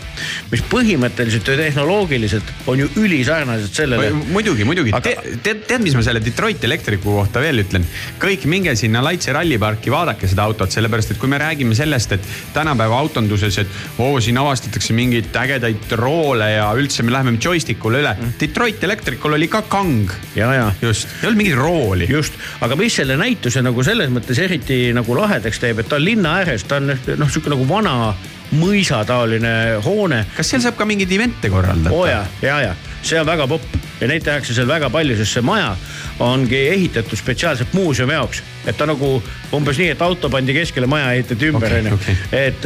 mis 0.52 0.64
põhimõtteliselt 0.72 1.54
ja 1.54 1.58
tehnoloogiliselt 1.60 2.54
on 2.72 2.84
ju 2.84 2.90
ülisarnased 3.02 3.74
sellele. 3.74 4.12
muidugi, 4.32 4.68
muidugi 4.68 4.94
Te,, 5.04 5.16
tead, 5.44 5.66
tead, 5.68 5.82
mis 5.84 5.96
ma 5.98 6.04
selle 6.06 6.22
Detroit 6.24 6.64
Electricu 6.64 7.18
kohta 7.18 7.42
veel 7.44 7.64
ütlen? 7.64 7.88
kõik 8.22 8.48
minge 8.50 8.76
sinna 8.80 9.04
Laitse 9.04 9.34
ralliparki, 9.54 9.92
vaadake 9.92 10.28
seda 10.30 10.46
autot, 10.48 10.72
sellepärast 10.72 11.14
et 11.14 11.20
kui 11.22 11.30
me 11.30 11.38
räägime 11.38 11.76
sellest, 11.76 12.12
et 12.12 12.28
tänapäeva 12.54 12.98
autonduses, 13.00 13.58
et 13.62 13.68
oo, 14.02 14.20
siin 14.20 14.38
avastatakse 14.38 14.94
mingeid 14.94 15.36
ägedaid 15.36 15.94
roole 16.00 16.50
ja 16.56 16.72
üldse 16.74 17.04
me 17.04 17.14
läheme 17.14 17.38
joystick'ule 17.38 18.02
üle. 18.02 18.16
Detroit 18.40 18.84
Electricul 18.84 19.34
oli 19.34 19.48
ka 19.48 19.64
kang. 19.70 20.10
ja, 20.36 20.54
ja. 20.54 20.72
just, 20.82 21.08
ei 21.22 21.28
olnud 21.28 21.38
mingit 21.38 21.58
rooli. 21.58 22.08
just, 22.10 22.34
aga 22.62 22.76
mis 22.76 22.96
selle 22.96 23.18
näituse 23.18 23.62
nagu 23.62 23.84
selles 23.84 24.10
mõttes 24.10 24.40
eriti 24.40 24.94
nagu 24.94 25.18
lahedaks 25.18 25.60
teeb, 25.60 25.80
et 25.80 25.90
ta 25.90 26.00
on 26.00 26.06
linna 26.06 26.40
ääres, 26.42 26.66
ta 26.68 26.82
on 26.82 26.94
noh, 26.94 27.30
sihuke 27.30 27.54
nagu 27.54 27.68
vana 27.70 28.14
mõisataoline 28.54 29.84
hoone. 29.86 30.26
kas 30.38 30.50
seal 30.50 30.64
saab 30.64 30.78
ka 30.78 30.86
mingeid 30.90 31.12
event'e 31.12 31.50
korraldada? 31.54 31.94
oo 31.94 32.08
ja, 32.10 32.26
ja, 32.42 32.60
ja 32.70 32.76
see 33.04 33.20
on 33.20 33.28
väga 33.28 33.48
popp 33.52 33.84
ja 34.02 34.08
neid 34.10 34.24
tehakse 34.26 34.56
seal 34.56 34.68
väga 34.68 34.90
palju, 34.94 35.16
sest 35.20 35.38
see 35.38 35.46
maja 35.46 35.74
ongi 36.24 36.60
ehitatud 36.72 37.18
spetsiaalselt 37.18 37.74
muuseumi 37.74 38.14
jaoks. 38.14 38.44
et 38.68 38.78
ta 38.78 38.86
nagu 38.88 39.08
umbes 39.54 39.78
nii, 39.78 39.90
et 39.92 40.02
auto 40.02 40.30
pandi 40.32 40.54
keskele, 40.56 40.88
maja 40.88 41.12
ehitati 41.14 41.50
ümber, 41.52 41.74
onju. 41.80 41.98
et, 42.32 42.66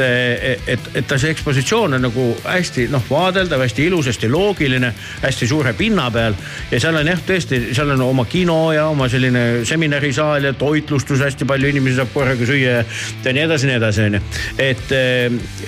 et, 0.68 0.89
et 0.93 1.07
ta 1.07 1.18
see 1.18 1.31
ekspositsioon 1.34 1.97
on 1.97 2.05
nagu 2.05 2.26
hästi 2.43 2.88
noh, 2.93 3.03
vaadeldav, 3.09 3.64
hästi 3.65 3.88
ilus, 3.89 4.11
hästi 4.11 4.30
loogiline, 4.30 4.91
hästi 5.23 5.49
suure 5.49 5.73
pinna 5.77 6.09
peal. 6.14 6.38
ja 6.72 6.81
seal 6.84 6.99
on 7.01 7.09
jah, 7.09 7.23
tõesti, 7.31 7.61
seal 7.77 7.95
on 7.95 8.05
oma 8.05 8.27
kino 8.30 8.59
ja 8.76 8.88
oma 8.91 9.09
selline 9.09 9.65
seminarisaal 9.65 10.51
ja 10.51 10.53
toitlustus, 10.53 11.23
hästi 11.26 11.49
palju 11.49 11.73
inimesi 11.73 11.97
saab 11.97 12.14
korraga 12.14 12.45
süüa 12.45 12.77
ja, 12.80 12.85
ja 13.26 13.34
nii 13.34 13.47
edasi, 13.47 13.72
nii 13.72 13.81
edasi, 13.81 14.07
onju. 14.11 14.23
et, 14.69 14.95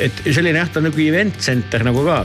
et 0.07 0.23
selline 0.29 0.61
jah, 0.61 0.69
ta 0.69 0.83
on 0.83 0.89
nagu 0.91 1.05
event 1.09 1.41
center 1.49 1.85
nagu 1.87 2.05
ka 2.05 2.23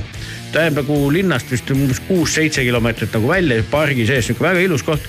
ta 0.55 0.69
jääb 0.69 0.79
nagu 0.79 0.99
linnast 1.13 1.51
vist 1.51 1.71
umbes 1.75 2.01
kuus-seitse 2.07 2.63
kilomeetrit 2.67 3.15
nagu 3.17 3.29
välja 3.29 3.65
pargi 3.71 4.07
sees, 4.07 4.29
sihuke 4.29 4.47
väga 4.47 4.63
ilus 4.63 4.87
koht. 4.87 5.03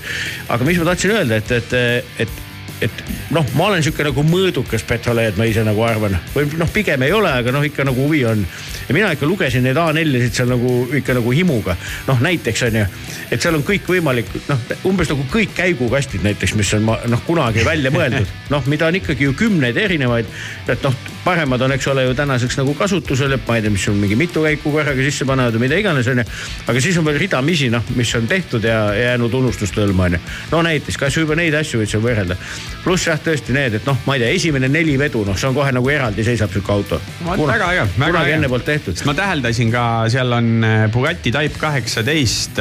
aga 0.48 0.66
mis 0.66 0.80
ma 0.80 0.90
tahtsin 0.90 1.14
öelda, 1.14 1.38
et, 1.38 1.52
et, 1.54 1.76
et, 2.24 2.40
et 2.86 3.02
noh, 3.34 3.46
ma 3.54 3.68
olen 3.70 3.84
sihuke 3.84 4.04
nagu 4.08 4.24
mõõdukas 4.26 4.82
petroleed, 4.88 5.38
ma 5.38 5.46
ise 5.48 5.62
nagu 5.66 5.84
arvan 5.86 6.18
või 6.34 6.48
noh, 6.58 6.70
pigem 6.74 7.06
ei 7.06 7.14
ole, 7.14 7.30
aga 7.30 7.54
noh, 7.54 7.64
ikka 7.66 7.86
nagu 7.86 8.08
huvi 8.08 8.24
on. 8.26 8.42
ja 8.88 8.96
mina 8.96 9.12
ikka 9.14 9.28
lugesin 9.30 9.64
neid 9.66 9.78
A4-sid 9.80 10.40
seal 10.40 10.50
nagu 10.50 10.72
ikka 10.98 11.14
nagu 11.20 11.34
himuga. 11.36 11.76
noh, 12.10 12.22
näiteks 12.26 12.66
on 12.66 12.80
ju, 12.82 12.86
et 13.30 13.42
seal 13.42 13.58
on 13.58 13.66
kõikvõimalik 13.66 14.32
noh, 14.50 14.70
umbes 14.90 15.12
nagu 15.14 15.28
kõik 15.32 15.54
käigukastid 15.54 16.26
näiteks, 16.26 16.56
mis 16.58 16.74
on 16.74 16.90
noh, 16.90 17.22
kunagi 17.28 17.64
välja 17.66 17.94
mõeldud, 17.94 18.34
noh, 18.54 18.66
mida 18.66 18.90
on 18.90 18.98
ikkagi 18.98 19.30
ju 19.30 19.38
kümneid 19.38 19.78
erinevaid. 19.78 20.26
et 20.66 20.82
noh, 20.82 21.06
paremad 21.26 21.62
on, 21.66 21.74
eks 21.74 21.88
ole 21.90 22.04
ju 22.06 22.14
tänaseks 22.14 22.58
nagu 22.60 22.74
kasutusel, 22.78 23.34
et 23.34 23.48
ma 23.48 23.56
ei 23.58 23.64
tea, 23.64 23.72
mis 23.74 23.84
sul 23.88 23.96
mingi 23.98 24.16
mitu 24.18 24.44
käiku 24.44 24.70
korraga 24.74 25.02
sisse 25.02 25.26
panevad 25.26 25.56
või 25.56 25.64
mida 25.64 25.78
iganes 25.80 26.06
onju. 26.12 26.24
aga 26.70 26.82
siis 26.82 26.98
on 27.00 27.06
veel 27.08 27.18
ridamisi 27.18 27.70
noh, 27.72 27.82
mis 27.98 28.12
on 28.18 28.28
tehtud 28.30 28.64
ja 28.64 28.78
jäänud 28.94 29.34
unustuste 29.34 29.82
hõlma 29.82 30.06
onju. 30.06 30.20
no 30.52 30.62
näiteks 30.66 31.00
kasvõi 31.02 31.24
juba 31.24 31.38
neid 31.40 31.56
asju 31.58 31.80
võid 31.80 31.90
seal 31.90 32.04
võrrelda. 32.04 32.36
pluss 32.84 33.08
jah, 33.08 33.18
tõesti 33.22 33.56
need, 33.56 33.78
et 33.80 33.88
noh, 33.88 33.98
ma 34.06 34.16
ei 34.16 34.22
tea, 34.22 34.34
esimene 34.38 34.70
neli 34.70 34.94
vedu, 35.00 35.24
noh, 35.26 35.38
see 35.38 35.48
on 35.50 35.56
kohe 35.56 35.72
nagu 35.74 35.90
eraldi 35.90 36.26
seisab 36.26 36.52
sihuke 36.54 36.72
auto. 36.72 37.00
väga 37.24 37.72
äge, 37.72 37.88
väga 37.98 38.22
äge. 38.22 38.36
enne 38.38 38.52
poolt 38.52 38.68
tehtud. 38.68 39.02
ma 39.08 39.14
täheldasin 39.18 39.72
ka, 39.74 39.86
seal 40.12 40.36
on 40.38 40.52
äh, 40.64 40.84
Bugatti 40.92 41.32
Type 41.34 41.58
kaheksateist, 41.58 42.60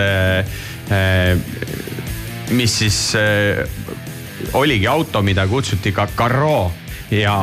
mis 2.56 2.80
siis 2.80 2.98
äh, 3.20 3.62
oligi 4.58 4.88
auto, 4.88 5.22
mida 5.22 5.46
kutsuti 5.48 5.94
ka 5.94 6.08
Carro 6.18 6.85
ja 7.12 7.36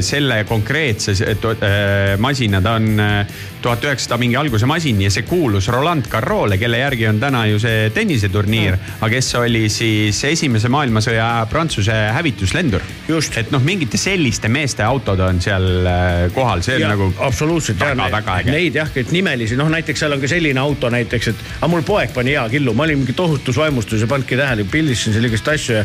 selle 0.00 0.44
konkreetse 0.48 1.12
äh, 1.12 2.16
masina, 2.18 2.60
ta 2.62 2.76
on 2.80 3.00
äh, 3.00 3.26
tuhat 3.66 3.84
üheksasada 3.88 4.18
mingi 4.22 4.36
alguse 4.38 4.66
masin 4.68 5.00
ja 5.02 5.10
see 5.10 5.24
kuulus 5.26 5.66
Roland 5.74 6.06
Garros'le, 6.10 6.58
kelle 6.60 6.78
järgi 6.78 7.08
on 7.10 7.18
täna 7.22 7.42
ju 7.50 7.58
see 7.62 7.88
tenniseturniir 7.94 8.76
mm., 8.76 8.98
aga 9.00 9.10
kes 9.16 9.30
oli 9.40 9.64
siis 9.72 10.20
esimese 10.28 10.70
maailmasõja 10.72 11.26
Prantsuse 11.50 11.96
hävituslendur. 12.14 12.84
et 13.36 13.50
noh, 13.50 13.62
mingite 13.62 13.98
selliste 13.98 14.48
meeste 14.52 14.84
autod 14.86 15.20
on 15.24 15.40
seal 15.42 15.66
äh, 15.86 16.28
kohal, 16.34 16.62
see 16.62 16.76
on 16.78 16.84
Ja, 16.86 16.92
nagu 16.92 17.08
absoluutselt 17.26 17.80
väga, 17.80 18.06
väga 18.12 18.36
äge. 18.42 18.54
Neid 18.54 18.78
jah, 18.78 18.92
et 19.02 19.10
nimelisi, 19.14 19.58
noh 19.58 19.70
näiteks 19.72 20.04
seal 20.04 20.14
on 20.14 20.22
ka 20.22 20.30
selline 20.30 20.62
auto 20.62 20.90
näiteks, 20.92 21.32
et 21.32 21.42
aga 21.58 21.70
mul 21.72 21.82
poeg 21.86 22.14
pani 22.14 22.36
hea 22.36 22.46
killu, 22.52 22.74
ma 22.76 22.86
olin 22.86 23.02
mingi 23.02 23.16
tohutus 23.16 23.58
vaimustus 23.58 24.04
ja 24.04 24.10
pannudki 24.10 24.38
tähele, 24.38 24.68
pildistasin 24.70 25.16
seal 25.16 25.26
igast 25.30 25.50
asju 25.56 25.80
ja 25.80 25.84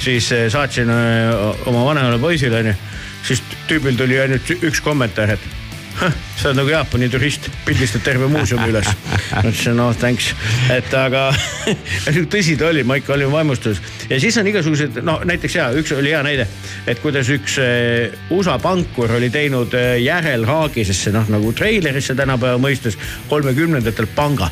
siis 0.00 0.32
eh, 0.34 0.48
saatsin 0.50 0.90
eh, 0.90 1.70
oma 1.70 1.86
vanemale 1.92 2.18
poisile 2.18 2.64
onju. 2.64 2.74
siis 3.22 3.42
tüübil 3.68 3.98
tuli 4.00 4.18
ainult 4.18 4.50
üks 4.58 4.80
kommentaar, 4.82 5.36
et 5.36 5.40
"Hah, 5.44 5.59
sa 6.40 6.50
oled 6.50 6.60
nagu 6.60 6.72
Jaapani 6.72 7.08
turist, 7.12 7.48
pildistad 7.66 8.04
terve 8.04 8.28
muuseumi 8.30 8.70
üles. 8.72 8.88
ma 9.32 9.42
ütlesin 9.44 9.76
noh 9.78 9.92
thanks, 10.00 10.32
et 10.72 10.94
aga 10.96 11.28
tõsi 12.32 12.56
ta 12.60 12.70
oli, 12.70 12.84
ma 12.86 12.98
ikka 13.00 13.14
olin 13.16 13.32
vaimustuses 13.32 13.82
ja 14.10 14.20
siis 14.22 14.36
on 14.40 14.48
igasugused 14.50 15.00
noh, 15.06 15.22
näiteks 15.28 15.56
ja 15.58 15.68
üks 15.76 15.92
oli 15.96 16.14
hea 16.14 16.22
näide, 16.26 16.46
et 16.88 17.02
kuidas 17.02 17.28
üks 17.32 17.58
eh, 17.62 18.16
USA 18.34 18.56
pankur 18.62 19.16
oli 19.18 19.30
teinud 19.32 19.74
eh, 19.78 19.92
järelhaagisesse 20.04 21.12
noh 21.14 21.28
nagu 21.32 21.52
treilerisse 21.56 22.16
tänapäeva 22.18 22.60
mõistes 22.60 22.98
kolmekümnendatel 23.30 24.08
panga. 24.16 24.50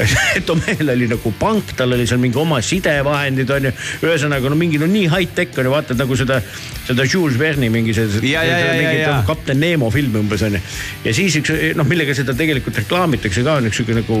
et 0.36 0.50
Omel 0.50 0.92
oli 0.94 1.06
nagu 1.10 1.32
pank, 1.38 1.74
tal 1.76 1.94
oli 1.94 2.06
seal 2.08 2.20
mingi 2.22 2.38
oma 2.40 2.60
sidevahendid 2.64 3.50
on 3.54 3.68
ju, 3.68 3.72
ühesõnaga 4.06 4.50
no 4.50 4.58
mingi 4.58 4.80
no 4.80 4.88
nii 4.90 5.06
high-tech 5.12 5.58
on 5.60 5.68
ju, 5.68 5.74
vaatad 5.74 6.00
nagu 6.00 6.16
seda, 6.18 6.40
seda 6.88 7.06
Jules 7.06 7.38
Verne'i 7.38 7.70
mingi 7.72 7.94
see, 7.96 8.08
ja. 8.32 9.20
kapten 9.28 9.60
Nemo 9.60 9.90
film 9.94 10.20
umbes 10.22 10.42
on 10.46 10.58
ju. 10.58 10.62
Ja 11.04 11.14
siis 11.16 11.36
üks 11.40 11.52
noh, 11.78 11.86
millega 11.88 12.14
seda 12.16 12.34
tegelikult 12.36 12.80
reklaamitakse 12.82 13.44
ka 13.46 13.58
on 13.60 13.70
üks 13.70 13.80
sihuke 13.80 13.96
nagu, 13.96 14.18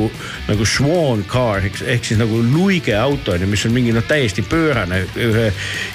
nagu 0.48 0.68
swan 0.68 1.24
car 1.30 1.64
ehk, 1.64 1.82
ehk 1.96 2.06
siis 2.10 2.20
nagu 2.20 2.40
luige 2.44 2.96
auto 2.96 3.34
on 3.34 3.44
ju, 3.44 3.50
mis 3.50 3.64
on 3.68 3.74
mingi 3.76 3.94
noh, 3.96 4.04
täiesti 4.06 4.44
pöörane. 4.46 5.02
Ühe 5.20 5.50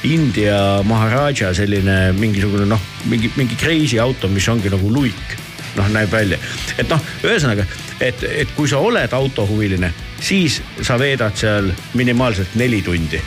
India 0.10 0.82
maharaja 0.88 1.54
selline 1.56 2.14
mingisugune 2.18 2.68
noh, 2.70 2.82
mingi, 3.12 3.32
mingi 3.40 3.58
crazy 3.60 4.00
auto, 4.02 4.30
mis 4.32 4.48
ongi 4.52 4.72
nagu 4.74 4.92
luik. 4.92 5.40
Noh, 5.76 5.90
näeb 5.92 6.08
välja, 6.08 6.38
et 6.80 6.88
noh, 6.88 7.02
ühesõnaga, 7.28 7.66
et, 8.00 8.22
et 8.24 8.52
kui 8.56 8.70
sa 8.72 8.80
oled 8.80 9.12
autohuviline, 9.12 9.90
siis 10.24 10.62
sa 10.80 10.96
veedad 10.96 11.36
seal 11.36 11.68
minimaalselt 12.00 12.56
neli 12.56 12.80
tundi. 12.86 13.20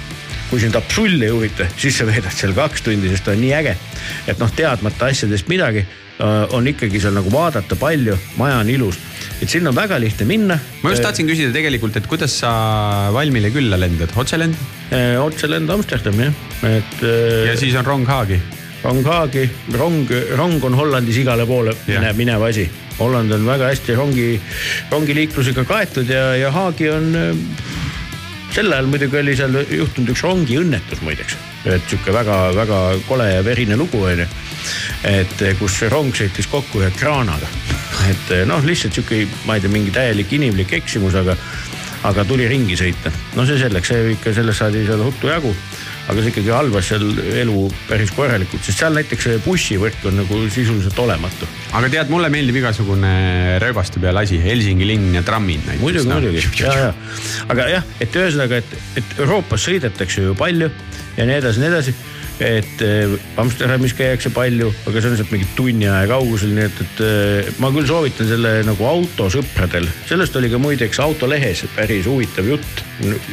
Kui 0.48 0.62
sind 0.62 0.78
absoluutselt 0.80 1.26
ei 1.26 1.34
huvita, 1.34 1.66
siis 1.76 1.98
sa 2.00 2.06
veedad 2.08 2.32
seal 2.32 2.54
kaks 2.56 2.86
tundi, 2.86 3.10
sest 3.12 3.26
ta 3.26 3.34
on 3.36 3.42
nii 3.44 3.52
äge. 3.58 3.76
et 4.32 4.40
noh, 4.40 4.48
teadmata 4.56 5.10
asjadest 5.12 5.52
midagi, 5.52 5.84
on 6.18 6.66
ikkagi 6.66 7.00
seal 7.02 7.14
nagu 7.14 7.30
vaadata 7.30 7.76
palju, 7.78 8.16
maja 8.40 8.58
on 8.62 8.70
ilus, 8.72 8.98
et 9.38 9.50
sinna 9.50 9.70
on 9.70 9.76
väga 9.76 10.00
lihtne 10.02 10.26
minna. 10.26 10.58
ma 10.82 10.90
just 10.90 11.04
tahtsin 11.04 11.28
küsida 11.30 11.52
tegelikult, 11.54 11.96
et 11.96 12.08
kuidas 12.10 12.34
sa 12.42 12.50
Valmile 13.14 13.52
külla 13.54 13.78
lendad, 13.78 14.10
otselend? 14.18 14.58
otselend 15.22 15.70
Amsterdami 15.70 16.26
jah, 16.26 16.42
et. 16.72 17.06
ja 17.52 17.56
siis 17.60 17.76
on 17.78 17.86
rong 17.86 18.06
Haagi. 18.08 18.40
rong 18.82 19.06
Haagi, 19.06 19.48
rong, 19.78 20.10
rong 20.36 20.64
on 20.64 20.78
Hollandis 20.78 21.22
igale 21.22 21.46
poole 21.46 21.76
minev, 21.86 22.16
minev 22.18 22.46
asi. 22.50 22.68
Holland 22.98 23.30
on 23.30 23.44
väga 23.46 23.68
hästi 23.70 23.94
rongi, 23.94 24.30
rongiliiklusega 24.90 25.62
kaetud 25.64 26.08
ja, 26.10 26.32
ja 26.34 26.50
Haagi 26.50 26.88
on 26.90 27.12
äh, 27.14 27.68
sel 28.54 28.72
ajal 28.72 28.88
muidugi 28.90 29.18
oli 29.20 29.34
seal 29.38 29.54
juhtunud 29.60 30.12
üks 30.14 30.22
rongiõnnetus 30.24 31.02
muideks, 31.04 31.36
et 31.68 31.84
sihuke 31.90 32.14
väga-väga 32.14 32.78
kole 33.06 33.28
ja 33.30 33.42
verine 33.46 33.76
lugu 33.78 34.00
onju. 34.02 34.26
Et 35.08 35.42
kus 35.58 35.78
see 35.80 35.90
rong 35.92 36.14
sõitis 36.14 36.48
kokku 36.50 36.82
ühe 36.82 36.90
kraanaga, 36.96 37.48
et 38.10 38.32
noh, 38.48 38.64
lihtsalt 38.64 38.96
sihuke, 38.98 39.24
ma 39.46 39.58
ei 39.58 39.64
tea, 39.64 39.72
mingi 39.72 39.94
täielik 39.94 40.32
inimlik 40.38 40.72
eksimus, 40.80 41.16
aga, 41.18 41.36
aga 42.08 42.24
tuli 42.28 42.48
ringi 42.50 42.78
sõita. 42.78 43.12
no 43.36 43.46
see 43.46 43.60
selleks, 43.60 43.92
see 43.92 44.14
ikka 44.16 44.34
sellest 44.36 44.64
saadi 44.64 44.86
seal 44.86 45.04
ruttu 45.04 45.30
jagu 45.32 45.54
aga 46.08 46.22
see 46.24 46.32
ikkagi 46.32 46.52
halvas 46.52 46.88
seal 46.88 47.04
elu 47.42 47.66
päris 47.88 48.12
korralikult, 48.16 48.64
sest 48.64 48.80
seal 48.80 48.96
näiteks 48.96 49.28
see 49.28 49.40
bussivõrk 49.44 50.06
on 50.08 50.20
nagu 50.22 50.40
sisuliselt 50.48 50.98
olematu. 51.04 51.48
aga 51.76 51.90
tead, 51.92 52.12
mulle 52.12 52.30
meeldib 52.32 52.60
igasugune 52.62 53.12
rööbaste 53.62 54.00
peal 54.00 54.16
asi, 54.20 54.40
Helsingi 54.40 54.88
linn 54.88 55.12
ja 55.18 55.24
trammid 55.26 55.66
näiteks. 55.66 55.84
muidugi, 55.84 56.12
muidugi, 56.12 56.44
ja, 56.64 56.76
ja. 56.88 56.92
aga 57.52 57.72
jah, 57.74 57.90
et 58.00 58.16
ühesõnaga, 58.22 58.62
et, 58.62 58.78
et 59.02 59.18
Euroopas 59.18 59.68
sõidetakse 59.68 60.24
ju 60.24 60.38
palju 60.38 60.70
ja 61.18 61.28
nii 61.28 61.42
edasi, 61.42 61.60
nii 61.60 61.70
edasi. 61.74 61.94
et 62.38 62.82
eh, 62.86 63.14
Amsterdamis 63.42 63.92
käiakse 63.98 64.30
palju, 64.32 64.70
aga 64.88 65.00
see 65.02 65.10
on 65.10 65.16
sealt 65.18 65.32
mingi 65.34 65.48
tunni 65.58 65.88
aja 65.90 66.06
kaugusel, 66.08 66.52
nii 66.56 66.68
et, 66.70 66.82
et 66.86 67.00
eh, 67.04 67.54
ma 67.60 67.68
küll 67.74 67.88
soovitan 67.90 68.30
selle 68.30 68.60
nagu 68.64 68.88
autosõpradel, 68.94 69.90
sellest 70.08 70.40
oli 70.40 70.48
ka 70.48 70.62
muideks 70.62 71.04
autolehes 71.04 71.66
päris 71.76 72.08
huvitav 72.08 72.48
jutt 72.48 72.84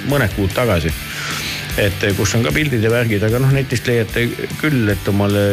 mõned 0.09 0.33
kuud 0.35 0.51
tagasi 0.57 0.91
et 1.81 2.05
kus 2.15 2.33
on 2.37 2.43
ka 2.45 2.53
pildid 2.55 2.83
ja 2.83 2.91
värgid, 2.91 3.23
aga 3.27 3.39
noh, 3.43 3.51
netist 3.51 3.87
leiate 3.89 4.25
küll, 4.61 4.87
et 4.91 5.07
omale 5.11 5.43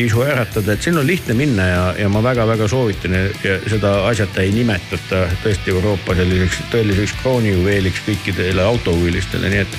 isu 0.00 0.24
äratada, 0.26 0.74
et 0.74 0.84
siin 0.84 0.98
on 0.98 1.06
lihtne 1.06 1.36
minna 1.38 1.68
ja, 1.68 1.82
ja 2.02 2.08
ma 2.12 2.22
väga-väga 2.24 2.68
soovitan 2.70 3.14
ja 3.14 3.58
seda 3.70 3.94
asjata 4.08 4.42
ei 4.42 4.54
nimetata 4.56 5.26
tõesti 5.44 5.74
Euroopa 5.74 6.16
selliseks 6.18 6.64
tõeliseks 6.72 7.14
kroonijuveeliks 7.22 8.02
kõikidele 8.08 8.66
autohuvilistele, 8.66 9.52
nii 9.54 9.62
et 9.66 9.78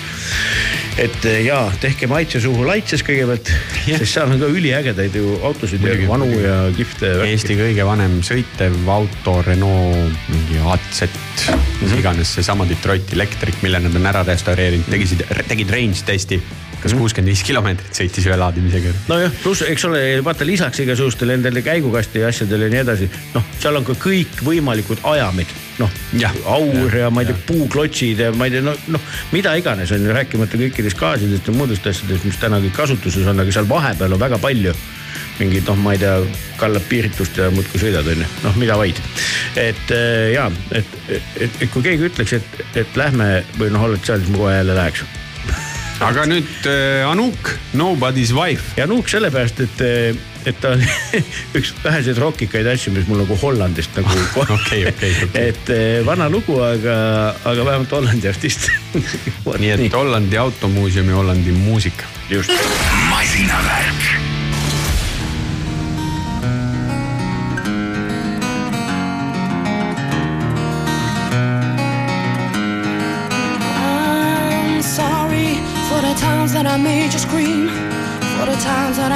et 0.99 1.27
ja 1.45 1.59
tehke 1.81 2.07
maitse 2.11 2.41
suhu 2.43 2.65
laitses 2.67 3.03
kõigepealt, 3.07 3.51
sest 3.85 4.11
seal 4.11 4.33
on 4.33 4.41
ka 4.41 4.49
üliägedaid 4.51 5.15
ju 5.15 5.37
autosid 5.47 5.83
ja 5.85 5.95
vanu 6.09 6.27
ja 6.41 6.57
kihvte. 6.75 7.11
Eesti 7.29 7.55
kõige 7.59 7.85
vanem 7.87 8.19
sõitev 8.25 8.75
auto 8.91 9.39
Renault 9.45 10.31
mingi 10.31 10.59
AZ, 10.73 11.05
mis 11.79 11.95
iganes 11.99 12.33
seesama 12.35 12.67
Detroit 12.69 13.13
Electric, 13.15 13.61
mille 13.63 13.81
nad 13.83 13.95
on 13.95 14.09
ära 14.11 14.25
restaureerinud, 14.27 14.89
tegisid, 14.91 15.23
tegid 15.47 15.71
range 15.75 16.03
testi. 16.07 16.41
kas 16.79 16.93
kuuskümmend 16.95 17.27
viis 17.27 17.41
kilomeetrit 17.43 17.97
sõitis 17.97 18.27
ühe 18.29 18.35
laadimisega. 18.39 18.93
nojah, 19.09 19.33
pluss 19.43 19.65
eks 19.67 19.83
ole, 19.89 20.03
vaata 20.23 20.47
lisaks 20.47 20.79
igasugustele 20.79 21.35
nendele 21.35 21.61
käigukasti 21.61 22.23
ja 22.23 22.29
asjadele 22.31 22.69
ja 22.69 22.75
nii 22.75 22.83
edasi, 22.85 23.09
noh, 23.33 23.49
seal 23.59 23.75
on 23.75 23.87
ka 23.87 23.97
kõikvõimalikud 23.99 25.03
ajamid, 25.11 25.51
noh, 25.79 25.97
aur 26.49 26.95
ja, 26.95 27.09
ma 27.13 27.23
ei 27.23 27.29
tea, 27.29 27.41
puuklotsid 27.49 28.23
ja 28.25 28.31
ma 28.35 28.47
ei 28.47 28.55
tea, 28.55 28.63
no 28.65 28.75
noh, 28.93 29.11
mida 29.35 29.55
iganes 29.59 29.91
on 29.95 30.05
ju, 30.05 30.15
rääkimata 30.15 30.59
kõikidest 30.59 30.99
gaasidest 30.99 31.49
ja 31.49 31.55
muudest 31.55 31.87
asjadest, 31.89 32.27
mis 32.27 32.39
täna 32.41 32.61
kõik 32.63 32.75
kasutuses 32.77 33.27
on, 33.29 33.39
aga 33.43 33.55
seal 33.55 33.69
vahepeal 33.69 34.17
on 34.17 34.23
väga 34.27 34.41
palju 34.41 34.75
mingid 35.39 35.69
noh, 35.69 35.77
ma 35.79 35.95
ei 35.95 36.01
tea, 36.01 36.17
kallad 36.59 36.83
piiritust 36.89 37.39
ja 37.39 37.47
muudkui 37.53 37.79
sõidad, 37.81 38.07
onju, 38.11 38.27
noh, 38.43 38.59
mida 38.59 38.75
vaid. 38.79 38.99
et 39.55 39.95
äh, 39.95 40.33
ja, 40.35 40.49
et, 40.75 40.99
et, 41.07 41.31
et, 41.47 41.63
et 41.63 41.71
kui 41.71 41.85
keegi 41.85 42.09
ütleks, 42.11 42.35
et, 42.39 42.61
et 42.83 42.99
lähme 42.99 43.31
või 43.59 43.71
noh, 43.73 43.87
oled 43.87 44.03
seal, 44.03 44.19
siis 44.23 44.35
ma 44.35 44.43
kohe 44.43 44.59
jälle 44.59 44.77
läheks 44.77 45.07
aga 45.99 46.25
nüüd 46.29 46.67
äh, 46.69 47.05
Anuk, 47.07 47.51
Nobody's 47.73 48.31
wife. 48.35 48.75
ja 48.77 48.87
Anuk 48.87 49.09
sellepärast, 49.11 49.59
et, 49.65 49.83
et 50.47 50.61
ta 50.61 50.73
on 50.75 50.83
üks 51.59 51.73
väheseid 51.83 52.21
rokikaid 52.21 52.69
asju, 52.71 52.93
mis 52.95 53.07
mul 53.09 53.23
nagu 53.23 53.37
Hollandist 53.41 53.99
nagu. 53.99 54.15
okei, 54.57 54.85
okei, 54.91 55.11
et 55.41 55.73
eh, 55.75 55.99
vana 56.07 56.29
lugu, 56.31 56.59
aga, 56.63 56.95
aga 57.51 57.67
vähemalt 57.73 57.99
Hollandi 57.99 58.31
artist. 58.31 58.71
nii 59.63 59.75
et 59.75 59.93
Hollandi 59.93 60.39
automuuseumi 60.39 61.15
Hollandi 61.15 61.55
muusika. 61.59 62.07
just. 62.29 62.53
masinavärk. 63.09 64.28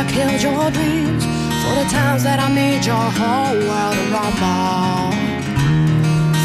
Killed 0.07 0.41
your 0.43 0.69
dreams, 0.69 1.25
for 1.63 1.73
the 1.73 1.85
times 1.89 2.23
that 2.23 2.39
I 2.39 2.47
made 2.53 2.85
your 2.85 2.95
whole 2.95 3.57
world 3.57 3.97
a 3.97 4.05
rumble, 4.13 5.09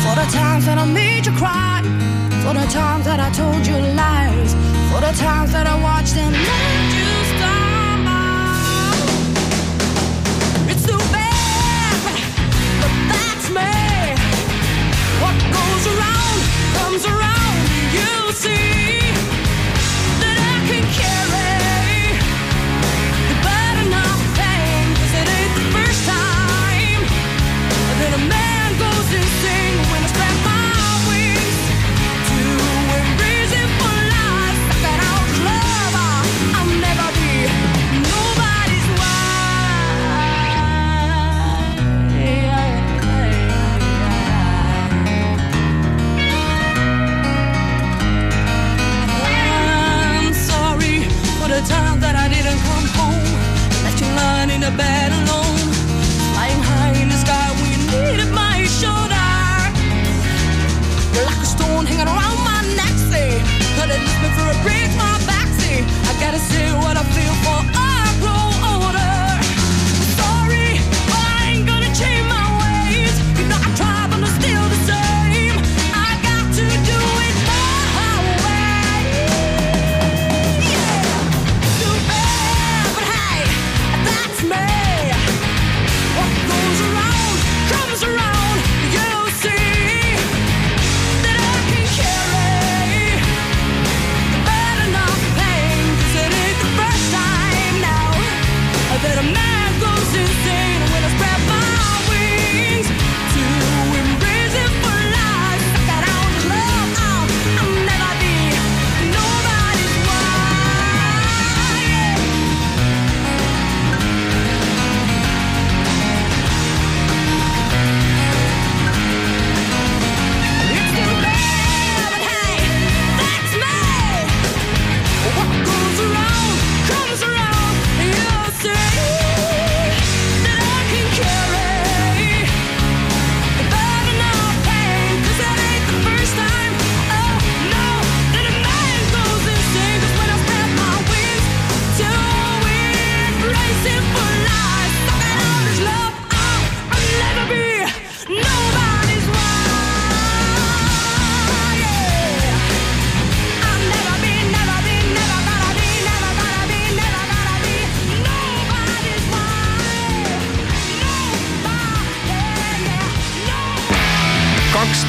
for 0.02 0.14
the 0.16 0.26
times 0.32 0.64
that 0.64 0.78
I 0.78 0.86
made 0.86 1.26
you 1.26 1.32
cry, 1.32 1.82
for 2.42 2.54
the 2.54 2.66
times 2.72 3.04
that 3.04 3.20
I 3.20 3.28
told 3.30 3.66
you 3.66 3.76
lies, 3.92 4.54
for 4.90 5.00
the 5.02 5.12
times 5.20 5.52
that 5.52 5.66
I 5.66 5.76
watched 5.82 6.16
and 6.16 6.32
let 6.32 6.92
you 6.96 7.12
stumble. 7.36 8.38
It's 10.72 10.84
too 10.88 11.02
bad, 11.12 12.00
but 12.80 12.92
that's 13.12 13.46
me. 13.52 13.68
What 15.20 15.36
goes 15.52 15.84
around 15.92 16.38
comes 16.78 17.04
around. 17.04 17.68
You 17.92 18.32
see 18.32 18.77
you 54.68 54.76
the 54.76 54.76
bed 54.76 55.12
alone. 55.12 55.72
Flying 56.32 56.62
high 56.62 56.92
in 57.00 57.08
the 57.08 57.16
sky, 57.16 57.48
we 57.62 57.70
needed 57.92 58.30
my 58.32 58.64
shoulder. 58.80 59.28
You're 61.14 61.26
like 61.26 61.42
a 61.42 61.46
stone 61.46 61.86
hanging 61.86 62.08
around 62.08 62.38
my 62.44 62.60
neck, 62.76 62.94
say. 63.10 63.40
Could 63.76 63.90
it 63.90 64.02
me 64.22 64.28
for 64.36 64.46
a 64.50 64.62
break, 64.62 64.77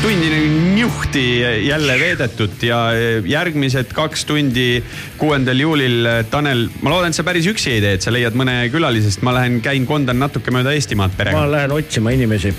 tundi 0.01 0.29
niuhti 0.75 1.23
jälle 1.67 1.99
veedetud 1.99 2.61
ja 2.63 2.77
järgmised 3.25 3.91
kaks 3.93 4.25
tundi 4.25 4.83
kuuendal 5.19 5.59
juulil. 5.59 6.07
Tanel, 6.31 6.65
ma 6.81 6.93
loodan, 6.93 7.13
et 7.13 7.17
sa 7.17 7.25
päris 7.27 7.47
üksi 7.49 7.75
ei 7.75 7.83
tee, 7.83 7.97
et 7.97 8.05
sa 8.05 8.13
leiad 8.13 8.37
mõne 8.39 8.55
külalise, 8.73 9.11
sest 9.11 9.23
ma 9.25 9.33
lähen 9.35 9.59
käin 9.65 9.85
kondan 9.89 10.19
natuke 10.21 10.53
mööda 10.55 10.73
Eestimaad 10.77 11.13
ma 11.13 11.19
perega. 11.19 11.43
lähen 11.51 11.75
otsima 11.75 12.13
inimesi. 12.15 12.53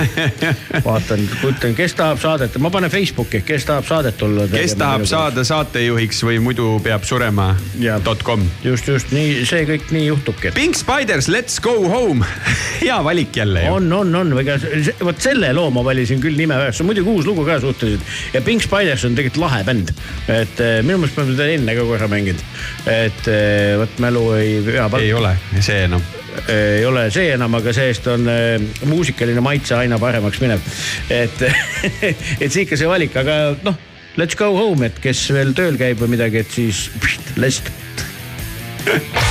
vaatan, 0.86 1.24
ütlen, 1.46 1.76
kes 1.78 1.96
tahab 1.98 2.20
saadet, 2.22 2.58
ma 2.62 2.70
panen 2.74 2.92
Facebooki, 2.92 3.42
kes 3.46 3.68
tahab 3.68 3.86
saadet 3.88 4.22
olla. 4.26 4.48
kes 4.52 4.76
tahab 4.78 5.06
saada 5.08 5.44
saatejuhiks 5.46 6.22
või 6.26 6.40
muidu 6.42 6.76
peab 6.84 7.06
surema 7.06 7.52
dot 8.04 8.22
com. 8.26 8.42
just, 8.64 8.88
just 8.90 9.12
nii, 9.14 9.44
see 9.48 9.64
kõik 9.68 9.90
nii 9.94 10.06
juhtubki. 10.10 10.52
Pink 10.56 10.78
Spiders, 10.78 11.30
Let's 11.32 11.60
go 11.62 11.76
home. 11.88 12.26
hea 12.80 12.98
valik 13.04 13.36
jälle 13.36 13.66
on, 13.70 13.92
on, 13.92 14.14
on, 14.14 14.32
ega 14.40 14.56
vot 15.04 15.20
selle 15.22 15.52
loo 15.56 15.70
ma 15.74 15.84
valisin 15.86 16.20
küll 16.22 16.38
nime 16.38 16.56
üles, 16.58 16.76
see 16.76 16.84
on 16.84 16.90
muidugi 16.90 17.12
uus 17.12 17.28
lugu 17.28 17.44
ka 17.46 17.58
suhteliselt 17.62 18.34
ja 18.34 18.42
Pink 18.46 18.64
Spiders 18.64 19.04
on 19.08 19.16
tegelikult 19.18 19.42
lahe 19.46 19.62
bänd. 19.66 19.92
et 20.32 20.60
eh, 20.62 20.78
minu 20.86 21.00
meelest 21.02 21.18
me 21.18 21.24
oleme 21.24 21.36
teda 21.36 21.48
enne 21.56 21.75
ka 21.78 21.88
korra 21.88 22.08
mänginud. 22.10 22.44
et 22.90 23.28
eh, 23.32 23.74
vot 23.80 23.98
mälu 24.02 24.28
ei 24.38 24.60
vea. 24.66 24.88
ei 25.00 25.12
ole 25.16 25.36
see 25.60 25.82
enam 25.88 26.04
ei 26.52 26.84
ole 26.84 27.06
see 27.14 27.30
enam, 27.32 27.54
aga 27.58 27.72
see-eest 27.74 28.08
on 28.12 28.28
äh, 28.30 28.56
muusikaline 28.88 29.40
maitse 29.44 29.76
aina 29.76 29.98
paremaks 29.98 30.40
minev. 30.42 30.64
et 31.10 31.46
et 32.42 32.50
see 32.50 32.66
ikka 32.66 32.78
see 32.78 32.90
valik, 32.90 33.16
aga 33.16 33.56
noh, 33.66 33.78
let's 34.20 34.38
go 34.38 34.52
home, 34.56 34.86
et 34.86 35.00
kes 35.02 35.28
veel 35.36 35.54
tööl 35.56 35.78
käib 35.80 36.02
või 36.02 36.16
midagi, 36.16 36.44
et 36.44 36.58
siis 36.60 36.86
pst, 37.00 37.36
lest. 37.40 37.72